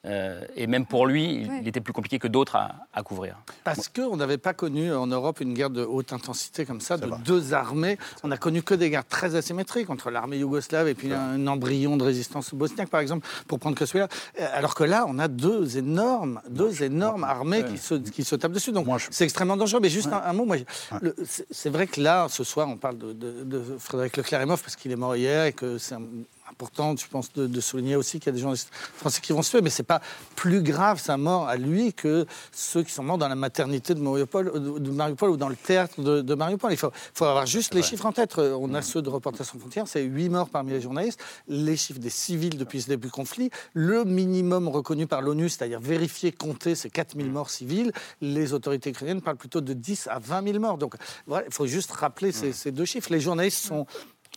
Euh, 0.05 0.41
et 0.55 0.67
même 0.67 0.85
pour 0.85 1.07
lui, 1.07 1.47
il, 1.61 1.67
était 1.67 1.81
plus 1.81 1.93
compliqué 1.93 2.19
que 2.19 2.27
d'autres 2.27 2.55
à, 2.55 2.75
à, 2.93 3.01
couvrir. 3.01 3.37
Parce 3.63 3.89
qu'on 3.89 4.17
n'avait 4.17 4.37
pas 4.37 4.53
connu 4.53 4.93
en 4.93 5.07
Europe 5.07 5.39
une 5.41 5.53
guerre 5.53 5.69
de 5.69 5.83
haute 5.83 6.13
intensité 6.13 6.65
comme 6.65 6.81
ça, 6.81 6.97
de 6.97 7.09
deux 7.23 7.53
armées. 7.53 7.97
On 8.23 8.27
n'a 8.27 8.37
connu 8.37 8.61
que 8.61 8.73
des 8.75 8.89
guerres 8.89 9.07
très 9.07 9.35
asymétriques 9.35 9.89
entre 9.89 10.11
l'armée 10.11 10.37
yougoslave 10.37 10.87
et 10.87 10.93
puis 10.93 11.11
un, 11.11 11.45
embryon 11.47 11.97
de 11.97 12.03
résistance 12.03 12.53
bosniaque, 12.53 12.89
par 12.89 12.99
exemple, 12.99 13.27
pour 13.47 13.59
prendre 13.59 13.75
que 13.75 13.85
celui-là. 13.85 14.07
Alors 14.53 14.75
que 14.75 14.83
là, 14.83 15.05
on 15.07 15.17
a 15.19 15.27
deux 15.27 15.77
énormes, 15.77 16.41
deux 16.49 16.83
énormes 16.83 17.23
armées 17.23 17.63
qui 17.65 17.77
se, 17.77 17.95
qui 17.95 18.23
se 18.23 18.35
tapent 18.35 18.51
dessus. 18.51 18.71
Donc 18.71 18.87
je... 18.97 19.07
c'est 19.11 19.23
extrêmement 19.23 19.57
dangereux. 19.57 19.79
Mais 19.81 19.89
juste 19.89 20.11
un, 20.11 20.21
un, 20.23 20.33
mot, 20.33 20.47
c'est 21.25 21.69
vrai 21.69 21.87
que 21.87 21.99
là, 21.99 22.27
ce 22.29 22.43
soir, 22.43 22.67
on 22.69 22.77
parle 22.77 22.97
de, 22.97 23.13
de, 23.13 23.43
de 23.43 23.63
Frédéric 23.79 24.17
Leclerc-Imhoff 24.17 24.61
parce 24.61 24.75
qu'il 24.75 24.91
est 24.91 24.95
mort 24.95 25.15
hier 25.15 25.45
et 25.45 25.53
que 25.53 25.77
c'est 25.77 25.95
un 25.95 26.01
important, 26.49 26.95
je 26.95 27.07
pense, 27.07 27.31
de, 27.33 27.47
de 27.47 27.61
souligner 27.61 27.95
aussi 27.95 28.19
qu'il 28.19 28.27
y 28.27 28.29
a 28.29 28.33
des 28.33 28.41
gens 28.41 28.53
français 28.95 29.21
qui 29.21 29.33
vont 29.33 29.41
se 29.41 29.51
tuer, 29.51 29.61
mais 29.61 29.69
c'est 29.69 29.83
pas 29.83 30.01
plus 30.35 30.61
grave 30.61 30.99
sa 30.99 31.17
mort 31.17 31.47
à 31.47 31.55
lui 31.55 31.93
que 31.93 32.25
ceux 32.51 32.83
qui 32.83 32.91
sont 32.91 33.03
morts 33.03 33.17
dans 33.17 33.27
la 33.27 33.35
maternité 33.35 33.93
de 33.93 33.99
Mariupol, 33.99 34.79
de 34.79 34.91
Mariupol 34.91 35.29
ou 35.31 35.37
dans 35.37 35.49
le 35.49 35.55
théâtre 35.55 36.01
de, 36.01 36.21
de 36.21 36.35
Mariupol. 36.35 36.71
Il 36.71 36.77
faut, 36.77 36.91
faut, 37.13 37.25
avoir 37.25 37.45
juste 37.45 37.73
les 37.73 37.81
chiffres 37.81 38.05
en 38.05 38.11
tête. 38.11 38.37
On 38.37 38.73
a 38.73 38.79
mmh. 38.79 38.83
ceux 38.83 39.01
de 39.01 39.09
Reporters 39.09 39.45
sans 39.45 39.59
frontières, 39.59 39.87
c'est 39.87 40.03
8 40.03 40.29
morts 40.29 40.49
parmi 40.49 40.71
les 40.71 40.81
journalistes, 40.81 41.19
les 41.47 41.77
chiffres 41.77 41.99
des 41.99 42.09
civils 42.09 42.57
depuis 42.57 42.81
ce 42.81 42.87
début 42.87 43.05
du 43.05 43.11
conflit, 43.11 43.51
le 43.73 44.03
minimum 44.03 44.67
reconnu 44.67 45.05
par 45.05 45.21
l'ONU, 45.21 45.49
c'est-à-dire 45.49 45.79
vérifié, 45.79 46.31
compté, 46.31 46.75
c'est 46.75 46.89
4 46.89 47.15
000 47.15 47.29
morts 47.29 47.49
civils. 47.49 47.91
Les 48.21 48.53
autorités 48.53 48.89
ukrainiennes 48.89 49.21
parlent 49.21 49.37
plutôt 49.37 49.61
de 49.61 49.73
10 49.73 50.07
à 50.07 50.19
20 50.19 50.43
000 50.43 50.59
morts. 50.59 50.77
Donc, 50.77 50.95
voilà, 51.27 51.45
il 51.47 51.53
faut 51.53 51.67
juste 51.67 51.91
rappeler 51.91 52.31
ces, 52.31 52.51
ces 52.51 52.71
deux 52.71 52.85
chiffres. 52.85 53.11
Les 53.11 53.19
journalistes 53.19 53.63
sont 53.63 53.85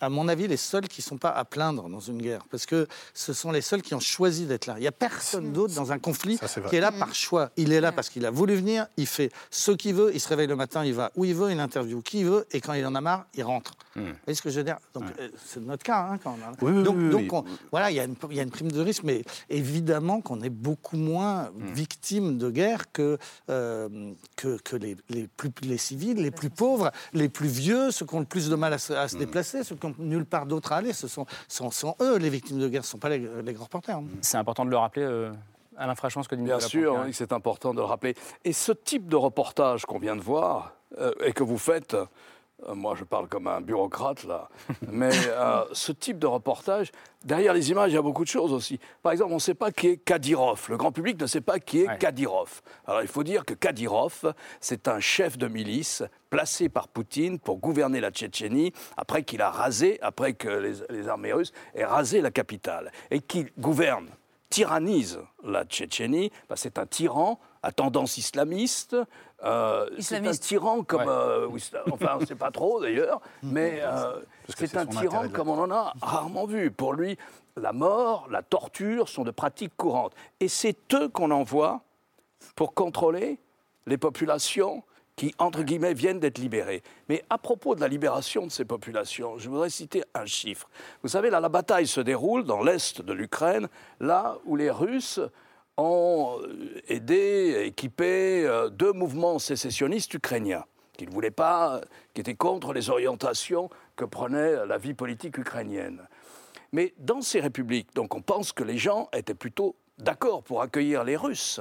à 0.01 0.09
mon 0.09 0.29
avis, 0.29 0.47
les 0.47 0.57
seuls 0.57 0.89
qui 0.89 1.01
ne 1.01 1.05
sont 1.05 1.19
pas 1.19 1.31
à 1.31 1.45
plaindre 1.45 1.89
dans 1.89 2.01
une 2.01 2.21
guerre, 2.21 2.45
parce 2.51 2.67
que 2.67 2.87
ce 3.15 3.33
sont 3.33 3.51
les 3.51 3.61
seuls 3.61 3.83
qui 3.83 3.95
ont 3.95 4.01
choisi 4.01 4.47
d'être 4.47 4.67
là. 4.67 4.75
Il 4.77 4.81
n'y 4.81 4.87
a 4.87 4.93
personne 4.93 5.53
d'autre 5.53 5.75
dans 5.75 5.93
un 5.93 5.99
conflit 5.99 6.39
Ça, 6.39 6.47
est 6.47 6.69
qui 6.69 6.77
est 6.77 6.81
là 6.81 6.93
par 6.93 7.15
choix. 7.15 7.51
Il 7.57 7.73
est 7.73 7.81
là 7.81 7.93
parce 7.93 8.09
qu'il 8.09 8.25
a 8.27 8.31
voulu 8.31 8.55
venir, 8.55 8.87
il 8.97 9.07
fait 9.07 9.31
ce 9.51 9.73
qu'il 9.73 9.95
veut, 9.95 10.11
il 10.15 10.21
se 10.21 10.29
réveille 10.29 10.47
le 10.47 10.57
matin, 10.57 10.85
il 10.85 10.95
va 10.95 11.11
où 11.17 11.25
il 11.25 11.35
veut, 11.35 11.51
il 11.51 11.61
interviewe 11.61 12.03
qui 12.03 12.21
il 12.21 12.27
veut, 12.27 12.47
et 12.53 12.61
quand 12.61 12.73
il 12.75 12.85
en 12.87 12.95
a 12.95 13.01
marre, 13.01 13.27
il 13.35 13.43
rentre. 13.45 13.75
Mmh. 13.97 14.01
Vous 14.01 14.07
voyez 14.25 14.35
ce 14.35 14.43
que 14.43 14.51
je 14.51 14.59
veux 14.59 14.65
dire? 14.65 14.79
Donc, 14.95 15.05
euh, 15.21 15.29
c'est 15.45 15.61
notre 15.61 15.83
cas. 15.83 16.09
Hein, 16.11 16.19
quand 16.23 16.37
on 16.39 16.67
a... 16.67 16.71
oui, 16.71 16.83
donc, 16.83 16.97
oui, 16.97 17.11
donc 17.11 17.21
oui. 17.23 17.29
on, 17.33 17.45
voilà, 17.71 17.91
il 17.91 17.97
y, 17.97 18.01
a 18.01 18.05
une, 18.05 18.15
il 18.31 18.37
y, 18.37 18.41
a 18.41 18.43
une 18.43 18.51
prime 18.51 18.71
de 18.71 18.81
risque, 18.81 19.03
mais 19.03 19.25
évidemment 19.51 20.21
qu'on 20.21 20.41
est 20.43 20.51
beaucoup 20.51 20.97
moins 20.97 21.51
mmh. 21.51 21.73
victimes 21.73 22.39
de 22.39 22.51
guerre 22.51 22.93
que, 22.93 23.19
euh, 23.51 24.13
que, 24.37 24.59
que 24.59 24.77
les, 24.77 24.97
les, 25.09 25.27
plus, 25.27 25.51
les 25.63 25.79
civils, 25.79 26.17
les 26.17 26.31
plus 26.31 26.51
pauvres, 26.51 26.91
les 27.13 27.29
plus 27.29 27.49
vieux, 27.49 27.91
ceux 27.91 28.07
qui 28.07 28.15
ont 28.15 28.21
le 28.21 28.27
plus 28.27 28.49
de 28.49 28.55
mal 28.55 28.73
à 28.73 28.79
se, 28.79 28.93
à 28.93 29.09
se 29.09 29.17
déplacer, 29.17 29.65
ceux 29.65 29.77
qui 29.77 29.87
ont 29.87 29.88
nulle 29.99 30.27
part 30.27 30.47
d'autre 30.47 30.73
à 30.73 30.77
aller. 30.77 30.93
Ce 30.93 31.09
sont, 31.09 31.27
sont, 31.49 31.71
sont, 31.71 31.97
eux 32.01 32.19
les 32.19 32.31
victimes 32.31 32.59
de 32.59 32.69
guerre, 32.69 32.85
ce 32.85 32.89
ne 32.89 32.93
sont 32.93 32.99
pas 32.99 33.09
les, 33.09 33.27
les 33.43 33.53
grands 33.53 33.65
reporters. 33.65 33.97
Hein. 33.97 34.05
C'est 34.21 34.37
important 34.37 34.65
de 34.65 34.71
le 34.71 34.77
rappeler. 34.77 35.05
Euh... 35.05 35.33
Alain 35.79 35.95
Frachon, 35.95 36.23
ce 36.23 36.29
que 36.29 36.35
dit 36.35 36.43
Bien 36.43 36.61
sûr, 36.61 37.05
c'est 37.13 37.33
important 37.33 37.73
de 37.73 37.79
le 37.79 37.85
rappeler. 37.85 38.15
Et 38.45 38.53
ce 38.53 38.73
type 38.73 39.09
de 39.09 39.17
reportage 39.17 39.87
qu'on 39.87 39.99
vient 39.99 40.17
de 40.17 40.21
voir 40.21 40.75
euh, 40.99 41.13
et 41.25 41.33
que 41.33 41.45
vous 41.45 41.59
faites, 41.59 41.95
euh, 41.95 42.07
moi 42.75 42.95
je 42.97 43.05
parle 43.05 43.29
comme 43.29 43.47
un 43.47 43.61
bureaucrate 43.61 44.25
là, 44.25 44.49
mais 44.91 45.11
euh, 45.29 45.65
ce 45.73 45.93
type 45.93 46.19
de 46.19 46.27
reportage, 46.27 46.91
derrière 47.25 47.53
les 47.53 47.71
images, 47.71 47.93
il 47.93 47.95
y 47.95 47.99
a 47.99 48.03
beaucoup 48.03 48.25
de 48.25 48.29
choses 48.29 48.53
aussi. 48.53 48.79
Par 49.03 49.13
exemple, 49.13 49.33
on 49.33 49.37
ne 49.37 49.41
sait 49.41 49.55
pas 49.55 49.71
qui 49.71 49.89
est 49.89 49.97
Kadyrov. 49.97 50.67
Le 50.69 50.77
grand 50.77 50.93
public 50.93 51.21
ne 51.21 51.27
sait 51.27 51.41
pas 51.41 51.59
qui 51.59 51.83
est 51.83 51.89
ouais. 51.89 51.99
Kadyrov. 51.99 52.61
Alors 52.87 53.03
il 53.03 53.09
faut 53.09 53.23
dire 53.23 53.45
que 53.45 53.55
Kadyrov, 53.55 54.35
c'est 54.61 54.89
un 54.89 55.01
chef 55.01 55.39
de 55.39 55.49
milice 55.49 56.03
placé 56.31 56.69
par 56.69 56.89
Poutine 56.89 57.39
pour 57.39 57.59
gouverner 57.59 58.01
la 58.01 58.11
Tchétchénie 58.11 58.73
après 58.97 59.23
qu'il 59.23 59.41
a 59.43 59.51
rasé, 59.51 59.99
après 60.03 60.35
que 60.35 60.49
les, 60.49 60.75
les 60.91 61.09
armées 61.09 61.33
russes 61.33 61.53
aient 61.75 61.85
rasé 61.85 62.21
la 62.21 62.31
capitale 62.31 62.93
et 63.11 63.21
qu'il 63.21 63.51
gouverne 63.59 64.09
tyrannise 64.51 65.21
la 65.45 65.65
Tchétchénie, 65.65 66.31
bah, 66.49 66.57
c'est 66.57 66.79
un 66.79 66.87
tyran 66.87 67.39
à 67.63 67.73
tendance 67.73 68.19
islamiste. 68.19 68.97
Euh, 69.45 69.89
c'est 69.99 70.27
un 70.27 70.33
tyran 70.33 70.83
comme. 70.83 71.03
Ouais. 71.03 71.07
Euh, 71.09 71.49
enfin, 71.91 72.15
on 72.17 72.21
ne 72.21 72.27
sait 72.27 72.35
pas 72.35 72.51
trop 72.51 72.81
d'ailleurs, 72.81 73.21
mais 73.43 73.81
euh, 73.83 74.21
c'est 74.49 74.77
un 74.77 74.87
tyran 74.87 75.29
comme 75.29 75.49
on 75.49 75.59
en 75.59 75.71
a 75.71 75.93
rarement 76.01 76.47
vu. 76.47 76.71
Pour 76.71 76.93
lui, 76.93 77.17
la 77.57 77.73
mort, 77.73 78.29
la 78.31 78.43
torture 78.43 79.09
sont 79.09 79.25
de 79.25 79.31
pratiques 79.31 79.77
courantes. 79.77 80.15
Et 80.41 80.49
c'est 80.49 80.77
eux 80.95 81.09
qu'on 81.09 81.31
envoie 81.31 81.83
pour 82.57 82.75
contrôler 82.75 83.39
les 83.87 83.99
populations 83.99 84.83
qui, 85.19 85.35
entre 85.39 85.65
guillemets, 85.65 85.95
viennent 85.95 86.21
d'être 86.21 86.39
libérés. 86.39 86.83
Mais 87.09 87.25
à 87.29 87.39
propos 87.39 87.75
de 87.75 87.81
la 87.81 87.89
libération 87.89 88.47
de 88.47 88.53
ces 88.53 88.65
populations, 88.65 89.37
je 89.37 89.49
voudrais 89.51 89.69
citer 89.69 90.05
un 90.15 90.27
chiffre. 90.27 90.69
Vous 91.03 91.09
savez, 91.09 91.29
là, 91.29 91.41
la 91.41 91.49
bataille 91.49 91.89
se 91.89 92.01
déroule 92.01 92.45
dans 92.45 92.63
l'est 92.63 93.03
de 93.03 93.13
l'Ukraine, 93.13 93.69
là 93.99 94.39
où 94.45 94.55
les 94.55 94.71
Russes 94.71 95.21
ont 95.79 96.41
aidé, 96.89 97.63
équipé 97.67 98.45
euh, 98.45 98.69
deux 98.69 98.93
mouvements 98.93 99.39
sécessionnistes 99.39 100.13
ukrainiens 100.13 100.65
qui 100.97 101.07
ne 101.07 101.13
voulaient 101.13 101.31
pas, 101.31 101.81
qui 102.13 102.21
étaient 102.21 102.35
contre 102.35 102.73
les 102.73 102.91
orientations 102.91 103.71
que 103.95 104.05
prenait 104.05 104.67
la 104.67 104.79
vie 104.79 104.95
politique 104.95 105.39
ukrainienne. 105.39 106.03
Mais 106.73 106.93
dans 106.99 107.23
ces 107.23 107.41
républiques, 107.41 107.95
donc 107.95 108.15
on 108.15 108.21
pense 108.21 108.53
que 108.53 108.65
les 108.65 108.77
gens 108.77 109.09
étaient 109.13 109.35
plutôt 109.35 109.77
d'accord 109.99 110.43
pour 110.43 110.61
accueillir 110.61 111.05
les 111.05 111.17
Russes, 111.17 111.61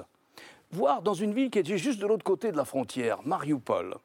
voire 0.72 1.04
dans 1.04 1.14
une 1.14 1.34
ville 1.34 1.52
qui 1.52 1.60
était 1.60 1.78
juste 1.78 2.00
de 2.00 2.08
l'autre 2.08 2.26
côté 2.26 2.52
de 2.52 2.58
la 2.58 2.66
frontière, 2.66 3.20
Mariupol. 3.26 3.96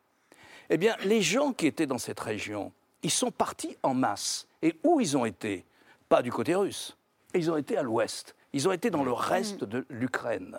Eh 0.70 0.76
bien, 0.76 0.96
les 1.04 1.22
gens 1.22 1.52
qui 1.52 1.66
étaient 1.66 1.86
dans 1.86 1.98
cette 1.98 2.20
région, 2.20 2.72
ils 3.02 3.10
sont 3.10 3.30
partis 3.30 3.76
en 3.82 3.94
masse. 3.94 4.46
Et 4.62 4.78
où 4.84 5.00
ils 5.00 5.16
ont 5.16 5.24
été? 5.24 5.64
Pas 6.08 6.22
du 6.22 6.30
côté 6.30 6.54
russe. 6.54 6.96
Ils 7.34 7.50
ont 7.50 7.56
été 7.56 7.76
à 7.76 7.82
l'ouest. 7.82 8.36
Ils 8.52 8.68
ont 8.68 8.72
été 8.72 8.90
dans 8.90 9.04
le 9.04 9.12
reste 9.12 9.64
de 9.64 9.86
l'Ukraine. 9.90 10.56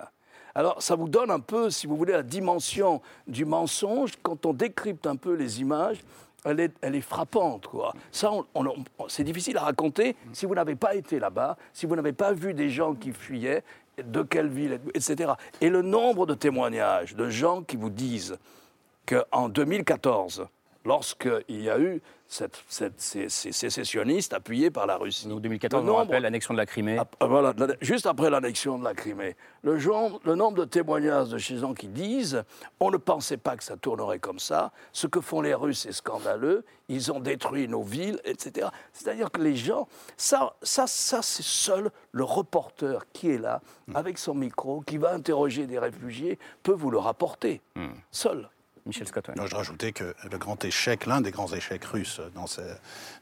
Alors, 0.55 0.81
ça 0.81 0.95
vous 0.95 1.09
donne 1.09 1.31
un 1.31 1.39
peu, 1.39 1.69
si 1.69 1.87
vous 1.87 1.95
voulez, 1.97 2.13
la 2.13 2.23
dimension 2.23 3.01
du 3.27 3.45
mensonge. 3.45 4.11
Quand 4.21 4.45
on 4.45 4.53
décrypte 4.53 5.07
un 5.07 5.15
peu 5.15 5.33
les 5.33 5.61
images, 5.61 5.99
elle 6.45 6.59
est, 6.59 6.73
elle 6.81 6.95
est 6.95 7.01
frappante. 7.01 7.67
Quoi. 7.67 7.93
Ça, 8.11 8.31
on- 8.31 8.45
on- 8.55 9.07
c'est 9.07 9.23
difficile 9.23 9.57
à 9.57 9.61
raconter 9.61 10.15
si 10.31 10.45
vous 10.45 10.53
n'avez 10.55 10.75
pas 10.75 10.93
été 10.95 11.19
là-bas, 11.19 11.57
si 11.71 11.85
vous 11.85 11.95
n'avez 11.95 12.13
pas 12.13 12.33
vu 12.33 12.53
des 12.53 12.69
gens 12.69 12.93
qui 12.93 13.11
fuyaient, 13.13 13.63
de 14.03 14.23
quelle 14.23 14.47
ville, 14.49 14.79
etc. 14.95 15.33
Et 15.61 15.69
le 15.69 15.81
nombre 15.83 16.25
de 16.25 16.33
témoignages 16.33 17.15
de 17.15 17.29
gens 17.29 17.61
qui 17.61 17.75
vous 17.77 17.91
disent 17.91 18.37
qu'en 19.05 19.49
2014, 19.49 20.47
lorsqu'il 20.85 21.61
y 21.61 21.69
a 21.69 21.79
eu 21.79 22.01
cette- 22.27 22.63
cette- 22.67 22.99
ces, 22.99 23.29
ces 23.29 23.51
sécessionnistes 23.51 24.33
appuyés 24.33 24.71
par 24.71 24.87
la 24.87 24.97
Russie. 24.97 25.27
Donc 25.27 25.41
2014, 25.41 25.85
le 25.85 25.91
on 25.91 25.95
rappelle 25.97 26.23
l'annexion 26.23 26.53
de 26.53 26.57
la 26.57 26.65
Crimée. 26.65 26.97
ah, 27.19 27.25
Voilà, 27.27 27.53
la- 27.57 27.75
juste 27.81 28.07
après 28.07 28.29
l'annexion 28.31 28.79
de 28.79 28.83
la 28.83 28.93
Crimée, 28.95 29.35
le, 29.61 29.77
genre- 29.77 30.19
le 30.23 30.33
nombre 30.35 30.57
de 30.57 30.65
témoignages 30.65 31.29
de 31.29 31.37
gens 31.37 31.73
qui 31.75 31.87
disent 31.87 32.43
on 32.79 32.89
ne 32.89 32.97
pensait 32.97 33.37
pas 33.37 33.55
que 33.55 33.63
ça 33.63 33.77
tournerait 33.77 34.17
comme 34.19 34.39
ça, 34.39 34.71
ce 34.93 35.05
que 35.07 35.21
font 35.21 35.41
les 35.41 35.53
Russes 35.53 35.85
est 35.85 35.91
scandaleux, 35.91 36.65
ils 36.89 37.11
ont 37.11 37.19
détruit 37.19 37.67
nos 37.67 37.83
villes, 37.83 38.19
etc. 38.25 38.67
C'est-à-dire 38.93 39.29
que 39.31 39.41
les 39.41 39.55
gens, 39.55 39.87
ça, 40.17 40.53
ça, 40.63 40.87
ça 40.87 41.21
c'est 41.21 41.43
seul 41.43 41.91
le 42.13 42.23
reporter 42.23 43.05
qui 43.13 43.29
est 43.29 43.37
là, 43.37 43.61
avec 43.93 44.17
son 44.17 44.33
micro, 44.33 44.81
qui 44.81 44.97
va 44.97 45.13
interroger 45.13 45.67
des 45.67 45.77
réfugiés, 45.77 46.39
peut 46.63 46.73
vous 46.73 46.89
le 46.89 46.97
rapporter, 46.97 47.61
seul. 48.11 48.49
Michel 48.85 49.07
Scott. 49.07 49.29
Non, 49.35 49.45
je 49.47 49.55
rajoutais 49.55 49.91
que 49.93 50.13
le 50.29 50.37
grand 50.37 50.63
échec, 50.65 51.05
l'un 51.05 51.21
des 51.21 51.31
grands 51.31 51.51
échecs 51.53 51.85
russes 51.85 52.19
dans, 52.35 52.47
ce- 52.47 52.61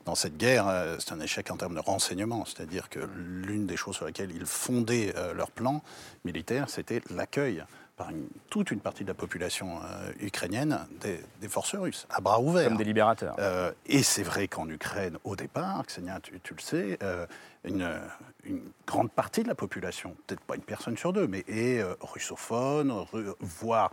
dans 0.06 0.16
cette 0.16 0.38
guerre, 0.38 0.68
euh, 0.68 0.96
c'est 1.00 1.12
un 1.14 1.20
échec 1.20 1.52
en 1.52 1.58
termes 1.58 1.76
de 1.76 1.80
renseignement. 1.80 2.46
C'est-à-dire 2.46 2.90
que 2.90 3.00
l'une 3.16 3.68
des 3.68 3.78
choses 3.78 3.96
sur 3.96 4.06
lesquelles 4.06 4.32
ils 4.32 4.46
fondaient 4.46 5.14
euh, 5.16 5.34
leur 5.34 5.52
plan 5.52 5.84
militaire, 6.26 6.70
c'était 6.70 7.02
l'accueil 7.12 7.64
par 7.96 8.10
une- 8.10 8.28
toute 8.50 8.72
une 8.72 8.80
partie 8.80 9.04
de 9.04 9.10
la 9.10 9.14
population 9.14 9.80
euh, 9.84 10.12
ukrainienne 10.22 10.80
des, 11.02 11.20
des 11.40 11.48
forces 11.48 11.76
russes, 11.76 12.08
à 12.10 12.22
bras 12.22 12.42
ouverts. 12.42 12.70
Comme 12.70 12.78
des 12.78 12.84
libérateurs. 12.84 13.36
Euh, 13.38 13.72
et 13.86 14.02
c'est 14.02 14.24
vrai 14.24 14.48
qu'en 14.48 14.68
Ukraine, 14.68 15.20
au 15.24 15.36
départ, 15.36 15.86
Ksenia, 15.86 16.20
tu, 16.22 16.40
tu 16.40 16.56
le 16.56 16.62
sais, 16.62 16.98
euh, 17.04 17.28
une, 17.64 17.88
une 18.46 18.64
grande 18.88 19.12
partie 19.12 19.44
de 19.44 19.48
la 19.48 19.54
population, 19.56 20.16
peut-être 20.26 20.42
pas 20.42 20.56
une 20.56 20.64
personne 20.64 20.98
sur 20.98 21.14
deux, 21.14 21.28
mais 21.28 21.44
est 21.48 21.84
russophone, 22.02 22.90
ru- 22.92 23.36
voire 23.40 23.92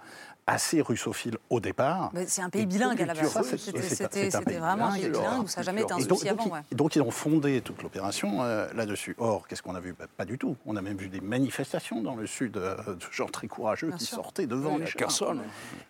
assez 0.48 0.80
russophile 0.80 1.36
au 1.50 1.60
départ. 1.60 2.10
Mais 2.14 2.26
c'est 2.26 2.42
un 2.42 2.50
pays 2.50 2.66
bilingue 2.66 3.00
à 3.02 3.06
la 3.06 3.14
base. 3.14 3.32
C'était- 3.56 4.58
vraiment 4.58 4.86
un 4.86 4.92
pays 4.92 5.02
bilingue, 5.02 5.12
bilingue 5.22 5.44
où 5.44 5.46
ça 5.48 5.60
n'a 5.60 5.64
jamais 5.64 5.82
été 5.82 5.92
un 5.92 5.98
donc, 5.98 6.08
souci 6.08 6.24
donc, 6.24 6.32
avant. 6.40 6.44
ils- 6.46 6.52
ouais. 6.52 6.60
donc 6.72 6.96
ils 6.96 7.02
ont 7.02 7.10
fondé 7.10 7.60
toute 7.60 7.82
l'opération 7.82 8.42
euh, 8.42 8.66
là-dessus. 8.74 9.14
Or, 9.18 9.46
qu'est-ce 9.46 9.62
qu'on 9.62 9.74
a 9.74 9.80
vu? 9.80 9.94
Bah, 9.98 10.06
Pas 10.16 10.24
du 10.24 10.38
tout. 10.38 10.56
On 10.66 10.76
a 10.76 10.82
même 10.82 10.96
vu 10.96 11.08
des 11.08 11.20
manifestations 11.20 12.02
dans 12.02 12.16
le 12.16 12.26
sud 12.26 12.56
euh, 12.56 12.76
de 12.94 13.04
gens 13.12 13.26
très 13.26 13.46
courageux 13.46 13.88
Bien 13.88 13.96
qui 13.98 14.06
sûr. 14.06 14.16
sortaient 14.16 14.46
devant 14.46 14.74
Oui, 14.76 14.84
les. 14.84 14.90
Kherson. 14.92 15.38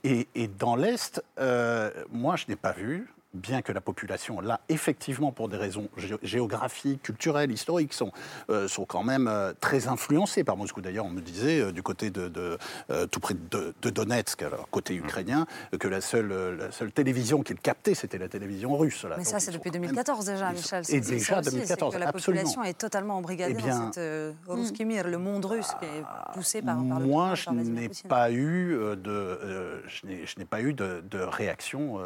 Et, 0.05 0.29
et 0.35 0.49
dans 0.49 0.77
l'Est, 0.77 1.23
euh, 1.39 1.91
moi, 2.11 2.37
je 2.37 2.45
n'ai 2.49 2.57
pas 2.57 2.73
vu, 2.73 3.09
bien 3.35 3.61
que 3.63 3.73
la 3.73 3.81
population, 3.83 4.41
là, 4.41 4.61
effectivement, 4.71 5.33
pour 5.33 5.49
des 5.49 5.57
raisons 5.59 5.89
gé- 5.99 6.19
géographiques, 6.23 7.03
culturelles, 7.03 7.53
historiques, 7.53 7.93
sont, 7.93 8.11
euh, 8.51 8.69
sont 8.69 8.87
quand 8.87 9.05
même 9.05 9.29
euh, 9.29 9.53
très 9.61 9.87
influencées 9.87 10.45
par 10.45 10.57
Moscou. 10.57 10.81
D'ailleurs, 10.81 11.05
on 11.05 11.11
me 11.11 11.21
disait, 11.21 11.61
euh, 11.61 11.71
du 11.73 11.83
côté 11.83 12.11
de, 12.11 12.29
de, 12.29 12.59
tout 13.07 13.21
près 13.21 13.35
de, 13.35 13.75
de 13.83 13.91
Donetsk, 13.91 14.43
alors, 14.43 14.69
côté 14.71 14.95
Mmh. 14.99 15.05
ukrainien, 15.05 15.47
que 15.79 15.87
la 15.89 16.01
seule, 16.01 16.57
la 16.59 16.73
seule 16.73 16.91
télévision 16.91 17.43
qu'ils 17.43 17.61
captaient, 17.61 17.95
c'était 17.95 18.17
la 18.19 18.29
télévision 18.29 18.77
russe. 18.77 19.05
là. 19.05 19.11
Mais 19.11 19.17
Donc, 19.17 19.27
ça, 19.27 19.39
c'est 19.41 19.53
depuis 19.53 19.71
quand 19.71 19.75
même- 19.79 19.83
2014 19.91 20.25
déjà, 20.25 20.51
Michel. 20.51 20.83
Et 20.89 21.01
déjà 21.01 21.41
aussi, 21.41 21.51
2014, 21.51 21.93
c'est 21.93 21.99
que 21.99 22.03
la 22.03 22.09
absolument. 22.09 22.43
population 22.43 22.65
est 22.65 22.79
totalement 22.79 23.17
embrigadée 23.19 23.55
Eh 23.59 23.63
bien, 23.63 23.79
dans 23.79 23.87
cette 23.93 23.99
euh, 23.99 24.33
Ruski 24.47 24.85
Mir, 24.87 25.07
le 25.07 25.19
monde 25.19 25.45
russe 25.45 25.69
qui 25.79 25.85
est 25.85 26.03
poussé 26.33 26.63
par, 26.63 26.77
par 26.77 26.99
le 27.01 27.07
Moi, 27.07 27.35
je 27.35 27.51
n'ai 27.51 27.89
pas 28.09 28.33
eu 28.33 28.75
de, 28.97 29.83
je 29.87 30.07
n'ai- 30.39 30.45
pas 30.47 30.63
eu 30.63 30.73
de, 30.73 31.03
de 31.11 31.19
réaction 31.19 32.01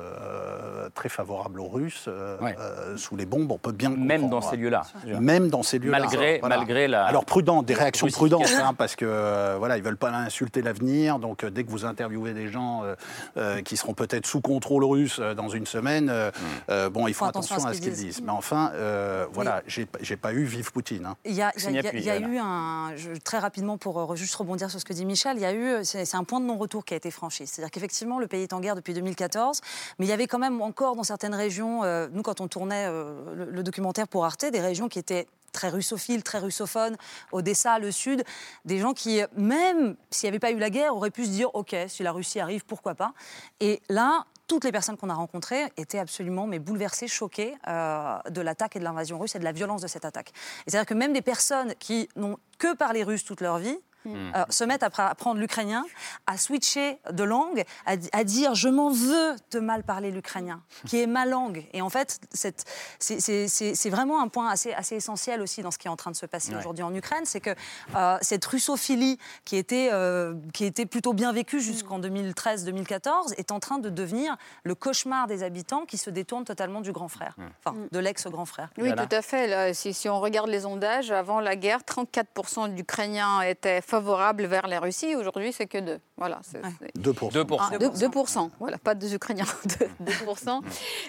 très 0.95 1.09
favorable 1.09 1.22
aux 1.31 1.69
Russes 1.69 2.05
euh, 2.09 2.39
Ouais. 2.41 2.57
euh, 2.59 2.97
sous 2.97 3.17
les 3.17 3.27
bombes. 3.27 3.51
On 3.53 3.59
peut 3.59 3.73
bien 3.73 3.91
Même 3.91 4.29
dans 4.29 4.41
ces 4.41 4.57
lieux-là. 4.57 4.83
Même 5.21 5.49
dans 5.49 5.63
ces 5.63 5.79
lieux-là. 5.79 5.99
Malgré- 6.01 6.41
malgré 6.43 6.89
la- 6.89 7.05
Alors 7.07 7.25
prudent, 7.25 7.63
des 7.63 7.75
réactions 7.75 8.07
prudentes, 8.09 8.47
hein, 8.61 8.75
parce 8.75 8.97
que 8.97 9.05
euh, 9.07 9.57
voilà, 9.59 9.77
ils 9.77 9.83
veulent 9.83 9.97
pas 9.97 10.11
insulter 10.11 10.63
l'avenir. 10.63 11.19
Donc 11.19 11.45
euh, 11.45 11.51
dès 11.51 11.65
que 11.65 11.71
vous 11.71 11.85
interviewez 11.85 12.33
des 12.35 12.49
gens 12.49 12.83
euh, 12.85 12.95
euh, 13.37 13.63
qui 13.63 13.77
seront 13.77 13.95
peut-être 13.95 14.27
sous 14.27 14.41
contrôle 14.41 14.85
russe 14.85 15.19
euh, 15.21 15.35
dans 15.35 15.49
une 15.49 15.67
semaine, 15.67 16.09
euh, 16.11 16.31
euh, 16.71 16.91
bon, 16.91 17.07
ils 17.09 17.15
font 17.15 17.25
Faut 17.25 17.29
attention 17.31 17.55
attention 17.57 17.71
à 17.71 17.75
ce 17.75 17.81
qu'ils 17.81 17.93
disent. 17.93 18.17
disent. 18.17 18.23
Mais 18.23 18.31
enfin, 18.33 18.71
euh, 18.75 19.27
voilà, 19.33 19.63
j'ai 19.67 19.87
j'ai 20.01 20.17
pas 20.17 20.33
eu 20.33 20.45
vive 20.45 20.73
Poutine. 20.73 21.07
hein. 21.07 21.17
Il 21.25 21.33
y 21.35 21.43
a, 21.43 21.53
il 21.57 21.63
y 21.75 21.79
a- 21.79 21.93
il 21.95 22.05
y 22.05 22.09
eu 22.23 22.39
un. 22.39 22.93
je- 22.97 23.13
très 23.23 23.39
rapidement, 23.39 23.79
pour 23.79 24.13
euh, 24.13 24.17
juste 24.17 24.35
rebondir 24.35 24.71
sur 24.71 24.81
ce 24.81 24.85
que 24.85 24.93
dit 24.93 25.05
Michel, 25.05 25.37
il 25.37 25.43
y 25.43 25.47
a 25.47 25.53
eu. 25.55 25.85
C'est 25.85 26.05
c'est 26.05 26.17
un 26.17 26.25
point 26.25 26.41
de 26.41 26.47
non-retour 26.47 26.85
qui 26.85 26.95
a 26.95 26.97
été 26.97 27.11
franchi. 27.11 27.47
C'est-à-dire 27.47 27.71
qu'effectivement, 27.71 28.19
le 28.19 28.27
pays 28.27 28.43
est 28.43 28.53
en 28.53 28.61
guerre 28.61 28.75
depuis 28.77 28.95
2014, 28.95 29.61
mais 29.99 30.07
il 30.07 30.09
y 30.09 30.13
avait 30.13 30.27
quand 30.27 30.39
même 30.39 30.61
encore 30.63 30.97
dans 30.97 31.02
certaines 31.05 31.35
régions, 31.35 31.85
euh, 31.85 32.09
nous, 32.13 32.23
quand 32.23 32.41
on 32.41 32.49
tournait 32.49 32.87
euh, 32.89 33.47
le, 33.51 33.63
documentaire 33.63 34.09
pour 34.09 34.25
Arte, 34.25 34.45
des 34.45 34.61
régions 34.61 34.89
qui 34.89 34.99
étaient 34.99 35.27
très 35.53 35.69
russophiles, 35.69 36.23
très 36.23 36.39
russophones, 36.39 36.97
Odessa, 37.31 37.79
le 37.79 37.91
sud, 37.91 38.25
des 38.65 38.79
gens 38.79 38.95
qui, 38.95 39.21
même 39.37 39.97
s'il 40.11 40.27
n'y 40.27 40.29
avait 40.29 40.39
pas 40.39 40.51
eu 40.51 40.59
la 40.59 40.71
guerre, 40.71 40.97
auraient 40.97 41.11
pu 41.11 41.27
se 41.27 41.31
dire, 41.31 41.55
OK, 41.55 41.77
si 41.89 42.03
la 42.03 42.13
Russie 42.13 42.41
arrive, 42.41 42.65
pourquoi 42.65 42.95
pas 42.95 43.13
Et 43.61 43.83
là, 43.91 44.25
toutes 44.53 44.65
les 44.65 44.73
personnes 44.73 44.97
qu'on 44.97 45.11
a 45.11 45.15
rencontrées 45.15 45.65
étaient 45.77 45.99
absolument 45.99 46.47
mais 46.47 46.59
bouleversées, 46.59 47.09
choquées 47.09 47.55
euh, 47.69 48.19
de 48.31 48.41
l'attaque 48.41 48.77
et 48.77 48.79
de 48.79 48.85
l'invasion 48.85 49.19
russe 49.19 49.35
et 49.35 49.39
de 49.39 49.45
la 49.45 49.53
violence 49.53 49.83
de 49.83 49.87
cette 49.87 50.05
attaque. 50.05 50.33
C'est-à-dire 50.67 50.87
que 50.87 50.95
même 50.95 51.13
des 51.13 51.23
personnes 51.23 51.75
qui 51.79 52.09
n'ont 52.17 52.37
que 52.59 52.75
parlé 52.75 53.03
russe 53.03 53.25
toute 53.25 53.41
leur 53.41 53.59
vie, 53.59 53.79
Hmm. 54.05 54.33
euh, 54.35 54.45
se 54.49 54.65
mettent 54.65 54.83
à 54.83 54.91
apprendre 55.09 55.39
l'ukrainien, 55.41 55.85
à 56.27 56.37
switcher 56.37 56.99
de 57.13 57.23
langue, 57.25 57.65
à, 57.87 57.97
di- 57.97 58.09
à 58.13 58.25
dire 58.25 58.55
je 58.55 58.69
m'en 58.69 58.91
veux 58.91 59.37
de 59.53 59.61
mal 59.61 59.85
parler 59.85 60.11
l'ukrainien, 60.11 60.61
qui 60.87 61.01
est 61.01 61.07
ma 61.07 61.25
langue. 61.25 61.65
Et 61.73 61.83
en 61.83 61.89
fait, 61.89 62.19
c'est- 62.33 63.91
vraiment 63.91 64.21
un 64.23 64.29
point 64.29 64.49
assez, 64.49 64.73
assez 64.73 64.97
essentiel 64.97 65.41
aussi 65.43 65.63
dans 65.63 65.71
ce 65.71 65.79
qui 65.79 65.87
est 65.87 65.91
en 65.91 65.97
train 65.97 66.11
de 66.11 66.17
se 66.17 66.27
passer 66.27 66.53
Ouais. 66.53 66.59
aujourd'hui 66.59 66.83
en 66.83 66.95
Ukraine, 66.95 67.25
c'est 67.25 67.41
que 67.41 67.51
euh, 67.95 68.19
cette 68.23 68.45
russophilie 68.45 69.19
qui 69.45 69.57
était, 69.57 69.91
euh, 69.93 70.35
qui 70.53 70.65
était 70.65 70.87
plutôt 70.87 71.13
bien 71.13 71.33
vécue 71.33 71.61
jusqu'en 71.61 71.99
2013-2014 71.99 73.35
est 73.37 73.51
en 73.53 73.61
train 73.61 73.79
de 73.79 73.89
devenir 73.89 74.37
le 74.65 74.75
cauchemar 74.75 75.27
des 75.27 75.43
habitants 75.43 75.85
qui 75.87 75.99
se 75.99 76.11
détournent 76.11 76.45
totalement 76.45 76.81
du 76.81 76.93
grand 76.93 77.09
frère, 77.09 77.37
enfin 77.65 77.77
de 77.91 77.99
l'ex-grand 77.99 78.47
frère. 78.47 78.71
Oui, 78.79 78.91
tout 78.95 79.15
à 79.15 79.23
fait. 79.23 79.47
Là, 79.47 79.75
si, 79.75 79.93
si 79.95 80.09
on 80.09 80.21
regarde 80.21 80.49
les 80.49 80.61
sondages, 80.61 81.11
avant 81.11 81.41
la 81.41 81.57
guerre, 81.57 81.81
34% 81.85 82.69
d'Ukrainiens 82.75 83.43
étaient 83.43 83.81
favorables 83.97 84.47
vers 84.47 84.67
la 84.69 84.81
Russie. 84.81 85.15
Aujourd'hui, 85.17 85.53
c'est 85.53 85.67
que 85.67 85.77
2. 85.79 85.99
Voilà, 86.17 86.39
c'est, 86.43 86.63
c'est- 86.79 86.97
2%. 86.99 87.31
2%. 87.31 87.57
Ah, 87.61 87.79
deux- 87.79 87.89
2%. 87.91 88.51
Voilà, 88.59 88.79
pas 88.79 88.95
des 88.95 89.15
Ukrainiens, 89.15 89.45
2%. 90.01 90.61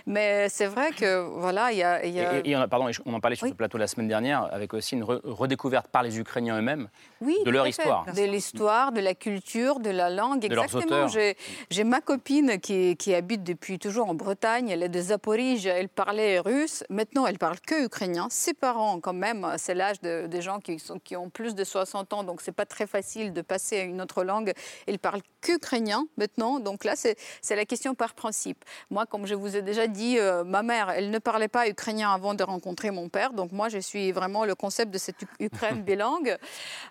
Mais 0.06 0.50
c'est 0.50 0.66
vrai 0.66 0.92
que, 0.92 1.26
voilà, 1.40 1.72
il 1.72 1.78
y 1.78 1.84
a... 1.84 2.06
il 2.06 2.14
y 2.14 2.20
a- 2.20 2.40
Et, 2.40 2.50
et 2.50 2.58
on, 2.58 2.62
a- 2.62 2.68
pardon, 2.68 2.90
on 3.06 3.14
en 3.14 3.20
parlait 3.22 3.38
sur 3.38 3.48
ce 3.48 3.54
plateau 3.54 3.78
la 3.78 3.88
semaine 3.88 4.10
dernière, 4.10 4.50
avec 4.52 4.74
aussi 4.74 4.96
une 4.96 5.04
re- 5.04 5.22
redécouverte 5.24 5.88
par 5.88 6.04
les 6.04 6.20
Ukrainiens 6.20 6.58
eux-mêmes 6.60 6.90
Oui, 7.22 7.38
de 7.46 7.52
leur 7.52 7.66
histoire. 7.68 8.06
De 8.14 8.22
l'histoire, 8.24 8.92
de 8.92 9.00
la 9.00 9.14
culture, 9.16 9.80
de 9.80 9.90
la 9.90 10.10
langue. 10.10 10.42
De 10.42 10.48
Exactement. 10.54 11.08
J'ai, 11.08 11.38
j'ai 11.70 11.84
ma 11.86 12.02
copine 12.02 12.60
qui, 12.60 12.98
qui 12.98 13.14
habite 13.16 13.44
depuis 13.44 13.80
toujours 13.80 14.10
en 14.10 14.14
Bretagne. 14.16 14.70
Elle 14.70 14.84
est 14.84 14.90
de 14.90 15.02
Zaporizhia. 15.02 15.78
Elle 15.78 15.90
parlait 15.90 16.40
russe. 16.40 16.84
Maintenant, 16.90 17.26
elle 17.28 17.38
parle 17.40 17.60
que 17.62 17.86
ukrainien. 17.86 18.28
Ses 18.30 18.54
parents, 18.54 19.00
quand 19.00 19.14
même, 19.14 19.48
c'est 19.58 19.74
l'âge 19.74 20.02
de- 20.02 20.28
des 20.28 20.42
gens 20.42 20.60
qui, 20.60 20.80
sont, 20.80 21.00
qui 21.00 21.16
ont 21.16 21.30
plus 21.30 21.56
de 21.56 21.64
60 21.64 22.12
ans. 22.14 22.24
Donc, 22.24 22.42
c'est 22.42 22.52
pas 22.52 22.66
très 22.74 22.88
facile 22.88 23.34
de 23.34 23.42
passer 23.42 23.80
à 23.80 23.84
une 23.84 24.02
autre 24.02 24.24
langue. 24.24 24.52
Ils 24.88 25.00
parlent 25.00 25.22
qu'ukrainien 25.42 26.06
maintenant. 26.18 26.60
Donc 26.60 26.84
là, 26.84 26.96
c'est, 26.96 27.16
la 27.56 27.66
question 27.66 27.94
par 27.94 28.16
principe. 28.16 28.66
Moi, 28.90 29.06
comme 29.06 29.26
je 29.28 29.36
vous 29.36 29.56
ai 29.56 29.62
déjà 29.62 29.86
dit, 29.88 30.18
euh, 30.18 30.44
ma 30.44 30.64
mère, 30.64 30.90
elle 30.90 31.12
ne 31.12 31.20
parlait 31.20 31.48
pas 31.48 31.68
ukrainien 31.70 32.10
avant 32.12 32.34
de 32.34 32.44
rencontrer 32.44 32.90
mon 32.90 33.10
père. 33.10 33.34
Donc 33.34 33.52
moi, 33.52 33.70
je 33.70 33.78
suis 33.78 34.12
vraiment 34.12 34.44
le 34.46 34.56
concept 34.56 34.92
de 34.92 34.98
cette 34.98 35.22
Ukraine 35.40 35.84
bilingue. 35.90 36.36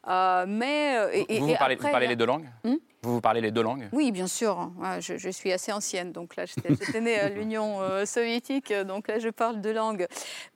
Euh, 0.07 0.45
mais 0.47 0.97
euh, 0.97 1.11
et- 1.13 1.25
Vous, 1.41 1.49
et 1.49 1.53
vous 1.53 1.59
parlez, 1.59 1.75
après, 1.75 1.89
vous 1.89 1.93
parlez 1.93 2.07
les 2.07 2.17
deux 2.17 2.27
langues? 2.27 2.49
Hmm? 2.65 2.77
Vous, 3.05 3.15
vous 3.15 3.21
parlez 3.21 3.41
les 3.41 3.51
deux 3.51 3.63
langues? 3.63 3.89
Oui, 3.93 4.13
bien 4.13 4.29
sûr. 4.29 4.71
Ouais, 4.79 5.01
Je, 5.01 5.17
je 5.17 5.29
suis 5.29 5.53
assez 5.53 5.73
ancienne, 5.73 6.13
donc 6.13 6.37
là, 6.37 6.45
j'étais 6.47 7.01
née 7.01 7.19
à 7.19 7.29
l'Union 7.29 7.81
euh, 7.81 8.07
soviétique, 8.07 8.73
donc 8.73 9.09
là, 9.09 9.19
je 9.19 9.29
parle 9.29 9.61
deux 9.61 9.73
langues. 9.73 10.07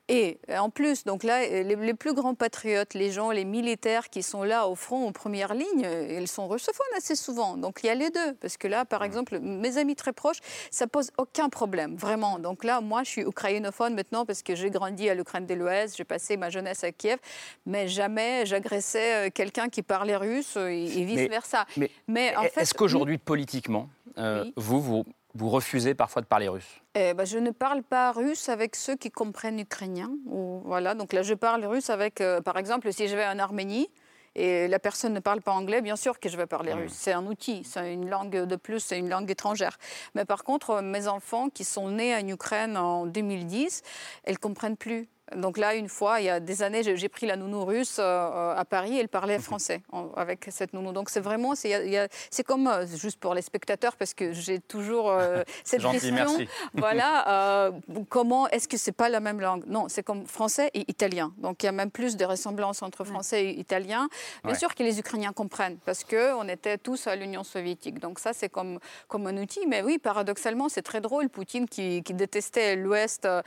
Et 0.09 0.39
euh, 0.51 0.59
en 0.59 0.71
plus, 0.71 1.03
donc 1.05 1.25
là, 1.25 1.41
les, 1.41 1.65
les 1.65 1.95
plus 1.95 2.15
grands 2.15 2.35
patriotes, 2.37 2.95
les 2.95 3.11
gens, 3.11 3.33
les 3.33 3.45
militaires 3.45 4.09
qui 4.09 4.23
sont 4.23 4.45
là 4.45 4.69
au 4.69 4.77
front, 4.77 5.09
en 5.09 5.13
première 5.13 5.53
ligne, 5.53 5.85
euh, 5.85 6.19
ils 6.21 6.29
sont 6.29 6.47
russophones 6.47 6.87
assez 6.97 7.17
souvent. 7.17 7.57
Donc 7.57 7.81
il 7.83 7.87
y 7.87 7.91
a 7.91 7.95
les 7.95 8.11
deux. 8.11 8.35
Parce 8.35 8.57
que 8.57 8.69
là, 8.69 8.85
par 8.85 9.03
exemple, 9.03 9.41
mes 9.41 9.79
amis 9.79 9.97
très 9.97 10.13
proches, 10.13 10.39
ça 10.71 10.87
pose 10.87 11.11
aucun 11.19 11.49
problème, 11.49 11.97
vraiment. 11.97 12.39
Donc 12.39 12.63
là, 12.63 12.81
moi, 12.81 13.03
je 13.03 13.11
suis 13.11 13.23
ukrainophone 13.23 13.95
maintenant 13.95 14.25
parce 14.25 14.45
que 14.45 14.55
j'ai 14.55 14.71
grandi 14.71 15.11
à 15.11 15.15
l'Ukraine 15.15 15.47
de 15.47 15.55
l'Ouest, 15.55 15.97
j'ai 15.97 16.05
passé 16.05 16.37
ma 16.37 16.51
jeunesse 16.51 16.85
à 16.85 16.93
Kiev, 16.93 17.19
mais 17.65 17.89
jamais 17.89 18.47
j'agressais 18.47 19.27
euh, 19.27 19.31
quelqu'un 19.35 19.69
qui 19.69 19.83
parlait 19.83 20.17
russe 20.17 20.57
et, 20.57 21.01
et 21.01 21.05
vice-versa. 21.05 21.67
Mais, 21.77 21.91
Mais 22.07 22.36
en 22.39 22.43
fait, 22.45 22.61
est-ce 22.61 22.75
qu'aujourd'hui, 22.75 23.19
politiquement, 23.19 23.89
euh, 24.19 24.45
Oui. 24.45 24.53
vous, 24.57 24.81
vous, 24.81 25.05
vous 25.35 25.49
refusez 25.51 25.95
parfois 25.95 26.23
de 26.23 26.27
parler 26.27 26.49
russe? 26.49 26.81
Eh 26.95 27.15
ben, 27.15 27.25
je 27.25 27.39
ne 27.39 27.51
parle 27.51 27.83
pas 27.83 28.13
russe 28.13 28.49
avec 28.49 28.77
ceux 28.77 28.97
qui 28.97 29.11
comprennent 29.11 29.59
ukrainien. 29.61 30.11
Ou, 30.27 30.63
voilà, 30.65 30.95
donc 30.95 31.13
là, 31.13 31.23
je 31.23 31.35
parle 31.35 31.65
russe 31.65 31.91
avec, 31.91 32.21
euh, 32.21 32.41
par 32.41 32.57
exemple, 32.57 32.93
si 32.93 33.09
je 33.09 33.17
vais 33.17 33.27
en 33.27 33.39
Arménie 33.39 33.89
et 34.35 34.69
la 34.69 34.79
personne 34.79 35.15
ne 35.15 35.21
parle 35.21 35.41
pas 35.41 35.53
anglais, 35.53 35.81
bien 35.81 35.97
sûr 35.97 36.21
que 36.21 36.29
je 36.29 36.37
vais 36.37 36.47
parler 36.47 36.75
russe. 36.75 36.93
C'est 36.95 37.13
un 37.13 37.27
outil, 37.27 37.65
c'est 37.65 37.93
une 37.95 38.09
langue 38.11 38.37
de 38.45 38.57
plus, 38.57 38.81
c'est 38.81 38.99
une 38.99 39.09
langue 39.09 39.31
étrangère. 39.31 39.79
Mais 40.15 40.27
par 40.27 40.45
contre, 40.45 40.83
mes 40.83 41.09
enfants 41.09 41.49
qui 41.49 41.65
sont 41.65 41.89
nés 41.91 42.15
en 42.15 42.27
Ukraine 42.29 42.77
en 42.77 43.07
2010, 43.07 43.83
elles 44.25 44.39
comprennent 44.39 44.77
plus. 44.77 45.09
Donc 45.35 45.59
là, 45.59 45.75
une 45.75 45.89
fois, 45.89 46.21
il 46.21 46.27
y 46.27 46.29
a 46.31 46.39
des 46.39 46.63
années, 46.63 46.83
j'ai 46.85 47.09
pris 47.09 47.27
la 47.27 47.37
nounou 47.37 47.65
russe 47.65 47.97
euh, 47.99 48.55
à 48.55 48.65
Paris, 48.65 48.97
elle 48.99 49.09
parlait 49.09 49.39
français 49.41 49.83
en- 49.91 50.11
avec 50.17 50.47
cette 50.51 50.73
nounou. 50.73 50.93
Donc 50.93 51.11
c'est 51.11 51.21
vraiment, 51.21 51.55
c'est 51.57 52.45
comme, 52.47 52.69
euh, 52.69 52.87
juste 52.87 53.19
pour 53.19 53.35
les 53.35 53.43
spectateurs, 53.43 53.97
parce 53.97 54.15
que 54.15 54.33
j'ai 54.33 54.61
toujours 54.61 55.11
euh, 55.11 55.43
cette 55.65 55.81
gentil, 55.81 55.95
question. 55.99 56.15
merci. 56.15 56.49
Voilà, 56.75 57.67
euh, 57.67 57.73
comment 58.09 58.49
est-ce 58.51 58.69
que 58.69 58.77
c'est 58.77 58.93
pas 58.93 59.09
la 59.09 59.19
même 59.21 59.41
langue? 59.41 59.65
Non, 59.67 59.87
c'est 59.89 60.03
comme 60.05 60.27
français 60.27 60.71
et 60.75 60.85
italien. 60.91 61.33
Donc 61.39 61.63
il 61.63 61.67
y 61.67 61.69
a 61.69 61.73
même 61.73 61.91
plus 61.91 62.17
de 62.17 62.25
ressemblances 62.25 62.83
entre 62.83 63.03
français 63.05 63.47
et 63.47 63.59
italien. 63.59 64.09
Bien 64.45 64.53
Ouais. 64.53 64.59
sûr 64.59 64.75
que 64.75 64.83
les 64.85 64.99
Ukrainiens 65.01 65.33
comprennent, 65.33 65.79
parce 65.85 66.05
qu'on 66.05 66.47
était 66.49 66.79
tous 66.79 67.07
à 67.09 67.17
l'Union 67.17 67.43
soviétique. 67.43 67.99
Donc 67.99 68.19
ça, 68.21 68.33
c'est 68.33 68.49
comme, 68.49 68.79
comme 69.09 69.27
un 69.27 69.37
outil. 69.39 69.67
Mais 69.67 69.83
oui, 69.83 69.99
paradoxalement, 69.99 70.69
c'est 70.69 70.83
très 70.83 71.01
drôle. 71.01 71.29
Poutine, 71.29 71.69
qui, 71.69 72.03
qui 72.05 72.15
détestait 72.15 72.77
l'Ouest, 72.77 73.25
euh, 73.27 73.43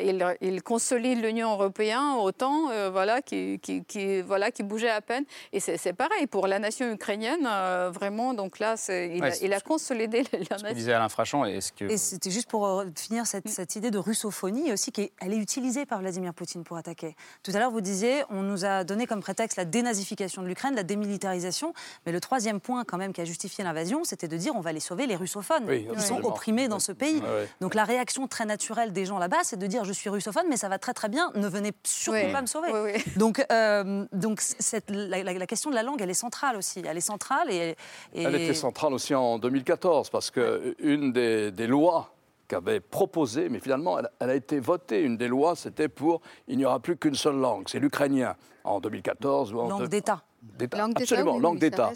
il, 0.00 0.24
il 0.40 0.62
consolide 0.62 1.23
l'Union 1.26 1.52
européenne 1.52 2.14
autant, 2.18 2.70
euh, 2.70 2.90
voilà, 2.90 3.22
qui, 3.22 3.58
qui, 3.60 3.84
qui- 3.84 4.20
voilà, 4.22 4.50
qui 4.50 4.62
bougeait 4.62 4.90
à 4.90 5.00
peine. 5.00 5.24
Et 5.52 5.60
c'est 5.60 5.92
pareil 5.92 6.26
pour 6.26 6.46
la 6.46 6.58
nation 6.58 6.90
ukrainienne, 6.92 7.46
euh, 7.46 7.90
vraiment. 7.92 8.34
Donc 8.34 8.58
là, 8.58 8.74
il, 8.88 9.20
Ouais, 9.20 9.28
a, 9.28 9.30
c'est 9.32 9.44
il 9.46 9.52
a 9.52 9.60
consolidé 9.60 10.22
la 10.22 10.24
Ce 10.24 10.44
que 10.46 10.52
nation. 10.54 10.72
disait 10.74 10.92
Alain 10.92 11.08
Frachon, 11.08 11.44
est-ce 11.44 11.72
que... 11.72 11.84
Et 11.84 11.96
c'était 11.96 12.30
juste 12.30 12.48
pour 12.48 12.66
euh, 12.66 12.84
finir 12.96 13.22
Mm. 13.22 13.26
cette, 13.26 13.48
cette 13.48 13.76
idée 13.76 13.90
de 13.90 13.98
russophonie 13.98 14.72
aussi, 14.72 14.92
qui 14.92 15.02
est, 15.02 15.12
elle 15.20 15.32
est 15.32 15.36
utilisée 15.38 15.86
par 15.86 16.00
Vladimir 16.00 16.34
Poutine 16.34 16.64
pour 16.64 16.76
attaquer. 16.76 17.14
Tout 17.42 17.52
à 17.54 17.58
l'heure, 17.58 17.70
vous 17.70 17.80
disiez, 17.80 18.22
on 18.30 18.42
nous 18.42 18.64
a 18.64 18.84
donné 18.84 19.06
comme 19.06 19.20
prétexte 19.20 19.56
la 19.56 19.64
dénazification 19.64 20.42
de 20.42 20.48
l'Ukraine, 20.48 20.74
la 20.74 20.82
démilitarisation, 20.82 21.72
mais 22.06 22.12
le 22.12 22.20
troisième 22.20 22.60
point 22.60 22.84
quand 22.84 22.98
même 22.98 23.12
qui 23.12 23.20
a 23.20 23.24
justifié 23.24 23.62
l'invasion, 23.64 24.02
c'était 24.04 24.28
de 24.28 24.36
dire 24.36 24.52
on 24.56 24.60
va 24.60 24.70
aller 24.70 24.80
sauver 24.80 25.06
les 25.06 25.16
russophones, 25.16 25.64
Oui, 25.68 25.86
qui 25.96 26.02
sont 26.02 26.20
opprimés 26.24 26.68
dans 26.68 26.78
ce 26.80 26.92
pays. 26.92 27.20
Ouais, 27.20 27.28
ouais. 27.28 27.48
Donc 27.60 27.74
la 27.74 27.84
réaction 27.84 28.26
très 28.26 28.44
naturelle 28.44 28.92
des 28.92 29.04
gens 29.06 29.18
là-bas, 29.18 29.38
c'est 29.44 29.56
de 29.58 29.66
dire 29.66 29.84
je 29.84 29.92
suis 29.92 30.10
russophone, 30.10 30.46
mais 30.48 30.56
ça 30.56 30.68
va 30.68 30.78
très 30.78 30.92
très 30.92 31.08
bien, 31.08 31.13
ne 31.34 31.48
venez 31.48 31.72
surtout 31.84 32.18
Oui. 32.26 32.32
pas 32.32 32.42
me 32.42 32.46
sauver. 32.46 32.70
Oui, 32.72 32.92
oui. 32.94 33.12
Donc, 33.16 33.44
euh, 33.50 34.06
donc 34.12 34.40
cette- 34.40 34.90
la, 34.90 35.22
la- 35.22 35.32
la 35.32 35.46
question 35.46 35.70
de 35.70 35.74
la 35.74 35.82
langue, 35.82 36.00
elle 36.02 36.10
est 36.10 36.14
centrale 36.14 36.56
aussi. 36.56 36.82
Elle 36.86 36.96
est 36.96 37.00
centrale 37.00 37.50
et, 37.50 37.76
et- 38.14 38.22
Elle 38.22 38.34
était 38.36 38.54
centrale 38.54 38.92
aussi 38.94 39.14
en 39.14 39.38
2014 39.38 40.10
parce 40.10 40.30
que 40.30 40.74
une 40.78 41.12
des, 41.12 41.50
des 41.50 41.66
lois 41.66 42.14
qu'avait 42.48 42.80
proposé, 42.80 43.48
mais 43.48 43.58
finalement 43.60 43.98
elle, 43.98 44.08
elle 44.20 44.30
a 44.30 44.34
été 44.34 44.60
votée, 44.60 45.00
une 45.02 45.16
des 45.16 45.28
lois, 45.28 45.56
c'était 45.56 45.88
pour 45.88 46.20
il 46.48 46.58
n'y 46.58 46.64
aura 46.66 46.78
plus 46.80 46.96
qu'une 46.96 47.14
seule 47.14 47.36
langue, 47.36 47.64
c'est 47.68 47.78
l'ukrainien 47.80 48.36
en 48.64 48.80
2014 48.80 49.52
ou 49.54 49.60
en 49.60 49.68
langue 49.68 49.88
d'État. 49.88 50.22
d'État. 50.42 50.76
Langue 50.76 50.94
d'État, 50.94 51.02
Absolument, 51.14 51.36
oui, 51.36 51.42
langue 51.42 51.58
d'État. 51.58 51.90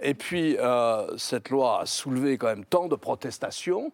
Et 0.00 0.12
puis 0.14 0.56
euh, 0.58 1.16
cette 1.16 1.48
loi 1.50 1.80
a 1.80 1.86
soulevé 1.86 2.36
quand 2.36 2.48
même 2.48 2.64
tant 2.66 2.86
de 2.86 2.96
protestations 2.96 3.92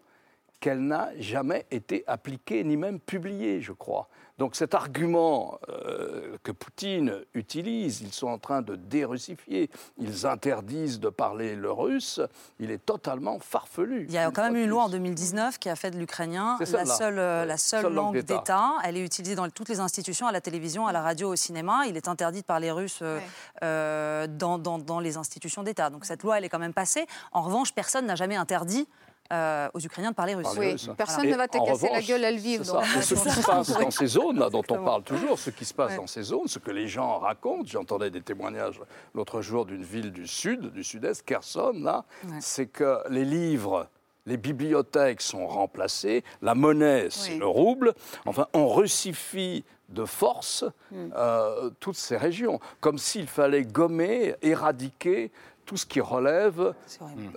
qu'elle 0.58 0.80
n'a 0.80 1.10
jamais 1.18 1.64
été 1.70 2.04
appliquée 2.06 2.62
ni 2.64 2.76
même 2.76 2.98
publiée, 3.00 3.60
je 3.60 3.72
crois. 3.72 4.08
Donc 4.40 4.56
cet 4.56 4.74
argument 4.74 5.58
euh, 5.68 6.38
que 6.42 6.50
Poutine 6.50 7.12
utilise, 7.34 8.00
ils 8.00 8.14
sont 8.14 8.28
en 8.28 8.38
train 8.38 8.62
de 8.62 8.74
dérussifier, 8.74 9.68
ils 9.98 10.24
interdisent 10.26 10.98
de 10.98 11.10
parler 11.10 11.54
le 11.54 11.70
russe, 11.70 12.22
il 12.58 12.70
est 12.70 12.82
totalement 12.82 13.38
farfelu. 13.38 14.06
Il 14.08 14.14
y 14.14 14.16
a 14.16 14.30
quand 14.30 14.42
même 14.44 14.56
une 14.56 14.70
loi 14.70 14.84
en 14.84 14.86
plus. 14.86 14.92
2019 14.92 15.58
qui 15.58 15.68
a 15.68 15.76
fait 15.76 15.90
de 15.90 15.98
l'ukrainien 15.98 16.56
C'est 16.64 16.72
la 16.72 16.86
seule, 16.86 17.18
euh, 17.18 17.44
la 17.44 17.58
seule, 17.58 17.82
Seule 17.82 17.92
langue 17.92 18.14
langue 18.16 18.24
d'État. 18.24 18.70
Elle 18.82 18.96
est 18.96 19.04
utilisée 19.04 19.34
dans 19.34 19.46
toutes 19.50 19.68
les 19.68 19.78
institutions, 19.78 20.26
à 20.26 20.32
la 20.32 20.40
télévision, 20.40 20.86
à 20.86 20.92
la 20.92 21.02
radio, 21.02 21.28
au 21.28 21.36
cinéma. 21.36 21.82
Il 21.86 21.98
est 21.98 22.08
interdit 22.08 22.40
de 22.40 22.46
parler 22.46 22.70
russe 22.70 23.00
euh, 23.02 23.18
Ouais. 23.18 23.24
euh, 23.62 24.26
dans, 24.26 24.56
dans- 24.58 24.78
dans 24.78 25.00
les 25.00 25.18
institutions 25.18 25.62
d'État. 25.62 25.90
Donc 25.90 26.06
cette 26.06 26.22
loi, 26.22 26.38
elle 26.38 26.46
est 26.46 26.48
quand 26.48 26.58
même 26.58 26.72
passée. 26.72 27.06
En 27.32 27.42
revanche, 27.42 27.74
personne 27.74 28.06
n'a 28.06 28.14
jamais 28.16 28.36
interdit 28.36 28.88
euh, 29.32 29.68
aux 29.74 29.80
Ukrainiens 29.80 30.10
de 30.10 30.14
parler 30.16 30.34
russe. 30.34 30.48
Oui, 30.58 30.74
personne 30.96 31.28
ne 31.28 31.36
va 31.36 31.46
te 31.48 31.58
casser 31.64 31.88
la 31.92 32.02
gueule 32.02 32.24
à 32.24 32.30
le 32.30 32.36
vivre. 32.38 32.64
Et 32.96 33.02
ce 33.02 33.14
qui 33.14 33.30
se 33.30 33.46
passe 33.46 33.70
dans 33.78 33.90
ces 33.90 34.06
zones, 34.06 34.38
là, 34.38 34.50
dont 34.50 34.62
on 34.70 34.84
parle 34.84 35.02
toujours, 35.02 35.38
ce 35.38 35.50
qui 35.50 35.64
se 35.64 35.74
passe 35.74 35.92
Ouais. 35.92 35.96
dans 35.96 36.06
ces 36.06 36.22
zones, 36.22 36.46
ce 36.48 36.58
que 36.58 36.70
les 36.70 36.88
gens 36.88 37.18
racontent, 37.18 37.64
j'entendais 37.66 38.10
des 38.10 38.22
témoignages 38.22 38.80
l'autre 39.14 39.40
jour 39.42 39.66
d'une 39.66 39.82
ville 39.84 40.10
du 40.12 40.26
sud, 40.26 40.72
du 40.72 40.82
sud-est, 40.84 41.24
Kherson, 41.24 41.72
là, 41.80 42.04
Ouais. 42.24 42.38
c'est 42.40 42.66
que 42.66 42.98
les 43.08 43.24
livres, 43.24 43.86
les 44.26 44.36
bibliothèques 44.36 45.20
sont 45.22 45.46
remplacées, 45.46 46.24
la 46.42 46.54
monnaie, 46.54 47.08
c'est 47.10 47.32
Oui. 47.32 47.38
le 47.38 47.46
rouble, 47.46 47.94
enfin, 48.26 48.46
on 48.52 48.68
russifie 48.68 49.64
de 49.88 50.04
force 50.04 50.64
Hmm. 50.92 51.08
euh, 51.16 51.70
toutes 51.80 51.96
ces 51.96 52.16
régions, 52.16 52.60
comme 52.80 52.96
s'il 52.98 53.26
fallait 53.26 53.64
gommer, 53.64 54.36
éradiquer 54.42 55.32
tout 55.70 55.76
ce 55.76 55.86
qui 55.86 56.00
relève 56.00 56.74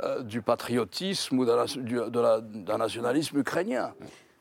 euh, 0.03 0.23
du 0.23 0.41
patriotisme 0.41 1.38
ou 1.38 1.45
d'un 1.45 2.77
nationalisme 2.79 3.38
ukrainien. 3.38 3.93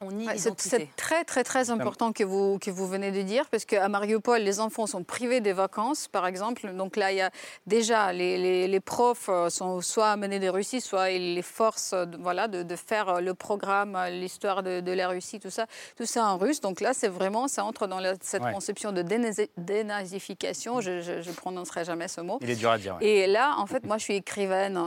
On 0.04 0.10
nie 0.10 0.26
Ouais, 0.26 0.36
c'est- 0.38 0.88
très, 0.96 1.24
très, 1.24 1.44
très 1.44 1.70
important 1.70 2.12
que 2.12 2.24
vous, 2.24 2.58
que 2.58 2.70
vous 2.70 2.86
venez 2.88 3.12
de 3.12 3.22
dire, 3.22 3.46
parce 3.50 3.64
qu'à 3.64 3.88
Mariupol, 3.88 4.40
les 4.40 4.58
enfants 4.60 4.86
sont 4.86 5.04
privés 5.04 5.40
des 5.40 5.52
vacances, 5.52 6.08
par 6.08 6.26
exemple. 6.26 6.72
Donc 6.74 6.96
là, 6.96 7.12
il 7.12 7.18
y 7.18 7.20
a 7.20 7.30
déjà, 7.66 8.12
les, 8.12 8.36
les- 8.38 8.68
les 8.68 8.80
profs 8.80 9.28
euh, 9.28 9.48
sont 9.48 9.80
soit 9.80 10.08
amenés 10.10 10.40
de 10.40 10.48
Russie, 10.48 10.80
soit 10.80 11.10
ils 11.10 11.34
les 11.34 11.42
forcent 11.42 11.92
euh, 11.92 12.04
de, 12.06 12.16
voilà, 12.18 12.48
de, 12.48 12.62
de 12.62 12.76
faire 12.76 13.08
euh, 13.08 13.20
le 13.20 13.34
programme, 13.34 13.96
l'histoire 14.10 14.62
de, 14.62 14.80
de 14.80 14.92
la 14.92 15.08
Russie, 15.08 15.38
tout 15.40 15.50
ça, 15.50 15.66
tout 15.96 16.06
ça 16.06 16.24
en 16.26 16.36
russe. 16.38 16.60
Donc 16.60 16.80
là, 16.80 16.92
c'est 16.94 17.08
vraiment, 17.08 17.46
ça 17.48 17.64
entre 17.64 17.86
dans 17.86 18.00
la- 18.00 18.14
cette 18.20 18.42
Ouais. 18.42 18.52
conception 18.52 18.90
de 18.92 19.02
dénazi- 19.02 19.48
dénazification. 19.56 20.80
Je 20.80 20.90
ne 21.28 21.32
prononcerai 21.34 21.84
jamais 21.84 22.08
ce 22.08 22.20
mot. 22.20 22.38
Il 22.42 22.50
est 22.50 22.56
dur 22.56 22.70
à 22.70 22.78
dire. 22.78 22.96
ouais. 22.96 23.06
Et 23.06 23.26
là, 23.26 23.54
en 23.58 23.66
fait, 23.66 23.84
moi, 23.86 23.98
je 23.98 24.04
suis 24.04 24.14
écrivaine. 24.16 24.78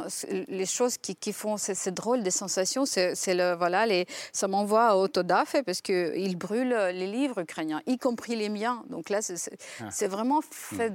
Les 0.47 0.65
choses 0.65 0.97
qui, 0.97 1.15
qui 1.15 1.31
font, 1.33 1.57
c'est 1.57 1.75
c'est 1.75 1.93
drôle, 1.93 2.23
des 2.23 2.31
sensations. 2.31 2.85
C'est 2.85 3.15
c'est 3.15 3.33
le 3.33 3.53
voilà, 3.55 3.85
les, 3.85 4.05
ça 4.33 4.47
m'envoie 4.47 4.95
au 4.97 5.04
Parce 5.65 5.81
que 5.81 6.15
ils 6.17 6.35
brûlent 6.37 6.75
les 6.93 7.07
livres 7.11 7.41
ukrainiens, 7.41 7.81
y 7.87 7.97
compris 7.97 8.35
les 8.35 8.49
miens. 8.49 8.83
Donc 8.89 9.09
là, 9.09 9.21
c'est- 9.21 9.55
c'est 9.91 10.07
vraiment 10.07 10.41
fait. 10.41 10.93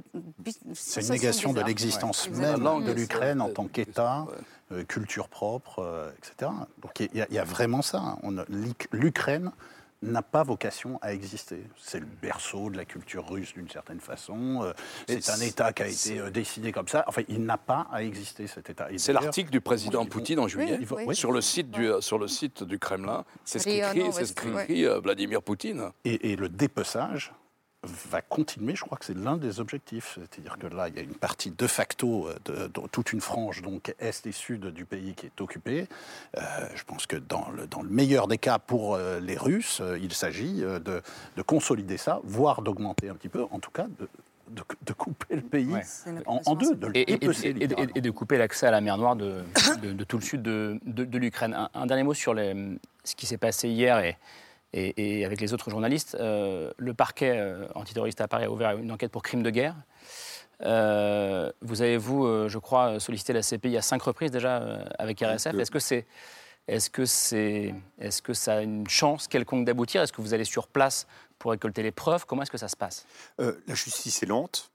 C'est 0.73 1.01
une 1.01 1.07
négation 1.13 1.53
de 1.53 1.59
l'existence 1.67 2.27
même 2.41 2.59
de 2.81 2.91
l'Ukraine 2.93 3.41
en 3.41 3.49
tant 3.49 3.67
qu'État, 3.67 4.27
euh, 4.71 4.83
culture 4.83 5.27
propre, 5.27 5.79
euh, 5.79 6.09
etc. 6.17 6.51
Donc 6.81 6.99
il 6.99 7.09
y, 7.13 7.33
y 7.33 7.39
a 7.39 7.43
vraiment 7.43 7.81
ça. 7.81 7.99
hein. 7.99 8.45
L'Ukraine 8.91 9.51
n'a 10.01 10.21
pas 10.21 10.43
vocation 10.43 10.97
à 11.01 11.13
exister. 11.13 11.63
C'est 11.77 11.99
le 11.99 12.07
berceau 12.21 12.69
de 12.69 12.77
la 12.77 12.85
culture 12.85 13.27
russe 13.27 13.53
d'une 13.53 13.69
certaine 13.69 13.99
façon. 13.99 14.63
Euh, 14.63 14.73
C'est 15.07 15.29
un 15.29 15.39
État 15.41 15.73
qui 15.73 15.83
a 15.83 15.87
été 15.87 16.19
euh, 16.19 16.29
décidé 16.29 16.71
comme 16.71 16.87
ça. 16.87 17.03
Enfin, 17.07 17.21
il 17.27 17.45
n'a 17.45 17.57
pas 17.57 17.87
à 17.91 18.03
exister 18.03 18.47
cet 18.47 18.69
État. 18.69 18.87
C'est 18.97 19.13
l'article 19.13 19.51
du 19.51 19.61
président 19.61 20.05
Poutine 20.05 20.39
en 20.39 20.47
juillet 20.47 20.79
Oui, 20.79 21.03
oui. 21.07 21.15
sur, 21.15 21.31
le 21.31 21.41
site 21.41 21.69
du, 21.69 21.89
sur 21.99 22.17
le 22.17 22.27
site 22.27 22.63
du 22.63 22.79
Kremlin. 22.79 23.25
C'est 23.45 23.59
ce 23.59 23.65
qu'écrit 23.65 24.11
ce 24.11 24.87
euh, 24.87 24.99
Vladimir 24.99 25.41
Poutine. 25.41 25.91
Et, 26.03 26.31
et 26.31 26.35
le 26.35 26.49
dépeçage 26.49 27.33
va 27.83 28.21
continuer, 28.21 28.75
je 28.75 28.83
crois 28.83 28.97
que 28.99 29.05
c'est 29.05 29.17
l'un 29.17 29.37
des 29.37 29.59
objectifs. 29.59 30.19
C'est-à-dire 30.19 30.57
que 30.59 30.67
là, 30.67 30.87
il 30.87 30.95
y 30.95 30.99
a 30.99 31.01
une 31.01 31.15
partie 31.15 31.49
de 31.49 31.65
facto, 31.67 32.27
euh, 32.27 32.35
de, 32.45 32.67
de- 32.67 32.87
toute 32.91 33.11
une 33.11 33.21
frange, 33.21 33.63
donc 33.63 33.95
est 33.99 34.25
et 34.27 34.31
sud 34.31 34.67
du 34.67 34.85
pays 34.85 35.15
qui 35.15 35.25
est 35.25 35.41
occupée. 35.41 35.87
Euh, 36.37 36.41
je 36.75 36.83
pense 36.83 37.07
que 37.07 37.15
dans 37.15 37.47
le, 37.55 37.65
dans 37.65 37.81
le 37.81 37.89
meilleur 37.89 38.27
des 38.27 38.37
cas 38.37 38.59
pour 38.59 38.93
euh, 38.93 39.19
les 39.19 39.35
Russes, 39.35 39.79
euh, 39.81 39.97
il 39.99 40.13
s'agit 40.13 40.63
euh, 40.63 40.77
de, 40.79 41.01
de 41.37 41.41
consolider 41.41 41.97
ça, 41.97 42.21
voire 42.23 42.61
d'augmenter 42.61 43.09
un 43.09 43.15
petit 43.15 43.29
peu, 43.29 43.45
en 43.49 43.59
tout 43.59 43.71
cas 43.71 43.87
de, 43.99 44.07
de, 44.51 44.61
de 44.85 44.93
couper 44.93 45.37
le 45.37 45.41
pays 45.41 45.65
Ouais. 45.73 45.81
En, 46.27 46.53
deux, 46.53 46.75
de 46.75 46.85
le 46.85 46.91
Et, 46.95 47.05
de 47.17 48.11
couper 48.11 48.37
l'accès 48.37 48.67
à 48.67 48.71
la 48.71 48.81
mer 48.81 48.97
Noire 48.99 49.15
de, 49.15 49.41
de- 49.81 49.93
de 49.93 50.03
tout 50.03 50.17
le 50.17 50.23
sud 50.23 50.43
de, 50.43 50.79
de- 50.85 51.05
de 51.05 51.17
l'Ukraine. 51.17 51.55
Un, 51.55 51.69
un 51.73 51.85
dernier 51.87 52.03
mot 52.03 52.13
sur 52.13 52.35
les- 52.35 52.77
ce 53.03 53.15
qui 53.15 53.25
s'est 53.25 53.37
passé 53.37 53.69
hier 53.69 53.97
et, 53.99 54.17
et- 54.73 55.19
et 55.19 55.25
avec 55.25 55.41
les 55.41 55.53
autres 55.53 55.69
journalistes. 55.69 56.15
Euh, 56.19 56.71
le 56.77 56.93
parquet 56.93 57.33
euh, 57.35 57.67
antiterroriste 57.75 58.21
à 58.21 58.27
Paris 58.27 58.45
a 58.45 58.51
ouvert 58.51 58.77
une 58.77 58.91
enquête 58.91 59.11
pour 59.11 59.21
crime 59.23 59.43
de 59.43 59.49
guerre. 59.49 59.75
vous 61.61 61.81
avez, 61.81 61.97
vous, 61.97 62.47
je 62.47 62.57
crois, 62.57 62.99
sollicité 62.99 63.33
la 63.33 63.41
CPI 63.41 63.77
à 63.77 63.81
cinq 63.81 64.01
reprises 64.03 64.31
déjà 64.31 64.57
avec 64.99 65.19
RSF. 65.21 65.55
Est-ce 65.57 65.71
que 65.71 65.79
c'est 65.79 66.05
est-ce 66.67 66.91
que, 66.91 67.05
c'est, 67.05 67.73
est-ce 67.99 68.21
que 68.21 68.33
ça 68.33 68.57
a 68.57 68.61
une 68.61 68.87
chance 68.87 69.27
quelconque 69.27 69.65
d'aboutir? 69.65 70.03
Est-ce 70.03 70.13
que 70.13 70.21
vous 70.21 70.35
allez 70.35 70.45
sur 70.45 70.67
place 70.67 71.07
pour 71.39 71.51
récolter 71.51 71.81
les 71.81 71.91
preuves? 71.91 72.25
Comment 72.27 72.43
est-ce 72.43 72.51
que 72.51 72.57
ça 72.59 72.67
se 72.67 72.77
passe? 72.77 73.05
La 73.39 73.73
justice 73.73 74.21
est 74.23 74.27
lente 74.27 74.69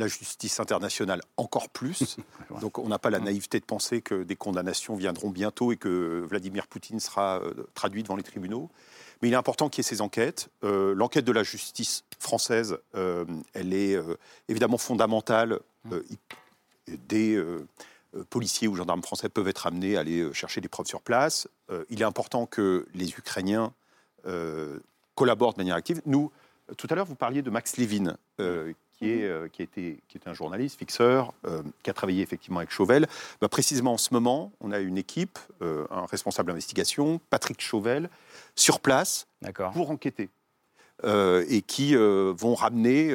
la 0.00 0.06
justice 0.06 0.60
internationale 0.60 1.20
encore 1.36 1.68
plus. 1.68 2.18
Donc 2.60 2.78
on 2.78 2.86
n'a 2.88 3.00
pas 3.00 3.10
la 3.10 3.18
naïveté 3.18 3.58
de 3.58 3.64
penser 3.64 4.00
que 4.00 4.22
des 4.22 4.36
condamnations 4.36 4.94
viendront 4.94 5.28
bientôt 5.28 5.72
et 5.72 5.76
que 5.76 6.24
Vladimir 6.24 6.68
Poutine 6.68 7.00
sera 7.00 7.40
euh, 7.40 7.52
traduit 7.74 8.04
devant 8.04 8.14
les 8.14 8.22
tribunaux. 8.22 8.70
Mais 9.20 9.28
il 9.28 9.34
est 9.34 9.36
important 9.36 9.68
qu'il 9.68 9.82
y 9.82 9.86
ait 9.86 9.88
ces 9.88 10.00
enquêtes. 10.00 10.48
Euh, 10.64 10.94
l'enquête 10.94 11.24
de 11.24 11.32
la 11.32 11.42
justice 11.42 12.04
française, 12.18 12.78
euh, 12.94 13.24
elle 13.54 13.74
est 13.74 13.96
évidemment 14.48 14.78
fondamentale. 14.78 15.60
des 17.08 17.42
policiers 18.30 18.68
ou 18.68 18.74
gendarmes 18.74 19.02
français 19.02 19.28
peuvent 19.28 19.48
être 19.48 19.66
amenés 19.66 19.96
à 19.96 20.00
aller 20.00 20.32
chercher 20.32 20.60
des 20.60 20.68
preuves 20.68 20.86
sur 20.86 21.00
place. 21.00 21.48
il 21.90 22.00
est 22.00 22.04
important 22.04 22.46
que 22.46 22.86
les 22.94 23.10
Ukrainiens 23.10 23.72
collaborent 25.14 25.52
de 25.54 25.58
manière 25.58 25.76
active. 25.76 26.02
Nous, 26.06 26.30
tout 26.76 26.86
à 26.90 26.94
l'heure, 26.94 27.06
vous 27.06 27.14
parliez 27.14 27.42
de 27.42 27.50
Max 27.50 27.76
Levin, 27.76 28.16
qui 28.98 29.10
est, 29.10 29.24
euh, 29.24 29.48
qui, 29.48 29.62
est 29.62 30.26
un 30.28 30.34
journaliste, 30.34 30.78
fixeur, 30.78 31.32
euh, 31.46 31.62
qui 31.82 31.90
a 31.90 31.92
travaillé 31.92 32.22
effectivement 32.22 32.58
avec 32.58 32.70
Chauvel. 32.70 33.06
Bah, 33.40 33.48
précisément 33.48 33.94
en 33.94 33.98
ce 33.98 34.12
moment, 34.12 34.52
on 34.60 34.72
a 34.72 34.80
une 34.80 34.98
équipe, 34.98 35.38
euh, 35.62 35.86
un 35.90 36.06
responsable 36.06 36.48
d'investigation, 36.48 37.20
Patrick 37.30 37.60
Chauvel, 37.60 38.10
sur 38.56 38.80
place 38.80 39.26
pour 39.72 39.90
enquêter. 39.90 40.30
et 41.04 41.62
qui 41.62 41.94
vont 41.94 42.56
ramener 42.56 43.14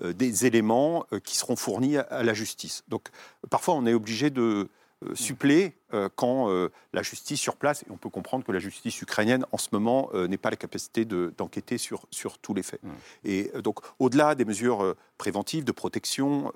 des 0.00 0.46
éléments 0.46 1.06
qui 1.22 1.36
seront 1.36 1.54
fournis 1.54 1.96
à, 1.98 2.24
la 2.24 2.34
justice. 2.34 2.82
Donc 2.88 3.10
parfois, 3.48 3.74
on 3.74 3.86
est 3.86 3.94
obligé 3.94 4.30
de 4.30 4.68
suppléer 5.14 5.76
euh, 5.94 6.08
quand 6.14 6.48
euh, 6.48 6.70
la 6.92 7.02
justice 7.02 7.40
sur 7.40 7.56
place, 7.56 7.82
et 7.82 7.86
on 7.90 7.96
peut 7.96 8.08
comprendre 8.08 8.44
que 8.44 8.52
la 8.52 8.58
justice 8.58 9.00
ukrainienne 9.00 9.44
en 9.52 9.58
ce 9.58 9.68
moment 9.72 10.10
n'est 10.14 10.38
pas 10.38 10.50
la 10.50 10.56
capacité 10.56 11.04
d'enquêter 11.04 11.78
sur, 11.78 12.06
sur 12.10 12.38
tous 12.38 12.54
les 12.54 12.62
faits. 12.62 12.82
Mmh. 12.82 12.88
Et 13.24 13.52
donc 13.62 13.80
au-delà 13.98 14.34
des 14.34 14.44
mesures 14.44 14.94
préventives 15.18 15.64
de 15.64 15.72
protection, 15.72 16.52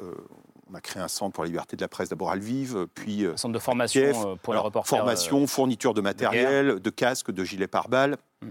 on 0.70 0.74
a 0.74 0.80
créé 0.80 1.03
un 1.03 1.09
centre 1.09 1.32
pour 1.32 1.44
la 1.44 1.49
liberté 1.49 1.76
de 1.76 1.80
la 1.82 1.88
presse 1.88 2.09
d'abord 2.09 2.30
à 2.30 2.36
Lviv, 2.36 2.86
puis 2.94 3.24
un 3.24 3.36
centre 3.36 3.55
de 3.55 3.59
formation 3.59 4.36
pour 4.42 4.55
les 4.55 4.61
reporters. 4.61 4.99
Formation, 4.99 5.47
fourniture 5.47 5.94
de 5.94 6.01
matériel, 6.01 6.80
de, 6.80 6.90
casques, 6.90 7.30
de 7.30 7.44
gilets 7.44 7.68
pare-balles. 7.68 8.16
Mmh. 8.42 8.47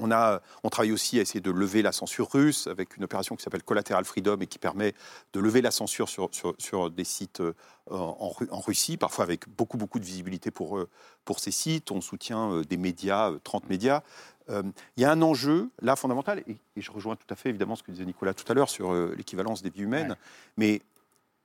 On, 0.00 0.10
a, 0.10 0.40
on 0.64 0.68
travaille 0.68 0.92
aussi 0.92 1.18
à 1.18 1.22
essayer 1.22 1.40
de 1.40 1.50
lever 1.50 1.82
la 1.82 1.92
censure 1.92 2.30
russe 2.30 2.66
avec 2.66 2.96
une 2.96 3.04
opération 3.04 3.36
qui 3.36 3.42
s'appelle 3.42 3.62
Collateral 3.62 4.04
Freedom 4.04 4.38
et 4.40 4.46
qui 4.46 4.58
permet 4.58 4.94
de 5.32 5.40
lever 5.40 5.60
la 5.62 5.70
censure 5.70 6.08
sur, 6.08 6.30
sur, 6.58 6.90
des 6.90 7.04
sites 7.04 7.40
euh, 7.40 7.54
en, 7.90 8.34
en, 8.50 8.60
Russie, 8.60 8.96
parfois 8.96 9.24
avec 9.24 9.48
beaucoup, 9.48 9.76
beaucoup 9.76 9.98
de 9.98 10.04
visibilité 10.04 10.50
pour, 10.50 10.78
euh, 10.78 10.88
pour 11.24 11.40
ces 11.40 11.50
sites. 11.50 11.90
On 11.90 12.00
soutient 12.00 12.52
euh, 12.52 12.64
des 12.64 12.76
médias, 12.76 13.32
30 13.44 13.68
médias. 13.68 14.02
Il 14.50 14.72
y 15.02 15.04
a 15.04 15.12
un 15.12 15.20
enjeu 15.20 15.68
là 15.82 15.94
fondamental, 15.94 16.42
et, 16.48 16.56
je 16.74 16.90
rejoins 16.90 17.16
tout 17.16 17.26
à 17.28 17.36
fait 17.36 17.50
évidemment 17.50 17.76
ce 17.76 17.82
que 17.82 17.90
disait 17.90 18.06
Nicolas 18.06 18.32
tout 18.32 18.50
à 18.50 18.54
l'heure 18.54 18.70
sur 18.70 18.94
l'équivalence 18.94 19.60
des 19.60 19.68
vies 19.68 19.82
humaines, 19.82 20.16
mais 20.56 20.80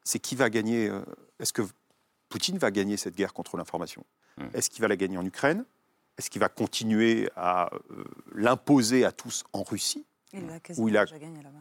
c'est 0.05 0.19
qui 0.19 0.37
va 0.37 0.49
gagner 0.49 0.89
Est-ce 1.37 1.51
que 1.51 1.63
Poutine 2.29 2.57
va 2.57 2.71
gagner 2.71 2.95
cette 2.95 3.17
guerre 3.17 3.33
contre 3.33 3.57
l'information? 3.57 4.05
Mmh. 4.37 4.43
Est-ce 4.53 4.69
qu'il 4.69 4.81
va 4.81 4.87
la 4.87 4.95
gagner 4.95 5.17
en 5.17 5.25
Ukraine? 5.25 5.65
Est-ce 6.17 6.29
qu'il 6.29 6.39
va 6.39 6.49
continuer 6.49 7.29
à 7.35 7.73
euh, 7.73 8.03
l'imposer 8.35 9.05
à 9.05 9.11
tous 9.11 9.43
en 9.53 9.63
Russie 9.63 10.05
Il 10.31 10.49
a 10.49 10.59
quasiment 10.59 10.87
déjà 10.87 11.05
gagné 11.05 11.41
là-bas. 11.41 11.59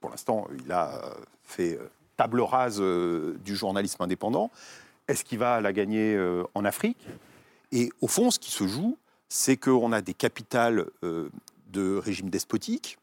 Pour 0.00 0.10
l'instant, 0.10 0.48
il 0.64 0.72
a 0.72 1.02
fait 1.42 1.76
euh, 1.76 1.90
table 2.16 2.40
rase 2.40 2.78
euh, 2.80 3.36
du 3.44 3.54
journalisme 3.54 4.02
indépendant. 4.02 4.50
Est-ce 5.08 5.24
qu'il 5.24 5.38
va 5.38 5.60
la 5.60 5.72
gagner 5.72 6.16
en 6.54 6.64
Afrique? 6.64 7.04
Et 7.72 7.90
au 8.00 8.06
fond, 8.06 8.30
ce 8.30 8.38
qui 8.38 8.52
se 8.52 8.68
joue, 8.68 8.96
c'est 9.28 9.56
qu'on 9.56 9.90
a 9.90 10.02
des 10.02 10.14
capitales 10.14 10.86
de 11.02 11.96
régimes 11.96 12.30
despotiques, 12.30 12.96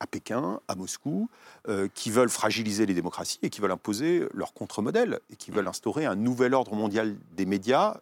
à 0.00 0.08
Pékin, 0.08 0.60
à 0.66 0.74
Moscou, 0.74 1.28
qui 1.94 2.10
veulent 2.10 2.28
fragiliser 2.28 2.86
les 2.86 2.94
démocraties 2.94 3.38
et 3.42 3.50
qui 3.50 3.60
veulent 3.60 3.70
imposer 3.70 4.26
leur 4.34 4.52
contre-modèle 4.52 5.20
et 5.30 5.36
qui 5.36 5.52
veulent 5.52 5.68
instaurer 5.68 6.06
un 6.06 6.16
nouvel 6.16 6.54
ordre 6.54 6.74
mondial 6.74 7.14
des 7.36 7.46
médias 7.46 8.00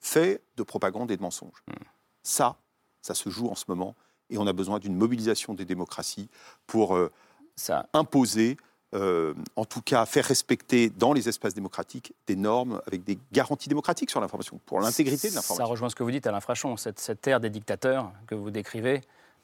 fait 0.00 0.42
de 0.56 0.62
propagande 0.62 1.10
et 1.10 1.16
de 1.16 1.22
mensonges. 1.22 1.62
Hmm. 1.68 1.84
Ça, 2.22 2.56
ça 3.02 3.14
se 3.14 3.30
joue 3.30 3.48
en 3.48 3.54
ce 3.54 3.64
moment 3.68 3.94
et 4.30 4.38
on 4.38 4.46
a 4.46 4.52
besoin 4.52 4.78
d'une 4.78 4.94
mobilisation 4.94 5.54
des 5.54 5.64
démocraties 5.64 6.28
pour 6.66 6.96
euh, 6.96 7.10
ça. 7.56 7.88
imposer, 7.92 8.56
euh, 8.94 9.34
en 9.56 9.64
tout 9.64 9.82
cas 9.82 10.06
faire 10.06 10.24
respecter 10.24 10.90
dans 10.90 11.12
les 11.12 11.28
espaces 11.28 11.54
démocratiques 11.54 12.14
des 12.26 12.36
normes 12.36 12.80
avec 12.86 13.04
des 13.04 13.18
garanties 13.32 13.68
démocratiques 13.68 14.10
sur 14.10 14.20
l'information, 14.20 14.60
pour 14.66 14.80
l'intégrité 14.80 15.30
de 15.30 15.34
l'information. 15.34 15.64
Ça 15.64 15.70
rejoint 15.70 15.88
ce 15.88 15.94
que 15.94 16.02
vous 16.02 16.10
dites, 16.10 16.26
Alain 16.26 16.40
Frachon, 16.40 16.76
cette, 16.76 16.98
cette 16.98 17.26
ère 17.26 17.40
des 17.40 17.50
dictateurs 17.50 18.12
que 18.26 18.34
vous 18.34 18.50
décrivez. 18.50 19.02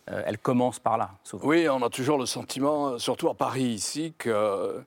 Euh, 0.08 0.22
elle 0.24 0.38
commence 0.38 0.78
par 0.78 0.96
là, 0.98 1.10
souvent. 1.24 1.48
Oui, 1.48 1.68
on 1.68 1.82
a 1.82 1.90
toujours 1.90 2.16
le 2.16 2.26
sentiment, 2.26 2.96
surtout 2.98 3.28
à 3.28 3.34
Paris 3.34 3.64
ici, 3.64 4.14
que 4.16 4.84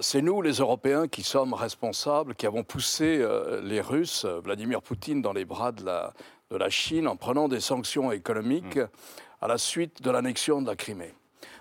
c'est 0.00 0.22
nous, 0.22 0.42
les 0.42 0.54
Européens, 0.54 1.08
qui 1.08 1.22
sommes 1.22 1.54
responsables, 1.54 2.34
qui 2.34 2.46
avons 2.46 2.64
poussé 2.64 3.18
euh, 3.20 3.60
les 3.62 3.80
Russes, 3.80 4.24
euh, 4.24 4.40
Vladimir 4.40 4.82
Poutine, 4.82 5.22
dans 5.22 5.32
les 5.32 5.44
bras 5.44 5.72
de 5.72 5.84
la, 5.84 6.14
de 6.50 6.56
la 6.56 6.70
Chine 6.70 7.08
en 7.08 7.16
prenant 7.16 7.48
des 7.48 7.60
sanctions 7.60 8.12
économiques 8.12 8.76
mm. 8.76 8.88
à 9.40 9.48
la 9.48 9.58
suite 9.58 10.02
de 10.02 10.10
l'annexion 10.10 10.62
de 10.62 10.66
la 10.66 10.76
Crimée. 10.76 11.14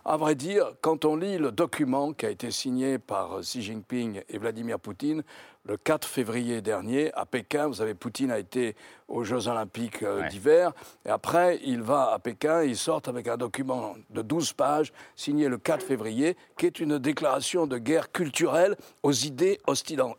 À 0.05 0.15
vrai 0.15 0.35
dire, 0.35 0.73
quand 0.81 1.03
on 1.03 1.17
lit 1.17 1.37
le 1.37 1.51
document 1.51 2.13
qui 2.13 2.25
a 2.25 2.29
été 2.29 2.49
signé 2.49 2.97
par 2.97 3.41
Xi 3.41 3.61
Jinping 3.61 4.21
et 4.29 4.37
Vladimir 4.37 4.79
Poutine 4.79 5.23
le 5.67 5.75
4 5.75 6.07
février 6.07 6.61
dernier 6.61 7.13
à 7.13 7.25
Pékin, 7.25 7.67
vous 7.67 7.75
savez, 7.75 7.93
Poutine 7.93 8.31
a 8.31 8.39
été 8.39 8.75
aux 9.07 9.23
Jeux 9.23 9.47
Olympiques 9.47 10.01
euh, 10.01 10.27
d'hiver, 10.29 10.71
et 11.05 11.09
après, 11.09 11.59
il 11.63 11.81
va 11.81 12.13
à 12.13 12.19
Pékin, 12.19 12.63
il 12.63 12.77
sort 12.77 13.01
avec 13.07 13.27
un 13.27 13.37
document 13.37 13.95
de 14.09 14.21
12 14.21 14.53
pages 14.53 14.93
signé 15.15 15.49
le 15.49 15.57
4 15.57 15.83
février, 15.83 16.37
qui 16.57 16.65
est 16.65 16.79
une 16.79 16.97
déclaration 16.99 17.67
de 17.67 17.77
guerre 17.77 18.11
culturelle 18.11 18.77
aux 19.03 19.11
idées 19.11 19.59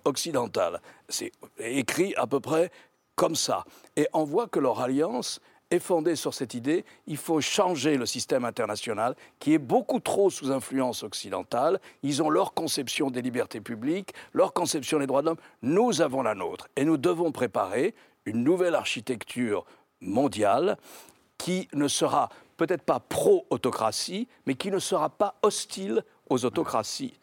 occidentales. 0.05 0.81
C'est 1.09 1.33
écrit 1.59 2.15
à 2.17 2.27
peu 2.27 2.41
près 2.41 2.71
comme 3.17 3.35
ça. 3.35 3.65
Et 3.97 4.07
on 4.13 4.25
voit 4.25 4.49
que 4.49 4.61
leur 4.61 4.81
alliance 4.81 5.41
est 5.71 5.79
fondée 5.79 6.17
sur 6.17 6.35
cette 6.35 6.55
idée, 6.55 6.85
il 7.07 7.17
faut 7.17 7.41
changer 7.41 7.97
le 7.97 8.07
système 8.07 8.45
international 8.45 9.15
qui 9.39 9.55
est 9.55 9.59
beaucoup 9.59 10.01
trop 10.01 10.31
sous 10.31 10.51
influence 10.51 11.03
occidentale. 11.03 11.81
Ils 12.03 12.23
ont 12.23 12.31
leur 12.31 12.55
conception 12.55 13.11
des 13.11 13.23
libertés 13.23 13.61
publiques, 13.61 14.13
leur 14.33 14.53
conception 14.53 14.99
des 14.99 15.07
droits 15.07 15.23
de 15.23 15.27
l'homme. 15.27 15.39
Nous 15.63 16.01
avons 16.01 16.23
la 16.23 16.35
nôtre. 16.35 16.69
Et 16.77 16.85
nous 16.85 16.97
devons 16.97 17.33
préparer 17.33 17.95
une 18.25 18.43
nouvelle 18.43 18.75
architecture 18.75 19.65
mondiale 20.01 20.79
qui 21.37 21.69
ne 21.73 21.89
sera 21.89 22.31
peut-être 22.57 22.83
pas 22.83 23.01
pro-autocratie, 23.01 24.27
mais 24.47 24.55
qui 24.55 24.71
ne 24.71 24.79
sera 24.79 25.09
pas 25.11 25.37
hostile 25.43 26.03
aux 26.29 26.45
autocraties. 26.45 27.15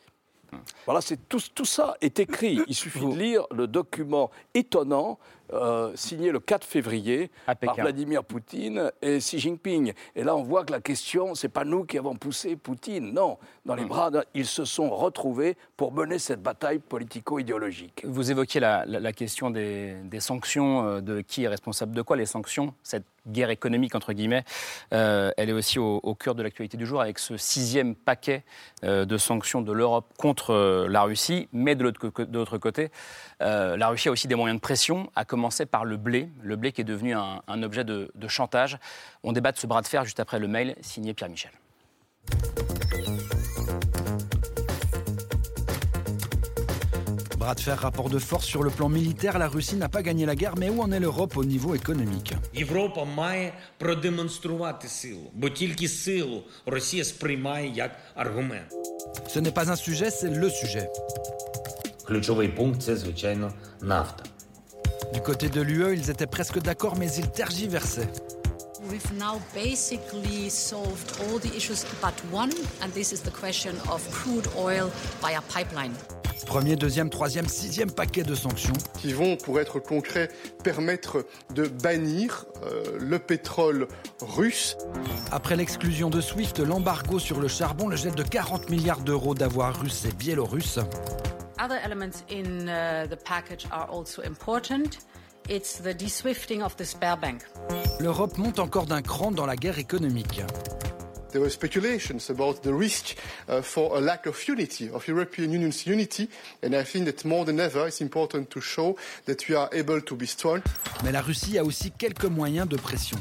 Voilà, 0.85 1.01
c'est 1.01 1.27
tout, 1.27 1.41
tout, 1.53 1.65
ça 1.65 1.97
est 1.99 2.19
écrit. 2.19 2.59
Il 2.67 2.75
suffit 2.75 3.05
de 3.05 3.15
lire 3.15 3.45
le 3.51 3.67
document 3.67 4.31
étonnant 4.53 5.19
euh, 5.53 5.91
signé 5.95 6.31
le 6.31 6.39
4 6.39 6.65
février 6.65 7.29
par 7.61 7.75
Vladimir 7.75 8.23
Poutine 8.23 8.91
et 9.01 9.19
Xi 9.19 9.37
Jinping. 9.37 9.93
Et 10.15 10.23
là, 10.23 10.35
on 10.35 10.41
voit 10.41 10.63
que 10.63 10.71
la 10.71 10.81
question, 10.81 11.35
c'est 11.35 11.49
pas 11.49 11.63
nous 11.63 11.83
qui 11.85 11.99
avons 11.99 12.15
poussé 12.15 12.55
Poutine, 12.55 13.13
non. 13.13 13.37
Dans 13.65 13.75
les 13.75 13.83
hmm. 13.83 13.87
bras, 13.87 14.11
ils 14.33 14.47
se 14.47 14.65
sont 14.65 14.89
retrouvés 14.89 15.55
pour 15.77 15.91
mener 15.91 16.17
cette 16.17 16.41
bataille 16.41 16.79
politico-idéologique. 16.79 18.03
Vous 18.05 18.31
évoquiez 18.31 18.59
la, 18.59 19.13
question 19.13 19.51
des, 19.51 19.97
sanctions, 20.19 20.87
euh, 20.87 21.01
de 21.01 21.21
qui 21.21 21.43
est 21.43 21.47
responsable 21.47 21.93
de 21.93 22.01
quoi, 22.01 22.17
les 22.17 22.25
sanctions, 22.25 22.73
cette 22.81 23.05
guerre 23.27 23.49
économique, 23.49 23.95
entre 23.95 24.13
guillemets, 24.13 24.43
euh, 24.93 25.31
elle 25.37 25.49
est 25.49 25.53
aussi 25.53 25.79
au, 25.79 26.15
cœur 26.15 26.35
de 26.35 26.43
l'actualité 26.43 26.77
du 26.77 26.85
jour 26.85 27.01
avec 27.01 27.17
ce 27.17 27.37
sixième 27.37 27.95
paquet 27.95 28.43
de 28.83 29.17
sanctions 29.17 29.61
de 29.61 29.71
l'Europe 29.71 30.13
contre 30.17 30.85
la 30.87 31.01
Russie. 31.01 31.49
Mais 31.51 31.75
de 31.75 31.83
l'autre 31.83 32.57
côté, 32.59 32.91
la 33.39 33.87
Russie 33.87 34.09
a 34.09 34.11
aussi 34.11 34.27
des 34.27 34.35
moyens 34.35 34.59
de 34.59 34.61
pression, 34.61 35.09
à 35.15 35.25
commencer 35.35 35.65
par 35.65 35.83
le 35.83 35.97
blé, 35.97 36.29
le 36.43 36.55
blé 36.55 36.71
qui 36.71 36.79
est 36.79 36.85
devenu 36.85 37.13
un, 37.13 37.61
objet 37.61 37.83
de, 37.83 38.09
chantage. 38.29 38.77
On 39.21 39.33
débat 39.33 39.51
de 39.51 39.57
ce 39.57 39.67
bras 39.67 39.81
de 39.81 39.87
fer 39.87 40.05
juste 40.05 40.21
après 40.21 40.39
le 40.39 40.47
mail 40.47 40.77
signé 40.79 41.13
Pierre 41.13 41.29
Michel. 41.29 41.51
Bras 47.37 47.53
de 47.53 47.59
fer, 47.59 47.77
rapport 47.77 48.09
de 48.09 48.17
force 48.17 48.45
sur 48.45 48.63
le 48.63 48.69
plan 48.69 48.87
militaire, 48.87 49.37
la 49.37 49.49
Russie 49.49 49.75
n'a 49.75 49.89
pas 49.89 50.03
gagné 50.03 50.25
la 50.25 50.35
guerre, 50.35 50.55
mais 50.57 50.69
où 50.69 50.81
en 50.81 50.89
est 50.93 51.01
l'Europe 51.01 51.35
au 51.35 51.43
niveau 51.43 51.75
économique? 51.75 52.33
Ce 59.27 59.39
n'est 59.39 59.51
pas 59.51 59.69
un 59.69 59.75
sujet, 59.75 60.11
c'est 60.11 60.29
le 60.29 60.49
sujet. 60.49 60.87
Du 65.15 65.21
côté 65.21 65.47
de 65.47 65.61
l'UE, 65.61 65.95
ils 65.95 66.09
étaient 66.09 66.27
presque 66.27 66.59
d'accord, 66.59 66.97
mais 66.97 67.09
ils 67.13 67.29
tergiversaient. 67.29 68.09
We've 68.91 69.13
now 69.17 69.39
basically 69.53 70.49
solved 70.49 71.09
all 71.21 71.39
the 71.39 71.55
issues 71.55 71.85
but 72.01 72.13
one, 72.33 72.51
and 72.83 72.89
this 72.93 73.13
is 73.13 73.21
the 73.21 73.31
question 73.31 73.71
of 73.89 74.05
crude 74.11 74.45
oil 74.57 74.91
via 75.21 75.39
pipeline. 75.47 75.93
Premier, 76.45 76.75
deuxième, 76.75 77.09
troisième, 77.09 77.47
sixième 77.47 77.91
paquet 77.91 78.23
de 78.23 78.35
sanctions. 78.35 78.73
Qui 78.99 79.13
vont, 79.13 79.37
pour 79.37 79.61
être 79.61 79.79
concret, 79.79 80.29
permettre 80.65 81.25
de 81.53 81.65
bannir 81.65 82.45
euh, 82.65 82.83
le 82.99 83.17
pétrole 83.17 83.87
russe. 84.19 84.75
Après 85.31 85.55
l'exclusion 85.55 86.09
de 86.09 86.19
SWIFT, 86.19 86.59
l'embargo 86.59 87.19
sur 87.19 87.39
le 87.39 87.47
charbon, 87.47 87.87
le 87.87 87.95
gel 87.95 88.15
de 88.15 88.23
40 88.23 88.69
milliards 88.69 88.99
d'euros 88.99 89.33
d'avoirs 89.33 89.79
russes 89.79 90.03
et 90.03 90.11
biélorusses. 90.11 90.79
Other 91.57 91.79
elements 91.81 92.23
in 92.27 92.67
uh, 92.67 93.07
the 93.09 93.15
package 93.15 93.65
are 93.71 93.87
also 93.87 94.21
important. 94.21 94.99
It's 95.47 95.77
the 95.77 95.93
de-swifting 95.93 96.61
of 96.61 96.75
the 96.75 96.85
spare 96.85 97.15
bank. 97.15 97.43
L'Europe 97.99 98.37
monte 98.37 98.59
encore 98.59 98.87
d'un 98.87 99.01
cran 99.01 99.31
dans 99.31 99.45
la 99.45 99.55
guerre 99.55 99.79
économique. 99.79 100.41
There 101.31 101.41
were 101.41 101.49
speculations 101.49 102.29
about 102.29 102.61
the 102.61 102.73
risk 102.73 103.17
uh, 103.47 103.61
for 103.61 103.97
a 103.97 104.01
lack 104.01 104.25
of 104.25 104.47
unity, 104.47 104.89
of 104.89 105.07
European 105.07 105.51
Union's 105.51 105.85
unity, 105.85 106.29
and 106.63 106.73
I 106.73 106.83
think 106.83 107.05
that 107.05 107.25
more 107.25 107.45
than 107.45 107.59
ever, 107.59 107.87
it's 107.87 108.01
important 108.01 108.49
to 108.51 108.61
show 108.61 108.97
that 109.25 109.47
we 109.47 109.55
are 109.55 109.69
able 109.73 110.01
to 110.01 110.15
be 110.15 110.25
strong. 110.25 110.61
Mais 111.03 111.11
la 111.11 111.21
Russie 111.21 111.57
a 111.57 111.63
aussi 111.63 111.91
quelques 111.91 112.25
moyens 112.25 112.67
de 112.67 112.77
pression. 112.77 113.17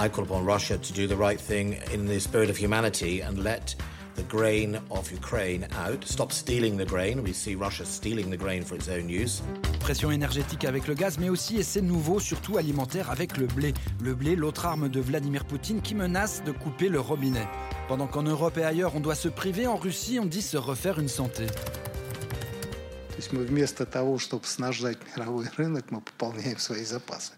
I 0.00 0.08
call 0.08 0.24
upon 0.24 0.44
Russia 0.44 0.76
to 0.76 0.92
do 0.92 1.06
the 1.06 1.16
right 1.16 1.40
thing 1.40 1.76
in 1.92 2.06
the 2.06 2.20
spirit 2.20 2.50
of 2.50 2.56
humanity 2.56 3.20
and 3.20 3.38
let 3.42 3.74
the 4.17 4.23
grain 4.29 4.79
of 4.89 5.11
Ukraine 5.11 5.67
out. 5.85 6.03
Stop 6.05 6.31
stealing 6.31 6.77
the 6.77 6.85
grain. 6.85 7.21
We 7.23 7.33
see 7.33 7.55
Russia 7.55 7.85
stealing 7.85 8.29
the 8.29 8.37
grain 8.37 8.63
for 8.63 8.75
its 8.75 8.87
own 8.87 9.09
use. 9.09 9.41
Pression 9.79 10.11
énergétique 10.11 10.65
avec 10.65 10.87
le 10.87 10.93
gaz, 10.93 11.17
mais 11.19 11.29
aussi 11.29 11.57
essais 11.57 11.81
nouveaux, 11.81 12.19
surtout 12.19 12.57
alimentaires, 12.57 13.09
avec 13.09 13.37
le 13.37 13.47
blé. 13.47 13.73
Le 14.01 14.13
blé, 14.15 14.35
l'autre 14.35 14.65
arme 14.65 14.89
de 14.89 15.01
Vladimir 15.01 15.45
Poutine, 15.45 15.81
qui 15.81 15.95
menace 15.95 16.43
de 16.43 16.51
couper 16.51 16.89
le 16.89 16.99
robinet. 16.99 17.47
Pendant 17.87 18.07
qu'en 18.07 18.23
Europe 18.23 18.57
et 18.57 18.63
ailleurs, 18.63 18.95
on 18.95 18.99
doit 18.99 19.15
se 19.15 19.29
priver, 19.29 19.67
en 19.67 19.75
Russie, 19.75 20.19
on 20.19 20.25
dit 20.25 20.41
se 20.41 20.57
refaire 20.57 20.99
une 20.99 21.09
santé. 21.09 21.47
То 21.47 23.17
есть 23.17 23.31
мы 23.31 23.43
вместо 23.45 23.85
того, 23.85 24.17
чтобы 24.17 24.45
снажать 24.45 24.97
мировой 25.15 25.45
рынок, 25.57 25.91
мы 25.91 26.01
пополняем 26.01 26.57
свои 26.57 26.83
запасы. 26.83 27.33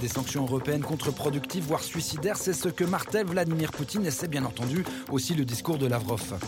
Des 0.00 0.08
sanctions 0.08 0.44
européennes 0.44 0.82
contre-productives, 0.82 1.64
voire 1.64 1.82
suicidaires, 1.82 2.36
c'est 2.36 2.52
ce 2.52 2.68
que 2.68 2.84
martèle 2.84 3.26
Vladimir 3.26 3.70
Poutine 3.72 4.04
et 4.06 4.10
c'est 4.10 4.28
bien 4.28 4.44
entendu 4.44 4.84
aussi 5.10 5.34
le 5.34 5.44
discours 5.44 5.78
de 5.78 5.86
Lavrov. 5.86 6.38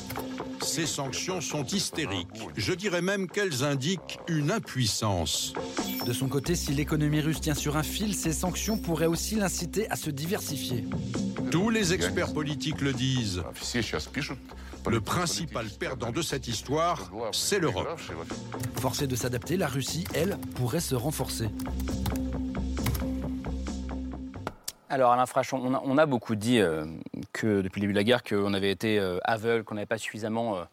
Ces 0.62 0.86
sanctions 0.86 1.40
sont 1.40 1.64
hystériques. 1.64 2.28
Je 2.56 2.72
dirais 2.72 3.00
même 3.00 3.26
qu'elles 3.28 3.64
indiquent 3.64 4.18
une 4.28 4.50
impuissance. 4.50 5.54
De 6.06 6.12
son 6.12 6.28
côté, 6.28 6.54
si 6.54 6.72
l'économie 6.72 7.20
russe 7.20 7.40
tient 7.40 7.54
sur 7.54 7.76
un 7.76 7.82
fil, 7.82 8.14
ces 8.14 8.32
sanctions 8.32 8.76
pourraient 8.76 9.06
aussi 9.06 9.36
l'inciter 9.36 9.90
à 9.90 9.96
se 9.96 10.10
diversifier. 10.10 10.84
Tous 11.50 11.70
les 11.70 11.94
experts 11.94 12.34
politiques 12.34 12.82
le 12.82 12.92
disent. 12.92 13.42
Le 14.88 15.00
principal 15.00 15.66
perdant 15.68 16.12
de 16.12 16.22
cette 16.22 16.48
histoire, 16.48 17.10
c'est 17.32 17.58
l'Europe. 17.58 18.00
Forcée 18.80 19.06
de 19.06 19.16
s'adapter, 19.16 19.56
la 19.56 19.68
Russie, 19.68 20.04
elle, 20.14 20.38
pourrait 20.54 20.80
se 20.80 20.94
renforcer. 20.94 21.48
Alors 24.90 25.12
Alain 25.12 25.26
Frachon, 25.26 25.60
on 25.84 25.98
a, 25.98 26.06
beaucoup 26.06 26.34
dit 26.34 26.60
euh, 26.60 26.86
que 27.34 27.60
depuis 27.60 27.80
le 27.80 27.82
début 27.82 27.92
de 27.92 27.98
la 27.98 28.04
guerre 28.04 28.22
qu'on 28.22 28.54
avait 28.54 28.70
été 28.70 28.98
euh, 28.98 29.18
aveugle, 29.22 29.62
qu'on 29.62 29.74
n'avait 29.74 29.84
pas 29.84 29.98
suffisamment 29.98 30.56
euh, 30.56 30.64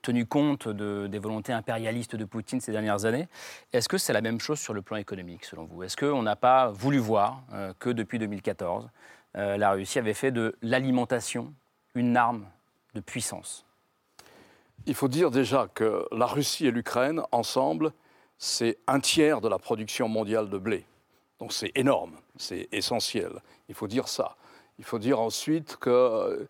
tenu 0.00 0.26
compte 0.26 0.68
de, 0.68 1.08
des 1.08 1.18
volontés 1.18 1.52
impérialistes 1.52 2.14
de 2.14 2.24
Poutine 2.24 2.60
ces 2.60 2.70
dernières 2.70 3.04
années. 3.04 3.26
Est-ce 3.72 3.88
que 3.88 3.98
c'est 3.98 4.12
la 4.12 4.20
même 4.20 4.38
chose 4.38 4.60
sur 4.60 4.74
le 4.74 4.82
plan 4.82 4.96
économique 4.96 5.44
selon 5.44 5.64
vous? 5.64 5.82
Est-ce 5.82 5.96
qu'on 5.96 6.22
n'a 6.22 6.36
pas 6.36 6.68
voulu 6.68 6.98
voir 6.98 7.42
que 7.80 7.90
depuis 7.90 8.18
2014, 8.18 8.86
la 9.34 9.70
Russie 9.72 9.98
avait 9.98 10.14
fait 10.14 10.30
de 10.30 10.54
l'alimentation 10.60 11.54
une 11.94 12.18
arme 12.18 12.44
de 12.94 13.00
puissance? 13.00 13.64
Il 14.84 14.94
faut 14.94 15.08
dire 15.08 15.30
déjà 15.30 15.68
que 15.72 16.06
la 16.12 16.26
Russie 16.26 16.66
et 16.66 16.70
l'Ukraine, 16.70 17.22
ensemble, 17.32 17.92
c'est 18.36 18.76
un 18.86 19.00
tiers 19.00 19.40
de 19.40 19.48
la 19.48 19.58
production 19.58 20.06
mondiale 20.06 20.50
de 20.50 20.58
blé. 20.58 20.84
Donc 21.38 21.54
c'est 21.54 21.72
énorme, 21.74 22.12
c'est 22.36 22.68
essentiel. 22.72 23.32
Il 23.68 23.74
faut 23.74 23.88
dire 23.88 24.08
ça. 24.08 24.36
Il 24.78 24.84
faut 24.84 24.98
dire 24.98 25.20
ensuite 25.20 25.76
que, 25.76 26.48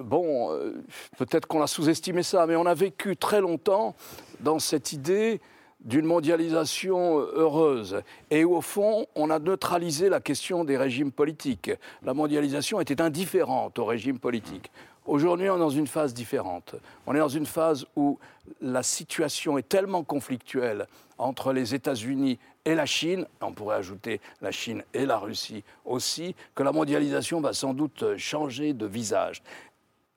bon, 0.00 0.52
euh, 0.52 0.82
peut-être 1.16 1.46
qu'on 1.46 1.62
a 1.62 1.66
sous-estimé 1.66 2.22
ça, 2.22 2.46
mais 2.46 2.56
on 2.56 2.66
a 2.66 2.74
vécu 2.74 3.16
très 3.16 3.40
longtemps 3.40 3.94
dans 4.40 4.58
cette 4.58 4.92
idée 4.92 5.40
d'une 5.80 6.06
mondialisation 6.06 7.18
heureuse 7.18 8.02
et 8.30 8.44
au 8.44 8.60
fond, 8.62 9.06
on 9.14 9.30
a 9.30 9.38
neutralisé 9.38 10.08
la 10.08 10.20
question 10.20 10.64
des 10.64 10.76
régimes 10.76 11.12
politiques. 11.12 11.70
La 12.02 12.14
mondialisation 12.14 12.80
était 12.80 13.02
indifférente 13.02 13.78
aux 13.78 13.84
régimes 13.84 14.18
politiques. 14.18 14.70
Aujourd'hui, 15.06 15.50
on 15.50 15.56
est 15.56 15.58
dans 15.58 15.68
une 15.68 15.86
phase 15.86 16.14
différente. 16.14 16.76
On 17.06 17.14
est 17.14 17.18
dans 17.18 17.28
une 17.28 17.44
phase 17.44 17.84
où 17.94 18.18
la 18.62 18.82
situation 18.82 19.58
est 19.58 19.68
tellement 19.68 20.02
conflictuelle 20.02 20.86
entre 21.18 21.52
les 21.52 21.74
États-Unis 21.74 22.38
et 22.64 22.74
la 22.74 22.86
Chine, 22.86 23.26
on 23.40 23.52
pourrait 23.52 23.76
ajouter 23.76 24.20
la 24.40 24.50
Chine 24.50 24.82
et 24.94 25.06
la 25.06 25.18
Russie 25.18 25.64
aussi, 25.84 26.34
que 26.54 26.62
la 26.62 26.72
mondialisation 26.72 27.40
va 27.40 27.52
sans 27.52 27.74
doute 27.74 28.16
changer 28.16 28.72
de 28.72 28.86
visage. 28.86 29.42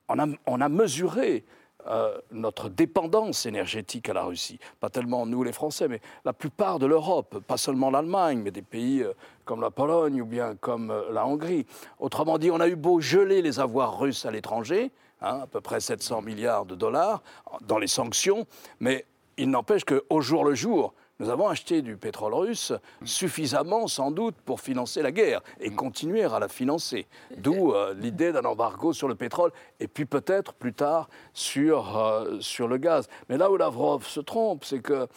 On 0.09 0.61
a, 0.61 0.69
mesuré 0.69 1.43
euh, 1.85 2.17
notre 2.31 2.69
dépendance 2.69 3.45
énergétique 3.45 4.07
à 4.07 4.13
la 4.13 4.23
Russie. 4.23 4.57
Pas 4.79 4.89
tellement 4.89 5.25
nous 5.25 5.43
les 5.43 5.51
Français, 5.51 5.89
mais 5.89 5.99
la 6.23 6.31
plupart 6.31 6.79
de 6.79 6.85
l'Europe, 6.85 7.39
pas 7.39 7.57
seulement 7.57 7.91
l'Allemagne, 7.91 8.41
mais 8.41 8.51
des 8.51 8.61
pays 8.61 9.03
euh, 9.03 9.13
comme 9.43 9.59
la 9.59 9.69
Pologne 9.69 10.21
ou 10.21 10.25
bien 10.25 10.55
comme 10.55 10.91
euh, 10.91 11.11
la 11.11 11.27
Hongrie. 11.27 11.65
Autrement 11.99 12.37
dit, 12.37 12.51
on 12.51 12.61
a 12.61 12.69
eu 12.69 12.77
beau 12.77 13.01
geler 13.01 13.41
les 13.41 13.59
avoirs 13.59 13.99
russes 13.99 14.25
à 14.25 14.31
l'étranger, 14.31 14.91
hein, 15.21 15.41
à 15.43 15.47
peu 15.47 15.59
près 15.59 15.81
700 15.81 16.21
milliards 16.21 16.65
de 16.65 16.75
dollars 16.75 17.21
dans 17.61 17.77
les 17.77 17.87
sanctions, 17.87 18.47
mais 18.79 19.05
il 19.37 19.49
n'empêche 19.49 19.83
qu'au 19.85 20.21
jour 20.21 20.43
le 20.43 20.55
jour, 20.55 20.93
nous 21.19 21.29
avons 21.29 21.47
acheté 21.47 21.81
du 21.81 21.97
pétrole 21.97 22.35
russe 22.35 22.73
suffisamment, 23.03 23.87
sans 23.87 24.11
doute, 24.11 24.35
pour 24.45 24.61
financer 24.61 25.01
la 25.01 25.11
guerre 25.11 25.41
et 25.59 25.71
continuer 25.71 26.23
à 26.23 26.37
la 26.39 26.47
financer. 26.47 27.07
D'où 27.37 27.73
euh, 27.73 27.95
l'idée 27.95 28.31
d'un 28.31 28.45
embargo 28.45 28.93
sur 28.93 29.07
le 29.07 29.15
pétrole 29.15 29.51
et 29.79 29.87
puis 29.87 30.05
peut-être 30.05 30.53
plus 30.53 30.73
tard 30.73 31.09
sur, 31.33 31.97
euh, 31.97 32.39
sur 32.39 32.67
le 32.67 32.77
gaz. 32.77 33.07
Mais 33.29 33.37
là 33.37 33.49
où 33.49 33.57
Lavrov 33.57 34.05
se 34.05 34.19
trompe, 34.19 34.63
c'est 34.63 34.79
que 34.79 35.07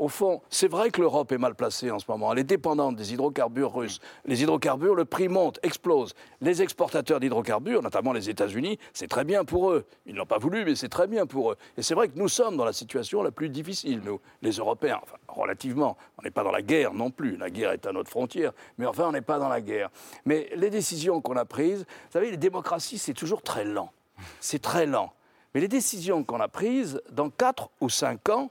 au 0.00 0.08
fond, 0.08 0.40
c'est 0.48 0.66
vrai 0.66 0.90
que 0.90 0.98
l'Europe 1.02 1.30
est 1.30 1.36
mal 1.36 1.54
placée 1.54 1.90
en 1.90 1.98
ce 1.98 2.06
moment. 2.08 2.32
Elle 2.32 2.38
est 2.38 2.44
dépendante 2.44 2.96
des 2.96 3.12
hydrocarbures 3.12 3.74
russes. 3.74 4.00
Les 4.24 4.42
hydrocarbures, 4.42 4.94
le 4.94 5.04
prix 5.04 5.28
monte, 5.28 5.60
explose. 5.62 6.14
Les 6.40 6.62
exportateurs 6.62 7.20
d'hydrocarbures, 7.20 7.82
notamment 7.82 8.14
les 8.14 8.30
États-Unis, 8.30 8.78
c'est 8.94 9.08
très 9.08 9.24
bien 9.24 9.44
pour 9.44 9.72
eux. 9.72 9.84
Ils 10.06 10.14
ne 10.14 10.18
l'ont 10.18 10.26
pas 10.26 10.38
voulu, 10.38 10.64
mais 10.64 10.74
c'est 10.74 10.88
très 10.88 11.06
bien 11.06 11.26
pour 11.26 11.52
eux. 11.52 11.56
Et 11.76 11.82
c'est 11.82 11.94
vrai 11.94 12.08
que 12.08 12.18
nous 12.18 12.28
sommes 12.28 12.56
dans 12.56 12.64
la 12.64 12.72
situation 12.72 13.22
la 13.22 13.30
plus 13.30 13.50
difficile, 13.50 14.00
nous, 14.02 14.20
les 14.40 14.52
Européens. 14.52 15.00
Enfin, 15.02 15.18
relativement. 15.28 15.98
On 16.16 16.22
n'est 16.22 16.30
pas 16.30 16.44
dans 16.44 16.50
la 16.50 16.62
guerre 16.62 16.94
non 16.94 17.10
plus. 17.10 17.36
La 17.36 17.50
guerre 17.50 17.72
est 17.72 17.86
à 17.86 17.92
notre 17.92 18.08
frontière. 18.08 18.52
Mais 18.78 18.86
enfin, 18.86 19.08
on 19.08 19.12
n'est 19.12 19.20
pas 19.20 19.38
dans 19.38 19.50
la 19.50 19.60
guerre. 19.60 19.90
Mais 20.24 20.48
les 20.56 20.70
décisions 20.70 21.20
qu'on 21.20 21.36
a 21.36 21.44
prises, 21.44 21.80
vous 21.80 22.12
savez, 22.12 22.30
les 22.30 22.38
démocraties, 22.38 22.96
c'est 22.96 23.12
toujours 23.12 23.42
très 23.42 23.66
lent. 23.66 23.92
C'est 24.40 24.62
très 24.62 24.86
lent. 24.86 25.12
Mais 25.54 25.60
les 25.60 25.68
décisions 25.68 26.24
qu'on 26.24 26.40
a 26.40 26.48
prises, 26.48 27.02
dans 27.10 27.28
4 27.28 27.68
ou 27.82 27.90
5 27.90 28.30
ans, 28.30 28.50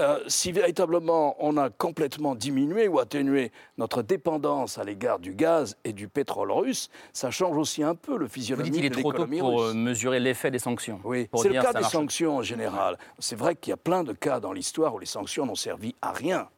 euh, 0.00 0.18
si 0.26 0.50
véritablement 0.52 1.36
on 1.40 1.56
a 1.56 1.68
complètement 1.70 2.34
diminué 2.34 2.88
ou 2.88 2.98
atténué 2.98 3.52
notre 3.78 4.02
dépendance 4.02 4.78
à 4.78 4.84
l'égard 4.84 5.18
du 5.18 5.34
gaz 5.34 5.76
et 5.84 5.92
du 5.92 6.08
pétrole 6.08 6.50
russe, 6.50 6.88
ça 7.12 7.30
change 7.30 7.56
aussi 7.56 7.82
un 7.82 7.94
peu 7.94 8.16
le 8.16 8.26
physionomie 8.26 8.70
Vous 8.70 8.76
dites, 8.76 8.84
il 8.84 8.98
est 8.98 9.02
trop 9.02 9.12
tôt 9.12 9.26
pour 9.26 9.62
euh, 9.62 9.74
mesurer 9.74 10.20
l'effet 10.20 10.50
des 10.50 10.58
sanctions. 10.58 11.00
Oui, 11.04 11.28
c'est 11.34 11.48
le 11.48 11.60
cas 11.60 11.72
des 11.72 11.82
sanctions 11.82 12.38
en 12.38 12.42
général. 12.42 12.98
C'est 13.18 13.36
vrai 13.36 13.54
qu'il 13.56 13.70
y 13.70 13.74
a 13.74 13.76
plein 13.76 14.02
de 14.02 14.12
cas 14.12 14.40
dans 14.40 14.52
l'histoire 14.52 14.94
où 14.94 14.98
les 14.98 15.06
sanctions 15.06 15.46
n'ont 15.46 15.54
servi 15.54 15.94
à 16.00 16.12
rien. 16.12 16.48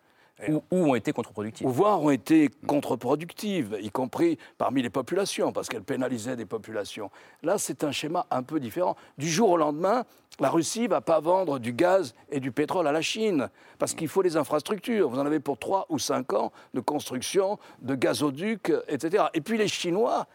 Ou, 0.48 0.62
ont 0.70 0.94
été 0.94 1.12
contre-productives. 1.12 1.66
Ou 1.66 1.70
voire 1.70 2.02
ont 2.02 2.10
été 2.10 2.50
contre-productives, 2.66 3.76
y 3.80 3.90
compris 3.90 4.38
parmi 4.58 4.82
les 4.82 4.90
populations, 4.90 5.52
parce 5.52 5.68
qu'elles 5.68 5.82
pénalisaient 5.82 6.36
des 6.36 6.46
populations. 6.46 7.10
Là, 7.42 7.58
c'est 7.58 7.84
un 7.84 7.92
schéma 7.92 8.26
un 8.30 8.42
peu 8.42 8.60
différent. 8.60 8.96
Du 9.18 9.28
jour 9.28 9.50
au 9.50 9.56
lendemain, 9.56 10.04
la 10.40 10.50
Russie 10.50 10.82
ne 10.82 10.88
va 10.88 11.00
pas 11.00 11.20
vendre 11.20 11.58
du 11.58 11.72
gaz 11.72 12.14
et 12.30 12.40
du 12.40 12.52
pétrole 12.52 12.86
à 12.86 12.92
la 12.92 13.02
Chine, 13.02 13.48
parce 13.78 13.94
qu'il 13.94 14.08
faut 14.08 14.22
les 14.22 14.36
infrastructures. 14.36 15.08
Vous 15.08 15.18
en 15.18 15.26
avez 15.26 15.40
pour 15.40 15.58
3 15.58 15.86
ou 15.88 15.98
5 15.98 16.32
ans 16.32 16.52
de 16.74 16.80
construction 16.80 17.58
de 17.80 17.94
gazoducs, 17.94 18.72
etc. 18.88 19.24
Et 19.34 19.40
puis 19.40 19.58
les 19.58 19.68
Chinois 19.68 20.26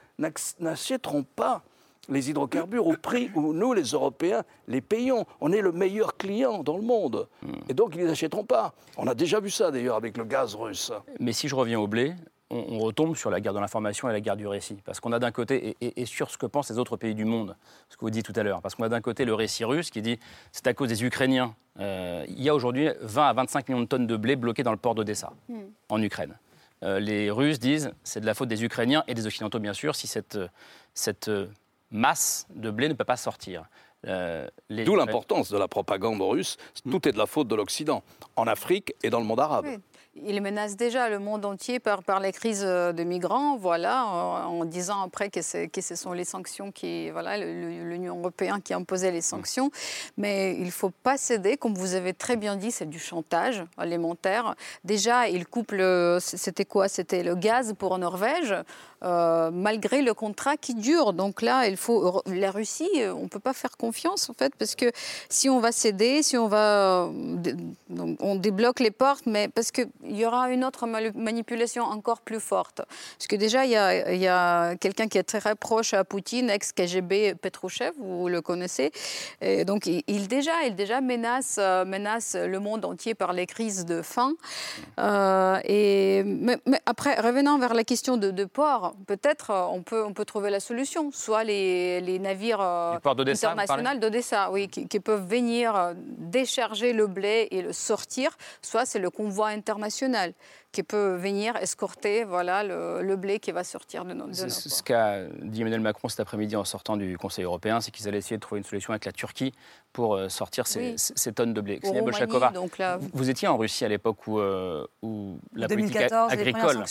n'achèteront 0.59 1.23
pas 1.23 1.63
les 2.09 2.29
hydrocarbures 2.29 2.87
au 2.87 2.93
prix 2.93 3.29
où 3.35 3.53
nous, 3.53 3.73
les 3.73 3.83
Européens, 3.83 4.43
les 4.67 4.81
payons. 4.81 5.25
On 5.41 5.51
est 5.51 5.61
le 5.61 5.71
meilleur 5.71 6.17
client 6.17 6.63
dans 6.63 6.77
le 6.77 6.83
monde. 6.83 7.27
Et 7.69 7.73
donc, 7.73 7.95
ils 7.95 8.01
ne 8.01 8.05
les 8.05 8.11
achèteront 8.11 8.45
pas. 8.45 8.73
On 8.97 9.07
a 9.07 9.15
déjà 9.15 9.39
vu 9.39 9.49
ça, 9.49 9.71
d'ailleurs, 9.71 9.95
avec 9.95 10.17
le 10.17 10.23
gaz 10.23 10.55
russe. 10.55 10.91
Mais 11.19 11.33
si 11.33 11.47
je 11.47 11.55
reviens 11.55 11.79
au 11.79 11.87
blé, 11.87 12.13
on, 12.49 12.79
retombe 12.79 13.15
sur 13.15 13.29
la 13.29 13.41
guerre 13.41 13.53
de 13.53 13.59
l'information 13.59 14.09
et 14.09 14.13
la 14.13 14.21
guerre 14.21 14.37
du 14.37 14.47
récit. 14.47 14.77
Parce 14.85 14.99
qu'on 14.99 15.11
a 15.11 15.19
d'un 15.19 15.31
côté, 15.31 15.75
et, 15.81 16.05
sur 16.05 16.31
ce 16.31 16.37
que 16.37 16.45
pensent 16.45 16.69
les 16.69 16.77
autres 16.77 16.97
pays 16.97 17.15
du 17.15 17.25
monde, 17.25 17.55
ce 17.89 17.97
que 17.97 18.01
vous 18.01 18.09
dites 18.09 18.25
tout 18.25 18.33
à 18.35 18.43
l'heure, 18.43 18.61
parce 18.61 18.75
qu'on 18.75 18.83
a 18.83 18.89
d'un 18.89 19.01
côté 19.01 19.25
le 19.25 19.33
récit 19.33 19.65
russe 19.65 19.89
qui 19.89 20.01
dit 20.01 20.19
c'est 20.51 20.67
à 20.67 20.73
cause 20.73 20.89
des 20.89 21.03
Ukrainiens. 21.03 21.55
Euh, 21.79 22.25
il 22.29 22.41
y 22.41 22.49
a 22.49 22.55
aujourd'hui 22.55 22.89
20 23.01 23.27
à 23.27 23.33
25 23.33 23.69
millions 23.69 23.81
de 23.81 23.87
tonnes 23.87 24.07
de 24.07 24.17
blé 24.17 24.35
bloquées 24.35 24.63
dans 24.63 24.71
le 24.71 24.77
port 24.77 24.95
d'Odessa, 24.95 25.33
en 25.89 26.01
Ukraine. 26.01 26.37
Euh, 26.83 26.99
les 26.99 27.31
Russes 27.31 27.59
disent 27.59 27.91
c'est 28.03 28.21
de 28.21 28.25
la 28.25 28.33
faute 28.33 28.49
des 28.49 28.63
Ukrainiens 28.63 29.03
et 29.07 29.13
des 29.13 29.25
Occidentaux, 29.27 29.59
bien 29.59 29.73
sûr, 29.73 29.95
si 29.95 30.07
cette, 30.07 30.39
cette 30.93 31.29
masse 31.91 32.47
de 32.53 32.69
blé 32.71 32.89
ne 32.89 32.93
peut 32.93 33.05
pas 33.05 33.17
sortir. 33.17 33.65
Euh, 34.05 34.47
D'où 34.69 34.95
l'importance 34.95 35.49
de 35.49 35.57
la 35.57 35.67
propagande 35.67 36.21
russe. 36.21 36.57
Tout 36.89 37.07
est 37.07 37.11
de 37.11 37.17
la 37.17 37.25
faute 37.25 37.47
de 37.47 37.55
l'Occident, 37.55 38.03
en 38.35 38.45
Afrique 38.45 38.93
et 39.03 39.09
dans 39.09 39.19
le 39.19 39.25
monde 39.25 39.39
arabe. 39.39 39.65
Il 40.25 40.41
menace 40.41 40.75
déjà 40.75 41.09
le 41.09 41.19
monde 41.19 41.45
entier 41.45 41.79
par, 41.79 42.01
par 42.01 42.19
les 42.19 42.31
crises 42.31 42.63
euh, 42.65 42.91
de 42.91 43.03
migrants, 43.03 43.55
voilà, 43.57 44.05
en, 44.05 44.65
disant 44.65 45.01
après 45.01 45.29
que, 45.29 45.65
que, 45.67 45.81
ce 45.81 45.95
sont 45.95 46.11
les 46.11 46.25
sanctions 46.25 46.71
qui, 46.71 47.11
voilà, 47.11 47.37
l'Union 47.37 48.17
européenne 48.17 48.61
qui 48.63 48.73
a 48.73 48.77
imposé 48.77 49.11
les 49.11 49.21
sanctions. 49.21 49.69
Mais 50.17 50.55
il 50.55 50.65
ne 50.65 50.71
faut 50.71 50.89
pas 50.89 51.17
céder, 51.17 51.57
comme 51.57 51.75
vous 51.75 51.93
avez 51.93 52.13
très 52.13 52.35
bien 52.35 52.55
dit, 52.55 52.71
c'est 52.71 52.89
du 52.89 52.99
chantage 52.99 53.63
alimentaire. 53.77 54.55
Déjà, 54.83 55.27
il 55.27 55.45
coupe 55.45 55.71
le, 55.71 56.17
c'était 56.19 56.65
quoi? 56.65 56.87
C'était 56.87 57.21
le 57.21 57.35
gaz 57.35 57.73
pour 57.77 57.97
Norvège. 57.97 58.55
Euh, 59.03 59.51
malgré 59.51 60.01
le 60.01 60.15
contrat 60.15 60.57
qui 60.57 60.73
dure. 60.73 61.13
Donc 61.13 61.43
là, 61.43 61.67
il 61.67 61.77
faut 61.77 62.23
la 62.25 62.49
Russie, 62.49 62.89
euh, 62.97 63.13
on 63.13 63.27
peut 63.27 63.39
pas 63.39 63.53
faire 63.53 63.77
confiance 63.77 64.27
en 64.27 64.33
fait, 64.33 64.55
parce 64.55 64.73
que 64.73 64.91
si 65.29 65.49
on 65.49 65.59
va 65.59 65.71
céder, 65.71 66.23
si 66.23 66.35
on 66.35 66.47
va, 66.47 67.03
euh, 67.03 68.15
on 68.19 68.35
débloque 68.35 68.79
les 68.79 68.89
portes, 68.89 69.27
mais 69.27 69.49
parce 69.49 69.71
qu'il 69.71 69.87
y 70.03 70.25
aura 70.25 70.49
une 70.49 70.65
autre 70.65 70.87
manipulation 70.87 71.83
encore 71.83 72.21
plus 72.21 72.39
forte. 72.39 72.81
Parce 73.17 73.27
que 73.27 73.35
déjà, 73.35 73.65
il 73.65 73.71
y 73.71 73.75
a, 73.75 74.13
y 74.15 74.27
a 74.27 74.75
quelqu'un 74.77 75.07
qui 75.07 75.19
est 75.19 75.23
très 75.23 75.53
proche 75.53 75.93
à 75.93 76.03
Poutine, 76.03 76.49
ex-KGB 76.49 77.35
Petrouchev, 77.35 77.91
vous 77.99 78.29
le 78.29 78.41
connaissez. 78.41 78.91
Et 79.41 79.63
donc 79.63 79.85
il, 79.85 80.27
déjà, 80.27 80.63
il 80.65 80.75
déjà 80.75 81.01
menace, 81.01 81.57
menace 81.85 82.35
le 82.35 82.59
monde 82.59 82.83
entier 82.83 83.13
par 83.13 83.33
les 83.33 83.45
crises 83.45 83.85
de 83.85 84.01
faim. 84.01 84.33
et 84.97 86.23
mais, 86.25 86.57
après, 86.87 87.13
revenant 87.21 87.59
vers 87.59 87.75
la 87.75 87.83
question 87.83 88.17
de, 88.17 88.31
de 88.31 88.45
port 88.45 88.86
peut-être 89.05 89.51
euh, 89.51 89.65
on 89.65 89.81
peut, 89.81 90.03
on 90.03 90.13
peut 90.13 90.25
trouver 90.25 90.49
la 90.49 90.59
solution. 90.59 91.11
Soit 91.11 91.43
les, 91.43 92.19
navires 92.19 92.61
euh, 92.61 92.97
internationaux 93.03 93.99
d'Odessa, 93.99 94.51
oui, 94.51 94.67
qui, 94.67 94.99
peuvent 94.99 95.27
venir 95.27 95.75
euh, 95.75 95.93
décharger 95.95 96.93
le 96.93 97.07
blé 97.07 97.47
et 97.51 97.61
le 97.61 97.73
sortir, 97.73 98.37
soit 98.61 98.85
c'est 98.85 98.99
le 98.99 99.09
convoi 99.09 99.47
international 99.47 100.33
qui 100.77 100.83
peut 100.83 101.15
venir 101.15 101.55
escorter 101.55 102.23
voilà, 102.23 102.63
le, 102.63 103.15
blé 103.15 103.39
qui 103.39 103.51
va 103.51 103.63
sortir 103.63 104.05
de, 104.05 104.13
nos, 104.13 104.31
Ce 104.31 104.83
qu'a 104.83 105.23
dit 105.41 105.61
Emmanuel 105.61 105.81
Macron 105.81 106.07
cet 106.07 106.19
après-midi 106.19 106.55
en 106.55 106.65
sortant 106.65 106.97
du 106.97 107.17
Conseil 107.17 107.45
européen, 107.45 107.81
c'est 107.81 107.89
qu'ils 107.89 108.07
allaient 108.07 108.19
essayer 108.19 108.37
de 108.37 108.41
trouver 108.41 108.59
une 108.59 108.63
solution 108.63 108.91
avec 108.91 109.05
la 109.05 109.11
Turquie 109.11 109.53
pour 109.91 110.19
sortir 110.29 110.67
ces, 110.67 110.95
tonnes 111.33 111.55
de 111.55 111.61
blé. 111.61 111.79
Bolchakova, 111.81 112.53
vous, 113.11 113.29
étiez 113.31 113.47
en 113.47 113.57
Russie 113.57 113.85
à 113.85 113.87
l'époque 113.87 114.27
où, 114.27 114.39
où 115.01 115.39
la 115.55 115.67
politique 115.67 115.97
agricole, 115.97 116.83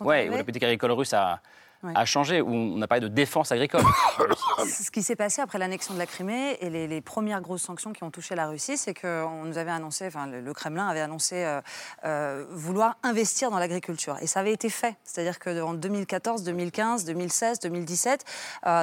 ouais, 0.00 0.30
où 0.30 0.32
la 0.32 0.42
politique 0.42 0.62
agricole 0.62 0.92
russe 0.92 1.12
a, 1.12 1.42
a 1.94 2.04
changé, 2.04 2.40
où 2.40 2.52
on 2.52 2.80
a 2.82 2.86
parlé 2.86 3.00
de 3.00 3.08
défense 3.08 3.52
agricole. 3.52 3.82
Ce 4.66 4.90
qui 4.90 5.02
s'est 5.02 5.16
passé 5.16 5.42
après 5.42 5.58
l'annexion 5.58 5.94
de 5.94 5.98
la 5.98 6.06
Crimée 6.06 6.56
et 6.60 6.70
les, 6.70 7.00
premières 7.00 7.40
grosses 7.40 7.62
sanctions 7.62 7.92
qui 7.92 8.02
ont 8.04 8.10
touché 8.10 8.34
la 8.34 8.48
Russie, 8.48 8.76
c'est 8.76 8.94
qu'on 8.94 9.44
nous 9.44 9.58
avait 9.58 9.70
annoncé, 9.70 10.06
enfin 10.06 10.26
le, 10.26 10.52
Kremlin 10.52 10.88
avait 10.88 11.00
annoncé 11.00 11.44
euh, 11.44 11.60
euh, 12.04 12.44
vouloir 12.50 12.96
investir 13.02 13.50
dans 13.50 13.58
l'agriculture. 13.58 14.16
Et 14.20 14.26
ça 14.26 14.40
avait 14.40 14.52
été 14.52 14.70
fait. 14.70 14.96
C'est-à-dire 15.04 15.38
qu'en 15.38 15.74
2014, 15.74 16.42
2015, 16.42 17.04
2016, 17.04 17.60
2017, 17.60 18.24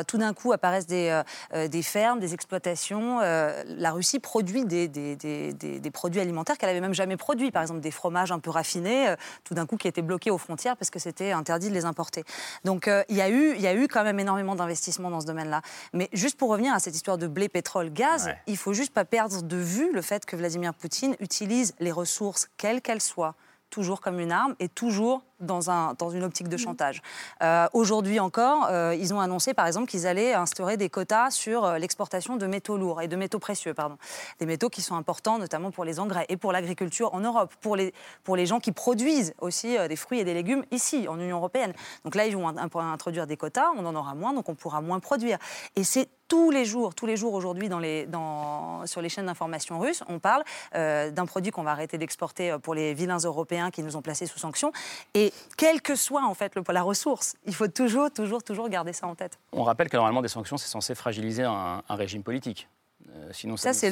tout 0.07 0.17
d'un 0.17 0.33
coup 0.33 0.53
apparaissent 0.53 0.87
des, 0.87 1.21
euh, 1.53 1.67
des, 1.67 1.81
fermes, 1.81 2.19
des 2.19 2.33
exploitations. 2.33 3.19
la 3.19 3.91
Russie 3.91 4.19
produit 4.19 4.65
des, 4.65 4.87
des, 4.87 5.15
des 5.15 5.91
produits 5.91 6.21
alimentaires 6.21 6.57
qu'elle 6.57 6.69
n'avait 6.69 6.81
même 6.81 6.93
jamais 6.93 7.17
produits. 7.17 7.51
Par 7.51 7.61
exemple, 7.61 7.81
des 7.81 7.91
fromages 7.91 8.31
un 8.31 8.39
peu 8.39 8.49
raffinés, 8.49 9.15
tout 9.43 9.53
d'un 9.53 9.65
coup 9.65 9.77
qui 9.77 9.87
étaient 9.87 10.01
bloqués 10.01 10.31
aux 10.31 10.37
frontières 10.37 10.77
parce 10.77 10.89
que 10.89 10.99
c'était 10.99 11.31
interdit 11.31 11.69
de 11.69 11.73
les 11.73 11.85
importer. 11.85 12.23
Donc 12.63 12.87
il 13.09 13.17
y, 13.17 13.21
a 13.21 13.29
eu, 13.29 13.53
il 13.55 13.61
y 13.61 13.67
a 13.67 13.75
eu 13.75 13.87
quand 13.87 14.03
même 14.03 14.19
énormément 14.19 14.55
d'investissements 14.55 15.09
dans 15.09 15.21
ce 15.21 15.25
domaine-là. 15.25 15.61
Mais 15.93 16.09
juste 16.13 16.37
pour 16.37 16.49
revenir 16.49 16.73
à 16.73 16.79
cette 16.79 16.95
histoire 16.95 17.17
de 17.17 17.27
blé, 17.27 17.49
pétrole, 17.49 17.91
gaz, 17.91 18.29
il 18.47 18.53
il 18.53 18.57
faut 18.57 18.73
juste 18.73 18.93
pas 18.93 19.03
perdre 19.03 19.41
de 19.41 19.57
vue 19.57 19.91
le 19.91 20.01
fait 20.01 20.25
que 20.25 20.35
Vladimir 20.35 20.73
Poutine 20.73 21.15
utilise 21.19 21.73
les 21.79 21.91
ressources, 21.91 22.47
quelles 22.55 22.81
qu'elles 22.81 23.01
soient, 23.01 23.35
toujours 23.71 23.99
comme 23.99 24.19
une 24.19 24.31
arme 24.31 24.55
et 24.59 24.69
toujours 24.69 25.25
dans, 25.43 25.69
un, 25.69 25.93
dans 25.97 26.09
une 26.09 26.23
optique 26.23 26.47
de 26.47 26.57
chantage. 26.57 27.01
Euh, 27.41 27.67
aujourd'hui 27.73 28.19
encore, 28.19 28.67
euh, 28.69 28.95
ils 28.97 29.13
ont 29.13 29.19
annoncé 29.19 29.53
par 29.53 29.67
exemple 29.67 29.89
qu'ils 29.89 30.07
allaient 30.07 30.33
instaurer 30.33 30.77
des 30.77 30.89
quotas 30.89 31.31
sur 31.31 31.65
euh, 31.65 31.77
l'exportation 31.77 32.35
de 32.35 32.45
métaux 32.47 32.77
lourds 32.77 33.01
et 33.01 33.07
de 33.07 33.15
métaux 33.15 33.39
précieux, 33.39 33.73
pardon. 33.73 33.97
Des 34.39 34.45
métaux 34.45 34.69
qui 34.69 34.81
sont 34.81 34.95
importants 34.95 35.37
notamment 35.37 35.71
pour 35.71 35.85
les 35.85 35.99
engrais 35.99 36.25
et 36.29 36.37
pour 36.37 36.51
l'agriculture 36.51 37.13
en 37.13 37.19
Europe, 37.19 37.53
pour 37.61 37.75
les, 37.75 37.93
pour 38.23 38.35
les 38.35 38.45
gens 38.45 38.59
qui 38.59 38.71
produisent 38.71 39.33
aussi 39.39 39.77
des 39.87 39.95
fruits 39.95 40.19
et 40.19 40.23
des 40.23 40.33
légumes 40.33 40.63
ici, 40.71 41.07
en 41.07 41.19
Union 41.19 41.37
européenne. 41.37 41.73
Donc 42.03 42.15
là, 42.15 42.25
ils 42.25 42.35
vont 42.35 42.47
introduire 42.47 43.27
des 43.27 43.37
quotas, 43.37 43.67
on 43.77 43.85
en 43.85 43.95
aura 43.95 44.15
moins, 44.15 44.33
donc 44.33 44.49
on 44.49 44.55
pourra 44.55 44.81
moins 44.81 44.99
produire. 44.99 45.37
Et 45.75 45.83
c'est 45.83 46.07
tous 46.27 46.51
les 46.51 46.65
jours, 46.65 46.95
tous 46.95 47.05
les 47.05 47.17
jours 47.17 47.33
aujourd'hui 47.33 47.69
dans 47.69 47.79
les, 47.79 48.05
dans, 48.05 48.85
sur 48.87 49.01
les 49.01 49.09
chaînes 49.09 49.25
d'information 49.25 49.79
russes, 49.79 50.03
on 50.07 50.19
parle 50.19 50.43
d'un 50.73 51.25
produit 51.25 51.51
qu'on 51.51 51.63
va 51.63 51.71
arrêter 51.71 51.97
d'exporter 51.97 52.57
pour 52.61 52.73
les 52.73 52.93
vilains 52.93 53.19
européens 53.19 53.71
qui 53.71 53.83
nous 53.83 53.95
ont 53.95 54.01
placés 54.01 54.25
sous 54.25 54.39
sanction. 54.39 54.71
Et 55.13 55.32
quelle 55.57 55.81
que 55.81 55.95
soit 55.95 56.25
en 56.25 56.33
fait 56.33 56.53
la 56.69 56.81
ressource. 56.81 57.35
Il 57.45 57.53
faut 57.55 57.67
toujours, 57.67 58.11
toujours, 58.11 58.43
toujours 58.43 58.69
garder 58.69 58.93
ça 58.93 59.07
en 59.07 59.15
tête. 59.15 59.39
On 59.51 59.63
rappelle 59.63 59.89
que 59.89 59.97
normalement 59.97 60.21
des 60.21 60.27
sanctions, 60.27 60.57
c'est 60.57 60.67
censé 60.67 60.95
fragiliser 60.95 61.43
un 61.43 61.83
régime 61.89 62.23
politique. 62.23 62.67
Euh, 63.15 63.29
sinon, 63.31 63.57
ça, 63.57 63.73
c'est 63.73 63.91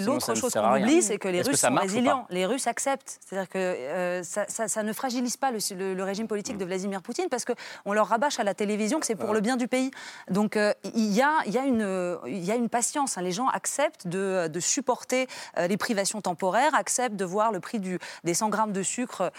l'autre 0.00 0.34
chose 0.34 0.52
qu'on 0.52 0.76
oublie, 0.76 1.02
c'est 1.02 1.18
que 1.18 1.28
les 1.28 1.42
Russes 1.42 1.60
sont 1.60 1.74
résilients. 1.74 2.26
Les 2.30 2.46
Russes 2.46 2.66
acceptent. 2.66 3.18
C'est-à-dire 3.24 3.48
que 3.48 3.58
euh, 3.58 4.22
ça, 4.22 4.82
ne 4.82 4.92
fragilise 4.92 5.36
pas 5.36 5.50
le, 5.50 6.02
régime 6.02 6.28
politique 6.28 6.58
de 6.58 6.64
Vladimir 6.64 7.02
Poutine 7.02 7.26
parce 7.30 7.44
qu'on 7.44 7.92
leur 7.92 8.08
rabâche 8.08 8.38
à 8.38 8.44
la 8.44 8.54
télévision 8.54 9.00
que 9.00 9.06
c'est 9.06 9.16
pour 9.16 9.32
le 9.32 9.40
bien 9.40 9.56
du 9.56 9.68
pays. 9.68 9.90
Donc 10.30 10.56
euh, 10.56 10.72
il 10.94 11.12
y, 11.12 11.22
a, 11.22 11.44
y, 11.46 11.58
a 11.58 11.64
une, 11.64 12.18
y 12.26 12.50
a 12.50 12.54
une 12.54 12.68
patience. 12.68 13.18
Hein. 13.18 13.22
Les 13.22 13.32
gens 13.32 13.48
acceptent 13.48 14.06
de, 14.06 14.50
supporter 14.58 15.26
les 15.68 15.76
privations 15.76 16.20
temporaires, 16.20 16.74
acceptent 16.74 17.16
de 17.16 17.24
voir 17.24 17.52
le 17.52 17.60
prix 17.60 17.78
du, 17.78 17.98
des 18.24 18.34
100 18.34 18.48
grammes 18.48 18.72
de 18.72 18.82
sucre 18.82 19.30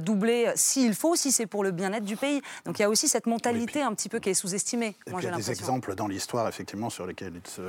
doubler 0.00 0.50
s'il 0.54 0.94
faut, 0.94 1.14
si 1.14 1.30
c'est 1.30 1.46
pour 1.46 1.62
le 1.62 1.70
bien-être 1.70 2.04
du 2.04 2.16
pays. 2.16 2.40
Donc 2.64 2.78
il 2.78 2.82
y 2.82 2.84
a 2.84 2.88
aussi 2.88 3.08
cette 3.08 3.26
mentalité 3.26 3.82
un 3.82 3.94
petit 3.94 4.08
peu 4.08 4.18
qui 4.18 4.30
est 4.30 4.34
sous-estimée. 4.34 4.96
Il 5.06 5.22
y 5.22 5.26
a 5.26 5.30
des 5.30 5.50
exemples 5.50 5.94
dans 5.94 6.08
l'histoire, 6.08 6.48
effectivement, 6.48 6.90
sur 6.90 7.06
lesquels 7.06 7.34
il 7.34 7.50
se, 7.50 7.62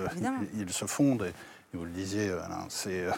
ils 0.55 0.71
se 0.71 0.85
fondent. 0.85 1.23
Et, 1.23 1.33
vous 1.73 1.85
le 1.85 1.91
disiez, 1.91 2.31
c'est, 2.69 3.01
euh, 3.01 3.11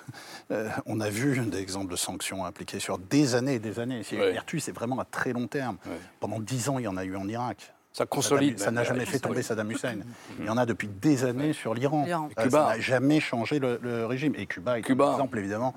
euh, 0.52 0.70
on 0.86 1.00
a 1.00 1.10
vu 1.10 1.40
des 1.46 1.60
exemples 1.60 1.92
de 1.92 1.96
sanctions 1.96 2.46
appliquées 2.46 2.80
sur 2.80 2.98
des 2.98 3.36
années 3.36 3.56
et 3.56 3.60
des 3.60 3.80
années. 3.80 4.02
Vertu, 4.02 4.60
c'est 4.60 4.72
vraiment 4.72 5.00
à 5.00 5.06
très 5.06 5.34
long 5.34 5.48
terme. 5.48 5.78
Pendant 6.20 6.40
dix 6.40 6.70
ans, 6.70 6.80
il 6.80 6.84
y 6.84 6.88
en 6.88 6.98
a 6.98 7.06
eu 7.06 7.16
en 7.16 7.28
Irak. 7.28 7.74
Ça 7.92 8.06
consolide. 8.06 8.60
Ça 8.60 8.70
n'a 8.70 8.84
jamais 8.84 9.06
fait 9.06 9.20
tomber 9.20 9.42
Saddam 9.42 9.72
Hussein. 9.72 9.98
Il 10.40 10.46
y 10.46 10.50
en 10.50 10.58
a 10.58 10.68
depuis 10.68 10.88
des 10.88 11.26
années 11.26 11.54
sur 11.54 11.74
l'Iran. 11.74 12.06
Euh, 12.08 12.44
Cuba 12.44 12.76
n'a 12.76 12.80
jamais 12.80 13.20
changé 13.20 13.60
le, 13.60 14.06
régime. 14.06 14.36
Et 14.38 14.46
Cuba 14.46 14.78
est 14.78 14.84
Cuba. 14.84 15.08
un 15.08 15.12
exemple, 15.14 15.40
évidemment, 15.40 15.74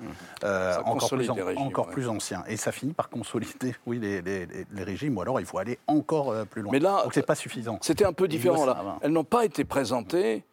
encore, 0.85 1.09
plus, 1.09 1.29
encore 1.29 1.87
plus 1.89 2.07
ancien. 2.07 2.43
Et 2.47 2.55
ça 2.55 2.71
finit 2.71 2.93
par 2.93 3.09
consolider, 3.09 3.75
oui, 3.87 3.97
les, 3.99 4.21
les, 4.21 4.83
régimes. 4.83 5.17
Ou 5.17 5.21
alors, 5.21 5.39
il 5.39 5.45
faut 5.45 5.57
aller 5.57 5.79
encore 5.87 6.45
plus 6.45 6.61
loin. 6.61 6.71
Mais 6.71 6.79
là, 6.79 7.01
Donc, 7.03 7.13
c'est 7.13 7.25
pas 7.25 7.35
suffisant. 7.35 7.79
C'était 7.81 8.05
un 8.05 8.13
peu 8.13 8.27
différent, 8.27 8.65
là. 8.65 8.97
Elles 9.01 9.11
n'ont 9.11 9.23
pas 9.23 9.43
été 9.43 9.63
présentées 9.63 10.43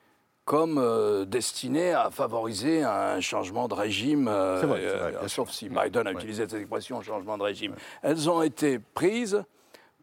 comme 0.44 0.78
euh, 0.78 1.24
destiné 1.24 1.92
à 1.92 2.10
favoriser 2.10 2.82
un 2.82 3.20
changement 3.20 3.68
de 3.68 3.74
régime, 3.74 4.28
euh, 4.28 4.62
euh, 4.64 5.28
sauf 5.28 5.50
si 5.50 5.68
Biden 5.68 6.06
a 6.06 6.12
utilisé 6.12 6.42
cette 6.48 6.60
expression 6.60 7.00
changement 7.02 7.38
de 7.38 7.42
régime. 7.42 7.74
Elles 8.02 8.28
ont 8.28 8.42
été 8.42 8.78
prises 8.78 9.44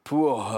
pour 0.04 0.56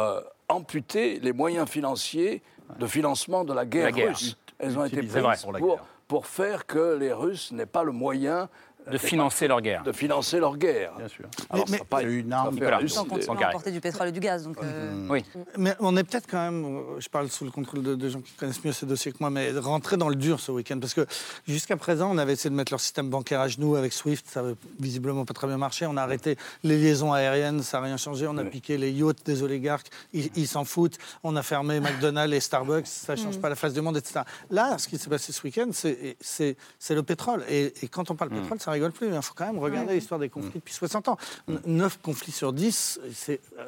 amputer 0.47 1.19
les 1.19 1.33
moyens 1.33 1.67
financiers 1.67 2.43
de 2.77 2.85
financement 2.85 3.43
de 3.43 3.53
la 3.53 3.65
guerre, 3.65 3.93
russe. 3.95 4.37
Elles 4.59 4.77
ont 4.77 4.85
été 4.85 5.01
prises 5.01 5.45
pour, 5.57 5.79
pour, 6.07 6.27
faire 6.27 6.67
que 6.67 6.95
les 6.95 7.11
Russes 7.11 7.51
n'aient 7.51 7.65
pas 7.65 7.83
le 7.83 7.91
moyen 7.91 8.47
de 8.91 8.97
financer 8.97 9.47
leur 9.47 9.61
guerre. 9.61 9.83
De 9.83 9.91
financer 9.91 10.39
leur 10.39 10.57
guerre. 10.57 10.93
Bien 10.97 11.07
sûr. 11.07 11.25
Alors, 11.49 11.65
mais, 11.69 11.79
pas 11.89 12.03
une 12.03 12.31
arme. 12.33 12.57
Sans 12.87 13.05
continuer 13.05 13.43
à 13.43 13.49
importer 13.49 13.71
du 13.71 13.81
pétrole 13.81 14.07
et 14.07 14.11
du 14.11 14.19
gaz. 14.19 14.43
Donc, 14.43 14.57
euh, 14.63 15.07
Oui. 15.09 15.23
Mais 15.57 15.75
on 15.79 15.95
est 15.97 16.03
peut-être 16.03 16.27
quand 16.29 16.43
même, 16.43 16.65
euh, 16.65 16.99
je 16.99 17.09
parle 17.09 17.29
sous 17.29 17.45
le 17.45 17.51
contrôle 17.51 17.83
de, 17.83 18.09
gens 18.09 18.21
qui 18.21 18.33
connaissent 18.33 18.63
mieux 18.63 18.71
ces 18.71 18.85
dossiers 18.85 19.11
que 19.11 19.17
moi, 19.19 19.29
mais 19.29 19.51
rentrer 19.51 19.97
dans 19.97 20.09
le 20.09 20.15
dur 20.15 20.39
ce 20.39 20.51
week-end. 20.51 20.79
Parce 20.79 20.93
que 20.93 21.05
jusqu'à 21.47 21.77
présent, 21.77 22.09
on 22.11 22.17
avait 22.17 22.33
essayé 22.33 22.49
de 22.49 22.55
mettre 22.55 22.71
leur 22.71 22.79
système 22.79 23.09
bancaire 23.09 23.41
à 23.41 23.47
genoux 23.47 23.75
avec 23.75 23.93
SWIFT. 23.93 24.25
Ça 24.27 24.41
n'avait 24.41 24.55
visiblement 24.79 25.25
pas 25.25 25.33
très 25.33 25.47
bien 25.47 25.57
marché. 25.57 25.85
On 25.85 25.97
a 25.97 26.01
arrêté 26.01 26.37
les 26.63 26.77
liaisons 26.77 27.13
aériennes. 27.13 27.61
Ça 27.61 27.79
n'a 27.79 27.85
rien 27.85 27.97
changé. 27.97 28.27
On 28.27 28.37
a 28.37 28.45
piqué 28.45 28.77
les 28.77 28.91
yachts 28.91 29.25
des 29.25 29.43
oligarques. 29.43 29.87
Ils 30.13 30.47
s'en 30.47 30.65
foutent. 30.65 30.97
On 31.23 31.35
a 31.35 31.43
fermé 31.43 31.79
McDonald's 31.79 32.35
et 32.35 32.39
Starbucks. 32.39 32.87
Ça 32.87 33.15
ne 33.15 33.17
change 33.19 33.37
mm. 33.37 33.41
pas 33.41 33.49
la 33.49 33.55
face 33.55 33.73
du 33.73 33.81
monde, 33.81 33.97
etc. 33.97 34.21
Là, 34.49 34.77
ce 34.77 34.87
qui 34.87 34.97
s'est 34.97 35.09
passé 35.09 35.31
ce 35.31 35.43
week-end, 35.43 35.69
c'est 35.71 36.55
le 36.89 37.03
pétrole. 37.03 37.43
Et, 37.49 37.73
quand 37.91 38.09
on 38.11 38.15
parle 38.15 38.31
mm. 38.31 38.41
pétrole, 38.41 38.59
ça 38.59 38.71
rigole 38.79 38.91
plus. 38.91 39.07
Il 39.07 39.21
faut 39.21 39.33
quand 39.35 39.45
même 39.45 39.59
regarder 39.59 39.93
l'histoire 39.93 40.19
des 40.19 40.29
conflits 40.29 40.51
depuis 40.55 40.73
60 40.73 41.07
ans. 41.09 41.17
9 41.65 41.99
conflits 42.01 42.31
sur 42.31 42.53
10 42.53 42.99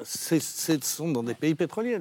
c'est, 0.03 0.83
sont 0.83 1.09
dans 1.11 1.23
des 1.23 1.33
pays 1.33 1.55
pétroliers. 1.55 1.97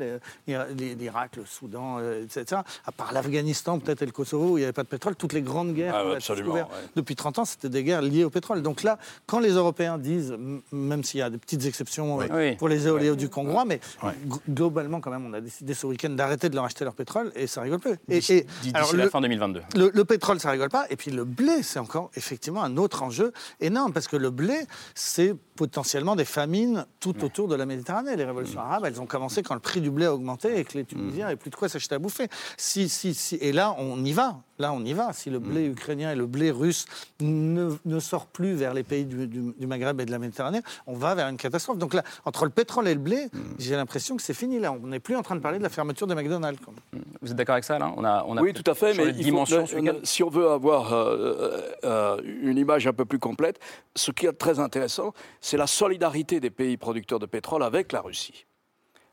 L'Irak, 0.47 1.37
le 1.37 1.45
Soudan, 1.45 1.99
euh, 1.99 2.25
etc. 2.25 2.63
À 2.87 2.93
part 2.93 3.13
l'Afghanistan, 3.13 3.79
peut-être, 3.79 4.03
et 4.03 4.07
le 4.07 4.13
Kosovo, 4.13 4.51
où 4.53 4.59
il 4.59 4.61
n'y 4.61 4.65
avait 4.65 4.73
pas 4.73 4.83
de 4.83 4.89
pétrole, 4.89 5.17
toutes 5.17 5.33
les 5.33 5.43
grandes 5.43 5.75
guerres 5.75 5.95
Ah 5.97 6.07
ouais, 6.09 6.65
depuis 6.97 7.17
30 7.17 7.39
ans, 7.41 7.45
c'était 7.45 7.69
des 7.69 7.85
guerres 7.85 8.03
liées 8.03 8.25
au 8.25 8.31
pétrole. 8.31 8.63
Donc 8.63 8.83
là, 8.83 8.99
quand 9.27 9.41
les 9.41 9.51
Européens 9.51 9.99
disent, 9.99 10.35
même 10.73 11.05
s'il 11.05 11.21
y 11.21 11.23
a 11.23 11.31
des 11.31 11.39
petites 11.39 11.65
exceptions 11.67 12.21
euh, 12.21 12.27
Oui. 12.33 12.57
pour 12.57 12.69
les 12.69 12.87
éoléoducs 12.87 13.37
hongrois, 13.37 13.65
mais 13.65 13.81
g- 14.03 14.11
globalement, 14.49 15.01
quand 15.01 15.11
même, 15.11 15.27
on 15.27 15.33
a 15.33 15.41
décidé 15.41 15.75
ce 15.75 15.87
week-end 15.87 16.11
d'arrêter 16.11 16.49
de 16.49 16.55
leur 16.55 16.65
acheter 16.65 16.85
leur 16.85 16.95
pétrole 16.95 17.33
et 17.35 17.47
ça 17.47 17.63
rigole 17.63 17.81
plus. 17.81 17.93
Et, 18.09 18.17
et- 18.19 18.21
D'ici 18.21 18.47
alors, 18.75 18.95
la 18.95 19.05
le- 19.05 19.11
fin 19.11 19.21
2022. 19.21 19.63
le, 19.77 19.91
le 19.93 20.05
pétrole, 20.05 20.41
ça 20.41 20.51
rigole 20.51 20.69
pas. 20.71 20.87
Et 20.91 20.97
puis 20.97 21.11
le 21.11 21.25
blé, 21.25 21.63
c'est 21.63 21.79
encore 21.79 22.11
effectivement 22.17 22.63
un 22.63 22.77
autre 22.77 22.90
enjeu 22.95 23.33
énorme 23.61 23.93
parce 23.93 24.09
que 24.09 24.17
le 24.17 24.31
blé, 24.31 24.67
c'est 24.95 25.35
potentiellement 25.57 26.17
des 26.17 26.25
famines 26.25 26.87
tout 27.01 27.25
autour 27.25 27.49
de 27.49 27.55
la 27.55 27.67
Méditerranée. 27.67 28.17
Les 28.17 28.25
révolutions 28.25 28.61
arabes, 28.61 28.85
elles 28.87 29.01
ont 29.01 29.07
commencé 29.07 29.43
quand 29.43 29.55
le 29.55 29.61
prix 29.61 29.81
du 29.81 29.91
blé 29.91 30.07
a 30.07 30.15
augmenté 30.15 30.59
et 30.59 30.65
que 30.65 30.79
les 30.79 30.85
Tunisiens 30.85 31.25
n'avaient 31.25 31.37
plus 31.37 31.51
de 31.51 31.57
quoi 31.57 31.69
s'acheter 31.69 31.95
à 31.95 31.99
bouffer. 31.99 32.29
Si, 32.57 32.89
si, 32.89 33.15
si, 33.15 33.37
et 33.37 33.53
là, 33.53 33.75
on 33.79 34.05
y 34.05 34.13
va. 34.13 34.43
Là, 34.61 34.73
on 34.75 34.85
y 34.85 34.93
va. 34.93 35.13
Si 35.15 35.31
le 35.31 35.39
blé 35.39 35.65
ukrainien 35.67 36.13
et 36.13 36.15
le 36.15 36.27
blé 36.27 36.51
russe 36.51 36.85
ne, 37.21 37.71
ne 37.87 37.99
sortent 37.99 38.31
plus 38.31 38.53
vers 38.55 38.75
les 38.75 38.83
pays 38.83 39.07
du, 39.07 39.27
du- 39.27 39.55
du 39.59 39.67
Maghreb 39.67 39.99
et 40.01 40.05
de 40.05 40.11
la 40.11 40.19
Méditerranée, 40.19 40.61
on 40.87 40.93
va 40.95 41.15
vers 41.15 41.29
une 41.29 41.39
catastrophe. 41.39 41.79
Donc 41.79 41.95
là, 41.95 42.03
entre 42.27 42.45
le 42.45 42.51
pétrole 42.51 42.87
et 42.87 42.93
le 42.95 43.01
blé, 43.01 43.29
j'ai 43.59 43.75
l'impression 43.75 44.17
que 44.17 44.23
c'est 44.23 44.35
fini. 44.35 44.59
Là, 44.61 44.71
on 44.73 44.87
n'est 44.87 45.01
plus 45.01 45.17
en 45.17 45.23
train 45.23 45.35
de 45.35 45.41
parler 45.41 45.57
de 45.59 45.63
la 45.63 45.71
fermeture 45.71 46.07
des 46.07 46.15
McDonald's. 46.15 46.61
quoi. 46.63 46.75
Vous 47.23 47.31
êtes 47.31 47.37
d'accord 47.37 47.55
avec 47.55 47.65
ça, 47.65 47.79
là? 47.79 47.91
On 47.97 48.05
a, 48.05 48.23
on 48.29 48.37
a 48.37 48.43
Oui, 48.43 48.53
tout 48.53 48.71
à 48.71 48.75
fait, 48.75 48.93
mais 48.95 49.05
il 49.19 49.25
faut- 49.31 49.37
ne- 49.81 50.05
si 50.05 50.23
on 50.23 50.29
veut 50.29 50.51
avoir 50.51 50.93
euh, 50.93 51.61
euh, 51.85 52.21
une 52.43 52.59
image 52.59 52.87
un 52.87 52.93
peu 52.93 53.07
plus 53.07 53.19
complète, 53.19 53.59
ce 53.97 54.11
qui 54.11 54.27
est 54.27 54.33
très 54.33 54.59
intéressant, 54.61 55.15
c'est 55.41 55.57
la 55.57 55.67
solidarité 55.67 56.39
des 56.39 56.51
pays 56.51 56.77
producteurs 56.77 57.19
de 57.19 57.27
pétrole 57.27 57.63
avec 57.63 57.93
la 57.93 58.03
Russie. 58.03 58.45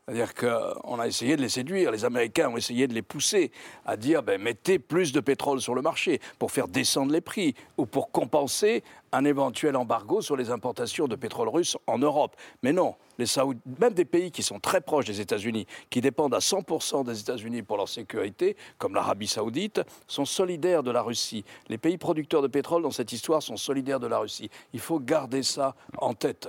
C'est-à-dire 0.08 0.34
qu'on 0.34 0.98
a 0.98 1.06
essayé 1.06 1.36
de 1.36 1.42
les 1.42 1.50
séduire, 1.50 1.90
les 1.90 2.06
Américains 2.06 2.48
ont 2.48 2.56
essayé 2.56 2.88
de 2.88 2.94
les 2.94 3.02
pousser 3.02 3.52
à 3.84 3.98
dire 3.98 4.22
ben, 4.22 4.40
mettez 4.40 4.78
plus 4.78 5.12
de 5.12 5.20
pétrole 5.20 5.60
sur 5.60 5.74
le 5.74 5.82
marché 5.82 6.18
pour 6.38 6.50
faire 6.50 6.66
descendre 6.66 7.12
les 7.12 7.20
prix 7.20 7.54
ou 7.76 7.84
pour 7.84 8.10
compenser 8.10 8.82
un 9.12 9.26
éventuel 9.26 9.76
embargo 9.76 10.22
sur 10.22 10.34
les 10.34 10.48
importations 10.50 11.08
de 11.08 11.14
pétrole 11.14 11.50
russe 11.50 11.76
en 11.86 11.98
Europe. 11.98 12.36
Mais 12.62 12.72
non, 12.72 12.94
les 13.18 13.26
Saoudiens, 13.26 13.60
même 13.78 13.92
des 13.92 14.06
pays 14.06 14.30
qui 14.30 14.42
sont 14.42 14.58
très 14.58 14.80
proches 14.80 15.04
des 15.04 15.20
États-Unis, 15.20 15.66
qui 15.90 16.00
dépendent 16.00 16.34
à 16.34 16.38
100% 16.38 17.04
des 17.04 17.20
États-Unis 17.20 17.60
pour 17.60 17.76
leur 17.76 17.88
sécurité, 17.90 18.56
comme 18.78 18.94
l'Arabie 18.94 19.26
Saoudite, 19.28 19.82
sont 20.06 20.24
solidaires 20.24 20.82
de 20.82 20.90
la 20.90 21.02
Russie. 21.02 21.44
Les 21.68 21.76
pays 21.76 21.98
producteurs 21.98 22.40
de 22.40 22.48
pétrole 22.48 22.82
dans 22.82 22.90
cette 22.90 23.12
histoire 23.12 23.42
sont 23.42 23.58
solidaires 23.58 24.00
de 24.00 24.06
la 24.06 24.20
Russie. 24.20 24.48
Il 24.72 24.80
faut 24.80 25.00
garder 25.00 25.42
ça 25.42 25.74
en 25.98 26.14
tête. 26.14 26.48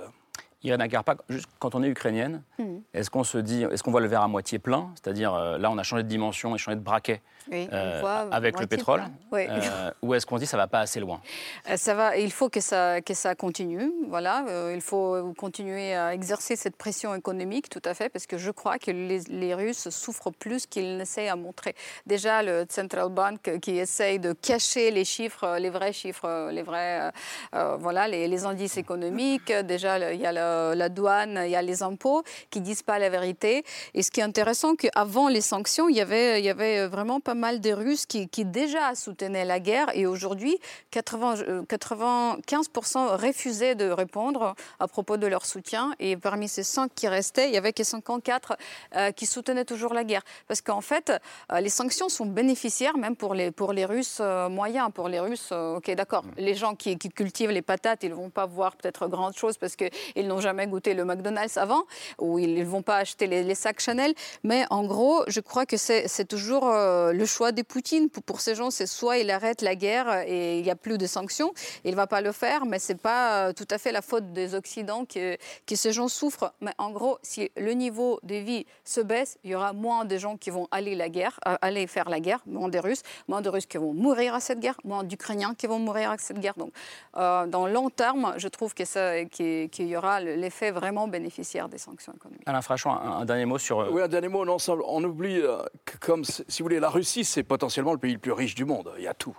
Irina 0.62 0.88
Garpak, 0.88 1.18
juste 1.28 1.48
quand 1.58 1.74
on 1.74 1.82
est 1.82 1.88
ukrainienne, 1.88 2.42
Mhm. 2.58 2.82
est-ce 2.92 3.10
qu'on 3.10 3.24
se 3.24 3.38
dit, 3.38 3.62
est-ce 3.62 3.82
qu'on 3.82 3.90
voit 3.90 4.00
le 4.02 4.08
verre 4.08 4.22
à 4.22 4.28
moitié 4.28 4.58
plein? 4.58 4.90
C'est-à-dire, 4.94 5.32
euh, 5.34 5.56
là, 5.58 5.70
on 5.70 5.78
a 5.78 5.82
changé 5.82 6.02
de 6.02 6.08
dimension 6.08 6.54
et 6.54 6.58
changé 6.58 6.76
de 6.76 6.82
braquet 6.82 7.22
Oui, 7.50 7.68
euh, 7.72 7.98
voit 8.00 8.26
avec 8.32 8.58
le 8.60 8.66
pétrole. 8.66 9.02
Oui. 9.32 9.46
Euh, 9.48 9.90
Ou 10.02 10.14
est-ce 10.14 10.26
qu'on 10.26 10.38
dit 10.38 10.46
ça 10.46 10.56
va 10.56 10.66
pas 10.66 10.80
assez 10.80 11.00
loin? 11.00 11.20
Euh, 11.68 11.76
Ça 11.76 11.94
va, 11.94 12.16
il 12.16 12.30
faut 12.32 12.48
que 12.48 12.60
ça, 12.60 13.00
que 13.00 13.14
ça 13.14 13.34
continue. 13.34 13.92
Voilà, 14.08 14.44
Euh, 14.48 14.72
il 14.74 14.80
faut 14.80 15.32
continuer 15.36 15.94
à 15.94 16.14
exercer 16.14 16.56
cette 16.56 16.76
pression 16.76 17.14
économique, 17.14 17.68
tout 17.68 17.82
à 17.84 17.94
fait, 17.94 18.08
parce 18.08 18.26
que 18.26 18.38
je 18.38 18.50
crois 18.50 18.78
que 18.78 18.90
les, 18.90 19.20
les 19.28 19.54
Russes 19.54 19.88
souffrent 19.90 20.30
plus 20.32 20.66
qu'ils 20.66 20.96
n'essaient 20.96 21.28
à 21.28 21.36
montrer. 21.36 21.74
Déjà, 22.06 22.42
le 22.42 22.66
Central 22.68 23.08
Bank 23.10 23.58
qui 23.60 23.78
essaye 23.78 24.18
de 24.18 24.32
cacher 24.32 24.90
les 24.90 25.04
chiffres, 25.04 25.56
les 25.58 25.70
vrais 25.70 25.92
chiffres, 25.92 26.50
les 26.50 26.62
vrais, 26.62 27.10
voilà, 27.52 28.08
les, 28.08 28.28
les 28.28 28.44
indices 28.44 28.76
économiques. 28.76 29.52
Déjà, 29.52 30.12
il 30.12 30.20
y 30.20 30.26
a 30.26 30.32
la 30.74 30.88
douane, 30.88 31.42
il 31.44 31.50
y 31.50 31.56
a 31.56 31.62
les 31.62 31.82
impôts 31.82 32.22
qui 32.50 32.60
disent 32.60 32.82
pas 32.82 32.98
la 32.98 33.08
vérité. 33.08 33.64
Et 33.94 34.02
ce 34.02 34.10
qui 34.10 34.20
est 34.20 34.24
intéressant, 34.24 34.74
qu'avant 34.74 35.28
les 35.28 35.40
sanctions, 35.40 35.88
il 35.88 35.96
y 35.96 36.00
avait, 36.00 36.40
il 36.40 36.44
y 36.44 36.50
avait 36.50 36.86
vraiment 36.86 37.20
pas 37.20 37.29
mal 37.34 37.60
de 37.60 37.72
Russes 37.72 38.06
qui, 38.06 38.28
qui 38.28 38.44
déjà 38.44 38.94
soutenaient 38.94 39.44
la 39.44 39.60
guerre. 39.60 39.88
Et 39.94 40.06
aujourd'hui, 40.06 40.58
80, 40.90 41.34
euh, 41.48 41.62
95% 41.62 43.16
refusaient 43.16 43.74
de 43.74 43.90
répondre 43.90 44.54
à 44.78 44.88
propos 44.88 45.16
de 45.16 45.26
leur 45.26 45.46
soutien. 45.46 45.92
Et 45.98 46.16
parmi 46.16 46.48
ces 46.48 46.62
5 46.62 46.90
qui 46.94 47.08
restaient, 47.08 47.48
il 47.48 47.54
y 47.54 47.56
avait 47.56 47.72
que 47.72 47.84
54 47.84 48.56
euh, 48.96 49.12
qui 49.12 49.26
soutenaient 49.26 49.64
toujours 49.64 49.94
la 49.94 50.04
guerre. 50.04 50.22
Parce 50.48 50.60
qu'en 50.60 50.80
fait, 50.80 51.12
euh, 51.52 51.60
les 51.60 51.68
sanctions 51.68 52.08
sont 52.08 52.26
bénéficiaires 52.26 52.96
même 52.96 53.16
pour 53.16 53.34
les, 53.34 53.50
pour 53.50 53.72
les 53.72 53.84
Russes 53.84 54.18
euh, 54.20 54.48
moyens. 54.48 54.90
Pour 54.92 55.08
les 55.08 55.20
Russes, 55.20 55.52
ok, 55.52 55.90
d'accord. 55.92 56.24
Les 56.36 56.54
gens 56.54 56.74
qui, 56.74 56.98
qui 56.98 57.08
cultivent 57.08 57.50
les 57.50 57.62
patates, 57.62 58.02
ils 58.02 58.10
ne 58.10 58.14
vont 58.14 58.30
pas 58.30 58.46
voir 58.46 58.76
peut-être 58.76 59.08
grand 59.08 59.32
chose 59.32 59.56
parce 59.58 59.76
qu'ils 59.76 60.28
n'ont 60.28 60.40
jamais 60.40 60.66
goûté 60.66 60.94
le 60.94 61.04
McDonald's 61.04 61.56
avant 61.56 61.84
ou 62.18 62.38
ils 62.38 62.54
ne 62.54 62.64
vont 62.64 62.82
pas 62.82 62.96
acheter 62.96 63.26
les, 63.26 63.42
les 63.42 63.54
sacs 63.54 63.80
Chanel. 63.80 64.14
Mais 64.44 64.64
en 64.70 64.84
gros, 64.84 65.22
je 65.26 65.40
crois 65.40 65.66
que 65.66 65.76
c'est 65.76 66.24
toujours 66.28 66.68
euh, 66.68 67.12
le 67.20 67.26
choix 67.26 67.52
de 67.52 67.62
Poutine. 67.62 68.08
Pour, 68.08 68.22
pour 68.22 68.40
ces 68.40 68.54
gens, 68.54 68.70
c'est 68.70 68.86
soit 68.86 69.18
il 69.18 69.30
arrête 69.30 69.60
la 69.62 69.74
guerre 69.74 70.24
et 70.26 70.58
il 70.58 70.64
n'y 70.64 70.70
a 70.70 70.76
plus 70.76 70.98
de 70.98 71.06
sanctions, 71.06 71.52
il 71.84 71.90
ne 71.92 71.96
va 71.96 72.06
pas 72.06 72.20
le 72.22 72.32
faire, 72.32 72.64
mais 72.66 72.78
ce 72.78 72.92
n'est 72.92 72.98
pas 72.98 73.48
euh, 73.48 73.52
tout 73.52 73.68
à 73.70 73.78
fait 73.78 73.92
la 73.92 74.02
faute 74.02 74.32
des 74.32 74.54
Occidents 74.54 75.04
que, 75.04 75.36
que 75.66 75.76
ces 75.76 75.92
gens 75.92 76.08
souffrent. 76.08 76.52
Mais 76.60 76.72
en 76.78 76.90
gros, 76.90 77.18
si 77.22 77.50
le 77.56 77.72
niveau 77.72 78.18
de 78.22 78.36
vie 78.36 78.64
se 78.84 79.00
baisse, 79.00 79.38
il 79.44 79.50
y 79.50 79.54
aura 79.54 79.72
moins 79.74 80.04
de 80.04 80.16
gens 80.16 80.36
qui 80.36 80.50
vont 80.50 80.66
aller, 80.70 80.94
la 80.94 81.08
guerre, 81.10 81.38
euh, 81.46 81.56
aller 81.60 81.86
faire 81.86 82.08
la 82.08 82.20
guerre, 82.20 82.40
moins 82.46 82.68
de 82.68 82.78
Russes, 82.78 83.02
moins 83.28 83.42
de 83.42 83.50
Russes 83.50 83.66
qui 83.66 83.76
vont 83.76 83.92
mourir 83.92 84.34
à 84.34 84.40
cette 84.40 84.60
guerre, 84.60 84.78
moins 84.84 85.04
d'Ukrainiens 85.04 85.54
qui 85.54 85.66
vont 85.66 85.78
mourir 85.78 86.10
à 86.12 86.16
cette 86.18 86.40
guerre. 86.40 86.54
Donc, 86.56 86.72
euh, 87.16 87.46
dans 87.46 87.66
le 87.66 87.72
long 87.72 87.90
terme, 87.90 88.34
je 88.38 88.48
trouve 88.48 88.72
que 88.74 88.84
ça- 88.86 89.24
qu'il 89.26 89.68
y 89.92 89.96
aura 89.96 90.20
l'effet 90.20 90.70
vraiment 90.70 91.06
bénéficiaire 91.08 91.68
des 91.68 91.78
sanctions 91.78 92.12
économiques. 92.14 92.44
Alain 92.46 92.62
Frachon, 92.62 92.90
un, 92.92 93.20
un 93.20 93.24
dernier 93.26 93.44
mot 93.44 93.58
sur. 93.58 93.76
Oui, 93.92 94.00
un 94.00 94.08
dernier 94.08 94.28
mot, 94.28 94.44
non, 94.44 94.56
on 94.86 95.04
oublie 95.04 95.40
euh, 95.40 95.58
que 95.84 95.96
comme, 95.98 96.24
si 96.24 96.42
vous 96.60 96.64
voulez, 96.66 96.80
la 96.80 96.88
Russie, 96.88 97.09
c'est 97.24 97.42
potentiellement 97.42 97.92
le 97.92 97.98
pays 97.98 98.12
le 98.12 98.18
plus 98.18 98.32
riche 98.32 98.54
du 98.54 98.64
monde. 98.64 98.92
Il 98.96 99.02
y 99.02 99.08
a 99.08 99.14
tout. 99.14 99.36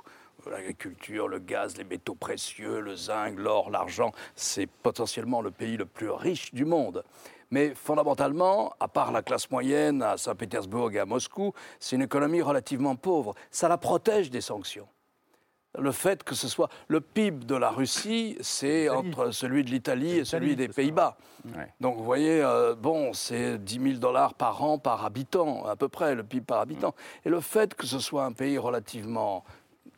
L'agriculture, 0.50 1.28
le 1.28 1.40
gaz, 1.40 1.78
les 1.78 1.84
métaux 1.84 2.16
précieux, 2.16 2.82
le 2.82 2.96
zinc, 2.96 3.38
l'or, 3.38 3.70
l'argent, 3.70 4.12
c'est 4.36 4.68
potentiellement 4.68 5.42
le 5.42 5.52
pays 5.52 5.78
le 5.78 5.86
plus 5.86 6.10
riche 6.10 6.54
du 6.54 6.66
monde. 6.66 7.04
Mais 7.52 7.74
fondamentalement, 7.76 8.74
à 8.80 8.88
part 8.88 9.12
la 9.12 9.22
classe 9.22 9.50
moyenne 9.52 10.02
à 10.02 10.18
Saint-Pétersbourg 10.18 10.92
et 10.94 11.00
à 11.00 11.06
Moscou, 11.06 11.54
c'est 11.80 11.96
une 11.96 12.02
économie 12.02 12.42
relativement 12.42 12.96
pauvre. 12.96 13.36
Ça 13.52 13.70
la 13.70 13.78
protège 13.78 14.32
des 14.32 14.42
sanctions. 14.42 14.88
Le 15.80 15.92
fait 15.94 16.24
que 16.24 16.36
ce 16.36 16.48
soit 16.50 16.68
le 16.90 17.00
PIB 17.00 17.46
de 17.46 17.56
la 17.56 17.70
Russie, 17.70 18.38
c'est 18.42 18.90
entre 18.90 19.32
celui 19.32 19.64
de 19.64 19.70
l'Italie 19.70 20.18
et 20.18 20.26
celui 20.26 20.56
des 20.58 20.68
Pays-Bas. 20.68 21.16
Donc 21.80 21.98
vous 21.98 22.04
voyez, 22.04 22.42
euh, 22.44 22.76
bon, 22.76 23.14
c'est 23.14 23.58
10 23.58 23.80
000 23.82 23.94
dollars 23.96 24.34
par 24.34 24.62
an 24.64 24.78
par 24.78 25.06
habitant, 25.06 25.66
à 25.66 25.76
peu 25.78 25.88
près, 25.88 26.14
le 26.14 26.24
PIB 26.24 26.46
par 26.46 26.60
habitant. 26.60 26.94
Et 27.26 27.30
le 27.30 27.40
fait 27.40 27.74
que 27.74 27.88
ce 27.88 28.00
soit 28.00 28.26
un 28.26 28.34
pays 28.34 28.58
relativement 28.58 29.44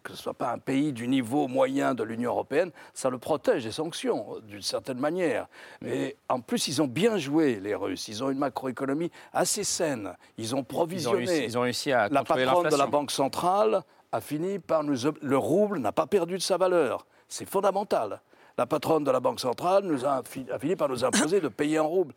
que 0.04 0.12
ce 0.12 0.18
ne 0.18 0.22
soit 0.24 0.34
pas 0.34 0.52
un 0.52 0.58
pays 0.58 0.92
du 0.92 1.08
niveau 1.08 1.48
moyen 1.48 1.94
de 1.96 2.04
l'Union 2.04 2.32
européenne, 2.32 2.72
ça 2.94 3.10
le 3.10 3.18
protège 3.18 3.64
des 3.64 3.72
sanctions, 3.72 4.36
d'une 4.44 4.62
certaine 4.62 5.00
manière. 5.00 5.48
Et 5.86 6.18
en 6.28 6.42
plus, 6.42 6.68
ils 6.68 6.82
ont 6.82 6.88
bien 6.88 7.18
joué, 7.18 7.62
les 7.62 7.74
Russes. 7.74 8.10
Ils 8.10 8.22
ont 8.22 8.30
une 8.30 8.38
macroéconomie 8.38 9.10
assez 9.32 9.64
saine. 9.64 10.14
Ils 10.38 10.56
ont 10.56 10.64
provisionné. 10.66 11.26
réussi- 11.26 11.44
ils 11.46 11.58
ont 11.58 11.62
réussi 11.62 11.92
à 11.94 12.10
La 12.10 12.24
patronne 12.26 12.66
de 12.70 12.76
la. 12.76 12.86
Banque 12.88 13.12
centrale 13.12 13.82
a 14.14 14.22
fini 14.22 14.60
par 14.60 14.84
nous... 14.84 14.96
Le 15.22 15.38
rouble 15.38 15.80
n'a 15.80 15.92
pas 15.92 16.08
perdu 16.08 16.38
de 16.38 16.42
sa 16.42 16.56
valeur. 16.56 17.06
C'est 17.28 17.50
fondamental. 17.50 18.22
La 18.56 18.68
patronne 18.68 19.04
de 19.04 19.10
la 19.10 19.20
Banque 19.20 19.40
centrale 19.40 19.84
nous 19.84 20.06
a, 20.06 20.22
fi- 20.24 20.46
a 20.54 20.60
fini 20.60 20.76
par 20.76 20.88
nous 20.88 21.04
imposer 21.04 21.42
de 21.42 21.48
payer 21.48 21.80
en 21.80 21.88
rouble, 21.88 22.14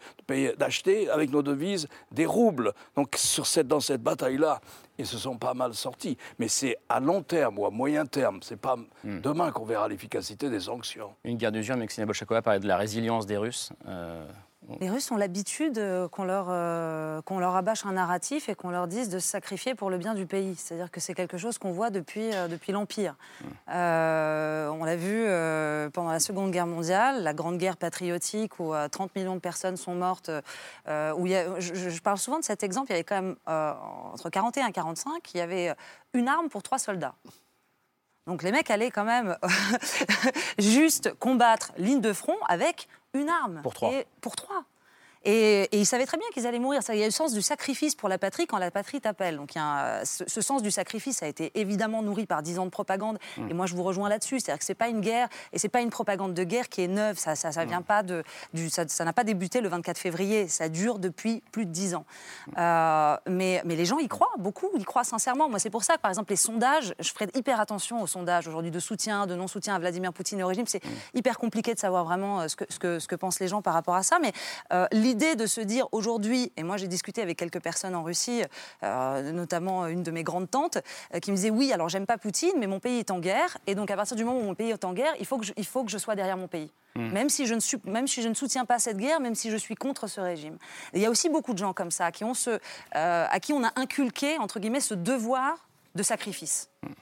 d'acheter 0.59 1.09
avec 1.09 1.31
nos 1.31 1.43
devises 1.43 1.89
des 2.13 2.27
roubles. 2.27 2.73
Donc 2.95 3.15
sur 3.17 3.47
cette, 3.47 3.67
dans 3.67 3.81
cette 3.81 4.03
bataille-là, 4.03 4.61
ils 4.99 5.07
se 5.07 5.17
sont 5.17 5.39
pas 5.39 5.55
mal 5.55 5.73
sortis. 5.73 6.19
Mais 6.39 6.49
c'est 6.49 6.77
à 6.91 7.01
long 7.01 7.23
terme 7.23 7.59
ou 7.59 7.65
à 7.65 7.71
moyen 7.71 8.05
terme. 8.05 8.41
C'est 8.43 8.61
pas 8.61 8.77
Hmm. 9.03 9.21
demain 9.21 9.51
qu'on 9.51 9.65
verra 9.65 9.89
l'efficacité 9.89 10.51
des 10.51 10.61
sanctions. 10.61 11.15
Une 11.25 11.39
guerre 11.39 11.53
d'usure, 11.53 11.79
Maxime 11.79 12.05
Bolchakova 12.05 12.43
parlait 12.43 12.61
de 12.61 12.69
la 12.69 12.77
résilience 12.77 13.25
des 13.25 13.39
Russes. 13.39 13.71
Euh, 13.89 14.27
Les 14.81 14.91
Russes 14.91 15.13
ont 15.13 15.17
l'habitude 15.17 15.79
euh, 15.79 16.09
qu'on 16.09 16.25
leur, 16.25 16.47
euh, 16.51 17.23
qu'on 17.23 17.39
leur 17.39 17.55
abâche 17.55 17.87
un 17.87 17.93
narratif 17.93 18.49
et 18.49 18.57
qu'on 18.57 18.71
leur 18.71 18.89
dise 18.89 19.09
de 19.09 19.21
se 19.21 19.29
sacrifier 19.29 19.77
pour 19.77 19.91
le 19.91 19.97
bien 19.99 20.15
du 20.15 20.27
pays. 20.27 20.57
C'est-à-dire 20.57 20.91
que 20.91 20.99
c'est 20.99 21.15
quelque 21.15 21.39
chose 21.39 21.57
qu'on 21.59 21.71
voit 21.71 21.91
depuis, 21.91 22.35
euh, 22.35 22.49
depuis 22.49 22.73
l'Empire. 22.73 23.15
Euh, 23.69 24.69
on 24.71 24.85
l'a 24.85 24.97
vu 24.97 25.25
pendant 25.93 26.11
la 26.11 26.19
Seconde 26.19 26.51
Guerre 26.51 26.67
mondiale, 26.67 27.23
la 27.23 27.33
Grande 27.33 27.59
Guerre 27.59 27.77
patriotique 27.77 28.59
où 28.59 28.75
euh, 28.75 28.89
30 28.89 29.15
millions 29.15 29.35
de 29.37 29.41
personnes 29.41 29.77
sont 29.77 29.95
mortes. 29.95 30.31
où 30.89 31.27
il 31.27 31.31
y 31.33 31.37
a- 31.37 31.61
je, 31.61 31.75
je- 31.75 32.01
parle 32.03 32.19
souvent 32.19 32.39
de 32.41 32.45
cet 32.45 32.63
exemple, 32.63 32.87
il 32.91 32.93
y 32.93 32.95
avait 32.97 33.05
quand 33.05 33.23
même 33.23 33.37
entre 33.47 34.31
41 34.31 34.67
et 34.69 34.73
45, 34.73 35.35
il 35.35 35.39
y 35.39 35.41
avait 35.41 35.75
une 36.13 36.29
arme 36.29 36.49
pour 36.49 36.63
trois 36.63 36.79
soldats. 36.79 37.15
Donc 38.27 38.43
les 38.43 38.51
mecs 38.51 38.71
allaient 38.71 38.91
quand 38.91 39.05
même 39.05 39.37
juste 40.59 41.15
combattre 41.21 41.73
ligne 41.79 42.01
de 42.01 42.13
front 42.13 42.37
avec 42.49 42.89
une 43.17 43.29
arme. 43.29 43.61
Pour 43.63 43.75
trois. 43.75 43.93
Et- 43.93 44.07
pour 44.21 44.37
trois. 44.37 44.65
Et, 45.25 45.69
ils 45.77 45.87
savaient 45.87 46.07
très 46.07 46.19
bien 46.19 46.27
qu'ils 46.33 46.47
allaient 46.47 46.59
mourir. 46.59 46.81
Il 46.89 46.99
y 46.99 47.03
a 47.03 47.07
le 47.07 47.11
sens 47.11 47.33
du 47.33 47.43
sacrifice 47.43 47.95
pour 47.95 48.09
la 48.09 48.19
patrie 48.19 48.47
quand 48.47 48.59
la 48.59 48.71
patrie 48.71 49.01
t'appelle. 49.01 49.37
Donc 49.37 49.55
il 49.55 49.59
y 49.59 49.61
a 49.61 50.03
ce, 50.05 50.41
sens 50.41 50.63
du 50.63 50.71
sacrifice 50.71 51.23
a 51.23 51.27
été 51.27 51.51
évidemment 51.55 52.03
nourri 52.03 52.27
par 52.27 52.43
dix 52.43 52.59
ans 52.59 52.65
de 52.65 52.71
propagande. 52.71 53.19
Mm. 53.37 53.51
Et 53.51 53.55
moi, 53.55 53.67
je 53.67 53.75
vous 53.75 53.83
rejoins 53.83 54.09
là-dessus. 54.09 54.41
C'est-à-dire 54.41 54.59
que 54.59 54.65
c'est 54.65 54.75
pas 54.75 54.89
une 54.89 55.01
guerre 55.01 55.29
et 55.53 55.59
c'est 55.59 55.69
pas 55.69 55.81
une 55.81 55.91
propagande 55.91 56.35
de 56.35 56.45
guerre 56.45 56.69
qui 56.69 56.83
est 56.83 56.89
neuve. 56.89 57.19
Ça, 57.19 57.35
ça, 57.35 57.65
vient 57.65 57.81
mm. 57.81 57.85
pas 57.85 58.03
de, 58.03 58.23
du, 58.55 58.71
ça, 58.71 59.05
n'a 59.05 59.13
pas 59.13 59.25
débuté 59.25 59.61
le 59.61 59.69
24 59.69 59.99
février. 59.99 60.49
Ça 60.49 60.69
dure 60.69 60.99
depuis 60.99 61.43
plus 61.53 61.67
de 61.67 61.71
dix 61.71 61.95
ans. 61.95 62.05
Mm. 62.47 62.53
Euh, 62.59 63.17
mais, 63.27 63.63
mais 63.65 63.77
les 63.77 63.85
gens 63.85 63.99
y 63.99 64.09
croient 64.09 64.29
beaucoup. 64.39 64.71
Ils 64.77 64.85
croient 64.85 65.05
sincèrement. 65.05 65.49
Moi, 65.49 65.59
c'est 65.59 65.71
pour 65.71 65.85
ça 65.85 65.97
que, 65.97 66.01
par 66.01 66.11
exemple, 66.11 66.31
les 66.31 66.37
sondages, 66.37 66.95
je 66.99 67.11
ferai 67.11 67.27
hyper 67.35 67.61
attention 67.61 68.03
aux 68.03 68.07
sondages 68.07 68.47
aujourd'hui 68.47 68.71
de 68.71 68.81
soutien, 68.81 69.27
de 69.27 69.35
non-soutien 69.35 69.75
à 69.75 69.79
Vladimir 69.79 70.13
Poutine 70.13 70.39
et 70.41 70.45
au 70.45 70.49
régime. 70.49 70.67
C'est 70.67 70.83
hyper 71.15 71.39
compliqué 71.39 71.75
de 71.75 71.79
savoir 71.79 72.05
vraiment 72.05 72.41
euh, 72.41 72.49
ce 72.49 72.57
que, 72.57 72.65
ce 72.69 72.79
que, 72.79 72.99
ce 72.99 73.09
que 73.09 73.17
pensent 73.17 73.41
les 73.41 73.49
gens 73.49 73.63
par 73.63 73.75
rapport 73.75 73.95
à 73.95 74.03
ça. 74.03 74.19
Mais 74.21 74.33
euh, 74.73 74.87
l'idée 74.93 75.16
de 75.17 75.47
se 75.47 75.61
dire 75.61 75.89
aujourd'hui, 75.93 76.53
et 76.57 76.63
moi 76.63 76.77
j'ai 76.77 76.89
discuté 76.89 77.23
avec 77.23 77.39
quelques 77.39 77.61
personnes 77.61 77.95
en 77.95 78.03
Russie, 78.03 78.43
euh, 78.83 79.33
notamment 79.33 79.87
une 79.87 80.03
de 80.03 80.11
mes 80.11 80.23
grandes 80.23 80.51
tantes, 80.51 80.79
euh, 81.15 81.21
qui 81.21 81.31
me 81.31 81.37
disait 81.37 81.51
oui, 81.51 81.73
alors 81.73 81.89
j'aime 81.89 82.07
pas 82.07 82.19
Poutine, 82.19 82.53
mais 82.59 82.67
mon 82.67 82.81
pays 82.81 82.99
est 82.99 83.11
en 83.11 83.19
guerre, 83.19 83.57
et 83.67 83.75
donc 83.75 83.91
à 83.91 83.97
partir 83.97 84.17
du 84.17 84.25
moment 84.25 84.39
où 84.39 84.45
mon 84.45 84.55
pays 84.55 84.71
est 84.71 84.85
en 84.85 84.93
guerre, 84.93 85.15
il 85.19 85.27
faut 85.27 85.39
que 85.39 85.47
je, 85.47 85.53
il 85.57 85.65
faut 85.65 85.85
que 85.85 85.91
je 85.91 85.99
sois 85.99 86.15
derrière 86.15 86.37
mon 86.37 86.49
pays. 86.49 86.71
Hmm. 86.95 87.09
Même, 87.13 87.29
si 87.29 87.47
je 87.47 87.55
ne 87.55 87.61
suis, 87.61 87.79
même 87.85 88.07
si 88.07 88.23
je 88.23 88.29
ne 88.29 88.35
soutiens 88.35 88.65
pas 88.65 88.79
cette 88.79 88.99
guerre, 88.99 89.21
même 89.21 89.35
si 89.35 89.51
je 89.51 89.57
suis 89.57 89.75
contre 89.75 90.07
ce 90.07 90.21
régime. 90.21 90.59
il 90.95 91.01
y 91.01 91.07
a 91.07 91.11
aussi 91.11 91.29
beaucoup 91.29 91.53
de 91.53 91.59
gens 91.59 91.73
comme 91.73 91.91
ça, 91.91 92.13
qui 92.13 92.25
ont 92.25 92.35
ce, 92.35 92.51
euh, 92.51 92.59
à 93.31 93.41
qui 93.41 93.53
on 93.53 93.65
a 93.65 93.73
inculqué, 93.77 94.39
entre 94.39 94.61
guillemets, 94.61 94.81
ce 94.81 94.95
devoir 94.95 95.67
de 95.95 96.03
sacrifice. 96.03 96.69
Hmm. 96.83 96.93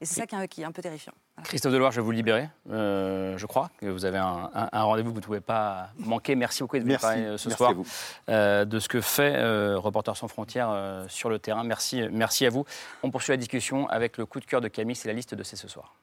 Et 0.00 0.06
c'est 0.06 0.20
ça 0.20 0.46
qui 0.46 0.62
est 0.62 0.64
un 0.64 0.72
peu 0.72 0.82
terrifiant. 0.82 1.14
Christophe 1.42 1.72
Deloire, 1.72 1.90
je 1.90 2.00
vais 2.00 2.04
vous 2.04 2.12
libérer. 2.12 2.48
Euh, 2.70 3.36
je 3.36 3.46
crois 3.46 3.70
que 3.78 3.86
vous 3.86 4.04
avez 4.04 4.18
un, 4.18 4.48
rendez-vous 4.72 5.10
que 5.10 5.14
vous 5.14 5.20
ne 5.20 5.24
pouvez 5.24 5.40
pas 5.40 5.88
manquer. 5.98 6.36
Merci 6.36 6.62
beaucoup 6.62 6.78
de 6.78 6.82
venir 6.82 7.00
parler 7.00 7.22
euh, 7.22 7.36
ce 7.36 7.50
soir 7.50 7.72
euh, 8.28 8.64
de 8.64 8.78
ce 8.78 8.88
que 8.88 9.00
fait 9.00 9.36
Reporters 9.74 10.16
sans 10.16 10.28
frontières 10.28 11.04
sur 11.08 11.28
le 11.28 11.38
terrain. 11.38 11.64
Merci, 11.64 12.02
merci 12.10 12.46
à 12.46 12.50
vous. 12.50 12.64
On 13.02 13.10
poursuit 13.10 13.32
la 13.32 13.36
discussion 13.36 13.88
avec 13.88 14.16
le 14.16 14.26
coup 14.26 14.38
de 14.38 14.44
cœur 14.44 14.60
de 14.60 14.68
Camille. 14.68 14.94
C'est 14.94 15.08
la 15.08 15.14
liste 15.14 15.34
de 15.34 15.42
C'est 15.42 15.56
ce 15.56 15.68
soir. 15.68 15.94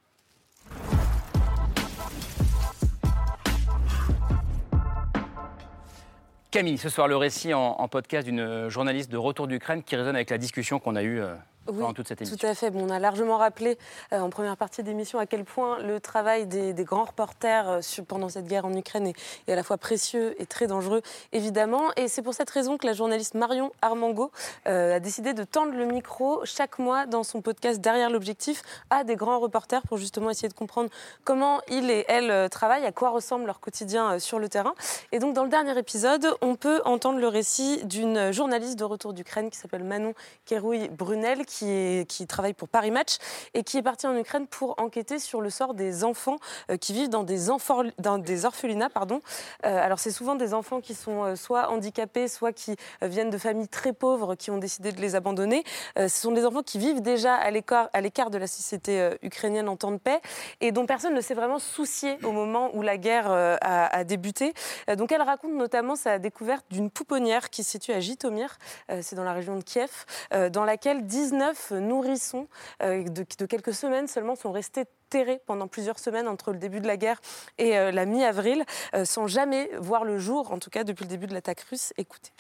Camille, 6.52 6.78
ce 6.78 6.90
soir, 6.90 7.08
le 7.08 7.16
récit 7.16 7.54
en, 7.54 7.62
en 7.62 7.88
podcast 7.88 8.28
d'une 8.28 8.68
journaliste 8.68 9.10
de 9.10 9.18
retour 9.18 9.48
d'Ukraine 9.48 9.82
qui 9.84 9.96
résonne 9.96 10.16
avec 10.16 10.30
la 10.30 10.38
discussion 10.38 10.80
qu'on 10.80 10.98
a 10.98 11.04
eue 11.04 11.22
oui, 11.68 11.84
Tout 11.94 12.46
à 12.46 12.56
fait. 12.56 12.72
Bon, 12.72 12.88
on 12.88 12.90
a 12.90 12.98
largement 12.98 13.38
rappelé 13.38 13.78
euh, 14.14 14.20
en 14.20 14.32
première 14.32 14.58
partie 14.58 14.82
d'émission 14.82 15.20
à 15.20 15.28
quel 15.28 15.46
point 15.46 15.80
le 15.80 16.00
travail 16.00 16.48
des, 16.48 16.74
grands 16.84 17.04
reporters 17.04 17.70
euh, 17.70 17.80
pendant 18.08 18.30
cette 18.30 18.48
guerre 18.48 18.66
en 18.66 18.74
Ukraine 18.74 19.08
est, 19.08 19.52
à 19.52 19.56
la 19.56 19.62
fois 19.62 19.78
précieux 19.78 20.36
et 20.42 20.48
très 20.48 20.66
dangereux, 20.66 21.04
évidemment. 21.34 21.92
Et 21.98 22.08
c'est 22.08 22.24
pour 22.24 22.34
cette 22.34 22.50
raison 22.50 22.78
que 22.78 22.88
la 22.88 22.94
journaliste 22.94 23.36
Marion 23.36 23.72
Armango 23.84 24.32
euh, 24.68 24.96
a 24.96 25.00
décidé 25.00 25.34
de 25.36 25.44
tendre 25.44 25.74
le 25.74 25.86
micro 25.86 26.42
chaque 26.46 26.80
mois 26.80 27.06
dans 27.06 27.24
son 27.24 27.42
podcast 27.42 27.80
Derrière 27.80 28.10
l'objectif 28.10 28.64
à 28.90 29.04
des 29.04 29.16
grands 29.16 29.40
reporters 29.40 29.84
pour 29.84 29.98
justement 29.98 30.32
essayer 30.32 30.50
de 30.50 30.54
comprendre 30.54 30.90
comment 31.24 31.62
ils 31.70 31.92
et 31.92 32.06
elles 32.08 32.50
travaillent, 32.50 32.86
à 32.86 32.92
quoi 32.92 33.10
ressemble 33.10 33.46
leur 33.46 33.60
quotidien 33.60 34.18
sur 34.18 34.40
le 34.40 34.50
terrain. 34.50 34.74
Et 35.12 35.20
donc, 35.20 35.36
dans 35.36 35.44
le 35.44 35.50
dernier 35.50 35.78
épisode, 35.78 36.28
on 36.42 36.56
peut 36.56 36.82
entendre 36.86 37.20
le 37.20 37.28
récit 37.28 37.84
d'une 37.86 38.32
journaliste 38.32 38.80
de 38.80 38.84
retour 38.84 39.14
d'Ukraine 39.14 39.50
qui 39.50 39.58
s'appelle 39.58 39.84
Manon 39.84 40.14
Kerouille-Brunel 40.46 41.46
qui, 41.52 42.28
travaille 42.28 42.54
pour 42.54 42.70
Paris 42.70 42.92
Match 42.92 43.18
et 43.54 43.64
qui 43.64 43.78
est 43.78 43.82
parti 43.82 44.08
en 44.08 44.16
Ukraine 44.16 44.48
pour 44.48 44.76
enquêter 44.80 45.20
sur 45.20 45.42
le 45.42 45.50
sort 45.50 45.74
des 45.74 46.04
enfants 46.04 46.38
euh, 46.70 46.78
qui 46.78 46.94
vivent 46.94 47.10
dans 47.10 47.24
des, 47.24 47.50
orphelinats. 47.50 48.90
Euh, 48.96 49.20
alors 49.64 50.00
c'est 50.00 50.12
souvent 50.12 50.36
des 50.36 50.54
enfants 50.54 50.82
qui 50.82 50.94
sont 50.94 51.24
euh, 51.24 51.36
soit 51.36 51.70
handicapés, 51.70 52.28
soit 52.28 52.54
qui 52.54 52.76
viennent 53.02 53.30
de 53.30 53.38
familles 53.38 53.68
très 53.68 53.94
pauvres 53.94 54.36
qui 54.36 54.52
ont 54.52 54.58
décidé 54.58 54.92
de 54.92 55.02
les 55.02 55.16
abandonner. 55.16 55.64
ce 55.98 56.08
sont 56.08 56.32
des 56.32 56.46
enfants 56.46 56.64
qui 56.64 56.78
vivent 56.78 57.02
déjà 57.02 57.36
à 57.36 57.52
l'écart 57.52 58.30
de 58.30 58.38
la 58.38 58.48
société 58.48 59.10
ukrainienne 59.22 59.68
en 59.68 59.76
temps 59.76 59.92
de 59.92 59.98
paix 59.98 60.22
et 60.62 60.72
dont 60.72 60.86
personne 60.86 61.14
ne 61.14 61.22
s'est 61.22 61.34
vraiment 61.34 61.60
soucié 61.60 62.18
au 62.24 62.32
moment 62.32 62.70
où 62.74 62.82
la 62.82 62.98
guerre 62.98 63.32
a, 63.32 64.04
débuté. 64.04 64.54
donc 64.96 65.12
elle 65.12 65.22
raconte 65.22 65.54
notamment 65.54 65.96
sa 65.96 66.20
découverte 66.20 66.66
d'une 66.70 66.90
pouponnière 66.90 67.50
qui 67.50 67.64
se 67.64 67.72
situe 67.72 67.92
à 67.92 68.00
Jitomir, 68.00 68.58
c'est 69.02 69.16
dans 69.16 69.24
la 69.24 69.34
région 69.34 69.56
de 69.58 69.64
Kiev, 69.64 70.06
dans 70.52 70.66
laquelle 70.66 71.06
19 71.06 71.41
neuf 71.42 71.72
nourrissons 71.72 72.48
euh, 72.84 73.04
de, 73.04 73.46
quelques 73.46 73.74
semaines 73.74 74.08
seulement 74.08 74.36
sont 74.36 74.52
restés 74.52 74.84
terrés 75.10 75.42
pendant 75.48 75.68
plusieurs 75.68 75.98
semaines 75.98 76.28
entre 76.28 76.52
le 76.52 76.60
début 76.60 76.80
de 76.80 76.88
la 76.88 76.98
guerre 76.98 77.20
et 77.58 77.78
euh, 77.78 77.92
la 77.92 78.06
mi-avril, 78.06 78.64
euh, 78.94 79.06
sans 79.06 79.26
jamais 79.26 79.72
voir 79.80 80.06
le 80.06 80.20
jour, 80.20 80.52
en 80.52 80.60
tout 80.60 80.70
cas 80.70 80.84
depuis 80.84 81.04
le 81.06 81.10
début 81.10 81.26
de 81.26 81.34
l'attaque 81.34 81.62
russe. 81.62 81.94
Écoutez. 81.98 82.32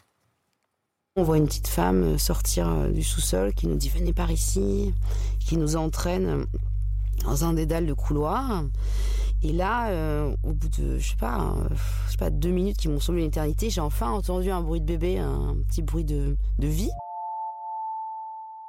On 1.16 1.24
voit 1.24 1.38
une 1.38 1.47
petite 1.47 1.68
femme 1.68 2.18
sortir 2.20 2.88
du 2.89 3.04
sous-sol 3.04 3.54
qui 3.54 3.68
nous 3.68 3.76
dit 3.76 3.89
venez 3.89 4.14
par 4.14 4.32
ici, 4.32 4.93
qui 5.39 5.58
nous 5.58 5.76
entraîne 5.76 6.45
dans 7.26 7.43
un 7.43 7.54
dédale 7.54 7.86
de 7.86 7.93
couloir. 7.93 8.64
Et 9.43 9.52
là, 9.52 9.91
au 10.43 10.54
bout 10.54 10.70
de, 10.70 10.99
je 10.99 11.10
sais 11.10 11.18
pas, 11.18 11.54
je 12.06 12.12
sais 12.12 12.18
pas, 12.18 12.30
deux 12.30 12.52
minutes 12.52 12.78
qui 12.78 12.88
m'ont 12.88 13.02
semblé 13.02 13.24
une 13.24 13.28
éternité, 13.28 13.70
j'ai 13.70 13.82
enfin 13.82 14.12
entendu 14.12 14.52
un 14.52 14.62
bruit 14.62 14.80
de 14.80 14.86
bébé, 14.86 15.18
un 15.18 15.58
petit 15.68 15.82
bruit 15.82 16.06
de 16.06 16.38
vie. 16.60 16.91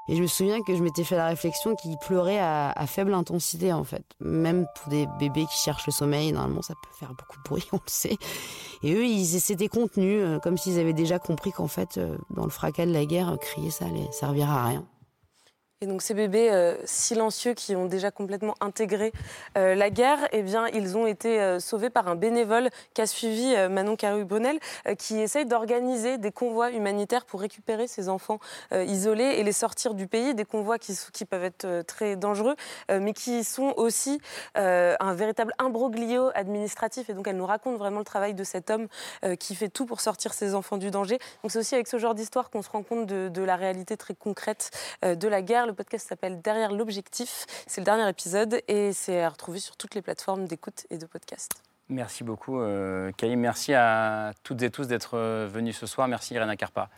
Et 0.08 0.16
je 0.16 0.22
me 0.22 0.26
souviens 0.26 0.62
que 0.62 0.74
je 0.74 0.82
m'étais 0.82 1.04
fait 1.04 1.16
la 1.16 1.26
réflexion 1.26 1.76
qu'il 1.76 1.96
pleurait 1.96 2.40
à, 2.40 2.74
faible 2.86 3.14
intensité 3.14 3.72
en 3.72 3.84
fait. 3.84 4.04
Même 4.20 4.66
pour 4.74 4.90
des 4.90 5.06
bébés 5.18 5.46
qui 5.46 5.58
cherchent 5.58 5.86
le 5.86 5.92
sommeil, 5.92 6.32
normalement 6.32 6.62
ça 6.62 6.74
peut 6.74 6.90
faire 6.98 7.10
beaucoup 7.10 7.38
de 7.38 7.48
bruit, 7.48 7.68
on 7.72 7.76
le 7.76 7.82
sait. 7.86 8.16
Et 8.82 8.94
eux, 8.94 9.04
ils 9.04 9.40
s'étaient 9.40 9.68
contenus, 9.68 10.22
euh, 10.22 10.38
comme 10.40 10.58
s'ils 10.58 10.80
avaient 10.80 10.92
déjà 10.92 11.20
compris 11.20 11.52
qu'en 11.52 11.68
fait, 11.68 11.98
euh, 11.98 12.16
dans 12.30 12.44
le 12.44 12.50
fracas 12.50 12.84
de 12.84 12.92
la 12.92 13.04
guerre, 13.04 13.36
crier 13.40 13.70
ça 13.70 13.86
allait 13.86 14.10
servir 14.10 14.50
à 14.50 14.66
rien. 14.66 14.84
Et 15.82 15.86
donc 15.86 16.00
ces 16.00 16.14
bébés 16.14 16.48
euh, 16.52 16.76
silencieux 16.84 17.54
qui 17.54 17.74
ont 17.74 17.86
déjà 17.86 18.12
complètement 18.12 18.54
intégré 18.60 19.12
euh, 19.58 19.74
la 19.74 19.90
guerre, 19.90 20.28
eh 20.30 20.42
bien, 20.42 20.68
ils 20.68 20.96
ont 20.96 21.08
été 21.08 21.40
euh, 21.40 21.58
sauvés 21.58 21.90
par 21.90 22.06
un 22.06 22.14
bénévole 22.14 22.70
qu'a 22.94 23.04
suivi 23.06 23.56
Manon 23.68 23.96
Carouille-Bonnel, 23.96 24.60
qui 24.96 25.18
essaye 25.18 25.44
d'organiser 25.44 26.18
des 26.18 26.30
convois 26.30 26.70
humanitaires 26.70 27.24
pour 27.24 27.40
récupérer 27.40 27.88
ces 27.88 28.08
enfants 28.08 28.38
isolés 28.72 29.24
et 29.38 29.42
les 29.42 29.52
sortir 29.52 29.94
du 29.94 30.06
pays, 30.06 30.34
des 30.34 30.44
convois 30.44 30.78
qui, 30.78 30.96
qui 31.12 31.24
peuvent 31.24 31.42
être 31.42 31.82
très 31.82 32.14
dangereux, 32.14 32.54
mais 32.88 33.12
qui 33.12 33.42
sont 33.42 33.74
aussi 33.76 34.20
un 34.54 35.14
véritable 35.14 35.52
imbroglio 35.58 36.30
administratif. 36.34 37.10
Et 37.10 37.14
donc 37.14 37.26
elle 37.26 37.36
nous 37.36 37.46
raconte 37.46 37.76
vraiment 37.76 37.98
le 37.98 38.04
travail 38.04 38.34
de 38.34 38.44
cet 38.44 38.70
homme 38.70 38.86
qui 39.38 39.54
fait 39.54 39.68
tout 39.68 39.86
pour 39.86 40.00
sortir 40.00 40.32
ses 40.32 40.54
enfants 40.54 40.76
du 40.76 40.90
danger. 40.90 41.18
Donc 41.42 41.50
c'est 41.50 41.58
aussi 41.58 41.74
avec 41.74 41.88
ce 41.88 41.98
genre 41.98 42.14
d'histoire 42.14 42.50
qu'on 42.50 42.62
se 42.62 42.70
rend 42.70 42.82
compte 42.82 43.06
de, 43.06 43.28
de, 43.28 43.42
la 43.42 43.56
réalité 43.56 43.96
très 43.96 44.14
concrète 44.14 44.70
de 45.02 45.28
la 45.28 45.42
guerre. 45.42 45.71
Le 45.72 45.76
podcast 45.76 46.06
s'appelle 46.06 46.42
Derrière 46.42 46.70
l'objectif. 46.70 47.46
C'est 47.66 47.80
le 47.80 47.86
dernier 47.86 48.06
épisode 48.06 48.60
et 48.68 48.92
c'est 48.92 49.22
à 49.22 49.30
retrouver 49.30 49.58
sur 49.58 49.74
toutes 49.78 49.94
les 49.94 50.02
plateformes 50.02 50.44
d'écoute 50.44 50.86
et 50.90 50.98
de 50.98 51.06
podcast. 51.06 51.50
Merci 51.88 52.24
beaucoup, 52.24 52.60
euh, 52.60 53.10
Merci 53.22 53.72
à 53.72 54.32
toutes 54.42 54.60
et 54.60 54.68
tous 54.68 54.86
d'être 54.86 55.16
euh, 55.16 55.48
venus 55.50 55.78
ce 55.78 55.86
soir. 55.86 56.08
Merci, 56.08 56.34
Irène 56.34 56.54
Carpa, 56.58 56.90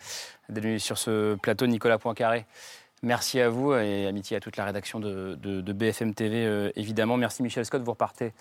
d'être 0.48 0.80
sur 0.80 0.98
ce 0.98 1.36
plateau. 1.36 1.68
Nicolas 1.68 1.98
Poincaré, 1.98 2.46
merci 3.04 3.40
à 3.40 3.48
vous 3.48 3.74
et 3.74 4.08
amitié 4.08 4.36
à 4.38 4.40
toute 4.40 4.56
la 4.56 4.64
rédaction 4.64 4.98
de, 4.98 5.36
BFM 5.72 6.12
TV, 6.12 6.44
euh, 6.44 6.72
évidemment. 6.74 7.16
Merci, 7.16 7.44
Michel 7.44 7.64
Scott. 7.64 7.80
Vous 7.80 7.92
repartez 7.92 8.32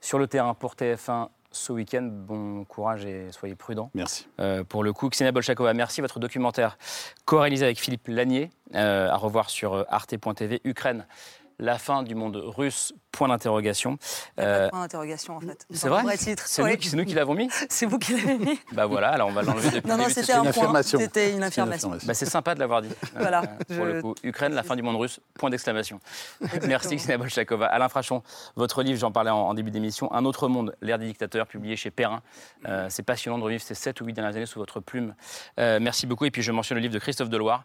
sur 0.00 0.18
le 0.18 0.26
terrain 0.26 0.54
pour 0.54 0.74
TF1 0.74 1.28
ce 1.52 1.72
week-end. 1.72 2.08
Bon 2.10 2.64
courage 2.64 3.04
et 3.04 3.30
soyez 3.30 3.54
prudents. 3.54 3.90
Merci. 3.94 4.26
Euh, 4.40 4.64
pour 4.64 4.82
le 4.82 4.92
coup, 4.92 5.08
Ksenia 5.08 5.32
Bolchakova, 5.32 5.74
merci. 5.74 6.00
Votre 6.00 6.18
documentaire 6.18 6.78
co-réalisé 7.24 7.64
avec 7.64 7.78
Philippe 7.78 8.08
Lanier, 8.08 8.50
euh, 8.74 9.08
à 9.08 9.16
revoir 9.16 9.50
sur 9.50 9.86
arte.tv, 9.88 10.60
Ukraine 10.64 11.06
la 11.58 11.78
fin 11.78 12.02
du 12.02 12.14
monde 12.14 12.36
russe 12.36 12.92
Point 13.12 13.28
d'interrogation. 13.28 13.98
Euh, 14.40 14.70
point 14.70 14.80
d'interrogation, 14.80 15.36
en 15.36 15.40
fait. 15.40 15.66
C'est 15.70 15.88
vrai 15.88 16.16
C'est 16.16 16.94
nous, 16.94 17.04
qui 17.04 17.14
l'avons 17.14 17.34
mis 17.34 17.48
C'est 17.68 17.84
vous 17.84 17.98
qui 17.98 18.14
l'avez 18.14 18.38
mis 18.38 18.58
Bah 18.72 18.86
voilà, 18.86 19.10
alors 19.10 19.28
on 19.28 19.32
va 19.32 19.42
l'enlever 19.42 19.70
depuis 19.70 19.90
Non, 19.90 19.98
non, 19.98 20.06
c'était 20.08 20.32
un 20.32 20.50
point. 20.50 20.82
C'était 20.82 21.32
une 21.32 21.42
affirmation. 21.42 21.90
Bah, 22.04 22.14
c'est 22.14 22.26
sympa 22.26 22.54
de 22.54 22.60
l'avoir 22.60 22.82
dit. 22.82 22.88
Voilà. 23.14 23.42
Euh, 23.70 23.76
pour 23.76 23.84
le 23.84 24.02
coup, 24.02 24.14
Ukraine, 24.24 24.54
la 24.54 24.62
fin 24.62 24.74
du 24.74 24.82
monde 24.82 24.96
russe, 24.96 25.20
point 25.34 25.50
d'exclamation. 25.50 26.00
Merci, 26.66 26.96
Ksenia 26.96 27.18
Bolchakova. 27.18 27.66
Alain 27.66 27.88
Frachon, 27.88 28.22
votre 28.56 28.82
livre, 28.82 28.98
j'en 28.98 29.12
parlais 29.12 29.30
en, 29.30 29.52
début 29.54 29.70
d'émission, 29.70 30.12
Un 30.12 30.24
autre 30.24 30.48
monde, 30.48 30.74
l'ère 30.80 30.98
des 30.98 31.06
dictateurs, 31.06 31.46
publié 31.46 31.76
chez 31.76 31.90
Perrin. 31.90 32.22
Euh, 32.66 32.86
c'est 32.88 33.02
passionnant 33.02 33.38
de 33.38 33.44
revivre 33.44 33.62
ces 33.62 33.74
7 33.74 34.00
ou 34.00 34.06
8 34.06 34.14
dernières 34.14 34.36
années 34.36 34.46
sous 34.46 34.58
votre 34.58 34.80
plume. 34.80 35.14
merci 35.58 36.06
beaucoup. 36.06 36.24
Et 36.24 36.30
puis 36.30 36.42
je 36.42 36.50
mentionne 36.50 36.76
le 36.76 36.82
livre 36.82 36.94
de 36.94 36.98
Christophe 36.98 37.28
Deloire, 37.28 37.64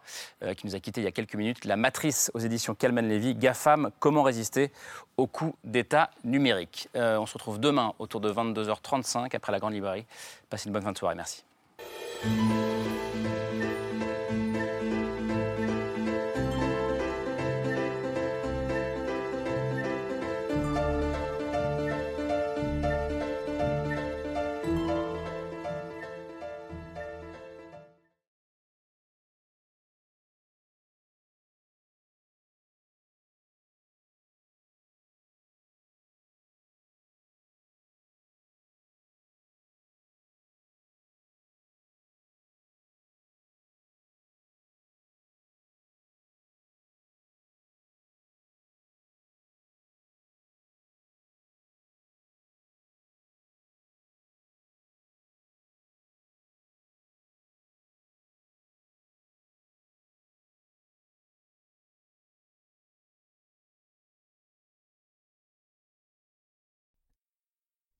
qui 0.56 0.66
nous 0.66 0.74
a 0.74 0.80
quittés 0.80 1.00
il 1.00 1.04
y 1.04 1.08
a 1.08 1.12
quelques 1.12 1.34
minutes, 1.34 1.64
La 1.64 1.76
matrice 1.76 2.30
aux 2.34 2.38
éditions 2.38 2.74
Calman 2.74 3.02
Lévy, 3.02 3.34
GAFAM, 3.34 3.90
comment 3.98 4.22
résister 4.22 4.70
au 5.18 5.26
coup 5.26 5.54
d'État 5.64 6.10
numérique. 6.24 6.88
Euh, 6.96 7.18
on 7.18 7.26
se 7.26 7.34
retrouve 7.34 7.60
demain 7.60 7.92
autour 7.98 8.20
de 8.22 8.32
22h35 8.32 9.36
après 9.36 9.52
la 9.52 9.58
Grande 9.58 9.74
Librairie. 9.74 10.06
Passez 10.48 10.68
une 10.68 10.72
bonne 10.72 10.84
fin 10.84 10.92
de 10.92 10.98
soirée. 10.98 11.16
Merci. 11.16 11.44